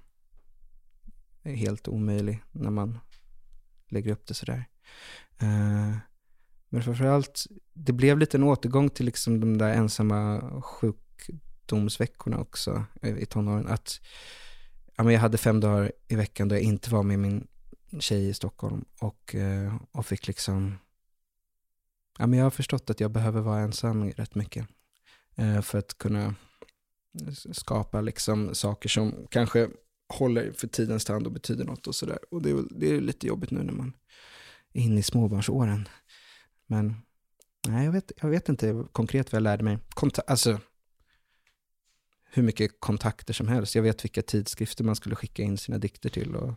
helt 1.44 1.88
omöjlig 1.88 2.42
när 2.52 2.70
man 2.70 2.98
lägger 3.92 4.12
upp 4.12 4.26
det 4.26 4.34
sådär. 4.34 4.64
Uh, 5.42 5.96
men 6.68 6.82
framförallt, 6.82 7.46
det 7.72 7.92
blev 7.92 8.18
lite 8.18 8.36
en 8.36 8.42
återgång 8.42 8.90
till 8.90 9.06
liksom 9.06 9.40
de 9.40 9.58
där 9.58 9.74
ensamma 9.74 10.40
sjukdomsveckorna 10.62 12.38
också 12.38 12.84
i 13.02 13.26
tonåren. 13.26 13.66
Att 13.66 14.00
ja, 14.96 15.04
men 15.04 15.14
jag 15.14 15.20
hade 15.20 15.38
fem 15.38 15.60
dagar 15.60 15.92
i 16.08 16.16
veckan 16.16 16.48
då 16.48 16.54
jag 16.54 16.62
inte 16.62 16.90
var 16.90 17.02
med 17.02 17.18
min 17.18 17.46
tjej 17.98 18.28
i 18.28 18.34
Stockholm 18.34 18.84
och, 19.00 19.34
eh, 19.34 19.76
och 19.92 20.06
fick 20.06 20.26
liksom... 20.26 20.78
Ja, 22.18 22.26
men 22.26 22.38
jag 22.38 22.46
har 22.46 22.50
förstått 22.50 22.90
att 22.90 23.00
jag 23.00 23.10
behöver 23.10 23.40
vara 23.40 23.60
ensam 23.60 24.10
rätt 24.10 24.34
mycket 24.34 24.66
eh, 25.36 25.60
för 25.60 25.78
att 25.78 25.98
kunna 25.98 26.34
skapa 27.52 28.00
liksom 28.00 28.54
saker 28.54 28.88
som 28.88 29.26
kanske 29.30 29.68
håller 30.12 30.52
för 30.52 30.66
tidens 30.66 31.04
tand 31.04 31.26
och 31.26 31.32
betyder 31.32 31.64
något 31.64 31.86
och 31.86 31.94
sådär. 31.94 32.18
Och 32.30 32.42
det 32.42 32.50
är, 32.50 32.64
det 32.70 32.90
är 32.90 33.00
lite 33.00 33.26
jobbigt 33.26 33.50
nu 33.50 33.62
när 33.62 33.72
man 33.72 33.92
är 34.72 34.82
inne 34.82 35.00
i 35.00 35.02
småbarnsåren. 35.02 35.88
Men 36.66 36.94
nej, 37.68 37.84
jag 37.84 37.92
vet, 37.92 38.12
jag 38.20 38.28
vet 38.28 38.48
inte 38.48 38.84
konkret 38.92 39.32
vad 39.32 39.36
jag 39.36 39.42
lärde 39.42 39.64
mig. 39.64 39.78
Konta 39.94 40.22
alltså, 40.26 40.60
hur 42.34 42.42
mycket 42.42 42.80
kontakter 42.80 43.34
som 43.34 43.48
helst. 43.48 43.74
Jag 43.74 43.82
vet 43.82 44.04
vilka 44.04 44.22
tidskrifter 44.22 44.84
man 44.84 44.96
skulle 44.96 45.16
skicka 45.16 45.42
in 45.42 45.58
sina 45.58 45.78
dikter 45.78 46.08
till 46.08 46.36
och 46.36 46.54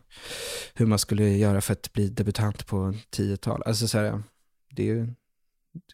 hur 0.74 0.86
man 0.86 0.98
skulle 0.98 1.28
göra 1.28 1.60
för 1.60 1.72
att 1.72 1.92
bli 1.92 2.08
debutant 2.08 2.66
på 2.66 2.94
tiotal. 3.10 3.62
Alltså 3.66 3.88
så 3.88 3.98
här, 3.98 4.22
det 4.70 4.82
är 4.82 4.86
ju 4.86 5.14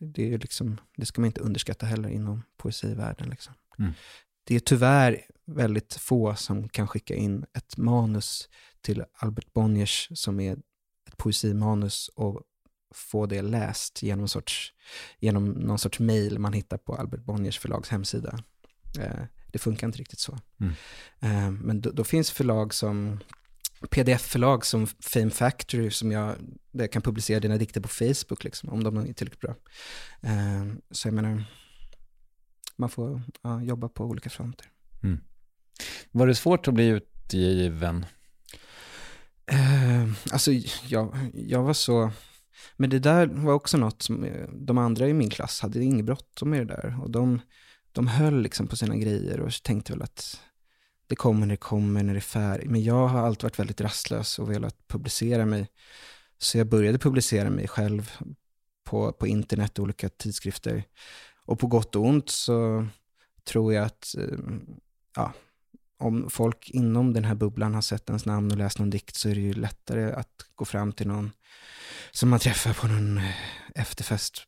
det, 0.00 0.34
är 0.34 0.38
liksom, 0.38 0.80
det 0.96 1.06
ska 1.06 1.20
man 1.20 1.26
inte 1.26 1.40
underskatta 1.40 1.86
heller 1.86 2.08
inom 2.08 2.42
poesivärlden. 2.56 3.28
Liksom. 3.28 3.54
Mm. 3.78 3.92
Det 4.44 4.54
är 4.54 4.60
tyvärr 4.60 5.22
väldigt 5.46 5.94
få 5.94 6.34
som 6.34 6.68
kan 6.68 6.88
skicka 6.88 7.14
in 7.14 7.44
ett 7.54 7.76
manus 7.76 8.48
till 8.80 9.04
Albert 9.12 9.52
Bonniers 9.52 10.08
som 10.14 10.40
är 10.40 10.52
ett 11.08 11.16
poesimanus 11.16 12.08
och 12.14 12.42
få 12.94 13.26
det 13.26 13.42
läst 13.42 14.02
genom, 14.02 14.28
sorts, 14.28 14.72
genom 15.18 15.44
någon 15.44 15.78
sorts 15.78 16.00
mail 16.00 16.38
man 16.38 16.52
hittar 16.52 16.78
på 16.78 16.94
Albert 16.94 17.24
Bonniers 17.24 17.58
förlags 17.58 17.88
hemsida. 17.88 18.38
Eh, 18.98 19.24
det 19.46 19.58
funkar 19.58 19.86
inte 19.86 19.98
riktigt 19.98 20.20
så. 20.20 20.38
Mm. 20.60 20.72
Eh, 21.20 21.50
men 21.50 21.80
då, 21.80 21.90
då, 21.90 22.04
finns 22.04 22.30
förlag 22.30 22.74
som 22.74 23.20
pdf-förlag 23.90 24.66
som 24.66 24.86
Fame 24.86 25.30
Factory, 25.30 25.90
som 25.90 26.12
jag, 26.12 26.36
där 26.70 26.84
jag 26.84 26.92
kan 26.92 27.02
publicera 27.02 27.40
dina 27.40 27.56
dikter 27.56 27.80
på 27.80 27.88
Facebook, 27.88 28.44
liksom, 28.44 28.68
om 28.68 28.84
de 28.84 28.96
är 28.96 29.12
tillräckligt 29.12 29.40
bra. 29.40 29.54
Eh, 30.20 30.66
så 30.90 31.08
jag 31.08 31.14
menar, 31.14 31.44
man 32.76 32.90
får 32.90 33.22
ja, 33.42 33.62
jobba 33.62 33.88
på 33.88 34.04
olika 34.04 34.30
fronter. 34.30 34.66
Mm. 35.02 35.20
Var 36.10 36.26
det 36.26 36.34
svårt 36.34 36.68
att 36.68 36.74
bli 36.74 36.86
utgiven? 36.86 38.06
Eh, 39.46 40.12
alltså, 40.32 40.52
jag, 40.88 41.16
jag 41.34 41.62
var 41.62 41.72
så 41.72 42.10
men 42.76 42.90
det 42.90 42.98
där 42.98 43.26
var 43.26 43.52
också 43.52 43.76
något 43.76 44.02
som 44.02 44.24
eh, 44.24 44.48
de 44.52 44.78
andra 44.78 45.08
i 45.08 45.12
min 45.12 45.30
klass 45.30 45.60
hade 45.60 45.84
inget 45.84 46.04
bråttom 46.04 46.50
med 46.50 46.66
det 46.66 46.74
där. 46.74 46.98
Och 47.02 47.10
de, 47.10 47.40
de 47.92 48.06
höll 48.06 48.42
liksom 48.42 48.66
på 48.66 48.76
sina 48.76 48.96
grejer 48.96 49.40
och 49.40 49.52
tänkte 49.62 49.92
väl 49.92 50.02
att 50.02 50.40
det 51.06 51.16
kommer 51.16 51.46
när 51.46 51.52
det 51.52 51.56
kommer, 51.56 52.02
när 52.02 52.12
det 52.12 52.18
är 52.18 52.20
färdigt. 52.20 52.70
Men 52.70 52.82
jag 52.82 53.08
har 53.08 53.20
alltid 53.20 53.42
varit 53.42 53.58
väldigt 53.58 53.80
rastlös 53.80 54.38
och 54.38 54.50
velat 54.50 54.88
publicera 54.88 55.46
mig. 55.46 55.68
Så 56.38 56.58
jag 56.58 56.66
började 56.66 56.98
publicera 56.98 57.50
mig 57.50 57.68
själv 57.68 58.12
på, 58.84 59.12
på 59.12 59.26
internet 59.26 59.78
och 59.78 59.82
olika 59.82 60.08
tidskrifter. 60.08 60.84
Och 61.44 61.58
på 61.58 61.66
gott 61.66 61.96
och 61.96 62.04
ont 62.04 62.30
så 62.30 62.86
tror 63.44 63.74
jag 63.74 63.84
att 63.84 64.14
eh, 64.18 64.38
ja, 65.16 65.32
om 65.98 66.30
folk 66.30 66.70
inom 66.70 67.12
den 67.12 67.24
här 67.24 67.34
bubblan 67.34 67.74
har 67.74 67.82
sett 67.82 68.08
ens 68.08 68.26
namn 68.26 68.50
och 68.50 68.58
läst 68.58 68.78
någon 68.78 68.90
dikt 68.90 69.16
så 69.16 69.28
är 69.28 69.34
det 69.34 69.40
ju 69.40 69.52
lättare 69.52 70.12
att 70.12 70.46
gå 70.54 70.64
fram 70.64 70.92
till 70.92 71.06
någon 71.06 71.30
som 72.10 72.28
man 72.28 72.38
träffar 72.38 72.74
på 72.74 72.86
någon 72.86 73.18
eh, 73.18 73.34
efterfest 73.74 74.46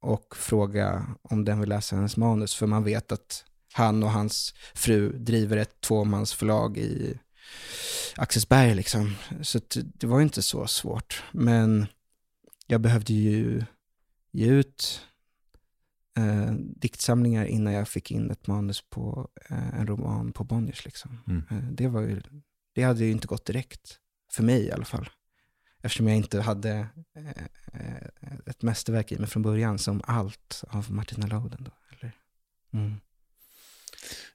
och 0.00 0.36
fråga 0.36 1.06
om 1.22 1.44
den 1.44 1.60
vill 1.60 1.68
läsa 1.68 1.96
hennes 1.96 2.16
manus. 2.16 2.54
För 2.54 2.66
man 2.66 2.84
vet 2.84 3.12
att 3.12 3.44
han 3.72 4.02
och 4.02 4.10
hans 4.10 4.54
fru 4.74 5.12
driver 5.12 5.56
ett 5.56 5.80
tvåmansförlag 5.80 6.78
i 6.78 7.18
Axelsberg. 8.16 8.74
Liksom. 8.74 9.14
Så 9.42 9.60
det 9.74 10.06
var 10.06 10.20
inte 10.20 10.42
så 10.42 10.66
svårt. 10.66 11.22
Men 11.32 11.86
jag 12.66 12.80
behövde 12.80 13.12
ju 13.12 13.64
ge 14.32 14.46
ut 14.46 15.00
eh, 16.16 16.52
diktsamlingar 16.56 17.44
innan 17.44 17.72
jag 17.72 17.88
fick 17.88 18.10
in 18.10 18.30
ett 18.30 18.46
manus 18.46 18.82
på 18.90 19.28
eh, 19.50 19.78
en 19.78 19.86
roman 19.86 20.32
på 20.32 20.44
Bonniers. 20.44 20.84
Liksom. 20.84 21.22
Mm. 21.26 21.44
Eh, 21.50 21.70
det, 21.72 21.88
var 21.88 22.00
ju, 22.00 22.22
det 22.74 22.82
hade 22.82 23.04
ju 23.04 23.10
inte 23.10 23.26
gått 23.26 23.44
direkt, 23.44 23.98
för 24.32 24.42
mig 24.42 24.66
i 24.66 24.72
alla 24.72 24.84
fall. 24.84 25.08
Eftersom 25.82 26.08
jag 26.08 26.16
inte 26.16 26.40
hade 26.40 26.86
eh, 27.16 27.28
eh 27.72 28.08
ett 28.46 28.62
mästerverk 28.62 29.12
i 29.12 29.18
mig 29.18 29.28
från 29.28 29.42
början, 29.42 29.78
som 29.78 30.02
allt 30.04 30.64
av 30.68 30.92
Martina 30.92 31.26
Loden. 31.26 31.64
Då, 31.64 31.70
eller? 31.90 32.12
Mm. 32.72 33.00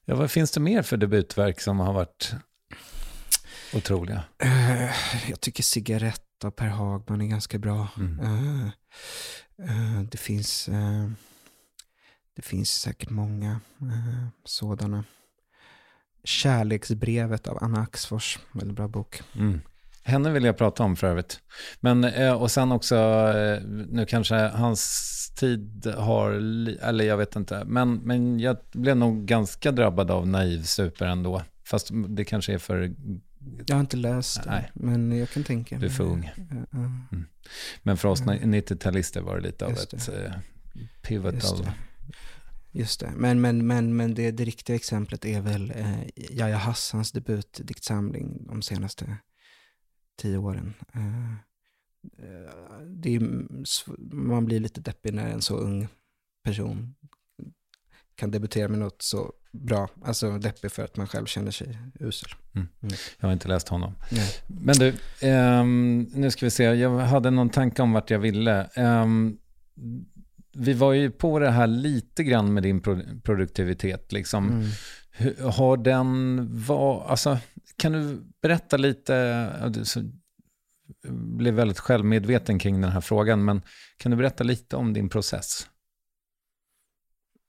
Ja, 0.04 0.16
vad 0.16 0.30
finns 0.30 0.50
det 0.50 0.60
mer 0.60 0.82
för 0.82 0.96
debutverk 0.96 1.60
som 1.60 1.80
har 1.80 1.92
varit 1.92 2.34
otroliga? 3.74 4.24
Uh, 4.44 4.90
jag 5.30 5.40
tycker 5.40 5.62
Cigarett 5.62 6.44
av 6.44 6.50
Per 6.50 6.66
Hagman 6.66 7.20
är 7.20 7.26
ganska 7.26 7.58
bra. 7.58 7.88
Mm. 7.96 8.20
Uh, 8.20 8.68
uh, 9.60 10.02
det 10.02 10.18
finns 10.18 10.68
det 12.38 12.42
finns 12.42 12.70
säkert 12.70 13.10
många 13.10 13.60
sådana. 14.44 15.04
Kärleksbrevet 16.24 17.48
av 17.48 17.58
Anna 17.60 17.80
Axfors, 17.80 18.38
väldigt 18.52 18.76
bra 18.76 18.88
bok. 18.88 19.22
Mm. 19.34 19.60
Henne 20.02 20.30
vill 20.30 20.44
jag 20.44 20.56
prata 20.56 20.82
om 20.82 20.96
för 20.96 21.06
övrigt. 21.06 21.40
Men, 21.80 22.04
och 22.34 22.50
sen 22.50 22.72
också, 22.72 22.96
nu 23.88 24.06
kanske 24.08 24.34
hans 24.36 25.32
tid 25.36 25.86
har, 25.86 26.30
eller 26.82 27.04
jag 27.04 27.16
vet 27.16 27.36
inte, 27.36 27.64
men, 27.64 27.94
men 27.94 28.40
jag 28.40 28.56
blev 28.72 28.96
nog 28.96 29.24
ganska 29.24 29.72
drabbad 29.72 30.10
av 30.10 30.26
naiv 30.28 30.62
super 30.62 31.06
ändå. 31.06 31.42
Fast 31.64 31.90
det 32.08 32.24
kanske 32.24 32.54
är 32.54 32.58
för... 32.58 32.94
Jag 33.66 33.76
har 33.76 33.80
inte 33.80 33.96
läst 33.96 34.44
det, 34.44 34.50
Nej. 34.50 34.70
men 34.74 35.18
jag 35.18 35.30
kan 35.30 35.44
tänka 35.44 35.74
mig. 35.74 35.80
Du 35.80 35.86
är 35.86 35.96
för 35.96 36.04
ung. 36.04 36.30
Mm. 36.72 37.26
Men 37.82 37.96
för 37.96 38.08
oss 38.08 38.22
90-talister 38.22 39.20
var 39.20 39.36
det 39.36 39.42
lite 39.42 39.66
av 39.66 39.72
ett. 39.72 40.08
Eh, 40.08 40.32
pivotal... 41.02 41.66
Just 42.78 43.00
det. 43.00 43.12
Men, 43.16 43.40
men, 43.40 43.66
men, 43.66 43.96
men 43.96 44.14
det, 44.14 44.30
det 44.30 44.44
riktiga 44.44 44.76
exemplet 44.76 45.24
är 45.24 45.40
väl 45.40 45.70
eh, 45.70 46.00
Jaja 46.14 46.56
Hassans 46.56 47.12
debutdiktsamling 47.12 48.46
de 48.46 48.62
senaste 48.62 49.16
tio 50.16 50.38
åren. 50.38 50.74
Eh, 50.94 51.48
Eh, 52.18 52.80
det 52.86 53.14
är, 53.14 53.20
man 54.14 54.44
blir 54.44 54.60
lite 54.60 54.80
deppig 54.80 55.14
när 55.14 55.28
en 55.28 55.42
så 55.42 55.56
ung 55.56 55.88
person 56.44 56.94
kan 58.14 58.30
debutera 58.30 58.68
med 58.68 58.78
något 58.78 59.02
så 59.02 59.32
bra. 59.52 59.88
Alltså 60.04 60.38
deppig 60.38 60.72
för 60.72 60.84
att 60.84 60.96
man 60.96 61.06
själv 61.06 61.26
känner 61.26 61.50
sig 61.50 61.78
usel. 62.00 62.30
Mm. 62.54 62.68
Mm. 62.80 62.94
Jag 63.18 63.28
har 63.28 63.32
inte 63.32 63.48
läst 63.48 63.68
honom. 63.68 63.94
Nej. 64.10 64.28
Men 64.46 64.76
du, 64.76 64.94
um, 65.28 66.00
nu 66.02 66.30
ska 66.30 66.46
vi 66.46 66.50
se. 66.50 66.64
Jag 66.64 66.98
hade 66.98 67.30
någon 67.30 67.50
tanke 67.50 67.82
om 67.82 67.92
vart 67.92 68.10
jag 68.10 68.18
ville. 68.18 68.70
Um, 68.76 69.38
vi 70.58 70.72
var 70.72 70.92
ju 70.92 71.10
på 71.10 71.38
det 71.38 71.50
här 71.50 71.66
lite 71.66 72.24
grann 72.24 72.54
med 72.54 72.62
din 72.62 72.80
pro 72.80 73.02
produktivitet. 73.22 74.12
Liksom. 74.12 74.48
Mm. 74.48 75.50
Har 75.50 75.76
den, 75.76 76.46
var, 76.66 77.06
alltså, 77.06 77.38
kan 77.76 77.92
du 77.92 78.22
berätta 78.42 78.76
lite, 78.76 79.74
blev 81.10 81.54
väldigt 81.54 81.78
självmedveten 81.78 82.58
kring 82.58 82.80
den 82.80 82.92
här 82.92 83.00
frågan, 83.00 83.44
men 83.44 83.62
kan 83.96 84.10
du 84.10 84.16
berätta 84.16 84.44
lite 84.44 84.76
om 84.76 84.92
din 84.92 85.08
process? 85.08 85.68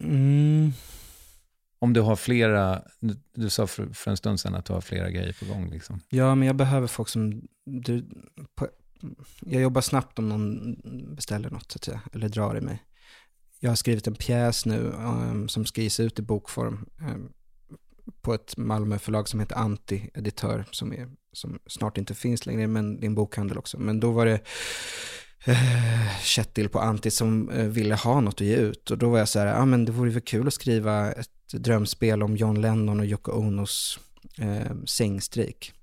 Mm. 0.04 0.72
Om 1.80 1.94
du 1.94 2.02
har 2.02 2.16
flera, 2.16 2.82
du 3.36 3.50
sa 3.50 3.68
för, 3.68 3.88
för, 3.94 4.12
en 4.12 4.18
stund 4.18 4.40
sedan 4.40 4.56
att 4.56 4.66
du 4.66 4.74
har 4.74 4.82
flera 4.82 5.10
grejer 5.10 5.38
på 5.40 5.54
gång. 5.54 5.70
Liksom. 5.70 6.02
Ja, 6.10 6.36
men 6.36 6.48
jag 6.48 6.56
behöver 6.56 6.88
folk 6.88 7.10
som, 7.10 7.42
du, 7.66 8.06
på, 8.56 8.68
jag 9.40 9.62
jobbar 9.62 9.82
snabbt 9.82 10.20
om 10.20 10.30
någon 10.30 10.76
beställer 11.16 11.50
något, 11.50 11.72
så 11.72 11.78
att 11.78 11.84
säga, 11.84 12.02
eller 12.14 12.30
drar 12.30 12.58
i 12.58 12.62
mig. 12.62 12.84
Jag 13.60 13.72
har 13.72 13.76
skrivit 13.76 14.08
en 14.08 14.16
pjäs 14.16 14.66
nu 14.66 14.80
um, 14.80 15.50
som 15.50 15.66
ska 15.66 15.82
ges 15.82 16.00
ut 16.00 16.20
i 16.20 16.22
bokform 16.22 16.86
um, 17.02 17.30
på 18.22 18.34
ett 18.34 18.58
Malmöförlag 18.58 19.28
som 19.28 19.40
heter 19.40 19.56
Anti, 19.56 20.10
editör, 20.14 20.66
som 20.72 20.94
är 20.94 21.08
som 21.34 21.60
snart 21.68 21.98
inte 21.98 22.16
finns 22.16 22.46
längre, 22.46 22.68
men 22.68 23.00
det 23.00 23.06
är 23.06 23.08
en 23.08 23.16
bokhandel 23.16 23.58
också. 23.58 23.80
Men 23.80 24.00
då 24.00 24.12
var 24.12 24.26
det 24.26 24.42
uh, 25.48 26.20
Kjetil 26.22 26.70
på 26.70 26.80
Anti 26.80 27.12
som 27.12 27.50
uh, 27.50 27.68
ville 27.68 27.96
ha 27.96 28.22
något 28.22 28.42
att 28.42 28.48
ge 28.48 28.56
ut. 28.56 28.92
Och 28.92 28.98
då 28.98 29.10
var 29.10 29.20
jag 29.20 29.30
så 29.30 29.40
här, 29.40 29.48
ja 29.48 29.58
ah, 29.58 29.66
men 29.66 29.86
det 29.86 29.92
vore 29.92 30.10
väl 30.10 30.22
kul 30.22 30.48
att 30.48 30.54
skriva 30.54 31.12
ett 31.12 31.30
drömspel 31.54 32.24
om 32.24 32.38
John 32.38 32.62
Lennon 32.62 33.00
och 33.00 33.06
Yoko 33.06 33.32
Onos 33.32 34.00
uh, 34.42 34.84
sängstrik. 34.86 35.74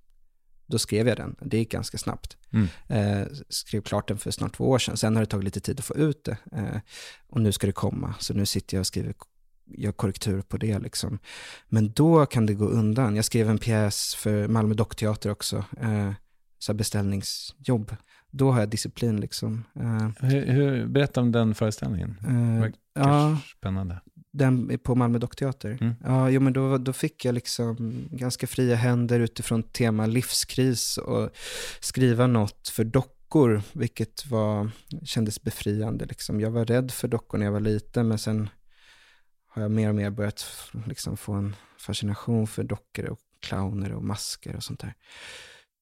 Då 0.67 0.79
skrev 0.79 1.09
jag 1.09 1.17
den, 1.17 1.37
det 1.41 1.59
gick 1.59 1.71
ganska 1.71 1.99
snabbt. 1.99 2.37
Mm. 2.53 2.69
Eh, 2.89 3.27
skrev 3.49 3.81
klart 3.81 4.09
den 4.09 4.19
för 4.19 4.31
snart 4.31 4.57
två 4.57 4.71
år 4.71 4.79
sedan, 4.79 4.97
sen 4.97 5.17
har 5.17 5.23
det 5.23 5.27
tagit 5.27 5.45
lite 5.45 5.61
tid 5.61 5.79
att 5.79 5.85
få 5.85 5.97
ut 5.97 6.25
det. 6.25 6.37
Eh, 6.53 6.81
och 7.29 7.41
nu 7.41 7.53
ska 7.53 7.67
det 7.67 7.73
komma, 7.73 8.15
så 8.19 8.35
nu 8.35 8.47
sitter 8.47 8.77
jag 8.77 8.81
och 8.81 8.87
skriver 8.87 9.15
gör 9.67 9.93
korrektur 9.93 10.43
på 10.43 10.57
det. 10.57 10.79
Liksom. 10.79 11.19
Men 11.69 11.93
då 11.93 12.27
kan 12.27 12.47
det 12.47 12.55
gå 12.55 12.65
undan. 12.65 13.17
Jag 13.17 13.25
skrev 13.25 13.51
en 13.51 13.59
pjäs 13.59 14.15
för 14.15 14.49
Malmö 14.49 14.75
Dockteater 14.75 15.31
också, 15.31 15.65
eh, 15.81 16.13
så 16.59 16.75
beställningsjobb. 16.75 17.97
Då 18.31 18.53
har 18.53 18.61
jag 18.61 18.69
disciplin. 18.69 19.21
Liksom. 19.21 19.65
Eh, 19.75 20.29
hur, 20.29 20.47
hur, 20.47 20.87
berätta 20.87 21.21
om 21.21 21.33
den 21.33 21.55
föreställningen. 21.55 22.17
Eh, 22.27 22.71
ja, 22.95 23.39
spännande. 23.59 24.01
Den 24.37 24.79
på 24.79 24.95
Malmö 24.95 25.19
Dockteater? 25.19 25.79
Mm. 25.81 25.95
Ja, 26.05 26.31
jo, 26.31 26.41
men 26.41 26.53
då, 26.53 26.79
då 26.79 26.93
fick 26.93 27.25
jag 27.25 27.35
liksom 27.35 27.77
ganska 28.11 28.47
fria 28.47 28.77
händer 28.77 29.21
utifrån 29.21 29.63
tema 29.63 30.07
livskris 30.07 30.99
och 30.99 31.31
skriva 31.81 32.27
något 32.27 32.69
för 32.69 32.85
dockor, 32.85 33.63
vilket 33.73 34.27
var, 34.27 34.71
kändes 35.05 35.43
befriande. 35.43 36.07
Liksom. 36.07 36.41
Jag 36.41 36.51
var 36.51 36.65
rädd 36.65 36.91
för 36.91 37.09
dockor 37.09 37.39
när 37.39 37.47
jag 37.47 37.53
var 37.53 37.61
liten, 37.61 38.09
men 38.09 38.19
sen 38.19 38.49
har 39.49 39.63
jag 39.63 39.71
mer 39.71 39.89
och 39.89 39.95
mer 39.95 40.11
börjat 40.11 40.47
liksom 40.87 41.17
få 41.17 41.33
en 41.33 41.57
fascination 41.79 42.47
för 42.47 42.65
dockor 42.65 43.05
och 43.05 43.21
clowner 43.41 43.93
och 43.93 44.05
masker 44.05 44.57
och 44.57 44.63
sånt 44.63 44.81
där. 44.81 44.95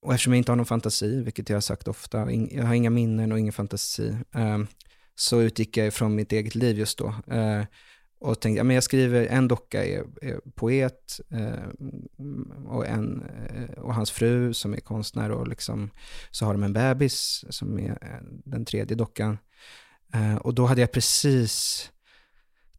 Och 0.03 0.15
eftersom 0.15 0.33
jag 0.33 0.39
inte 0.39 0.53
har 0.53 0.57
någon 0.57 0.67
fantasi, 0.67 1.23
vilket 1.23 1.49
jag 1.49 1.57
har 1.57 1.61
sagt 1.61 1.89
ofta, 1.89 2.33
jag 2.33 2.65
har 2.65 2.75
inga 2.75 2.91
minnen 2.91 3.33
och 3.33 3.39
ingen 3.39 3.53
fantasi, 3.53 4.17
eh, 4.35 4.59
så 5.15 5.41
utgick 5.41 5.77
jag 5.77 5.95
från 5.95 6.15
mitt 6.15 6.33
eget 6.33 6.55
liv 6.55 6.79
just 6.79 6.99
då. 6.99 7.15
Och 8.19 8.41
tänkte, 8.41 8.59
ja, 8.59 8.65
men 8.65 8.75
jag 8.75 8.85
skriver, 8.85 9.27
en 9.27 9.49
docka 9.49 9.85
är, 9.85 10.05
är 10.23 10.41
poet 10.55 11.21
eh, 11.31 11.69
och, 12.67 12.87
en, 12.87 13.23
eh, 13.23 13.79
och 13.79 13.95
hans 13.95 14.11
fru 14.11 14.55
som 14.55 14.75
är 14.75 14.81
konstnär 14.81 15.31
och 15.31 15.49
liksom, 15.49 15.91
så 16.31 16.47
har 16.47 16.55
de 16.55 16.63
en 16.63 16.73
bebis 16.73 17.45
som 17.51 17.79
är 17.79 17.91
eh, 17.91 18.29
den 18.45 18.65
tredje 18.65 18.97
dockan. 18.97 19.39
Eh, 20.15 20.37
och 20.37 20.55
då 20.55 20.67
hade 20.67 20.81
jag 20.81 20.93
precis 20.93 21.91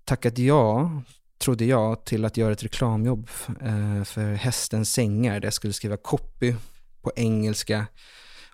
tackat 0.04 0.38
ja, 0.38 0.92
trodde 1.38 1.66
jag, 1.66 2.06
till 2.06 2.26
att 2.26 2.38
göra 2.38 2.54
ett 2.54 2.64
reklamjobb 2.64 3.30
eh, 3.62 4.04
för 4.04 4.34
Hästens 4.34 4.94
sängar, 4.94 5.40
där 5.40 5.48
jag 5.48 5.54
skulle 5.54 5.74
skriva 5.74 5.98
copy 5.98 6.56
på 7.02 7.12
engelska 7.16 7.88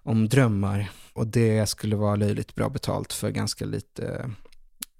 om 0.03 0.29
drömmar. 0.29 0.91
Och 1.13 1.27
det 1.27 1.69
skulle 1.69 1.95
vara 1.95 2.15
löjligt 2.15 2.55
bra 2.55 2.69
betalt 2.69 3.13
för 3.13 3.29
ganska 3.29 3.65
lite 3.65 4.31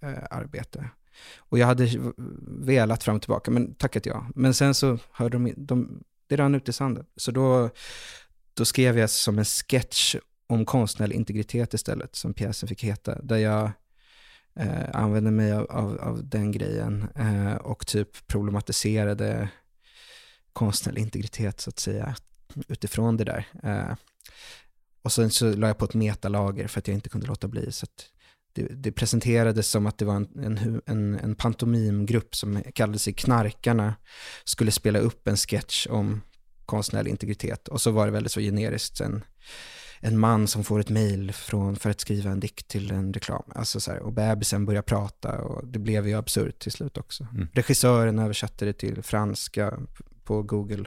eh, 0.02 0.24
arbete. 0.32 0.90
Och 1.38 1.60
jag 1.60 1.68
hade 1.68 2.14
velat 2.48 3.04
fram 3.04 3.16
och 3.16 3.22
tillbaka, 3.22 3.52
men 3.52 3.74
tackat 3.74 4.06
ja. 4.06 4.28
Men 4.36 4.54
sen 4.54 4.74
så 4.74 4.98
hörde 5.12 5.38
de, 5.38 5.54
de 5.58 6.04
det 6.28 6.36
rann 6.36 6.56
ut 6.56 6.70
i 6.70 6.74
sanden. 6.74 7.06
Så 7.16 7.32
då, 7.32 7.70
då 8.54 8.66
skrev 8.66 8.98
jag 9.00 9.10
som 9.10 9.40
en 9.40 9.46
sketch 9.46 10.16
om 10.48 10.66
konstnärlig 10.66 11.16
integritet 11.16 11.74
istället, 11.74 12.16
som 12.16 12.34
pjäsen 12.34 12.70
fick 12.70 12.84
heta, 12.84 13.22
där 13.22 13.38
jag 13.38 13.72
eh, 14.56 14.90
använde 14.94 15.32
mig 15.32 15.52
av, 15.52 15.72
av, 15.72 15.98
av 15.98 16.30
den 16.30 16.52
grejen 16.52 17.08
eh, 17.16 17.56
och 17.56 17.88
typ 17.88 18.28
problematiserade 18.28 19.50
konstnärlig 20.54 21.02
integritet 21.02 21.62
så 21.62 21.70
att 21.70 21.80
säga 21.80 22.16
utifrån 22.68 23.18
det 23.18 23.24
där. 23.24 23.48
Eh, 23.64 23.96
och 25.02 25.12
sen 25.12 25.32
så 25.32 25.56
la 25.56 25.68
jag 25.68 25.78
på 25.78 25.86
ett 25.86 25.94
metalager 25.94 26.68
för 26.68 26.80
att 26.80 26.88
jag 26.88 26.96
inte 26.96 27.10
kunde 27.10 27.28
låta 27.28 27.48
bli. 27.48 27.72
Så 27.72 27.86
det, 28.54 28.68
det, 28.70 28.92
presenterades 28.92 29.68
som 29.68 29.86
att 29.86 29.98
det 29.98 30.06
var 30.06 30.16
en, 30.16 30.28
en, 30.44 30.82
en, 30.86 31.20
en 31.20 31.36
pantomimgrupp 31.36 32.36
som 32.36 32.64
kallade 32.74 33.00
sig 33.00 33.14
Knarkarna, 33.14 33.96
skulle 34.44 34.72
spela 34.72 35.00
upp 35.00 35.28
en 35.28 35.38
sketch 35.38 35.88
om 35.90 36.22
konstnärlig 36.66 37.12
integritet. 37.12 37.68
Och 37.68 37.82
så 37.82 37.92
var 37.92 38.06
det 38.06 38.12
väldigt 38.12 38.32
så 38.32 38.40
generiskt 38.40 39.02
en 39.02 39.24
en 40.04 40.20
man 40.20 40.48
som 40.48 40.64
får 40.64 40.80
ett 40.80 40.90
mejl 40.90 41.34
för 41.34 41.90
att 41.90 42.02
skriva 42.02 42.32
en 42.32 42.40
dikt 42.40 42.68
till 42.68 42.92
en 42.92 43.14
reklam. 43.14 43.44
Alltså 43.56 43.80
så 43.80 43.92
här, 43.92 44.00
och 44.00 44.14
bebisen 44.14 44.66
börjar 44.66 44.82
prata 44.82 45.42
och 45.42 45.68
det 45.68 45.80
blev 45.80 46.08
ju 46.08 46.14
absurt 46.14 46.60
till 46.60 46.72
slut 46.72 46.98
också. 46.98 47.28
Mm. 47.34 47.48
Regissören 47.54 48.20
översatte 48.20 48.66
det 48.66 48.74
till 48.74 49.04
franska 49.04 49.80
på 50.24 50.44
Google 50.44 50.86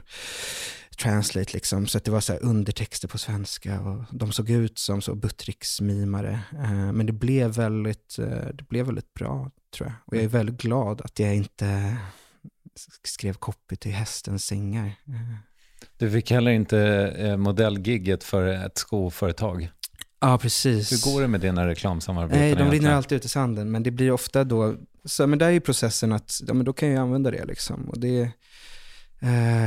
translate 0.95 1.53
liksom, 1.53 1.87
så 1.87 1.97
att 1.97 2.03
det 2.03 2.11
var 2.11 2.21
så 2.21 2.33
undertexter 2.33 3.07
på 3.07 3.17
svenska 3.17 3.81
och 3.81 4.03
de 4.11 4.31
såg 4.31 4.49
ut 4.49 4.79
som 4.79 5.01
så 5.01 5.15
Buttricks-mimare. 5.15 6.39
Eh, 6.53 6.91
men 6.91 7.05
det 7.05 7.13
blev, 7.13 7.51
väldigt, 7.51 8.19
eh, 8.19 8.47
det 8.53 8.69
blev 8.69 8.85
väldigt 8.85 9.13
bra, 9.13 9.51
tror 9.75 9.89
jag. 9.89 9.95
Och 10.05 10.15
jag 10.15 10.23
är 10.23 10.27
väldigt 10.27 10.61
glad 10.61 11.01
att 11.01 11.19
jag 11.19 11.35
inte 11.35 11.97
skrev 13.03 13.33
copy 13.33 13.75
till 13.75 13.91
hästens 13.91 14.45
sängar. 14.45 14.85
Eh. 14.85 15.35
Du 15.97 16.11
fick 16.11 16.31
heller 16.31 16.51
inte 16.51 17.35
modellgigget 17.37 18.23
för 18.23 18.47
ett 18.47 18.77
skoföretag. 18.77 19.69
Ja, 20.19 20.37
precis. 20.37 20.91
Hur 20.91 21.13
går 21.13 21.21
det 21.21 21.27
med 21.27 21.41
dina 21.41 21.67
reklamsamarbeten? 21.67 22.39
Nej, 22.39 22.51
de 22.51 22.55
rinner 22.55 22.67
egentligen? 22.67 22.97
alltid 22.97 23.15
ut 23.15 23.25
i 23.25 23.29
sanden, 23.29 23.71
men 23.71 23.83
det 23.83 23.91
blir 23.91 24.11
ofta 24.11 24.43
då, 24.43 24.75
så, 25.05 25.27
men 25.27 25.39
där 25.39 25.47
är 25.47 25.51
ju 25.51 25.59
processen 25.59 26.11
att, 26.11 26.41
ja 26.47 26.53
men 26.53 26.65
då 26.65 26.73
kan 26.73 26.89
jag 26.89 27.01
använda 27.01 27.31
det 27.31 27.45
liksom. 27.45 27.89
Och 27.89 27.99
det, 27.99 28.31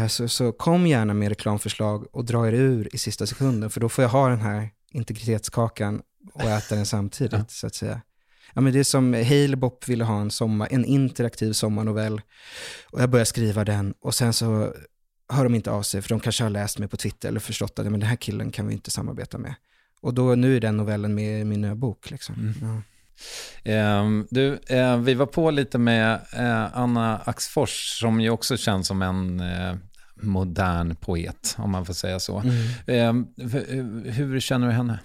så, 0.08 0.28
så 0.28 0.52
kom 0.52 0.86
gärna 0.86 1.14
med 1.14 1.28
reklamförslag 1.28 2.06
och 2.12 2.24
dra 2.24 2.48
er 2.48 2.52
ur 2.52 2.94
i 2.94 2.98
sista 2.98 3.26
sekunden, 3.26 3.70
för 3.70 3.80
då 3.80 3.88
får 3.88 4.02
jag 4.02 4.08
ha 4.08 4.28
den 4.28 4.40
här 4.40 4.70
integritetskakan 4.90 6.02
och 6.32 6.42
äta 6.42 6.74
den 6.74 6.86
samtidigt, 6.86 7.32
Ja. 7.38 7.44
så 7.48 7.66
att 7.66 7.74
säga. 7.74 8.00
Ja, 8.54 8.60
men 8.60 8.72
det 8.72 8.78
är 8.78 8.84
som 8.84 9.14
Halebop 9.14 9.88
ville 9.88 10.04
ha 10.04 10.20
en, 10.20 10.30
sommar, 10.30 10.68
en 10.70 10.84
interaktiv 10.84 11.52
sommarnovell. 11.52 12.20
Och 12.90 13.02
jag 13.02 13.10
började 13.10 13.26
skriva 13.26 13.64
den 13.64 13.94
och 14.00 14.14
sen 14.14 14.32
så 14.32 14.74
hör 15.32 15.44
de 15.44 15.54
inte 15.54 15.70
av 15.70 15.82
sig, 15.82 16.02
för 16.02 16.08
de 16.08 16.20
kanske 16.20 16.42
har 16.42 16.50
läst 16.50 16.78
mig 16.78 16.88
på 16.88 16.96
Twitter 16.96 17.28
eller 17.28 17.40
förstått 17.40 17.78
att 17.78 17.84
men 17.86 18.00
den 18.00 18.08
här 18.08 18.16
killen 18.16 18.50
kan 18.50 18.66
vi 18.66 18.72
inte 18.74 18.90
samarbeta 18.90 19.38
med. 19.38 19.54
Och 20.00 20.14
då, 20.14 20.34
nu 20.34 20.56
är 20.56 20.60
den 20.60 20.76
novellen 20.76 21.14
med 21.14 21.40
i 21.40 21.44
min 21.44 21.60
nya 21.60 21.74
bok. 21.74 22.10
Liksom. 22.10 22.54
Ja. 22.62 22.82
Ehm, 23.65 24.27
du, 24.31 24.59
eh, 24.66 24.97
vi 24.99 25.15
var 25.15 25.27
på 25.27 25.51
lite 25.51 25.78
med 25.78 26.20
eh, 26.32 26.78
Anna 26.78 27.19
Axfors 27.19 27.99
som 28.01 28.20
ju 28.20 28.31
också 28.31 28.57
känns 28.57 28.86
som 28.86 29.03
en 29.03 29.40
eh, 29.40 29.74
modern 30.23 30.97
poet, 30.97 31.55
om 31.59 31.70
man 31.70 31.86
får 31.86 31.95
säga 31.95 32.20
så. 32.20 32.43
Ehm, 32.86 33.27
v- 33.36 34.11
hur 34.11 34.40
känner 34.40 34.66
du 34.66 34.73
henne? 34.73 34.99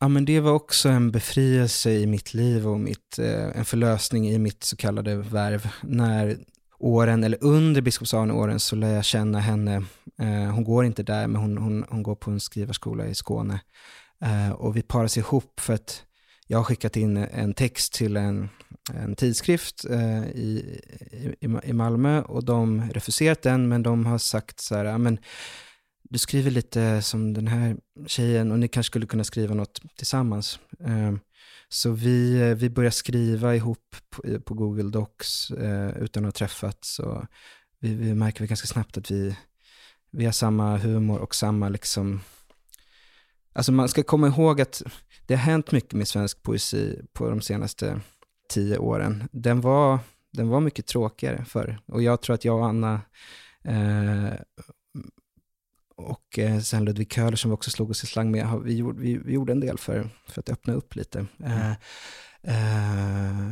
Ja, 0.00 0.08
men 0.08 0.24
det 0.24 0.40
var 0.40 0.52
också 0.52 0.88
en 0.88 1.10
befrielse 1.10 1.90
i 1.90 2.06
mitt 2.06 2.34
liv 2.34 2.68
och 2.68 2.80
mitt, 2.80 3.18
en 3.54 3.64
förlösning 3.64 4.28
i 4.28 4.38
mitt 4.38 4.64
så 4.64 4.76
kallade 4.76 5.16
värv. 5.16 5.68
När 5.82 6.36
åren, 6.78 7.24
eller 7.24 7.38
under 7.44 7.80
biskopsåren 7.80 8.60
så 8.60 8.76
lär 8.76 8.94
jag 8.94 9.04
känna 9.04 9.40
henne. 9.40 9.82
Hon 10.54 10.64
går 10.64 10.84
inte 10.84 11.02
där, 11.02 11.26
men 11.26 11.40
hon, 11.40 11.58
hon, 11.58 11.84
hon 11.88 12.02
går 12.02 12.14
på 12.14 12.30
en 12.30 12.40
skrivarskola 12.40 13.06
i 13.06 13.14
Skåne. 13.14 13.60
Och 14.56 14.76
vi 14.76 14.82
paras 14.82 15.16
ihop 15.16 15.60
för 15.60 15.74
att 15.74 16.02
jag 16.46 16.58
har 16.58 16.64
skickat 16.64 16.96
in 16.96 17.16
en 17.16 17.54
text 17.54 17.92
till 17.92 18.16
en, 18.16 18.48
en 18.94 19.16
tidskrift 19.16 19.84
eh, 19.84 20.24
i, 20.26 20.80
i, 21.40 21.48
i 21.64 21.72
Malmö 21.72 22.22
och 22.22 22.44
de 22.44 22.90
refuserat 22.90 23.42
den, 23.42 23.68
men 23.68 23.82
de 23.82 24.06
har 24.06 24.18
sagt 24.18 24.60
så 24.60 24.74
här, 24.76 24.84
"Ja, 24.84 24.98
men 24.98 25.18
du 26.10 26.18
skriver 26.18 26.50
lite 26.50 27.02
som 27.02 27.32
den 27.34 27.46
här 27.48 27.76
tjejen 28.06 28.52
och 28.52 28.58
ni 28.58 28.68
kanske 28.68 28.90
skulle 28.90 29.06
kunna 29.06 29.24
skriva 29.24 29.54
något 29.54 29.80
tillsammans. 29.96 30.58
Eh, 30.80 31.14
Så 31.68 31.90
vi, 31.90 32.40
eh, 32.40 32.54
vi 32.54 32.70
börjar 32.70 32.90
skriva 32.90 33.54
ihop 33.54 33.96
på, 34.10 34.40
på 34.40 34.54
Google 34.54 34.90
Docs 34.90 35.50
eh, 35.50 35.96
utan 35.98 36.24
att 36.24 36.26
ha 36.26 36.32
träffats. 36.46 36.98
Och 36.98 37.24
vi, 37.80 37.94
vi 37.94 38.14
märker 38.14 38.40
vi 38.40 38.46
ganska 38.46 38.66
snabbt 38.66 38.96
att 38.98 39.10
vi, 39.10 39.36
vi 40.10 40.24
har 40.24 40.32
samma 40.32 40.76
humor 40.76 41.18
och 41.18 41.34
samma 41.34 41.68
liksom... 41.68 42.20
Alltså 43.52 43.72
man 43.72 43.88
ska 43.88 44.02
komma 44.02 44.26
ihåg 44.26 44.60
att 44.60 44.82
det 45.26 45.34
har 45.36 45.42
hänt 45.42 45.72
mycket 45.72 45.92
med 45.92 46.08
svensk 46.08 46.42
poesi 46.42 47.00
på 47.12 47.30
de 47.30 47.40
senaste 47.40 48.00
tio 48.48 48.78
åren. 48.78 49.28
Den 49.32 49.60
var, 49.60 49.98
den 50.32 50.48
var 50.48 50.60
mycket 50.60 50.86
tråkigare 50.86 51.44
förr. 51.44 51.78
Och 51.86 52.02
jag 52.02 52.20
tror 52.20 52.34
att 52.34 52.44
jag 52.44 52.58
och 52.58 52.66
Anna 52.66 53.00
eh, 53.64 54.32
och 55.96 56.38
eh, 56.38 56.60
sen 56.60 56.84
Ludvig 56.84 57.12
Köhler 57.12 57.36
som 57.36 57.50
vi 57.50 57.54
också 57.54 57.70
slog 57.70 57.90
oss 57.90 58.04
i 58.04 58.06
slang 58.06 58.30
med, 58.30 58.60
vi, 58.64 58.76
gjorde, 58.76 59.00
vi, 59.00 59.18
vi 59.18 59.32
gjorde 59.32 59.52
en 59.52 59.60
del 59.60 59.78
för, 59.78 60.08
för 60.26 60.40
att 60.40 60.50
öppna 60.50 60.72
upp 60.72 60.94
lite. 60.94 61.26
Eh, 61.44 61.70
eh, 61.70 61.76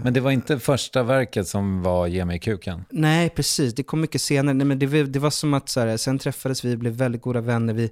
Men 0.04 0.12
det 0.12 0.20
var 0.20 0.30
inte 0.30 0.58
första 0.58 1.02
verket 1.02 1.48
som 1.48 1.82
var 1.82 2.06
Ge 2.06 2.24
mig 2.24 2.38
kuken? 2.38 2.84
Nej, 2.90 3.30
precis. 3.30 3.74
Det 3.74 3.82
kom 3.82 4.00
mycket 4.00 4.20
senare. 4.20 4.54
Nej, 4.54 4.66
men 4.66 4.78
det, 4.78 5.02
det 5.02 5.18
var 5.18 5.30
som 5.30 5.54
att 5.54 5.68
så 5.68 5.80
här, 5.80 5.96
sen 5.96 6.18
träffades 6.18 6.64
vi, 6.64 6.76
blev 6.76 6.92
väldigt 6.92 7.22
goda 7.22 7.40
vänner. 7.40 7.74
Vi 7.74 7.90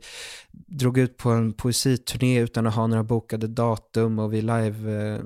drog 0.50 0.98
ut 0.98 1.16
på 1.16 1.30
en 1.30 1.52
poesiturné 1.52 2.40
utan 2.40 2.66
att 2.66 2.74
ha 2.74 2.86
några 2.86 3.02
bokade 3.02 3.46
datum 3.46 4.18
och 4.18 4.34
vi 4.34 4.40
live 4.40 4.92
eh, 4.92 5.20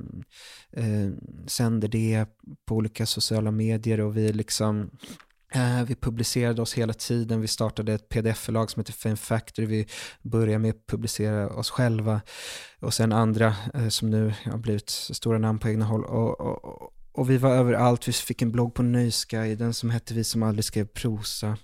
eh, 0.85 1.11
sände 1.47 1.89
det 1.89 2.24
på 2.66 2.74
olika 2.74 3.07
sociala 3.07 3.51
medier 3.51 4.01
och 4.01 4.16
vi 4.16 4.32
liksom 4.32 4.81
eh, 4.81 4.86
vi 5.86 5.94
publicerade 5.94 6.62
oss 6.62 6.74
hela 6.74 6.93
tiden. 6.93 7.40
Vi 7.40 7.48
startade 7.48 7.93
ett 7.94 8.09
pdf-förlag 8.09 8.70
som 8.70 8.81
heter 8.81 8.93
Fame 8.93 9.16
Factory. 9.16 9.66
Vi 9.66 9.86
började 10.23 10.59
med 10.59 10.70
att 10.70 10.86
publicera 10.86 11.48
oss 11.48 11.70
själva 11.70 12.20
och 12.81 12.94
sen 12.94 13.12
andra 13.12 13.55
eh, 13.74 13.89
som 13.89 14.10
nu 14.10 14.35
har 14.44 14.59
blivit 14.59 14.90
stora 14.90 15.39
namn 15.39 15.59
på 15.59 15.68
egna 15.68 15.85
håll. 15.85 16.05
Och, 16.05 16.40
och, 16.40 16.82
och- 17.12 17.31
vi 17.31 17.36
var 17.39 17.51
överallt. 17.51 18.09
Vi 18.09 18.12
fick 18.12 18.43
en 18.43 18.52
blogg 18.52 18.74
på 18.74 18.82
Nöjesguiden 18.82 19.74
som 19.74 19.90
hette 19.90 20.14
Vi 20.14 20.24
som 20.24 20.43
aldrig 20.43 20.64
skrev 20.64 20.85
prosa. 20.86 21.56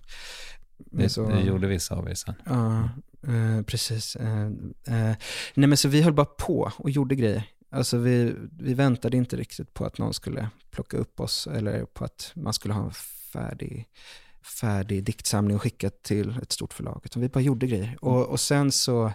Det, 0.79 1.09
Så- 1.09 1.29
det 1.29 1.41
gjorde 1.41 1.67
vissa 1.67 1.95
av 1.95 2.11
er 2.11 2.15
sen. 2.15 2.35
Ja, 2.45 2.89
eh, 3.33 3.63
precis. 3.63 4.17
Eh, 4.17 4.43
eh, 4.87 5.17
nej 5.55 5.69
men 5.69 5.77
så 5.77 5.89
vi 5.89 6.03
höll 6.03 6.13
bara 6.13 6.27
på 6.27 6.73
och 6.77 6.91
gjorde 6.91 7.15
grejer. 7.15 7.45
Alltså 7.71 7.99
vi, 7.99 8.35
vi 8.59 8.75
väntade 8.75 9.17
inte 9.17 9.37
riktigt 9.37 9.75
på 9.75 9.85
att 9.85 9.99
någon 9.99 10.15
skulle 10.15 10.49
plocka 10.71 10.97
upp 10.97 11.21
oss 11.21 11.47
eller 11.47 11.85
på 11.85 12.05
att 12.05 12.33
man 12.35 12.53
skulle 12.53 12.75
ha 12.75 12.85
en 12.85 12.93
färdig, 13.33 13.89
färdig 14.61 15.05
diktsamling 15.05 15.57
och 15.57 15.63
skicka 15.63 15.91
till 15.91 16.39
ett 16.43 16.53
stort 16.53 16.73
förlag. 16.73 17.01
Utan 17.05 17.23
vi 17.23 17.29
bara 17.29 17.41
gjorde 17.41 17.67
grejer. 17.67 17.99
Och, 18.01 18.27
och 18.27 18.41
sen 18.41 18.73
så, 18.73 19.13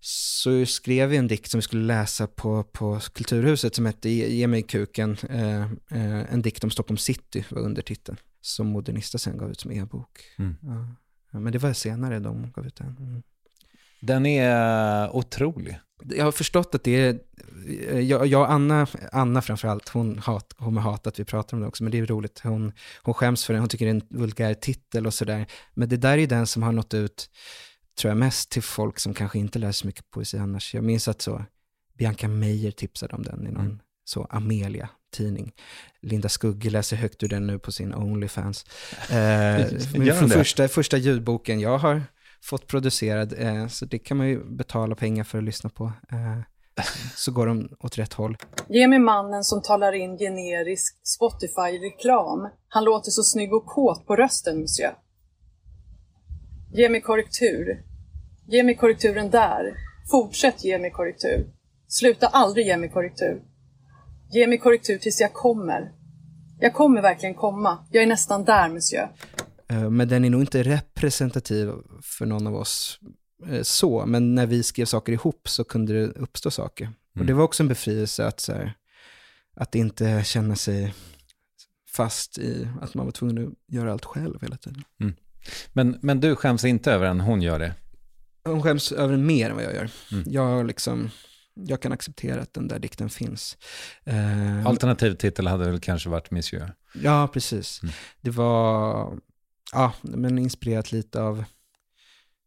så 0.00 0.66
skrev 0.66 1.08
vi 1.08 1.16
en 1.16 1.28
dikt 1.28 1.50
som 1.50 1.58
vi 1.58 1.62
skulle 1.62 1.84
läsa 1.84 2.26
på, 2.26 2.62
på 2.62 3.00
Kulturhuset 3.12 3.74
som 3.74 3.86
hette 3.86 4.08
Ge 4.08 4.46
mig 4.46 4.62
kuken. 4.62 5.16
Eh, 5.30 5.62
eh, 5.90 6.32
en 6.32 6.42
dikt 6.42 6.64
om 6.64 6.70
Stockholm 6.70 6.98
city 6.98 7.44
var 7.50 7.62
undertiteln. 7.62 8.18
Som 8.40 8.66
Modernista 8.66 9.18
sen 9.18 9.38
gav 9.38 9.50
ut 9.50 9.60
som 9.60 9.72
e-bok. 9.72 10.20
Mm. 10.38 10.56
Ja, 11.32 11.40
men 11.40 11.52
det 11.52 11.58
var 11.58 11.72
senare 11.72 12.18
de 12.18 12.52
gav 12.54 12.66
ut 12.66 12.76
den. 12.76 12.96
Mm. 13.00 13.22
Den 14.02 14.26
är 14.26 15.16
otrolig. 15.16 15.78
Jag 16.04 16.24
har 16.24 16.32
förstått 16.32 16.74
att 16.74 16.84
det 16.84 16.90
är, 16.90 17.18
jag, 18.00 18.26
jag 18.26 18.40
och 18.40 18.52
Anna, 18.52 18.86
Anna 19.12 19.42
framförallt, 19.42 19.88
hon, 19.88 20.18
hat, 20.18 20.54
hon 20.58 20.76
har 20.76 20.82
hatat 20.90 21.06
att 21.06 21.20
vi 21.20 21.24
pratar 21.24 21.56
om 21.56 21.60
det 21.60 21.66
också, 21.68 21.82
men 21.82 21.92
det 21.92 21.98
är 21.98 22.06
roligt. 22.06 22.40
Hon, 22.44 22.72
hon 23.02 23.14
skäms 23.14 23.44
för 23.44 23.52
den, 23.52 23.60
hon 23.62 23.68
tycker 23.68 23.84
det 23.84 23.90
är 23.90 23.94
en 23.94 24.20
vulgär 24.20 24.54
titel 24.54 25.06
och 25.06 25.14
sådär. 25.14 25.46
Men 25.74 25.88
det 25.88 25.96
där 25.96 26.18
är 26.18 26.26
den 26.26 26.46
som 26.46 26.62
har 26.62 26.72
nått 26.72 26.94
ut, 26.94 27.30
tror 27.98 28.10
jag, 28.10 28.18
mest 28.18 28.50
till 28.50 28.62
folk 28.62 28.98
som 28.98 29.14
kanske 29.14 29.38
inte 29.38 29.58
läser 29.58 29.72
så 29.72 29.86
mycket 29.86 30.10
poesi 30.10 30.38
annars. 30.38 30.74
Jag 30.74 30.84
minns 30.84 31.08
att 31.08 31.22
så, 31.22 31.44
Bianca 31.98 32.28
Meijer 32.28 32.70
tipsade 32.70 33.16
om 33.16 33.22
den 33.22 33.46
i 33.46 33.50
någon 33.50 33.64
Mm. 33.66 33.78
så 34.04 34.24
Amelia-tidning. 34.30 35.52
Linda 36.00 36.28
Skugge 36.28 36.70
läser 36.70 36.96
högt 36.96 37.22
ur 37.22 37.28
den 37.28 37.46
nu 37.46 37.58
på 37.58 37.72
sin 37.72 37.94
Onlyfans. 37.94 38.64
Eh, 39.10 39.66
från 40.18 40.28
det? 40.28 40.34
första, 40.34 40.68
första 40.68 40.96
ljudboken 40.96 41.60
jag 41.60 41.78
har 41.78 42.02
fått 42.42 42.66
producerad, 42.66 43.34
eh, 43.38 43.66
så 43.66 43.84
det 43.84 43.98
kan 43.98 44.16
man 44.16 44.28
ju 44.28 44.44
betala 44.44 44.94
pengar 44.94 45.24
för 45.24 45.38
att 45.38 45.44
lyssna 45.44 45.70
på. 45.70 45.84
Eh, 45.84 46.38
så 47.16 47.32
går 47.32 47.46
de 47.46 47.68
åt 47.80 47.98
rätt 47.98 48.12
håll. 48.12 48.36
Ge 48.68 48.88
mig 48.88 48.98
mannen 48.98 49.44
som 49.44 49.62
talar 49.62 49.92
in 49.92 50.18
generisk 50.18 51.00
Spotify-reklam. 51.06 52.48
Han 52.68 52.84
låter 52.84 53.10
så 53.10 53.22
snygg 53.22 53.54
och 53.54 53.66
kåt 53.66 54.06
på 54.06 54.16
rösten, 54.16 54.60
monsieur. 54.60 54.94
Ge 56.74 56.88
mig 56.88 57.00
korrektur. 57.00 57.84
Ge 58.48 58.62
mig 58.62 58.74
korrekturen 58.74 59.30
där. 59.30 59.74
Fortsätt 60.10 60.64
ge 60.64 60.78
mig 60.78 60.90
korrektur. 60.90 61.46
Sluta 61.88 62.26
aldrig 62.26 62.66
ge 62.66 62.76
mig 62.76 62.88
korrektur. 62.88 63.42
Ge 64.30 64.46
mig 64.46 64.58
korrektur 64.58 64.98
tills 64.98 65.20
jag 65.20 65.32
kommer. 65.32 65.92
Jag 66.60 66.74
kommer 66.74 67.02
verkligen 67.02 67.34
komma. 67.34 67.78
Jag 67.90 68.02
är 68.02 68.06
nästan 68.06 68.44
där, 68.44 68.68
monsieur. 68.68 69.08
Eh, 69.72 69.90
Men 69.90 70.08
den 70.08 70.24
är 70.24 70.30
nog 70.30 70.40
inte 70.40 70.62
representativ 70.62 71.70
för 72.02 72.26
någon 72.26 72.46
av 72.46 72.54
oss 72.56 73.00
eh, 73.48 73.62
så, 73.62 74.06
men 74.06 74.34
när 74.34 74.46
vi 74.46 74.62
skrev 74.62 74.84
saker 74.84 75.12
ihop 75.12 75.48
så 75.48 75.64
kunde 75.64 75.92
det 75.92 76.06
uppstå 76.06 76.50
saker. 76.50 76.90
Och 77.10 77.16
Mm. 77.16 77.26
det 77.26 77.32
var 77.32 77.44
också 77.44 77.62
en 77.62 77.68
befrielse 77.68 78.26
att, 78.26 78.40
så 78.40 78.52
här, 78.52 78.74
att 79.56 79.74
inte 79.74 80.24
känna 80.24 80.56
sig 80.56 80.94
fast 81.90 82.38
i 82.38 82.68
att 82.80 82.94
man 82.94 83.04
var 83.06 83.12
tvungen 83.12 83.46
att 83.48 83.74
göra 83.74 83.92
allt 83.92 84.04
själv 84.04 84.38
hela 84.42 84.56
tiden. 84.56 84.84
Men, 85.72 85.98
men 86.02 86.20
du 86.20 86.36
skäms 86.36 86.64
inte 86.64 86.92
över 86.92 87.06
den, 87.06 87.20
hon 87.20 87.42
gör 87.42 87.58
det. 87.58 87.74
Hon 88.44 88.62
skäms 88.62 88.92
över 88.92 89.12
den 89.12 89.26
mer 89.26 89.50
än 89.50 89.56
vad 89.56 89.64
jag 89.64 89.74
gör. 89.74 89.90
Mm. 90.12 90.24
Jag, 90.26 90.66
liksom, 90.66 91.10
jag 91.54 91.82
kan 91.82 91.92
acceptera 91.92 92.40
att 92.42 92.54
den 92.54 92.68
där 92.68 92.78
dikten 92.78 93.10
finns. 93.10 93.56
Eh, 94.04 94.66
Alternativ 94.66 95.14
titel 95.14 95.46
hade 95.46 95.70
väl 95.70 95.80
kanske 95.80 96.08
varit 96.08 96.30
Monsieur. 96.30 96.74
Ja, 96.94 97.28
precis. 97.32 97.82
Mm. 97.82 97.94
Det 98.20 98.30
var 98.30 99.18
ja, 99.72 99.92
men 100.02 100.38
inspirerat 100.38 100.92
lite 100.92 101.22
av 101.22 101.44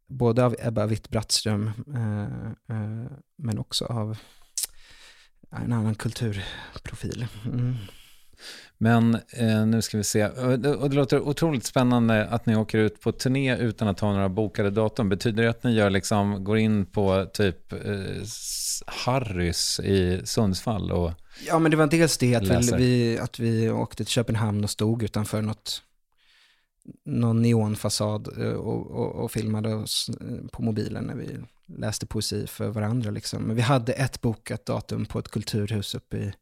både 0.06 0.44
av 0.44 0.56
Ebba 0.58 0.86
Witt-Brattström 0.86 1.70
eh, 1.94 2.76
eh, 2.76 3.10
men 3.36 3.58
också 3.58 3.84
av 3.84 4.18
en 5.50 5.72
annan 5.72 5.94
kulturprofil. 5.94 7.26
Mm. 7.44 7.74
Men 8.78 9.14
eh, 9.14 9.66
nu 9.66 9.82
ska 9.82 9.96
vi 9.96 10.04
se. 10.04 10.28
Det, 10.28 10.56
det 10.56 10.94
låter 10.94 11.20
otroligt 11.20 11.64
spännande 11.64 12.26
att 12.26 12.46
ni 12.46 12.56
åker 12.56 12.78
ut 12.78 13.00
på 13.00 13.12
turné 13.12 13.56
utan 13.56 13.88
att 13.88 14.00
ha 14.00 14.12
några 14.12 14.28
bokade 14.28 14.70
datum. 14.70 15.08
Betyder 15.08 15.42
det 15.42 15.50
att 15.50 15.62
ni 15.62 15.74
gör 15.74 15.90
liksom, 15.90 16.44
går 16.44 16.58
in 16.58 16.86
på 16.86 17.26
typ 17.32 17.72
eh, 17.72 17.78
Harrys 18.86 19.80
i 19.80 20.20
Sundsvall 20.24 20.92
och 20.92 21.12
Ja, 21.46 21.58
men 21.58 21.70
det 21.70 21.76
var 21.76 21.86
dels 21.86 22.18
det 22.18 22.34
att 22.34 22.72
vi, 22.72 23.18
att 23.18 23.38
vi 23.38 23.70
åkte 23.70 24.04
till 24.04 24.12
Köpenhamn 24.12 24.64
och 24.64 24.70
stod 24.70 25.02
utanför 25.02 25.42
något, 25.42 25.82
någon 27.04 27.42
neonfasad 27.42 28.28
eh, 28.38 28.52
och, 28.52 28.90
och, 28.90 29.24
och 29.24 29.32
filmade 29.32 29.74
oss 29.74 30.10
eh, 30.20 30.48
på 30.52 30.62
mobilen 30.62 31.04
när 31.04 31.14
vi 31.14 31.38
läste 31.66 32.06
poesi 32.06 32.46
för 32.46 32.68
varandra. 32.68 33.10
Liksom. 33.10 33.42
Men 33.42 33.56
vi 33.56 33.62
hade 33.62 33.92
ett 33.92 34.20
bokat 34.20 34.66
datum 34.66 35.06
på 35.06 35.18
ett 35.18 35.28
kulturhus 35.28 35.94
uppe 35.94 36.16
i 36.16 36.32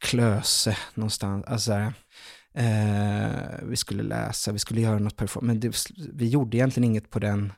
Klöse 0.00 0.76
någonstans. 0.94 1.44
Alltså, 1.46 1.72
eh, 2.54 3.30
vi 3.62 3.76
skulle 3.76 4.02
läsa, 4.02 4.52
vi 4.52 4.58
skulle 4.58 4.80
göra 4.80 4.98
något 4.98 5.16
perform. 5.16 5.46
Men 5.46 5.60
det, 5.60 5.76
vi 6.12 6.28
gjorde 6.28 6.56
egentligen 6.56 6.84
inget 6.84 7.10
på 7.10 7.18
den 7.18 7.52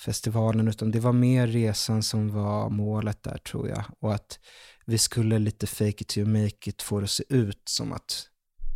festivalen, 0.00 0.68
utan 0.68 0.90
det 0.90 1.00
var 1.00 1.12
mer 1.12 1.46
resan 1.46 2.02
som 2.02 2.28
var 2.28 2.70
målet 2.70 3.22
där 3.22 3.38
tror 3.38 3.68
jag. 3.68 3.84
Och 4.00 4.14
att 4.14 4.38
vi 4.86 4.98
skulle 4.98 5.38
lite 5.38 5.66
fake 5.66 5.88
it 5.88 6.08
till 6.08 6.26
make 6.26 6.70
it 6.70 6.82
få 6.82 7.00
det 7.00 7.04
att 7.04 7.10
se 7.10 7.24
ut 7.28 7.62
som 7.68 7.92
att 7.92 8.28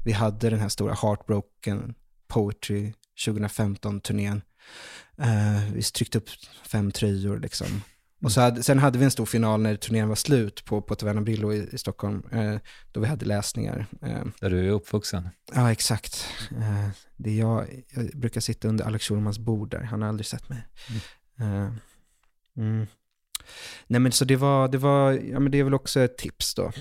vi 0.05 0.13
hade 0.13 0.51
den 0.51 0.61
här 0.61 0.69
stora 0.69 0.95
Heartbroken 0.95 1.95
Poetry 2.29 2.93
2015-turnén. 3.27 4.43
Eh, 5.19 5.73
vi 5.73 5.83
tryckte 5.83 6.19
upp 6.19 6.29
fem 6.67 6.93
tröjor 6.93 7.41
liksom. 7.41 7.83
Och 8.23 8.33
så 8.33 8.41
hade, 8.41 8.63
sen 8.63 8.79
hade 8.79 8.99
vi 8.99 9.05
en 9.05 9.11
stor 9.11 9.27
final 9.27 9.61
när 9.61 9.77
turnén 9.77 10.09
var 10.09 10.15
slut 10.15 10.65
på, 10.65 10.83
på 10.83 10.95
Taverna 10.95 11.21
Brillo 11.21 11.53
i, 11.53 11.69
i 11.73 11.79
Stockholm, 11.79 12.23
eh, 12.33 12.57
då 12.93 13.01
vi 13.01 13.07
hade 13.07 13.27
läsningar. 13.27 13.87
Eh, 14.03 14.25
där 14.41 14.51
du 14.51 14.67
är 14.67 14.71
uppvuxen? 14.71 15.29
ja, 15.55 15.73
exakt. 15.73 16.27
Eh, 16.51 16.89
det 17.17 17.31
är 17.31 17.39
jag, 17.39 17.85
jag 17.89 18.11
brukar 18.15 18.41
sitta 18.41 18.69
under 18.69 18.85
Alex 18.85 19.05
Schulmans 19.05 19.39
bord 19.39 19.71
där, 19.71 19.83
han 19.83 20.03
har 20.03 20.09
aldrig 20.09 20.27
sett 20.27 20.49
mig. 20.49 20.67
Eh, 21.41 21.73
mm. 22.57 22.87
Nej 23.87 24.01
men 24.01 24.13
så 24.13 24.25
det 24.25 24.37
var, 24.37 24.69
det 24.69 24.79
var, 24.79 25.13
ja 25.13 25.41
men 25.41 25.53
det 25.53 25.59
är 25.59 25.65
väl 25.65 25.75
också 25.75 26.01
ett 26.01 26.19
tips 26.19 26.55
då. 26.55 26.73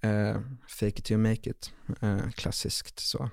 Eh, 0.00 0.40
fake 0.68 0.86
it 0.86 1.04
till 1.04 1.14
you 1.16 1.28
make 1.28 1.50
it, 1.50 1.72
eh, 2.00 2.30
klassiskt 2.30 3.00
så. 3.00 3.30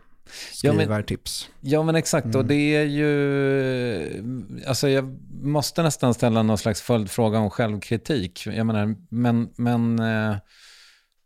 Ja, 0.63 0.73
men- 0.73 0.79
Skrivartips. 0.81 1.49
Ja, 1.61 1.83
men 1.83 1.95
exakt. 1.95 2.25
Och 2.27 2.35
Mm. 2.35 2.47
det 2.47 2.75
är 2.75 2.83
ju... 2.83 4.63
Alltså 4.67 4.89
jag 4.89 5.19
måste 5.41 5.83
nästan 5.83 6.13
ställa 6.13 6.43
någon 6.43 6.57
slags 6.57 6.81
följdfråga 6.81 7.39
om 7.39 7.49
självkritik. 7.49 8.45
Jag 8.47 8.65
menar, 8.67 8.95
men... 9.09 9.49
men 9.57 9.99
eh, 9.99 10.37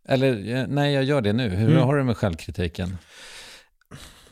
eller 0.07 0.55
eh, 0.55 0.65
nej, 0.67 0.93
jag 0.93 1.03
gör 1.03 1.21
det 1.21 1.33
nu. 1.33 1.49
Hur 1.49 1.69
Mm. 1.71 1.83
har 1.83 1.95
du 1.95 2.03
med 2.03 2.17
självkritiken? 2.17 2.97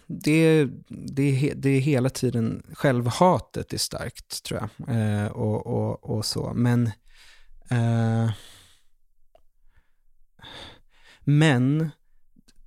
det, 0.08 0.66
det, 0.90 1.54
det 1.56 1.70
är 1.70 1.80
hela 1.80 2.10
tiden, 2.10 2.64
självhatet 2.74 3.74
är 3.74 3.78
starkt 3.78 4.44
tror 4.44 4.60
jag. 4.60 4.96
Eh, 4.96 5.28
och, 5.28 5.68
och, 5.68 6.10
och 6.18 6.26
så. 6.26 6.52
Men, 6.56 6.86
eh, 7.70 8.32
men 11.24 11.90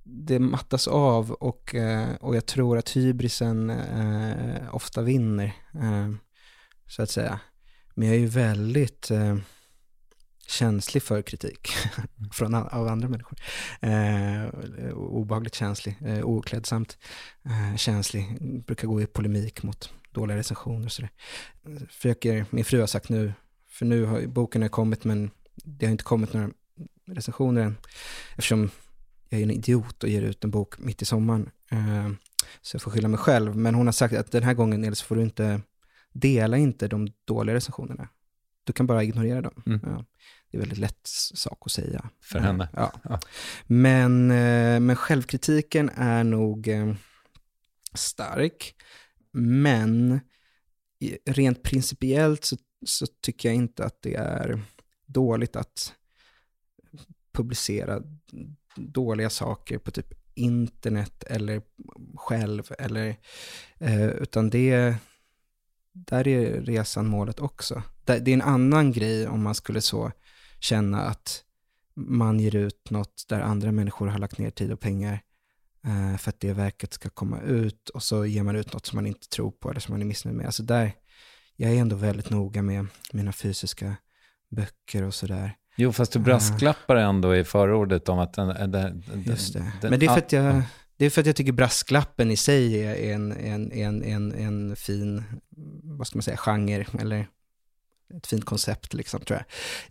det 0.07 0.39
mattas 0.39 0.87
av 0.87 1.31
och, 1.31 1.75
eh, 1.75 2.15
och 2.15 2.35
jag 2.35 2.45
tror 2.45 2.77
att 2.77 2.89
hybrisen 2.89 3.69
eh, 3.69 4.75
ofta 4.75 5.01
vinner, 5.01 5.45
eh, 5.73 6.11
så 6.87 7.01
att 7.01 7.09
säga. 7.09 7.39
Men 7.95 8.07
jag 8.07 8.15
är 8.15 8.19
ju 8.19 8.27
väldigt 8.27 9.11
eh, 9.11 9.37
känslig 10.47 11.03
för 11.03 11.21
kritik 11.21 11.69
från, 12.33 12.55
a- 12.55 12.69
av 12.71 12.87
andra 12.87 13.09
människor. 13.09 13.37
Eh, 13.79 14.49
obehagligt 14.93 15.55
känslig, 15.55 15.97
eh, 16.05 16.25
oklädsamt 16.25 16.97
eh, 17.45 17.75
känslig. 17.77 18.37
Brukar 18.65 18.87
gå 18.87 19.01
i 19.01 19.05
polemik 19.07 19.63
mot 19.63 19.89
dåliga 20.11 20.37
recensioner 20.37 20.85
och 20.85 20.91
sådär. 20.91 21.11
Försöker, 21.89 22.45
min 22.49 22.65
fru 22.65 22.79
har 22.79 22.87
sagt 22.87 23.09
nu, 23.09 23.33
för 23.69 23.85
nu 23.85 24.05
har 24.05 24.21
boken 24.27 24.61
har 24.61 24.69
kommit 24.69 25.03
men 25.03 25.31
det 25.55 25.85
har 25.85 25.91
inte 25.91 26.03
kommit 26.03 26.33
några 26.33 26.49
recensioner 27.07 27.61
än. 27.61 27.77
Eftersom 28.35 28.69
jag 29.29 29.39
är 29.39 29.43
en 29.43 29.51
idiot 29.51 30.03
och 30.03 30.09
ger 30.09 30.21
ut 30.21 30.43
en 30.43 30.51
bok 30.51 30.79
mitt 30.79 31.01
i 31.01 31.05
sommaren. 31.05 31.49
Eh, 31.71 32.09
så 32.61 32.75
jag 32.75 32.81
får 32.81 32.91
skylla 32.91 33.07
mig 33.07 33.17
själv. 33.17 33.55
Men 33.55 33.75
hon 33.75 33.87
har 33.87 33.91
sagt 33.91 34.15
att 34.15 34.31
den 34.31 34.43
här 34.43 34.53
gången 34.53 34.81
Nils, 34.81 35.01
får 35.01 35.15
du 35.15 35.21
inte, 35.21 35.61
dela 36.13 36.57
inte 36.57 36.87
de 36.87 37.07
dåliga 37.25 37.55
recensionerna. 37.55 38.07
Du 38.63 38.73
kan 38.73 38.87
bara 38.87 39.03
ignorera 39.03 39.41
dem. 39.41 39.63
Mm. 39.65 39.79
Ja. 39.83 40.05
Det 40.51 40.57
är 40.57 40.59
väldigt 40.59 40.77
lätt 40.79 41.07
sak 41.33 41.57
att 41.65 41.71
säga. 41.71 42.09
För 42.21 42.39
henne. 42.39 42.69
Ja. 42.73 42.91
Ja. 43.03 43.19
Men, 43.67 44.31
eh, 44.31 44.79
men 44.79 44.95
självkritiken 44.95 45.89
är 45.95 46.23
nog 46.23 46.67
eh, 46.67 46.93
stark. 47.93 48.75
Men 49.31 50.19
rent 51.25 51.63
principiellt 51.63 52.45
så, 52.45 52.57
så 52.85 53.05
tycker 53.21 53.49
jag 53.49 53.55
inte 53.55 53.85
att 53.85 54.01
det 54.01 54.15
är 54.15 54.61
dåligt 55.05 55.55
att 55.55 55.93
publicera 57.33 58.01
dåliga 58.75 59.29
saker 59.29 59.77
på 59.77 59.91
typ 59.91 60.13
internet 60.33 61.23
eller 61.23 61.61
själv. 62.15 62.71
Eller, 62.79 63.15
eh, 63.79 64.07
utan 64.07 64.49
det, 64.49 64.95
där 65.93 66.27
är 66.27 66.61
resan 66.61 67.07
målet 67.07 67.39
också. 67.39 67.83
Det, 68.03 68.19
det 68.19 68.31
är 68.31 68.33
en 68.33 68.41
annan 68.41 68.91
grej 68.91 69.27
om 69.27 69.43
man 69.43 69.55
skulle 69.55 69.81
så 69.81 70.11
känna 70.59 71.01
att 71.01 71.43
man 71.95 72.39
ger 72.39 72.55
ut 72.55 72.89
något 72.89 73.25
där 73.29 73.41
andra 73.41 73.71
människor 73.71 74.07
har 74.07 74.19
lagt 74.19 74.37
ner 74.37 74.51
tid 74.51 74.71
och 74.71 74.79
pengar 74.79 75.19
eh, 75.85 76.17
för 76.17 76.29
att 76.29 76.39
det 76.39 76.53
verket 76.53 76.93
ska 76.93 77.09
komma 77.09 77.41
ut 77.41 77.89
och 77.89 78.03
så 78.03 78.25
ger 78.25 78.43
man 78.43 78.55
ut 78.55 78.73
något 78.73 78.85
som 78.85 78.95
man 78.95 79.07
inte 79.07 79.29
tror 79.29 79.51
på 79.51 79.69
eller 79.69 79.79
som 79.79 79.93
man 79.93 80.01
är 80.01 80.05
missnöjd 80.05 80.37
med. 80.37 80.45
Alltså 80.45 80.63
där, 80.63 80.91
jag 81.55 81.71
är 81.71 81.75
ändå 81.75 81.95
väldigt 81.95 82.29
noga 82.29 82.61
med 82.61 82.87
mina 83.13 83.33
fysiska 83.33 83.95
böcker 84.49 85.03
och 85.03 85.13
sådär. 85.13 85.55
Jo, 85.75 85.91
fast 85.91 86.11
du 86.11 86.19
brasklappar 86.19 86.95
ändå 86.95 87.35
i 87.35 87.43
förordet 87.43 88.09
om 88.09 88.19
att 88.19 88.33
den... 88.33 88.47
den, 88.47 88.71
den 88.71 89.23
Just 89.25 89.53
det. 89.53 89.71
den- 89.81 89.89
Men 89.89 89.99
det 89.99 90.05
är, 90.05 90.09
för 90.09 90.17
att 90.17 90.31
jag, 90.31 90.61
det 90.97 91.05
är 91.05 91.09
för 91.09 91.21
att 91.21 91.27
jag 91.27 91.35
tycker 91.35 91.51
brasklappen 91.51 92.31
i 92.31 92.37
sig 92.37 92.81
är 92.83 93.13
en, 93.13 93.31
en, 93.31 93.71
en, 93.71 94.03
en, 94.03 94.31
en 94.33 94.75
fin, 94.75 95.23
vad 95.83 96.07
ska 96.07 96.17
man 96.17 96.23
säga, 96.23 96.37
genre 96.37 96.85
eller 96.99 97.27
ett 98.17 98.27
fint 98.27 98.45
koncept 98.45 98.93
liksom 98.93 99.19
tror 99.21 99.37
jag. 99.39 99.45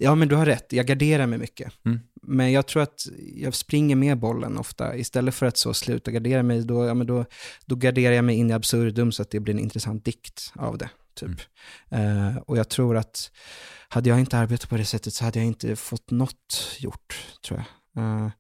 Ja 0.09 0.15
men 0.15 0.29
du 0.29 0.35
har 0.35 0.47
rätt, 0.47 0.73
jag 0.73 0.87
garderar 0.87 1.27
mig 1.27 1.39
mycket. 1.39 1.73
Mm. 1.85 2.01
Men 2.23 2.53
jag 2.53 2.67
tror 2.67 2.83
att 2.83 3.07
jag 3.37 3.55
springer 3.55 3.97
med 3.97 4.19
bollen 4.19 4.59
ofta. 4.59 4.97
Istället 4.97 5.35
för 5.35 5.47
att 5.47 5.57
så 5.57 5.75
sluta 5.75 6.11
gardera 6.11 6.43
mig, 6.43 6.65
då, 6.65 6.87
ja, 6.87 6.95
men 6.95 7.07
då, 7.07 7.25
då 7.67 7.77
garderar 7.77 8.15
jag 8.15 8.25
mig 8.25 8.37
in 8.37 8.51
i 8.51 8.53
absurdum 8.53 9.13
så 9.13 9.23
att 9.23 9.31
det 9.31 9.41
blir 9.41 9.55
en 9.55 9.61
intressant 9.61 10.05
dikt 10.05 10.53
av 10.55 10.79
det. 10.79 10.89
Typ. 11.15 11.41
Eh, 11.91 12.37
och 12.37 12.57
jag 12.57 12.69
tror 12.69 12.97
att 12.97 13.31
hade 13.89 14.09
jag 14.09 14.21
inte 14.21 14.39
arbetat 14.39 14.71
på 14.71 14.77
det 14.77 14.85
sättet 14.85 15.15
så 15.15 15.25
hade 15.25 15.39
jag 15.39 15.47
inte 15.47 15.77
fått 15.77 16.11
något 16.11 16.77
gjort, 16.79 17.37
tror 17.47 17.65
jag. 17.95 18.05
Eh, 18.05 18.31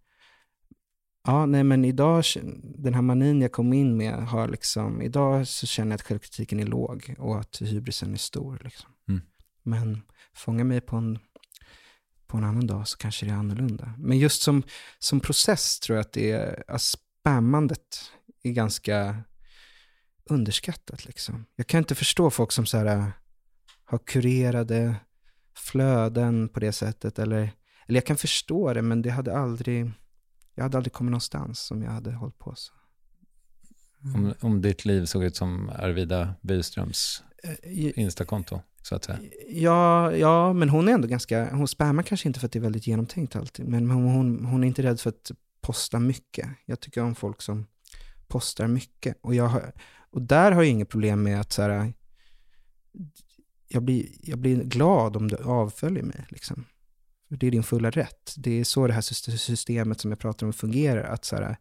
ja, 1.27 1.47
nej 1.47 1.65
men 1.65 1.85
idag, 1.85 2.25
den 2.63 2.95
här 2.95 3.03
manin 3.03 3.41
jag 3.43 3.53
kom 3.53 3.73
in 3.73 3.97
med 3.97 4.15
har 4.15 4.49
liksom, 4.49 5.03
idag 5.03 5.49
så 5.49 5.67
känner 5.67 5.91
jag 5.91 5.95
att 5.95 6.07
självkritiken 6.07 6.61
är 6.61 6.67
låg 6.67 7.15
och 7.19 7.41
att 7.41 7.63
hybrisen 7.63 8.13
är 8.13 8.19
stor. 8.19 8.61
Liksom. 8.65 8.91
Mm. 9.09 9.23
Men 9.63 10.03
fånga 10.35 10.65
mig 10.65 10.81
på 10.81 10.97
en, 10.97 11.19
på 12.27 12.37
en 12.37 12.45
annan 12.45 12.67
dag 12.67 12.89
så 12.89 12.99
kanske 12.99 13.27
det 13.27 13.33
är 13.33 13.37
annorlunda. 13.37 13.95
Men 13.99 14.19
just 14.19 14.43
som, 14.43 14.63
som 14.99 15.21
process 15.21 15.81
tror 15.81 15.97
jag 15.97 16.01
att 16.01 16.13
det 16.13 16.31
är, 16.31 16.65
att 16.69 16.83
spammandet 16.83 18.11
är 18.43 18.51
ganska 18.51 19.25
underskattat. 20.31 21.05
Liksom. 21.05 21.47
Jag 21.57 21.67
kan 21.67 21.79
inte 21.79 21.95
förstå 21.95 22.31
folk 22.31 22.53
som 22.53 22.67
så 22.67 22.79
här, 22.79 22.87
äh, 22.87 23.09
har 23.85 23.99
kurerade 23.99 24.97
flöden 25.57 26.49
på 26.49 26.61
det 26.61 26.73
sättet. 26.73 27.19
Eller, 27.19 27.51
eller 27.87 27.97
jag 27.97 28.07
kan 28.07 28.17
förstå 28.17 28.73
det, 28.73 28.83
men 28.83 29.03
det 29.03 29.11
hade 29.11 29.39
aldrig, 29.39 29.91
jag 30.55 30.63
hade 30.63 30.77
aldrig 30.77 30.93
kommit 30.93 31.11
någonstans 31.11 31.71
om 31.71 31.83
jag 31.83 31.91
hade 31.91 32.13
hållit 32.13 32.39
på 32.39 32.55
så. 32.57 32.73
Om, 34.15 34.35
om 34.41 34.63
ditt 34.63 34.85
liv 34.85 35.05
såg 35.05 35.25
ut 35.25 35.37
som 35.37 35.69
Arvida 35.69 36.35
Byströms 36.43 37.23
Eh, 37.45 37.99
Instakonto, 37.99 38.61
så 38.83 38.95
att 38.95 39.05
säga. 39.05 39.19
Ja, 39.49 40.13
ja, 40.17 40.53
men 40.53 40.69
hon 40.69 40.89
är 40.89 40.93
ändå 40.93 41.09
ganska, 41.09 41.55
hon 41.55 41.69
spammar 41.69 42.03
kanske 42.03 42.29
inte 42.29 42.41
för 42.41 42.47
att 42.47 42.53
det 42.53 42.59
är 42.59 42.61
väldigt 42.61 42.87
genomtänkt 42.87 43.37
alltid, 43.37 43.69
men 43.69 43.91
hon, 43.91 44.05
hon, 44.05 44.45
hon 44.45 44.65
är 44.65 44.69
inte 44.69 44.83
rädd 44.83 45.01
för 45.01 45.11
att 45.11 45.31
posta 45.61 45.99
mycket. 45.99 46.49
Jag 46.67 46.81
tycker 46.81 47.03
om 47.03 47.15
folk 47.15 47.43
som 47.43 47.67
postar 48.27 48.67
mycket. 48.67 49.19
Och, 49.21 49.35
jag 49.35 49.47
har, 49.47 49.73
och 50.15 50.23
där 50.23 50.53
har 50.53 50.63
jag 50.63 50.71
inget 50.71 50.89
problem 50.89 51.23
med 51.23 51.41
att 51.41 51.53
så 51.53 51.63
här, 51.63 51.93
jag, 53.69 53.83
blir, 53.83 54.07
jag 54.21 54.39
blir 54.39 54.65
glad 54.65 55.17
om 55.17 55.29
du 55.29 55.37
avföljer 55.37 56.03
mig. 56.03 56.27
Liksom. 56.29 56.65
För 57.29 57.37
det 57.37 57.47
är 57.47 57.51
din 57.51 57.63
fulla 57.63 57.91
rätt. 57.91 58.35
Det 58.37 58.61
är 58.61 58.65
så 58.65 58.87
det 58.87 58.93
här 58.93 59.01
systemet 59.37 60.01
som 60.01 60.11
jag 60.11 60.19
pratar 60.19 60.47
om 60.47 60.53
fungerar. 60.53 61.05
Att 61.05 61.25
så 61.25 61.37
här, 61.37 61.57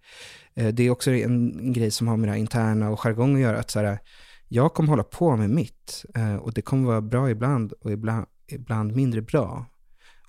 eh, 0.54 0.68
det 0.68 0.84
är 0.84 0.90
också 0.90 1.12
en, 1.12 1.60
en 1.60 1.74
grej 1.74 1.92
som 1.92 2.08
har 2.08 2.18
med 2.18 2.28
det 2.28 2.32
här 2.32 2.40
interna 2.40 2.90
och 2.90 3.00
jargong 3.00 3.36
att 3.36 3.42
göra. 3.42 3.60
Att 3.60 3.72
så 3.72 3.80
här, 3.80 4.00
jag 4.48 4.74
kommer 4.74 4.90
hålla 4.90 5.04
på 5.04 5.36
med 5.36 5.50
mitt 5.50 6.06
eh, 6.16 6.36
och 6.36 6.54
det 6.54 6.62
kommer 6.62 6.88
vara 6.88 7.02
bra 7.02 7.30
ibland 7.30 7.72
och 7.72 7.92
ibland, 7.92 8.26
ibland 8.48 8.96
mindre 8.96 9.22
bra. 9.22 9.66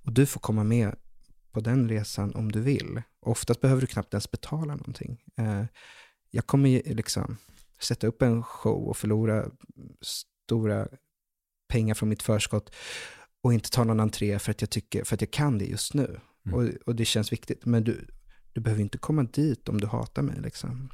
Och 0.04 0.12
du 0.12 0.26
får 0.26 0.40
komma 0.40 0.64
med 0.64 0.94
på 1.52 1.60
den 1.60 1.88
resan 1.88 2.34
om 2.34 2.52
du 2.52 2.60
vill. 2.60 3.02
Oftast 3.20 3.60
behöver 3.60 3.80
du 3.80 3.86
knappt 3.86 4.14
ens 4.14 4.30
betala 4.30 4.74
någonting. 4.74 5.22
Eh, 5.36 5.64
jag 6.30 6.46
kommer 6.46 6.68
ju 6.68 6.82
liksom 6.94 7.36
sätta 7.84 8.06
upp 8.06 8.22
en 8.22 8.42
show 8.42 8.88
och 8.88 8.96
förlora 8.96 9.50
stora 10.00 10.88
pengar 11.68 11.94
från 11.94 12.08
mitt 12.08 12.22
förskott 12.22 12.74
och 13.42 13.54
inte 13.54 13.70
ta 13.70 13.84
någon 13.84 14.00
entré 14.00 14.38
för 14.38 14.50
att 14.50 14.60
jag, 14.60 14.70
tycker, 14.70 15.04
för 15.04 15.14
att 15.14 15.20
jag 15.20 15.30
kan 15.30 15.58
det 15.58 15.64
just 15.64 15.94
nu. 15.94 16.20
Mm. 16.46 16.58
Och, 16.58 16.74
och 16.86 16.96
det 16.96 17.04
känns 17.04 17.32
viktigt. 17.32 17.64
Men 17.64 17.84
du, 17.84 18.06
du 18.52 18.60
behöver 18.60 18.82
inte 18.82 18.98
komma 18.98 19.22
dit 19.22 19.68
om 19.68 19.80
du 19.80 19.86
hatar 19.86 20.22
mig. 20.22 20.40
Liksom. 20.40 20.90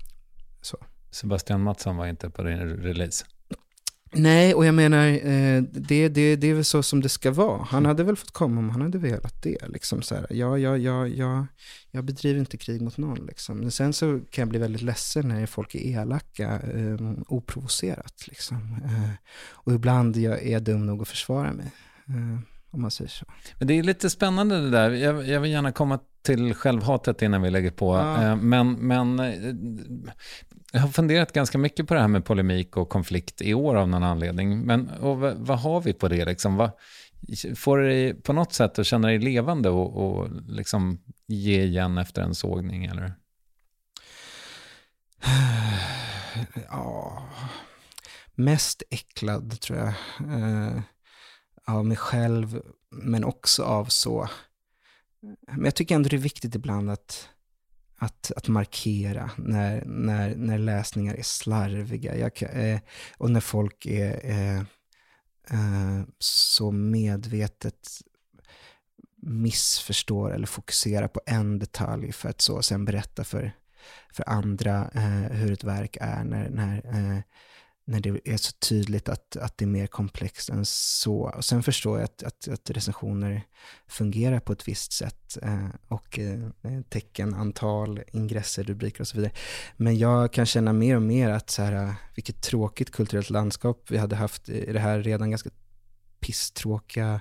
Så. 0.60 0.76
Sebastian 1.10 1.62
Mattsson 1.62 1.96
var 1.96 2.06
inte 2.06 2.30
på 2.30 2.42
din 2.42 2.58
release. 2.58 3.26
Nej, 4.12 4.54
och 4.54 4.66
jag 4.66 4.74
menar, 4.74 5.06
eh, 5.06 5.62
det, 5.62 6.08
det, 6.08 6.36
det 6.36 6.46
är 6.46 6.54
väl 6.54 6.64
så 6.64 6.82
som 6.82 7.00
det 7.00 7.08
ska 7.08 7.30
vara. 7.30 7.62
Han 7.62 7.86
hade 7.86 8.04
väl 8.04 8.16
fått 8.16 8.30
komma 8.30 8.58
om 8.58 8.70
han 8.70 8.80
hade 8.80 8.98
velat 8.98 9.42
det. 9.42 9.68
Liksom 9.68 10.02
så 10.02 10.14
här. 10.14 10.26
Ja, 10.30 10.58
ja, 10.58 10.76
ja, 10.76 11.06
ja, 11.06 11.46
jag 11.90 12.04
bedriver 12.04 12.40
inte 12.40 12.56
krig 12.56 12.82
mot 12.82 12.96
någon. 12.96 13.26
Liksom. 13.26 13.58
Men 13.58 13.70
sen 13.70 13.92
så 13.92 14.20
kan 14.30 14.42
jag 14.42 14.48
bli 14.48 14.58
väldigt 14.58 14.82
ledsen 14.82 15.28
när 15.28 15.46
folk 15.46 15.74
är 15.74 15.78
elaka, 15.78 16.60
eh, 16.60 16.96
oprovocerat. 17.28 18.26
Liksom. 18.26 18.76
Eh, 18.84 19.10
och 19.50 19.72
ibland 19.72 20.16
jag 20.16 20.42
är 20.42 20.60
dum 20.60 20.86
nog 20.86 21.02
att 21.02 21.08
försvara 21.08 21.52
mig. 21.52 21.70
Eh, 22.08 22.38
om 22.70 22.82
man 22.82 22.90
säger 22.90 23.10
så. 23.10 23.26
Men 23.58 23.68
det 23.68 23.78
är 23.78 23.82
lite 23.82 24.10
spännande 24.10 24.60
det 24.60 24.70
där. 24.70 24.90
Jag, 24.90 25.28
jag 25.28 25.40
vill 25.40 25.50
gärna 25.50 25.72
komma 25.72 25.98
till 26.22 26.54
självhatet 26.54 27.22
innan 27.22 27.42
vi 27.42 27.50
lägger 27.50 27.70
på. 27.70 27.96
Ja. 27.96 28.22
Eh, 28.24 28.36
Men, 28.36 28.72
men 28.72 29.20
eh, 29.20 29.34
jag 30.72 30.80
har 30.80 30.88
funderat 30.88 31.32
ganska 31.32 31.58
mycket 31.58 31.86
på 31.86 31.94
det 31.94 32.00
här 32.00 32.08
med 32.08 32.24
polemik 32.24 32.76
och 32.76 32.88
konflikt 32.88 33.42
i 33.42 33.54
år 33.54 33.74
av 33.74 33.88
någon 33.88 34.02
anledning. 34.02 34.60
Men 34.60 34.90
vad, 35.00 35.34
vad 35.36 35.58
har 35.58 35.80
vi 35.80 35.92
på 35.92 36.08
det 36.08 36.24
liksom? 36.24 36.56
Vad, 36.56 36.70
får 37.56 37.78
det 37.78 37.88
dig 37.88 38.14
på 38.14 38.32
något 38.32 38.52
sätt 38.52 38.78
att 38.78 38.86
känna 38.86 39.08
dig 39.08 39.18
levande 39.18 39.70
och, 39.70 39.96
och 39.96 40.28
liksom 40.48 41.00
ge 41.26 41.62
igen 41.62 41.98
efter 41.98 42.22
en 42.22 42.34
sågning 42.34 42.84
eller? 42.84 43.12
Ja, 46.68 47.22
mest 48.34 48.82
äcklad 48.90 49.60
tror 49.60 49.78
jag. 49.78 49.92
Av 51.70 51.86
mig 51.86 51.96
själv, 51.96 52.62
men 52.90 53.24
också 53.24 53.62
av 53.64 53.84
så. 53.84 54.28
Men 55.46 55.64
jag 55.64 55.74
tycker 55.74 55.94
ändå 55.94 56.08
det 56.08 56.16
är 56.16 56.18
viktigt 56.18 56.54
ibland 56.54 56.90
att, 56.90 57.28
att, 57.98 58.32
att 58.36 58.48
markera 58.48 59.30
när, 59.36 59.84
när, 59.84 60.36
när 60.36 60.58
läsningar 60.58 61.14
är 61.14 61.22
slarviga. 61.22 62.16
Jag, 62.16 62.34
kan- 62.34 62.48
eh, 62.50 62.80
och 63.16 63.30
när 63.30 63.40
folk 63.40 63.86
är 63.86 64.20
eh, 64.30 64.58
eh, 65.50 66.02
så 66.18 66.70
medvetet 66.70 67.88
missförstår 69.22 70.34
eller 70.34 70.46
fokuserar 70.46 71.08
på 71.08 71.20
en 71.26 71.58
detalj 71.58 72.12
för 72.12 72.28
att 72.28 72.40
så 72.40 72.62
sen 72.62 72.84
berätta 72.84 73.24
för, 73.24 73.52
för 74.12 74.28
andra 74.28 74.90
eh, 74.94 75.36
hur 75.36 75.52
ett 75.52 75.64
verk 75.64 75.96
är 76.00 76.24
när, 76.24 76.48
när, 76.50 76.76
eh, 76.86 77.20
när 77.90 78.00
det 78.00 78.20
är 78.24 78.36
så 78.36 78.52
tydligt 78.52 79.08
att, 79.08 79.36
att 79.36 79.58
det 79.58 79.64
är 79.64 79.66
mer 79.66 79.86
komplext 79.86 80.48
än 80.50 80.64
så. 80.66 81.32
Och 81.36 81.44
sen 81.44 81.62
förstår 81.62 81.98
jag 81.98 82.04
att, 82.04 82.22
att, 82.22 82.48
att 82.48 82.70
recensioner 82.70 83.42
fungerar 83.88 84.40
på 84.40 84.52
ett 84.52 84.68
visst 84.68 84.92
sätt 84.92 85.38
eh, 85.42 85.66
och 85.88 86.18
eh, 86.18 86.40
tecken, 86.88 87.34
antal, 87.34 88.00
ingresser, 88.12 88.62
rubriker 88.64 89.00
och 89.00 89.08
så 89.08 89.16
vidare. 89.16 89.32
Men 89.76 89.98
jag 89.98 90.32
kan 90.32 90.46
känna 90.46 90.72
mer 90.72 90.96
och 90.96 91.02
mer 91.02 91.30
att 91.30 91.50
så 91.50 91.62
här, 91.62 91.72
eh, 91.84 91.92
vilket 92.14 92.42
tråkigt 92.42 92.90
kulturellt 92.92 93.30
landskap 93.30 93.84
vi 93.90 93.98
hade 93.98 94.16
haft 94.16 94.48
i 94.48 94.72
det 94.72 94.80
här 94.80 94.98
redan 95.02 95.30
ganska 95.30 95.50
pisstråkiga 96.20 97.20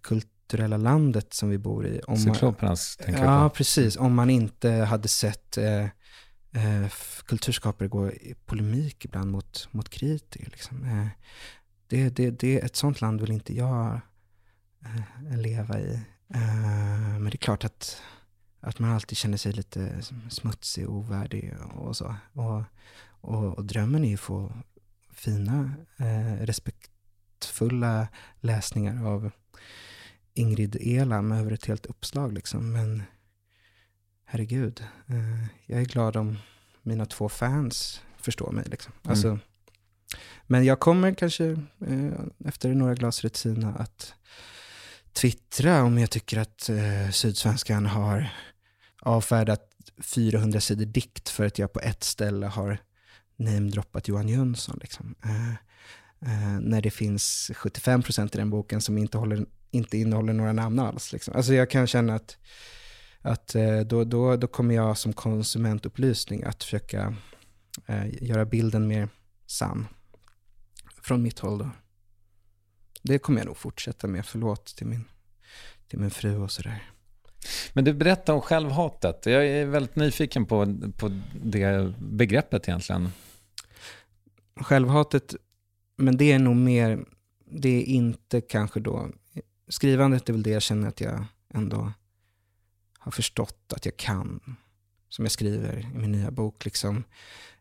kulturella 0.00 0.76
landet 0.76 1.34
som 1.34 1.48
vi 1.50 1.58
bor 1.58 1.86
i. 1.86 2.00
Om 2.06 2.12
man- 2.24 2.34
Cyklopernas 2.34 2.96
tänker 2.96 3.24
Ja, 3.24 3.42
jag 3.42 3.50
på. 3.52 3.56
precis. 3.56 3.96
Om 3.96 4.14
man 4.14 4.30
inte 4.30 4.70
hade 4.70 5.08
sett 5.08 5.56
eh, 5.58 5.86
eh, 6.52 6.92
kulturskapare 7.26 7.88
går 7.88 8.12
i 8.12 8.34
polemik 8.46 9.04
ibland 9.04 9.30
mot, 9.30 9.68
mot 9.70 9.88
kritiker. 9.88 10.50
Liksom. 10.50 10.84
Eh, 10.84 11.08
det, 11.86 12.08
det, 12.08 12.30
det, 12.30 12.58
ett 12.60 12.76
sånt 12.76 13.00
land 13.00 13.20
vill 13.20 13.30
inte 13.30 13.56
jag 13.56 14.00
eh, 14.84 15.36
leva 15.36 15.80
i. 15.80 15.94
Eh, 16.34 17.18
men 17.18 17.24
det 17.24 17.34
är 17.34 17.36
klart 17.36 17.64
att, 17.64 18.02
att 18.60 18.78
man 18.78 18.90
alltid 18.90 19.18
känner 19.18 19.36
sig 19.36 19.52
lite 19.52 20.02
smutsig 20.30 20.88
och 20.88 20.94
ovärdig 20.94 21.54
och 21.74 21.96
så. 21.96 22.14
Och, 22.32 22.62
och, 23.20 23.58
och 23.58 23.64
drömmen 23.64 24.04
är 24.04 24.08
ju 24.08 24.14
att 24.14 24.20
få 24.20 24.52
fina, 25.12 25.74
eh, 25.96 26.46
respektfulla 26.46 28.08
läsningar 28.40 29.06
av 29.06 29.30
Ingrid 30.34 30.76
Elam 30.80 31.32
över 31.32 31.52
ett 31.52 31.66
helt 31.66 31.86
uppslag. 31.86 32.32
Liksom. 32.32 32.72
Men 32.72 33.02
herregud, 34.30 34.84
eh, 35.06 35.46
jag 35.66 35.80
är 35.80 35.84
glad 35.84 36.16
om 36.16 36.38
mina 36.82 37.06
två 37.06 37.28
fans 37.28 38.02
förstår 38.16 38.52
mig. 38.52 38.64
Liksom. 38.70 38.92
Alltså, 39.02 39.38
Men 40.46 40.64
jag 40.64 40.80
kommer 40.80 41.14
kanske 41.14 41.44
eh, 41.86 42.12
efter 42.44 42.74
några 42.74 42.94
glas 42.94 43.24
Retsina 43.24 43.74
att 43.74 44.14
twittra 45.12 45.82
om 45.82 45.98
jag 45.98 46.10
tycker 46.10 46.38
att 46.38 46.68
eh, 46.68 47.10
Sydsvenskan 47.10 47.86
har 47.86 48.32
avfärdat 49.00 49.66
400 50.02 50.60
sidor 50.60 50.84
dikt 50.84 51.28
för 51.28 51.46
att 51.46 51.58
jag 51.58 51.72
på 51.72 51.80
ett 51.80 52.04
ställe 52.04 52.46
har 52.46 52.78
namedroppat 53.36 54.08
Johan 54.08 54.28
Jönsson. 54.28 54.78
Liksom. 54.82 55.14
Eh, 55.24 55.50
eh, 56.30 56.60
när 56.60 56.82
det 56.82 56.90
finns 56.90 57.50
75% 57.54 58.34
i 58.34 58.38
den 58.38 58.50
boken 58.50 58.80
som 58.80 58.98
inte, 58.98 59.18
håller, 59.18 59.46
inte 59.70 59.98
innehåller 59.98 60.32
några 60.32 60.52
namn 60.52 60.78
alls. 60.78 61.12
Liksom. 61.12 61.34
Alltså 61.36 61.54
jag 61.54 61.70
kan 61.70 61.86
känna 61.86 62.14
att, 62.14 62.36
att 63.22 63.54
eh, 63.54 63.80
då, 63.80 64.04
då, 64.04 64.36
då 64.36 64.46
kommer 64.46 64.74
jag 64.74 64.98
som 64.98 65.12
konsumentupplysning 65.12 66.44
att 66.44 66.64
försöka 66.64 67.14
eh, 67.86 68.24
göra 68.24 68.44
bilden 68.44 68.88
mer 68.88 69.08
sann. 69.46 69.86
Från 71.02 71.22
mitt 71.22 71.38
håll 71.38 71.58
då. 71.58 71.70
Det 73.02 73.18
kommer 73.18 73.40
jag 73.40 73.46
nog 73.46 73.56
fortsätta 73.56 74.06
med. 74.06 74.26
Förlåt 74.26 74.76
till 74.76 74.86
min, 74.86 75.04
till 75.88 75.98
min 75.98 76.10
fru 76.10 76.36
och 76.36 76.50
sådär. 76.50 76.90
Men 77.72 77.84
du 77.84 77.92
berättar 77.92 78.32
om 78.32 78.40
självhatet. 78.40 79.26
Jag 79.26 79.46
är 79.46 79.66
väldigt 79.66 79.96
nyfiken 79.96 80.46
på, 80.46 80.78
på 80.96 81.20
det 81.42 81.94
begreppet 81.98 82.68
egentligen. 82.68 83.08
Självhatet, 84.60 85.34
men 85.96 86.16
det 86.16 86.32
är 86.32 86.38
nog 86.38 86.56
mer, 86.56 87.04
det 87.50 87.68
är 87.68 87.82
inte 87.82 88.40
kanske 88.40 88.80
då, 88.80 89.08
skrivandet 89.68 90.28
är 90.28 90.32
väl 90.32 90.42
det 90.42 90.50
jag 90.50 90.62
känner 90.62 90.88
att 90.88 91.00
jag 91.00 91.24
ändå 91.54 91.92
har 93.10 93.16
förstått 93.16 93.72
att 93.76 93.84
jag 93.84 93.96
kan. 93.96 94.56
Som 95.08 95.24
jag 95.24 95.32
skriver 95.32 95.78
i 95.78 95.98
min 95.98 96.12
nya 96.12 96.30
bok. 96.30 96.64
Liksom. 96.64 97.04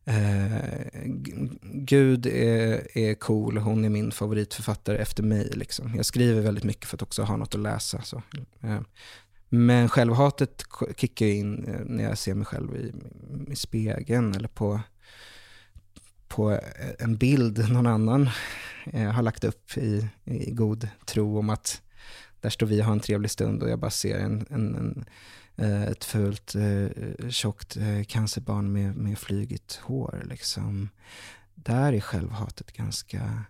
Eh, 0.06 0.58
Gud 1.64 2.26
är, 2.26 2.98
är 2.98 3.16
cool, 3.16 3.58
hon 3.58 3.86
är 3.86 3.90
min 3.90 4.12
favoritförfattare 4.12 4.98
efter 4.98 5.24
mig. 5.24 5.50
Liksom. 5.54 5.96
Jag 5.96 6.06
skriver 6.06 6.42
väldigt 6.42 6.64
mycket 6.64 6.86
för 6.86 6.98
att 6.98 7.02
också 7.02 7.24
ha 7.24 7.38
något 7.38 7.56
att 7.56 7.62
läsa. 7.62 8.02
Så. 8.02 8.22
Eh, 8.62 8.82
men 9.50 9.90
självhatet 9.90 10.64
kickar 10.98 11.26
in 11.26 11.66
eh, 11.66 11.86
när 11.86 12.04
jag 12.04 12.18
ser 12.18 12.34
mig 12.34 12.46
själv 12.46 12.76
i, 12.76 12.94
i 13.52 13.56
spegeln 13.56 14.36
eller 14.36 14.48
på, 14.48 14.82
på 16.28 16.52
eh, 16.52 16.60
en 17.00 17.18
bild 17.18 17.72
någon 17.72 17.88
annan 17.88 18.30
eh, 18.86 19.12
har 19.12 19.24
lagt 19.24 19.44
upp 19.44 19.78
i, 19.78 20.08
i 20.26 20.52
god 20.52 20.88
tro 21.06 21.40
om 21.40 21.50
att 21.50 21.82
där 22.42 22.50
står 22.50 22.68
vi 22.68 22.82
och 22.82 22.86
har 22.86 22.92
en 22.92 23.00
trevlig 23.00 23.32
stund 23.32 23.64
och 23.64 23.70
jag 23.70 23.80
bara 23.80 23.92
ser 23.92 24.20
en, 24.20 24.46
en, 24.50 24.76
en, 24.76 25.06
ett 25.66 26.06
fult 26.06 26.56
eh, 26.56 27.30
tjockt 27.30 27.78
eh, 27.78 28.04
cancerbarn 28.04 28.74
med, 28.74 28.96
med 28.96 29.20
flygigt 29.20 29.76
hår. 29.76 30.22
Liksom. 30.30 30.90
Där 31.56 31.94
är 31.94 32.00
självhatet 32.00 32.72
ganska 32.72 33.44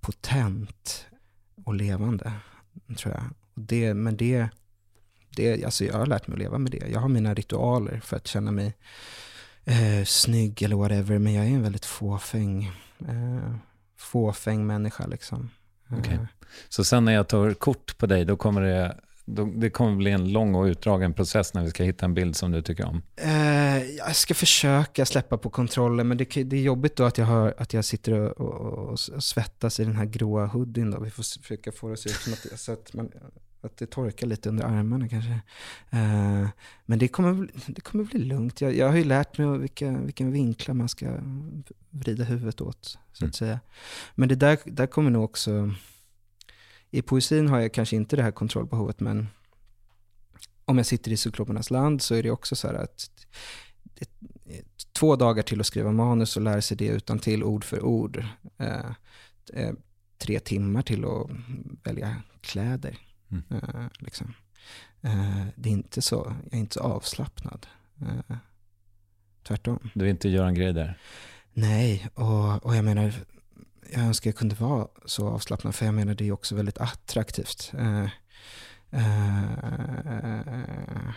potent 0.00 1.06
och 1.64 1.74
levande, 1.74 2.32
tror 2.98 3.14
jag. 3.14 3.24
Det, 3.54 3.94
men 3.94 4.16
det, 4.16 4.48
det, 5.36 5.64
alltså 5.64 5.84
jag 5.84 5.94
har 5.94 6.06
lärt 6.06 6.26
mig 6.26 6.34
att 6.34 6.38
leva 6.38 6.58
med 6.58 6.72
det. 6.72 6.88
Jag 6.88 7.00
har 7.00 7.08
mina 7.08 7.34
ritualer 7.34 8.00
för 8.00 8.16
att 8.16 8.26
känna 8.26 8.50
mig 8.50 8.76
eh, 9.64 10.04
snygg 10.04 10.62
eller 10.62 10.76
whatever, 10.76 11.18
men 11.18 11.32
jag 11.32 11.46
är 11.46 11.50
en 11.50 11.62
väldigt 11.62 11.84
fåfäng, 11.84 12.64
eh, 13.08 13.54
fåfäng 13.96 14.66
människa 14.66 15.06
liksom. 15.06 15.50
Eh, 15.90 15.98
Okej. 15.98 16.18
Så 16.68 16.84
sen 16.84 17.04
när 17.04 17.12
jag 17.12 17.28
tar 17.28 17.54
kort 17.54 17.98
på 17.98 18.06
dig, 18.06 18.24
då 18.24 18.36
kommer 18.36 18.60
det, 18.60 18.96
det 19.54 19.70
kommer 19.70 19.96
bli 19.96 20.10
en 20.10 20.32
lång 20.32 20.54
och 20.54 20.64
utdragen 20.64 21.12
process 21.12 21.54
när 21.54 21.62
vi 21.62 21.70
ska 21.70 21.84
hitta 21.84 22.04
en 22.04 22.14
bild 22.14 22.36
som 22.36 22.50
du 22.50 22.62
tycker 22.62 22.86
om. 22.86 23.02
Eh, 23.16 23.82
jag 23.84 24.16
ska 24.16 24.34
försöka 24.34 25.06
släppa 25.06 25.38
på 25.38 25.50
kontrollen, 25.50 26.08
men 26.08 26.16
det, 26.16 26.36
är 26.36 26.54
jobbigt 26.54 26.96
då 26.96 27.04
att 27.04 27.18
jag, 27.18 27.26
har, 27.26 27.54
att 27.58 27.74
jag 27.74 27.84
sitter 27.84 28.12
och, 28.12 28.40
och, 28.40 28.88
och 28.88 29.00
svettas 29.00 29.80
i 29.80 29.84
den 29.84 29.96
här 29.96 30.04
gråa 30.04 30.46
hoodien. 30.46 30.90
Då. 30.90 31.00
Vi 31.00 31.10
får 31.10 31.40
försöka 31.42 31.72
få 31.72 31.86
det 31.86 31.92
att 31.92 31.98
se 31.98 32.08
ut 32.08 32.16
som 32.16 32.32
att, 32.32 32.60
så 32.60 32.72
att, 32.72 32.94
man, 32.94 33.10
att 33.60 33.76
det 33.76 33.86
torkar 33.86 34.26
lite 34.26 34.48
under 34.48 34.64
armarna 34.64 35.08
kanske. 35.08 35.40
Eh, 35.90 36.48
men 36.86 36.98
det 36.98 37.08
kommer, 37.08 37.48
det 37.66 37.80
kommer 37.80 38.04
bli 38.04 38.20
lugnt. 38.20 38.60
Jag, 38.60 38.74
jag 38.74 38.88
har 38.88 38.96
ju 38.96 39.04
lärt 39.04 39.38
mig 39.38 39.58
vilka, 39.58 39.90
vilken 39.90 40.32
vinklar 40.32 40.74
man 40.74 40.88
ska 40.88 41.06
vrida 41.90 42.24
huvudet 42.24 42.60
åt, 42.60 42.84
så 42.84 42.98
att 43.12 43.20
Mm. 43.22 43.32
säga. 43.32 43.60
Men 44.14 44.28
det 44.28 44.34
där, 44.34 44.58
där 44.64 44.86
kommer 44.86 45.10
nog 45.10 45.24
också... 45.24 45.74
I 46.94 47.02
poesin 47.02 47.48
har 47.48 47.60
jag 47.60 47.74
kanske 47.74 47.96
inte 47.96 48.16
det 48.16 48.22
här 48.22 48.30
kontrollbehovet, 48.30 49.00
men 49.00 49.28
om 50.64 50.76
jag 50.76 50.86
sitter 50.86 51.10
i 51.10 51.16
Cyklopernas 51.16 51.70
land 51.70 52.02
så 52.02 52.14
är 52.14 52.22
det 52.22 52.30
också 52.30 52.56
så 52.56 52.68
här 52.68 52.74
att 52.74 53.10
det, 53.94 54.08
två 54.92 55.16
dagar 55.16 55.42
till 55.42 55.60
att 55.60 55.66
skriva 55.66 55.92
manus 55.92 56.36
och 56.36 56.42
lära 56.42 56.62
sig 56.62 56.76
det 56.76 56.86
utan 56.86 57.18
till 57.18 57.44
ord 57.44 57.64
för 57.64 57.82
ord. 57.84 58.24
Eh, 58.58 58.90
eh, 59.52 59.72
tre 60.18 60.40
timmar 60.40 60.82
till 60.82 61.04
att 61.04 61.30
välja 61.82 62.16
kläder. 62.40 62.98
Mm. 63.30 63.44
Eh, 63.50 63.86
liksom. 63.98 64.34
Eh, 65.00 65.46
det 65.56 65.68
är 65.68 65.72
inte 65.72 66.02
så, 66.02 66.36
jag 66.44 66.54
är 66.54 66.58
inte 66.58 66.74
så 66.74 66.80
avslappnad. 66.80 67.66
Eh, 68.00 68.36
tvärtom. 69.42 69.90
Du 69.94 70.04
är 70.04 70.10
inte 70.10 70.28
Göran 70.28 70.54
Greider? 70.54 70.98
Nej, 71.52 72.08
och, 72.14 72.66
och 72.66 72.76
jag 72.76 72.84
menar, 72.84 73.14
jag 73.92 74.00
önskar 74.00 74.30
jag 74.30 74.36
kunde 74.36 74.54
vara 74.54 74.88
så 75.04 75.28
avslappnad, 75.28 75.74
för 75.74 75.86
jag 75.86 75.94
menar 75.94 76.14
det 76.14 76.28
är 76.28 76.32
också 76.32 76.54
väldigt 76.54 76.78
attraktivt. 76.78 77.72
Uh, 77.74 78.04
uh, 78.94 79.00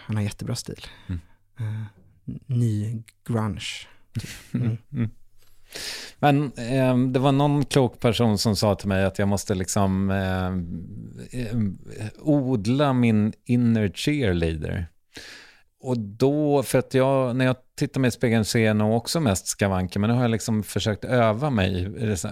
han 0.05 0.15
har 0.15 0.21
jättebra 0.21 0.55
stil. 0.55 0.85
Mm. 1.07 1.21
Uh, 1.61 1.83
ny 2.45 3.03
grunge. 3.27 3.87
Typ. 4.19 4.29
Mm. 4.53 4.77
Mm. 4.93 5.09
Men 6.19 6.43
eh, 6.43 6.97
det 6.97 7.19
var 7.19 7.31
någon 7.31 7.65
klok 7.65 7.99
person 7.99 8.37
som 8.37 8.55
sa 8.55 8.75
till 8.75 8.87
mig 8.87 9.05
att 9.05 9.19
jag 9.19 9.27
måste 9.27 9.55
liksom 9.55 10.11
eh, 10.11 11.57
odla 12.19 12.93
min 12.93 13.33
inner 13.45 13.89
cheerleader. 13.89 14.87
Och 15.85 15.99
då, 15.99 16.63
för 16.63 16.79
att 16.79 16.93
jag, 16.93 17.35
när 17.35 17.45
jag 17.45 17.55
tittar 17.77 18.01
mig 18.01 18.07
i 18.07 18.11
spegeln 18.11 18.45
så 18.45 18.57
är 18.57 18.65
jag 18.65 18.75
nog 18.75 18.97
också 18.97 19.19
mest 19.19 19.47
skavanker, 19.47 19.99
men 19.99 20.09
nu 20.09 20.15
har 20.15 20.21
jag 20.21 20.31
liksom 20.31 20.63
försökt 20.63 21.05
öva 21.05 21.49
mig. 21.49 21.87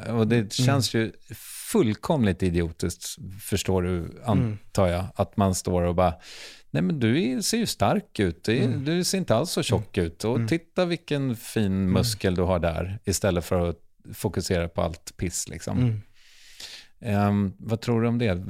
Och 0.09 0.27
det 0.27 0.35
mm. 0.35 0.49
känns 0.49 0.95
mm. 0.95 1.05
ju 1.05 1.35
fullkomligt 1.71 2.43
idiotiskt, 2.43 3.05
förstår 3.41 3.81
du, 3.81 4.21
antar 4.25 4.87
jag, 4.87 5.05
att 5.15 5.37
man 5.37 5.55
står 5.55 5.81
och 5.81 5.95
bara, 5.95 6.13
nej 6.71 6.83
men 6.83 6.99
du 6.99 7.41
ser 7.41 7.57
ju 7.57 7.65
stark 7.65 8.19
ut, 8.19 8.47
mm. 8.47 8.85
du 8.85 9.03
ser 9.03 9.17
inte 9.17 9.35
alls 9.35 9.51
så 9.51 9.63
tjock 9.63 9.97
mm. 9.97 10.07
ut, 10.07 10.23
och 10.23 10.35
mm. 10.35 10.47
titta 10.47 10.85
vilken 10.85 11.35
fin 11.35 11.65
mm. 11.65 11.91
muskel 11.91 12.35
du 12.35 12.41
har 12.41 12.59
där, 12.59 12.99
istället 13.05 13.45
för 13.45 13.69
att 13.69 13.77
fokusera 14.13 14.67
på 14.67 14.81
allt 14.81 15.17
piss 15.17 15.49
liksom. 15.49 16.01
Um, 17.05 17.53
vad 17.57 17.81
tror 17.81 18.01
du 18.01 18.07
om 18.07 18.17
det? 18.17 18.41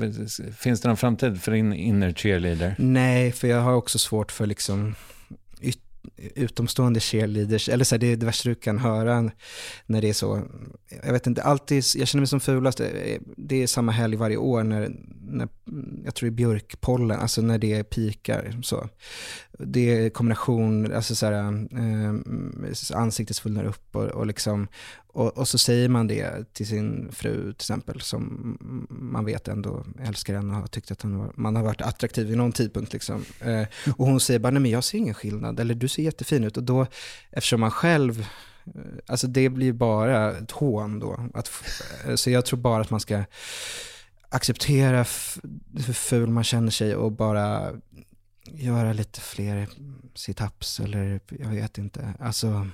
Finns 0.58 0.82
det 0.82 0.88
någon 0.88 0.98
framtid 0.98 1.42
för 1.42 1.52
din 1.52 1.74
inner 1.74 2.14
cheerleader? 2.14 2.76
Nej, 2.78 3.32
för 3.32 3.48
jag 3.48 3.62
har 3.62 3.74
också 3.74 4.00
svårt 4.00 4.32
för 4.32 4.46
liksom 4.46 4.96
utomstående 6.36 7.00
cheerleaders, 7.00 7.70
eller 7.70 7.86
så 7.86 7.96
här, 7.96 8.00
det 8.00 8.08
är 8.08 8.16
det 8.16 8.26
värsta 8.26 8.50
du 8.50 8.56
kan 8.56 8.80
höra 8.80 9.32
när 9.86 10.02
det 10.02 10.10
är 10.10 10.14
så. 10.14 10.42
Jag 11.04 11.14
vet 11.14 11.28
inte, 11.28 11.44
alltid, 11.44 11.84
jag 11.96 12.08
känner 12.08 12.22
mig 12.22 12.28
som 12.28 12.40
fulast, 12.40 12.80
eh, 12.80 12.88
eh, 12.88 13.22
det 13.38 13.64
är 13.64 13.68
samma 13.68 13.92
helg 13.92 14.16
varje 14.16 14.38
år 14.38 14.64
när, 14.64 14.92
när 15.22 15.48
jag 16.06 16.16
tror 16.16 16.30
det 16.30 16.34
är 16.34 16.36
björkpollen, 16.36 17.20
alltså 17.20 17.42
när 17.42 17.58
det 17.58 17.84
pikar. 17.84 18.60
Så. 18.64 18.90
Det 19.60 20.06
är 20.06 20.10
kombination, 20.10 20.94
alltså 20.94 21.16
så 21.16 21.26
här, 21.26 21.34
eh, 21.34 22.14
ansiktet 22.98 23.36
svullnar 23.36 23.64
upp 23.64 23.96
och, 23.96 24.04
och 24.04 24.28
liksom, 24.28 24.68
och, 25.14 25.38
och, 25.38 25.48
så 25.48 25.58
säger 25.58 25.90
man 25.90 26.08
det 26.08 26.54
till 26.54 26.68
sin 26.68 27.12
fru 27.12 27.42
till 27.42 27.56
exempel, 27.56 28.02
som 28.02 28.58
man 28.90 29.26
vet 29.26 29.48
ändå 29.48 29.86
älskar 30.00 30.34
henne 30.36 30.54
och 30.54 30.60
har 30.60 30.68
tyckt 30.68 30.92
att 30.92 31.04
var, 31.04 31.32
man 31.36 31.56
har 31.56 31.64
varit 31.64 31.82
attraktiv 31.82 32.28
vid 32.28 32.38
någon 32.38 32.52
tidpunkt. 32.52 32.94
Liksom. 32.94 33.26
Eh, 33.40 33.64
och 33.98 34.06
hon 34.06 34.20
säger 34.20 34.40
bara, 34.40 34.52
nej 34.52 34.62
men 34.62 34.72
jag 34.72 34.84
ser 34.84 34.98
ingen 34.98 35.14
skillnad, 35.14 35.60
eller 35.60 35.76
du 35.76 35.88
ser 35.88 36.04
jättefin 36.04 36.44
ut. 36.44 36.58
Och 36.58 36.64
då, 36.64 36.88
eftersom 37.32 37.60
man 37.60 37.72
själv, 37.72 38.20
eh, 38.66 38.82
alltså 39.08 39.28
det 39.28 39.50
blir 39.50 39.74
bara 39.74 40.38
ett 40.38 40.52
hån 40.52 41.00
då. 41.00 41.30
Att, 41.34 41.52
eh, 42.06 42.16
så 42.16 42.30
jag 42.30 42.46
tror 42.46 42.60
bara 42.60 42.82
att 42.82 42.90
man 42.90 43.00
ska 43.00 43.24
acceptera 44.30 45.06
hur 45.86 45.94
ful 45.94 46.30
man 46.30 46.44
känner 46.44 46.72
sig 46.72 46.96
och 46.96 47.12
bara 47.12 47.72
göra 48.46 48.94
lite 48.94 49.22
fler 49.22 49.70
situps 50.16 50.80
eller 50.80 51.20
jag 51.30 51.50
vet 51.50 51.78
inte. 51.78 52.14
Alltså, 52.20 52.68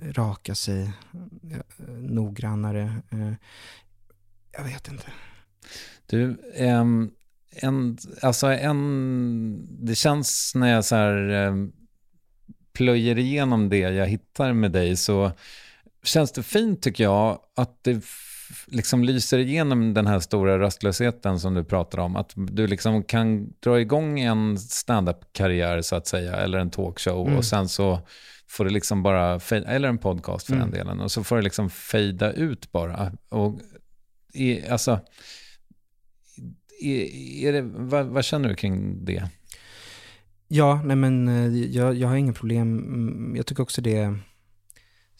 raka 0.00 0.54
sig 0.54 0.82
eh, 1.50 1.88
noggrannare. 1.88 3.02
Eh, 3.10 3.32
jag 4.52 4.64
vet 4.64 4.88
inte. 4.88 5.06
Du, 6.06 6.36
um, 6.58 7.14
en, 7.50 7.98
alltså 8.22 8.46
en, 8.46 9.66
det 9.86 9.94
känns 9.94 10.52
när 10.54 10.68
jag 10.68 10.84
så 10.84 10.94
här 10.94 11.30
um, 11.46 11.72
plöjer 12.72 13.18
igenom 13.18 13.68
det 13.68 13.78
jag 13.78 14.06
hittar 14.06 14.52
med 14.52 14.72
dig 14.72 14.96
så 14.96 15.32
känns 16.02 16.32
det 16.32 16.42
fint 16.42 16.82
tycker 16.82 17.04
jag 17.04 17.40
att 17.54 17.84
det 17.84 18.04
liksom 18.66 19.04
lyser 19.04 19.38
igenom 19.38 19.94
den 19.94 20.06
här 20.06 20.20
stora 20.20 20.58
rastlösheten 20.58 21.40
som 21.40 21.54
du 21.54 21.64
pratar 21.64 21.98
om. 21.98 22.16
Att 22.16 22.32
du 22.36 22.66
liksom 22.66 23.02
kan 23.02 23.52
dra 23.60 23.80
igång 23.80 24.20
en 24.20 24.58
standup-karriär 24.58 25.82
så 25.82 25.96
att 25.96 26.06
säga, 26.06 26.36
eller 26.36 26.58
en 26.58 26.70
talkshow 26.70 27.26
mm. 27.26 27.38
och 27.38 27.44
sen 27.44 27.68
så 27.68 28.00
får 28.48 28.64
det 28.64 28.70
liksom 28.70 29.02
bara, 29.02 29.40
eller 29.50 29.88
en 29.88 29.98
podcast 29.98 30.46
för 30.46 30.52
mm. 30.52 30.70
den 30.70 30.78
delen, 30.78 31.00
och 31.00 31.12
så 31.12 31.24
får 31.24 31.36
det 31.36 31.42
liksom 31.42 31.70
fejda 31.70 32.32
ut 32.32 32.72
bara. 32.72 33.12
Och 33.28 33.60
i, 34.34 34.68
alltså, 34.68 35.00
är, 36.80 37.04
är 37.46 37.52
det, 37.52 37.62
vad, 37.62 38.06
vad, 38.06 38.24
känner 38.24 38.48
du 38.48 38.54
kring 38.54 39.04
det? 39.04 39.30
Ja, 40.48 40.82
nej 40.84 40.96
men 40.96 41.28
eh, 41.28 41.64
jag, 41.64 41.94
jag 41.94 42.08
har 42.08 42.16
inga 42.16 42.32
problem. 42.32 42.78
Mm, 42.78 43.36
jag 43.36 43.46
tycker 43.46 43.62
också 43.62 43.80
det, 43.80 44.14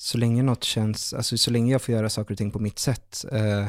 så 0.01 0.19
länge 0.19 0.43
något 0.43 0.65
känns, 0.65 1.13
alltså 1.13 1.39
så 1.39 1.51
länge 1.51 1.73
jag 1.73 1.83
får 1.83 1.95
göra 1.95 2.11
saker 2.11 2.35
och 2.35 2.39
ting 2.39 2.51
på 2.51 2.59
mitt 2.59 2.79
sätt, 2.79 3.25
eh, 3.33 3.69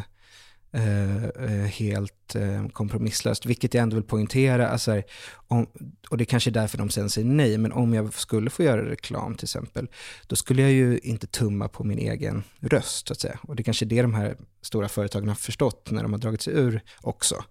Eh, 0.71 1.25
eh 1.25 1.65
helt 1.65 2.35
eh, 2.35 2.67
kompromisslöst, 2.67 3.45
vilket 3.45 3.73
jag 3.73 3.81
ändå 3.81 3.95
vill 3.95 4.03
poängtera. 4.03 4.69
Alltså, 4.69 5.01
om, 5.47 5.67
och 6.09 6.17
det 6.17 6.23
är 6.23 6.25
kanske 6.25 6.49
är 6.49 6.51
därför 6.51 6.77
de 6.77 6.89
sen 6.89 7.09
säger 7.09 7.27
nej, 7.27 7.57
men 7.57 7.71
om 7.71 7.93
jag 7.93 8.13
skulle 8.13 8.49
få 8.49 8.63
göra 8.63 8.89
reklam 8.89 9.35
till 9.35 9.45
exempel, 9.45 9.87
då 10.27 10.35
skulle 10.35 10.61
jag 10.61 10.71
ju 10.71 10.99
inte 10.99 11.27
tumma 11.27 11.67
på 11.67 11.83
min 11.83 11.99
egen 11.99 12.43
röst, 12.59 13.07
så 13.07 13.13
att 13.13 13.19
säga. 13.19 13.39
Och 13.41 13.55
det 13.55 13.61
är 13.61 13.63
kanske 13.63 13.85
är 13.85 13.87
det 13.87 14.01
de 14.01 14.13
här 14.13 14.37
stora 14.61 14.89
företagen 14.89 15.27
har 15.27 15.35
förstått 15.35 15.91
när 15.91 16.03
de 16.03 16.13
har 16.13 16.19
dragit 16.19 16.41
sig 16.41 16.53
ur 16.53 16.81
också. 17.01 17.43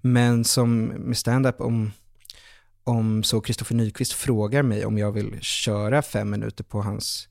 Men 0.00 0.44
som 0.44 0.84
med 0.84 1.16
stand-up, 1.16 1.60
om, 1.60 1.92
om 2.84 3.22
så 3.22 3.40
Kristoffer 3.40 3.74
Nyqvist 3.74 4.12
frågar 4.12 4.62
mig 4.62 4.86
om 4.86 4.98
jag 4.98 5.12
vill 5.12 5.40
köra 5.40 6.02
fem 6.02 6.30
minuter 6.30 6.64
på 6.64 6.82
hans 6.82 7.28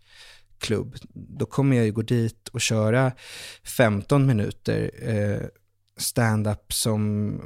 klubb, 0.59 0.95
då 1.13 1.45
kommer 1.45 1.75
jag 1.75 1.85
ju 1.85 1.91
gå 1.91 2.01
dit 2.01 2.47
och 2.47 2.61
köra 2.61 3.11
15 3.63 4.25
minuter 4.25 4.91
eh, 5.01 5.47
stand-up 5.97 6.73
som 6.73 7.41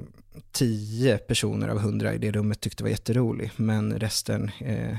10 0.51 1.17
personer 1.17 1.67
av 1.67 1.77
100 1.77 2.13
i 2.13 2.17
det 2.17 2.31
rummet 2.31 2.61
tyckte 2.61 2.83
var 2.83 2.89
jätterolig. 2.89 3.51
Men 3.55 3.99
resten, 3.99 4.51
eh, 4.59 4.97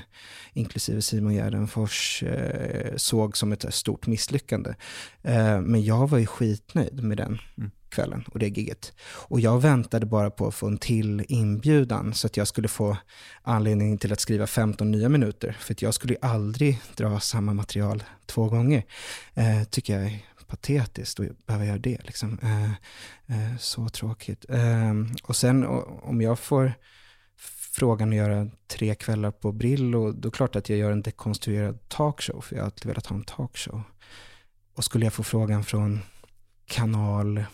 inklusive 0.53 1.03
Simon 1.03 1.35
Gärdenfors, 1.35 2.23
eh, 2.23 2.97
såg 2.97 3.37
som 3.37 3.53
ett 3.53 3.75
stort 3.75 4.07
misslyckande. 4.07 4.75
Eh, 5.23 5.61
men 5.61 5.85
jag 5.85 6.11
var 6.11 6.19
ju 6.19 6.27
skitnöjd 6.27 7.05
med 7.05 7.17
den. 7.17 7.39
Mm 7.59 7.71
kvällen 7.95 8.25
och 8.33 8.39
det 8.39 8.49
giget. 8.49 8.93
Och 9.29 9.41
jag 9.41 9.61
väntade 9.61 10.07
bara 10.07 10.31
på 10.31 10.47
att 10.47 10.55
få 10.55 10.67
en 10.67 10.79
till 10.79 11.25
inbjudan 11.29 12.15
så 12.15 12.27
att 12.27 12.37
jag 12.37 12.49
skulle 12.49 12.69
få 12.69 12.97
anledning 13.43 13.99
till 13.99 14.13
att 14.13 14.21
skriva 14.21 14.47
15 14.47 14.91
nya 14.91 15.09
minuter. 15.09 15.57
För 15.61 15.75
att 15.75 15.83
jag 15.83 15.95
skulle 15.95 16.17
aldrig 16.23 16.81
dra 16.97 17.21
samma 17.21 17.55
material 17.55 18.03
två 18.27 18.49
gånger. 18.49 18.85
Eh, 19.35 19.65
tycker 19.65 19.99
jag 19.99 20.07
är 20.07 20.21
patetiskt 20.47 21.21
att 21.21 21.47
behöva 21.47 21.65
göra 21.65 21.79
det. 21.79 21.99
Liksom. 22.03 22.39
Eh, 22.43 22.71
eh, 23.37 23.57
så 23.59 23.89
tråkigt. 23.89 24.45
Eh, 24.49 24.95
och 25.23 25.37
sen 25.37 25.67
om 26.03 26.21
jag 26.21 26.39
får 26.39 26.73
frågan 27.75 28.09
att 28.09 28.15
göra 28.15 28.51
tre 28.67 28.95
kvällar 28.95 29.31
på 29.31 29.53
Brillo, 29.53 30.13
då 30.13 30.29
är 30.29 30.31
det 30.31 30.37
klart 30.37 30.57
att 30.57 30.69
jag 30.69 30.79
gör 30.79 30.93
en 30.93 31.03
dekonstruerad 31.03 31.89
talkshow, 31.89 32.41
för 32.41 32.57
jag 32.57 32.63
har 32.63 32.67
alltid 32.67 32.87
velat 32.87 33.07
ha 33.07 33.17
en 33.17 33.25
talkshow. 33.25 33.83
Och 34.75 34.85
skulle 34.85 35.07
jag 35.07 35.13
få 35.13 35.23
frågan 35.23 35.65
från 35.65 36.01
kanal 36.67 37.45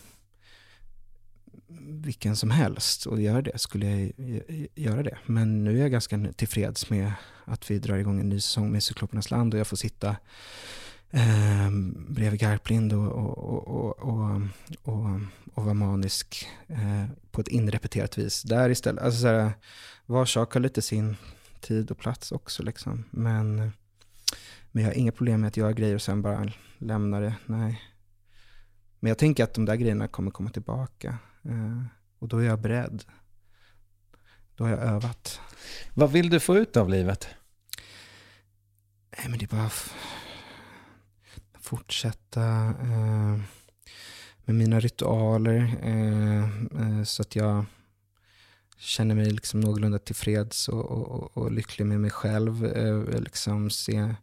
vilken 1.79 2.37
som 2.37 2.51
helst 2.51 3.07
och 3.07 3.21
göra 3.21 3.43
det, 3.43 3.59
skulle 3.59 3.87
jag 3.87 4.13
göra 4.75 5.03
det. 5.03 5.19
Men 5.27 5.65
nu 5.65 5.79
är 5.79 5.83
jag 5.83 5.91
ganska 5.91 6.27
tillfreds 6.37 6.91
med 6.91 7.13
att 7.45 7.71
vi 7.71 7.79
drar 7.79 7.97
igång 7.97 8.21
en 8.21 8.29
ny 8.29 8.41
säsong 8.41 8.73
med 8.73 8.83
Cyklopernas 8.83 9.31
land 9.31 9.55
och 9.55 9.61
jag 9.61 9.67
får 9.67 9.77
sitta 9.77 10.17
eh, 11.11 11.71
bredvid 12.09 12.41
Garplind 12.41 12.93
och, 12.93 13.13
och, 13.13 13.39
och, 13.39 13.99
och, 13.99 14.43
och, 14.83 15.21
och 15.55 15.65
vara 15.65 15.75
manisk 15.75 16.49
eh, 16.67 17.05
på 17.31 17.41
ett 17.41 17.49
inrepeterat 17.49 18.19
vis 18.19 18.43
där 18.43 18.71
istället. 18.71 19.05
Alltså 19.05 19.21
såhär, 19.21 19.53
var 20.07 20.25
sak 20.25 20.55
har 20.55 20.61
lite 20.61 20.83
sin 20.83 21.17
tid 21.61 21.91
och 21.91 21.99
plats 21.99 22.33
också 22.33 22.63
liksom. 22.63 23.05
Men, 23.11 23.73
men 24.71 24.83
jag 24.83 24.91
har 24.91 24.99
inga 24.99 25.13
problem 25.13 25.41
med 25.41 25.49
att 25.49 25.57
göra 25.57 25.73
grejer 25.73 25.95
och 25.95 26.03
sen 26.03 26.23
bara 26.23 26.53
lämna 26.79 27.21
det, 27.21 27.35
nej. 27.47 27.83
Men 29.01 29.09
jag 29.09 29.19
tänker 29.19 29.45
att 29.45 29.55
de 29.55 29.65
där 29.65 29.77
grejerna 29.77 30.09
kommer 30.09 30.31
komma 30.31 30.51
tillbaka. 30.51 31.19
Eh, 31.45 31.83
och 32.19 32.29
då 32.29 32.39
är 32.39 32.45
jag 32.45 32.61
beredd. 32.61 33.05
Då 34.55 34.65
har 34.65 34.71
jag 34.71 34.81
övat. 34.81 35.41
Vad 35.95 36.12
vill 36.12 36.31
du 36.31 36.41
få 36.41 36.57
ut 36.57 36.77
av 36.77 36.89
livet? 36.89 37.29
Nej, 39.19 39.29
men 39.29 39.39
det 39.39 39.45
är 39.45 39.57
bara 39.57 39.71
fortsätta 41.61 42.43
eh, 42.83 43.41
med 44.45 44.55
mina 44.55 44.81
ritualer 44.81 45.77
eh, 45.83 47.05
så 47.05 47.23
att 47.23 47.37
jag 47.37 47.65
känner 48.79 49.15
mig 49.15 49.31
liksom 49.31 49.61
någorlunda 49.61 49.99
tillfreds 49.99 50.69
och, 50.69 50.85
och, 50.85 51.37
och, 51.37 51.53
lycklig 51.53 51.87
med 51.87 52.01
mig 52.01 52.11
själv. 52.11 52.62
Liksom 53.21 53.71
se, 53.71 54.15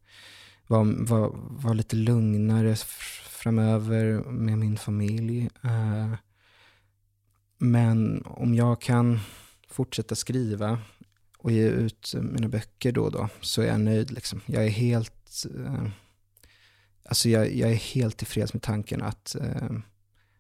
vara 0.68 0.84
var, 0.84 1.31
var 1.34 1.73
lite 1.73 1.95
lugnare 1.95 2.76
framöver 3.30 4.23
med 4.31 4.57
min 4.57 4.77
familj. 4.77 5.49
Eh, 5.64 6.14
men 7.57 8.23
om 8.25 8.55
jag 8.55 8.81
kan 8.81 9.19
fortsätta 9.69 10.15
skriva 10.15 10.79
och 11.38 11.51
ge 11.51 11.67
ut 11.67 12.13
mina 12.21 12.47
böcker 12.47 12.91
då 12.91 13.03
och 13.03 13.11
då 13.11 13.29
så 13.41 13.61
är 13.61 13.67
jag 13.67 13.79
nöjd. 13.79 14.11
Liksom. 14.11 14.41
Jag 14.45 14.65
är 14.65 14.69
helt 14.69 15.45
eh, 15.55 15.88
alltså 17.03 17.29
jag, 17.29 17.55
jag 17.55 17.71
är 17.71 17.75
helt 17.75 18.17
tillfreds 18.17 18.53
med 18.53 18.61
tanken 18.61 19.01
att 19.01 19.35
eh, 19.35 19.69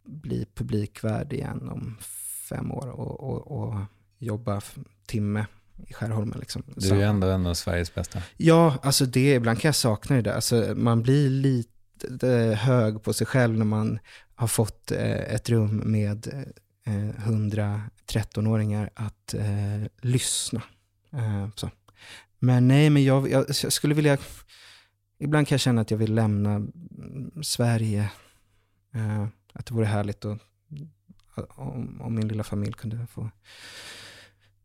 bli 0.03 0.45
publikvärd 0.55 1.33
igen 1.33 1.69
om 1.69 1.97
fem 2.49 2.71
år 2.71 2.87
och, 2.87 3.19
och, 3.19 3.51
och 3.51 3.75
jobba 4.17 4.61
timme 5.05 5.45
i 5.87 5.93
Skärholmen. 5.93 6.39
Liksom. 6.39 6.63
Du 6.75 6.89
är 6.89 6.95
ju 6.95 7.01
ändå 7.01 7.27
en 7.27 7.45
av 7.45 7.53
Sveriges 7.53 7.95
bästa. 7.95 8.21
Ja, 8.37 8.77
alltså 8.81 9.05
det, 9.05 9.33
ibland 9.33 9.59
kan 9.59 9.69
jag 9.69 9.75
sakna 9.75 10.15
det 10.15 10.21
där. 10.21 10.33
Alltså, 10.33 10.73
man 10.75 11.03
blir 11.03 11.29
lite 11.29 12.57
hög 12.59 13.03
på 13.03 13.13
sig 13.13 13.27
själv 13.27 13.57
när 13.57 13.65
man 13.65 13.99
har 14.35 14.47
fått 14.47 14.91
eh, 14.91 15.33
ett 15.33 15.49
rum 15.49 15.77
med 15.77 16.27
eh, 16.27 16.41
Eh, 16.87 16.93
113-åringar 16.93 18.89
att 18.93 19.33
eh, 19.33 19.83
lyssna. 20.01 20.63
Eh, 21.11 21.49
så. 21.55 21.69
Men 22.39 22.67
nej, 22.67 22.89
men 22.89 23.03
jag, 23.03 23.31
jag, 23.31 23.45
jag, 23.63 23.73
skulle 23.73 23.95
vilja... 23.95 24.17
Ibland 25.19 25.47
kan 25.47 25.55
jag 25.55 25.61
känna 25.61 25.81
att 25.81 25.91
jag 25.91 25.97
vill 25.97 26.15
lämna 26.15 26.55
mm, 26.55 27.43
Sverige. 27.43 28.11
Eh, 28.93 29.27
att 29.53 29.65
det 29.65 29.73
vore 29.73 29.85
härligt 29.85 30.25
att, 30.25 30.39
om, 31.35 32.01
om 32.01 32.15
min 32.15 32.27
lilla 32.27 32.43
familj 32.43 32.73
kunde 32.73 33.07
få 33.07 33.29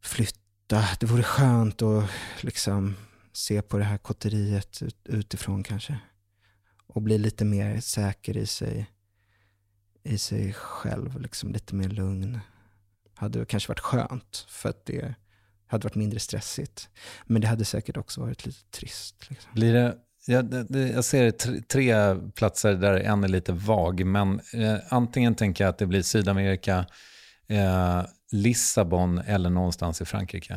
flytta. 0.03 0.85
Det 1.01 1.07
vore 1.07 1.23
skönt 1.23 1.83
att 1.83 2.11
liksom 2.41 2.97
se 3.33 3.63
på 3.63 3.79
det 3.79 3.85
här 3.85 3.99
kotteriet 3.99 4.83
utifrån 5.05 5.63
kanske. 5.63 5.99
Och 6.87 7.03
bli 7.03 7.19
lite 7.19 7.45
mer 7.45 7.81
säker 7.81 8.37
i 8.37 8.47
sig, 8.47 8.87
i 10.05 10.19
sig 10.19 10.53
själv, 10.53 11.21
liksom 11.21 11.53
lite 11.53 11.75
mer 11.75 11.89
lugn. 11.89 12.41
Hade 13.15 13.45
kanske 13.45 13.69
varit 13.69 13.81
skönt 13.81 14.47
för 14.49 14.69
att 14.69 14.87
det 14.87 15.15
hade 15.67 15.85
varit 15.85 15.95
mindre 15.95 16.21
stressigt. 16.21 16.89
Men 17.27 17.43
det 17.43 17.49
hade 17.49 17.65
säkert 17.65 17.97
också 17.97 18.21
varit 18.21 18.47
lite 18.47 18.71
trist. 18.71 19.31
Liksom. 19.31 19.51
Blir 19.55 19.73
det, 19.75 19.97
jag, 20.27 20.45
det, 20.45 20.89
jag 20.89 21.05
ser 21.05 21.31
tre 21.61 22.17
platser 22.35 22.75
där 22.75 22.95
en 22.95 23.25
är 23.25 23.29
lite 23.29 23.53
vag, 23.53 24.07
men 24.07 24.41
eh, 24.53 24.77
antingen 24.89 25.35
tänker 25.35 25.65
jag 25.65 25.69
att 25.69 25.79
det 25.79 25.87
blir 25.87 26.03
Sydamerika, 26.03 26.87
eh, 27.49 28.03
Lissabon 28.33 29.19
eller 29.19 29.51
någonstans 29.51 30.01
i 30.01 30.05
Frankrike. 30.05 30.55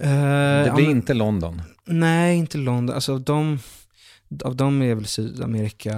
Uh, 0.00 0.64
det 0.64 0.72
blir 0.74 0.84
ja, 0.84 0.90
inte 0.90 1.14
London. 1.14 1.62
Nej, 1.84 2.36
inte 2.36 2.58
London. 2.58 2.94
Alltså 2.94 3.18
de, 3.18 3.58
av 4.44 4.56
dem 4.56 4.82
är 4.82 4.94
väl 4.94 5.06
Sydamerika 5.06 5.94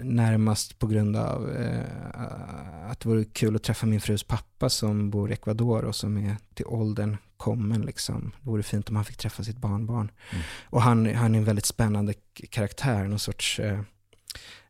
närmast 0.00 0.78
på 0.78 0.86
grund 0.86 1.16
av 1.16 1.50
eh, 1.50 2.90
att 2.90 3.00
det 3.00 3.08
vore 3.08 3.24
kul 3.24 3.56
att 3.56 3.62
träffa 3.62 3.86
min 3.86 4.00
frus 4.00 4.22
pappa 4.22 4.68
som 4.68 5.10
bor 5.10 5.30
i 5.30 5.32
Ecuador 5.32 5.84
och 5.84 5.96
som 5.96 6.16
är 6.16 6.36
till 6.54 6.66
åldern 6.66 7.16
kommen. 7.36 7.82
Liksom. 7.82 8.32
Det 8.42 8.50
vore 8.50 8.62
fint 8.62 8.88
om 8.88 8.96
han 8.96 9.04
fick 9.04 9.16
träffa 9.16 9.44
sitt 9.44 9.58
barnbarn. 9.58 10.10
Mm. 10.30 10.44
Och 10.64 10.82
han, 10.82 11.14
han 11.14 11.34
är 11.34 11.38
en 11.38 11.44
väldigt 11.44 11.66
spännande 11.66 12.14
karaktär, 12.50 13.04
någon 13.04 13.18
sorts 13.18 13.60
eh, 13.60 13.80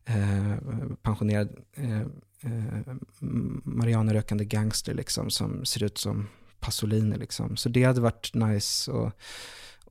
eh, 0.05 0.55
pensionerad 1.03 1.49
eh, 1.75 2.01
eh, 2.41 2.95
marijuanarökande 3.65 4.45
gangster 4.45 4.95
liksom, 4.95 5.31
som 5.31 5.65
ser 5.65 5.83
ut 5.83 5.99
som 5.99 6.29
Pasolini. 6.61 7.17
Liksom. 7.17 7.57
Så 7.57 7.69
det 7.69 7.85
hade 7.85 8.01
varit 8.01 8.35
nice. 8.35 8.91
Och, 8.91 9.13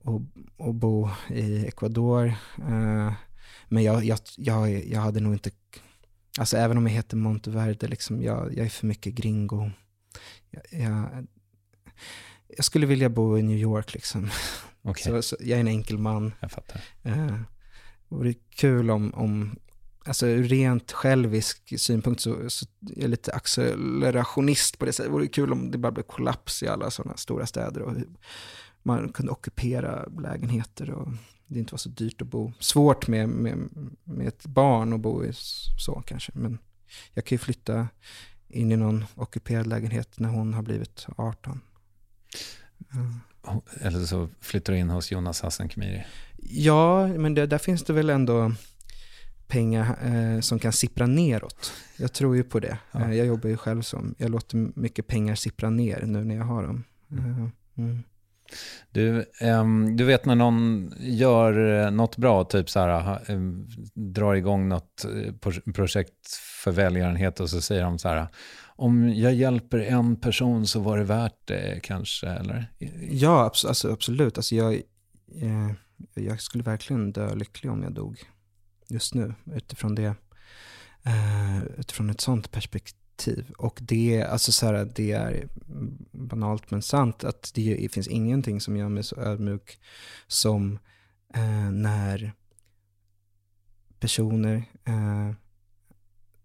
och, 0.04 0.22
och 0.56 0.74
bo 0.74 1.10
i 1.30 1.66
Ecuador. 1.66 2.26
Uh, 2.58 3.12
men 3.68 3.82
jag, 3.82 4.04
jag, 4.04 4.18
jag, 4.36 4.84
jag 4.86 5.00
hade 5.00 5.20
nog 5.20 5.32
inte, 5.32 5.50
alltså 6.38 6.56
även 6.56 6.76
om 6.76 6.86
jag 6.86 6.94
heter 6.94 7.16
Monteverde, 7.16 7.88
liksom, 7.88 8.22
jag, 8.22 8.54
jag 8.56 8.66
är 8.66 8.70
för 8.70 8.86
mycket 8.86 9.14
gringo. 9.14 9.70
Jag, 10.50 10.62
jag, 10.80 11.26
jag 12.56 12.64
skulle 12.64 12.86
vilja 12.86 13.08
bo 13.08 13.38
i 13.38 13.42
New 13.42 13.58
York 13.58 13.94
liksom. 13.94 14.30
Okay. 14.86 15.12
Så, 15.12 15.22
så, 15.22 15.36
jag 15.40 15.56
är 15.56 15.60
en 15.60 15.68
enkel 15.68 15.98
man. 15.98 16.32
Jag 16.40 16.50
fattar. 16.50 16.80
Uh, 17.06 17.40
det 18.08 18.16
vore 18.16 18.34
kul 18.34 18.90
om, 18.90 19.14
om 19.14 19.56
alltså 20.04 20.26
ur 20.26 20.44
rent 20.44 20.92
självisk 20.92 21.80
synpunkt 21.80 22.20
så, 22.20 22.50
så 22.50 22.66
är 22.96 23.00
jag 23.00 23.10
lite 23.10 23.32
accelerationist 23.32 24.78
på 24.78 24.84
det 24.84 24.92
sättet. 24.92 25.10
Det 25.10 25.12
vore 25.12 25.26
kul 25.26 25.52
om 25.52 25.70
det 25.70 25.78
bara 25.78 25.92
blev 25.92 26.04
kollaps 26.04 26.62
i 26.62 26.68
alla 26.68 26.90
sådana 26.90 27.16
stora 27.16 27.46
städer. 27.46 27.82
Och 27.82 27.96
man 28.84 29.12
kunde 29.12 29.32
ockupera 29.32 30.06
lägenheter 30.06 30.90
och 30.90 31.08
det 31.46 31.58
inte 31.58 31.72
var 31.72 31.78
så 31.78 31.88
dyrt 31.88 32.22
att 32.22 32.28
bo. 32.28 32.52
Svårt 32.58 33.08
med, 33.08 33.28
med, 33.28 33.68
med 34.04 34.28
ett 34.28 34.46
barn 34.46 34.92
att 34.92 35.00
bo 35.00 35.24
i 35.24 35.30
så 35.78 36.02
kanske, 36.06 36.32
men 36.34 36.58
jag 37.14 37.24
kan 37.24 37.36
ju 37.36 37.38
flytta 37.38 37.88
in 38.48 38.72
i 38.72 38.76
någon 38.76 39.04
ockuperad 39.14 39.66
lägenhet 39.66 40.18
när 40.18 40.28
hon 40.28 40.54
har 40.54 40.62
blivit 40.62 41.06
18. 41.16 41.60
Mm. 42.94 43.20
Eller 43.80 44.04
så 44.04 44.28
flyttar 44.40 44.72
du 44.72 44.78
in 44.78 44.90
hos 44.90 45.12
Jonas 45.12 45.40
Hassan 45.40 45.68
Khemiri. 45.68 46.04
Ja, 46.36 47.06
men 47.06 47.34
det, 47.34 47.46
där 47.46 47.58
finns 47.58 47.82
det 47.82 47.92
väl 47.92 48.10
ändå 48.10 48.52
pengar 49.46 49.98
eh, 50.02 50.40
som 50.40 50.58
kan 50.58 50.72
sippra 50.72 51.06
neråt. 51.06 51.72
Jag 51.96 52.12
tror 52.12 52.36
ju 52.36 52.42
på 52.42 52.60
det. 52.60 52.78
Ja. 52.92 53.00
Eh, 53.00 53.12
jag 53.12 53.26
jobbar 53.26 53.48
ju 53.48 53.56
själv 53.56 53.82
som, 53.82 54.14
jag 54.18 54.30
låter 54.30 54.80
mycket 54.80 55.06
pengar 55.06 55.34
sippra 55.34 55.70
ner 55.70 56.02
nu 56.06 56.24
när 56.24 56.36
jag 56.36 56.44
har 56.44 56.62
dem. 56.62 56.84
Mm. 57.10 57.30
Eh, 57.30 57.48
mm. 57.76 58.02
Du, 58.90 59.24
um, 59.40 59.96
du 59.96 60.04
vet 60.04 60.24
när 60.24 60.34
någon 60.34 60.92
gör 61.00 61.84
eh, 61.84 61.90
något 61.90 62.16
bra, 62.16 62.44
typ 62.44 62.70
så 62.70 62.80
här, 62.80 63.30
um, 63.30 63.68
drar 63.94 64.34
igång 64.34 64.68
något 64.68 65.04
eh, 65.04 65.72
projekt 65.72 66.28
för 66.64 66.72
välgörenhet 66.72 67.40
och 67.40 67.50
så 67.50 67.60
säger 67.60 67.82
de 67.82 67.98
så 67.98 68.08
här, 68.08 68.26
om 68.76 69.08
jag 69.14 69.34
hjälper 69.34 69.78
en 69.78 70.16
person 70.16 70.66
så 70.66 70.80
var 70.80 70.98
det 70.98 71.04
värt 71.04 71.38
det 71.44 71.80
kanske, 71.82 72.28
eller? 72.28 72.70
Ja, 73.10 73.50
alltså, 73.64 73.92
absolut. 73.92 74.38
Alltså 74.38 74.54
jag, 74.54 74.74
eh, 75.42 75.70
jag 76.14 76.40
skulle 76.40 76.64
verkligen 76.64 77.12
dö 77.12 77.34
lycklig 77.34 77.72
om 77.72 77.82
jag 77.82 77.92
dog 77.92 78.22
just 78.88 79.14
nu 79.14 79.34
utifrån 79.54 79.94
det. 79.94 80.14
Eh, 81.02 81.64
utifrån 81.78 82.10
ett 82.10 82.20
sånt 82.20 82.50
perspektiv 82.50 83.03
perspektiv. 83.16 83.54
Och 83.58 83.78
det, 83.82 84.22
alltså 84.22 84.52
så 84.52 84.66
här, 84.66 84.90
det 84.94 85.12
är 85.12 85.48
banalt 86.12 86.70
men 86.70 86.82
sant 86.82 87.24
att 87.24 87.52
det 87.54 87.92
finns 87.92 88.08
ingenting 88.08 88.60
som 88.60 88.76
gör 88.76 88.88
mig 88.88 89.04
så 89.04 89.16
ödmjuk 89.16 89.78
som 90.26 90.78
eh, 91.34 91.70
när 91.70 92.32
personer 94.00 94.64
eh, 94.84 95.32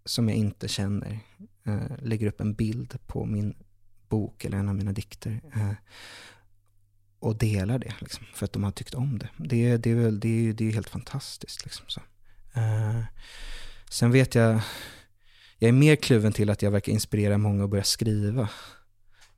som 0.06 0.30
jag 0.30 0.38
inte 0.38 0.68
känner 0.68 1.20
eh, 1.66 1.98
lägger 2.02 2.28
upp 2.28 2.42
en 2.42 2.54
bild 2.54 2.98
på 3.08 3.26
min 3.26 3.56
bok 4.10 4.46
eller 4.46 4.58
en 4.58 4.70
av 4.70 4.76
mina 4.76 4.92
dikter 4.92 5.42
eh, 5.56 5.74
och 7.20 7.38
delar 7.38 7.80
det 7.80 7.94
liksom, 8.00 8.26
för 8.34 8.46
att 8.46 8.54
de 8.54 8.64
har 8.64 8.72
tyckt 8.72 8.94
om 8.94 9.20
det. 9.20 9.30
Det, 9.38 9.78
det, 9.78 9.92
är, 9.92 9.96
väl, 9.96 10.20
det, 10.20 10.50
är, 10.50 10.54
det 10.54 10.68
är 10.68 10.72
helt 10.72 10.90
fantastiskt. 10.90 11.64
Liksom, 11.66 11.86
så. 11.88 12.02
Eh, 12.54 13.04
sen 13.90 14.12
vet 14.12 14.36
jag 14.36 14.62
jag 15.60 15.70
är 15.70 15.74
mer 15.74 15.96
kluven 15.96 16.34
till 16.34 16.50
att 16.50 16.62
jag 16.62 16.72
verkar 16.72 16.92
inspirera 16.94 17.38
många 17.38 17.64
att 17.64 17.70
börja 17.70 17.84
skriva. 17.84 18.50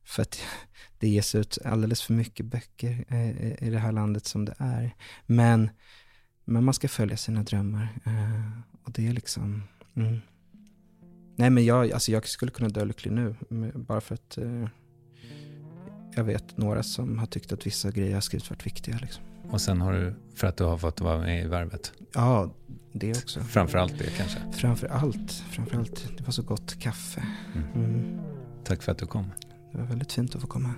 För 0.03 0.21
att 0.21 0.41
det 0.99 1.07
ges 1.07 1.35
ut 1.35 1.57
alldeles 1.65 2.01
för 2.01 2.13
mycket 2.13 2.45
böcker 2.45 3.05
eh, 3.07 3.67
i 3.67 3.69
det 3.69 3.79
här 3.79 3.91
landet 3.91 4.25
som 4.25 4.45
det 4.45 4.55
är. 4.57 4.95
Men, 5.25 5.69
men 6.45 6.63
man 6.63 6.73
ska 6.73 6.87
följa 6.87 7.17
sina 7.17 7.43
drömmar. 7.43 7.87
Eh, 8.05 8.51
och 8.83 8.91
det 8.91 9.07
är 9.07 9.13
liksom... 9.13 9.63
Mm. 9.95 10.19
Nej 11.35 11.49
men 11.49 11.65
jag, 11.65 11.91
alltså 11.91 12.11
jag 12.11 12.27
skulle 12.27 12.51
kunna 12.51 12.69
dö 12.69 12.85
lycklig 12.85 13.11
nu. 13.11 13.35
Bara 13.75 14.01
för 14.01 14.15
att 14.15 14.37
eh, 14.37 14.67
jag 16.15 16.23
vet 16.23 16.57
några 16.57 16.83
som 16.83 17.19
har 17.19 17.25
tyckt 17.25 17.51
att 17.51 17.65
vissa 17.65 17.91
grejer 17.91 18.11
jag 18.11 18.23
skrivit 18.23 18.49
varit 18.49 18.65
viktiga. 18.65 18.97
Liksom. 19.01 19.23
Och 19.51 19.61
sen 19.61 19.81
har 19.81 19.93
du, 19.93 20.13
för 20.35 20.47
att 20.47 20.57
du 20.57 20.63
har 20.63 20.77
fått 20.77 21.01
vara 21.01 21.19
med 21.19 21.43
i 21.45 21.47
Värvet? 21.47 21.93
Ja, 22.13 22.53
det 22.91 23.17
också. 23.17 23.39
Framför 23.39 23.77
allt 23.77 23.97
det 23.97 24.09
kanske? 24.17 24.39
Framför 24.53 24.87
allt, 24.87 25.31
framför 25.31 25.77
allt. 25.77 26.07
Det 26.17 26.23
var 26.23 26.31
så 26.31 26.43
gott 26.43 26.79
kaffe. 26.79 27.23
Mm. 27.55 27.85
Mm. 27.85 28.19
Tack 28.63 28.83
för 28.83 28.91
att 28.91 28.97
du 28.97 29.05
kom. 29.05 29.31
Det 29.71 29.77
var 29.77 29.85
väldigt 29.85 30.11
fint 30.11 30.35
att 30.35 30.41
få 30.41 30.47
komma. 30.47 30.73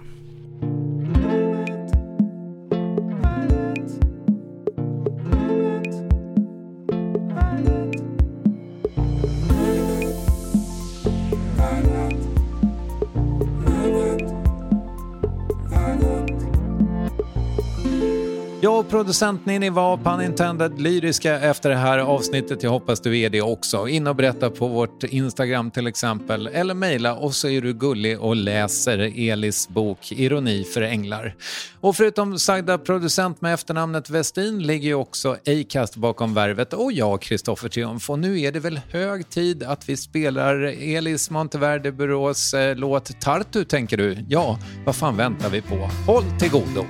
Producent 19.13 19.45
Ninni 19.45 19.69
var, 19.69 19.97
pun 19.97 20.21
intended, 20.21 20.81
lyriska 20.81 21.39
efter 21.39 21.69
det 21.69 21.75
här 21.75 21.97
avsnittet. 21.97 22.63
Jag 22.63 22.69
hoppas 22.69 22.99
du 22.99 23.19
är 23.19 23.29
det 23.29 23.41
också. 23.41 23.87
In 23.87 24.07
och 24.07 24.15
berätta 24.15 24.49
på 24.49 24.67
vårt 24.67 25.03
Instagram 25.03 25.71
till 25.71 25.87
exempel, 25.87 26.47
eller 26.47 26.73
mejla 26.73 27.15
och 27.15 27.35
så 27.35 27.49
är 27.49 27.61
du 27.61 27.73
gullig 27.73 28.19
och 28.19 28.35
läser 28.35 29.29
Elis 29.29 29.69
bok 29.69 30.11
Ironi 30.11 30.63
för 30.63 30.81
änglar. 30.81 31.35
Och 31.79 31.95
förutom 31.95 32.39
sagda 32.39 32.77
producent 32.77 33.41
med 33.41 33.53
efternamnet 33.53 34.09
Westin 34.09 34.63
ligger 34.63 34.87
ju 34.87 34.95
också 34.95 35.37
Acast 35.45 35.95
bakom 35.95 36.33
värvet 36.33 36.73
och 36.73 36.91
jag, 36.91 37.21
Kristoffer 37.21 37.69
Triumf. 37.69 38.09
Och 38.09 38.19
nu 38.19 38.41
är 38.41 38.51
det 38.51 38.59
väl 38.59 38.79
hög 38.89 39.29
tid 39.29 39.63
att 39.63 39.89
vi 39.89 39.97
spelar 39.97 40.55
Elis 40.95 41.29
Monteverde 41.29 41.91
Burås 41.91 42.53
eh, 42.53 42.75
låt 42.75 43.21
Tartu, 43.21 43.63
tänker 43.63 43.97
du? 43.97 44.17
Ja, 44.29 44.59
vad 44.85 44.95
fan 44.95 45.17
väntar 45.17 45.49
vi 45.49 45.61
på? 45.61 45.89
Håll 46.05 46.23
till 46.39 46.49
godo! 46.51 46.85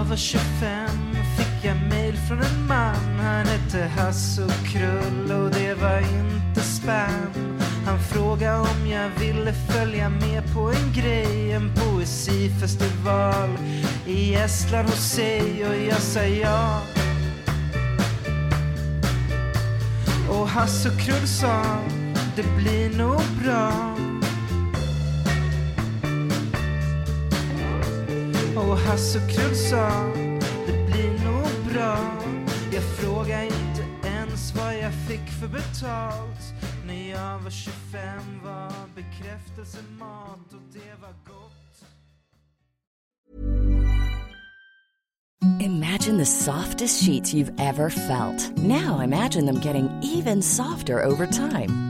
Jag 0.00 0.04
var 0.04 0.16
25 0.16 0.88
fick 1.36 1.64
jag 1.64 1.76
mail 1.76 2.16
från 2.16 2.38
en 2.38 2.66
man. 2.68 3.20
Han 3.20 3.46
hette 3.46 3.90
Hasse 3.96 4.44
och 4.44 4.66
Krull 4.66 5.32
och 5.32 5.50
det 5.50 5.74
var 5.74 5.98
inte 5.98 6.60
spam. 6.60 7.58
Han 7.86 7.98
frågade 7.98 8.58
om 8.58 8.86
jag 8.90 9.10
ville 9.20 9.52
följa 9.52 10.08
med 10.08 10.54
på 10.54 10.60
en 10.60 10.92
grej 10.92 11.52
En 11.52 11.74
poesifestival 11.74 13.50
i 14.06 14.34
Estland 14.34 14.88
hos 14.88 15.10
sig. 15.10 15.66
Och 15.68 15.76
jag 15.90 16.00
sa 16.00 16.22
ja. 16.22 16.80
Och 20.30 20.48
Hasse 20.48 20.88
och 20.88 20.98
Krull 20.98 21.28
sa 21.28 21.62
det 22.36 22.44
blir 22.56 22.98
nog 22.98 23.22
bra. 23.42 23.96
Sa 29.70 30.12
det 30.66 30.86
blir 30.86 31.24
nog 31.24 31.72
bra 31.72 31.98
Jag 32.72 32.82
frågade 32.82 33.44
inte 33.44 34.08
ens 34.08 34.54
vad 34.54 34.78
jag 34.78 34.92
fick 35.08 35.28
för 35.40 35.48
betalt 35.48 36.40
När 36.86 37.10
jag 37.10 37.38
var 37.38 37.50
25 37.50 37.72
var 38.44 38.72
bekräftelse 38.94 39.78
mat 39.98 40.52
och 40.52 40.72
det 40.72 41.02
var 41.02 41.34
gott 41.34 41.60
Imagine 45.60 46.18
the 46.18 46.26
softest 46.26 47.04
sheets 47.04 47.34
you've 47.34 47.52
ever 47.58 47.90
felt. 47.90 48.56
Now 48.56 49.00
imagine 49.00 49.46
them 49.46 49.60
getting 49.60 49.88
even 50.02 50.42
softer 50.42 51.04
over 51.04 51.26
time. 51.26 51.89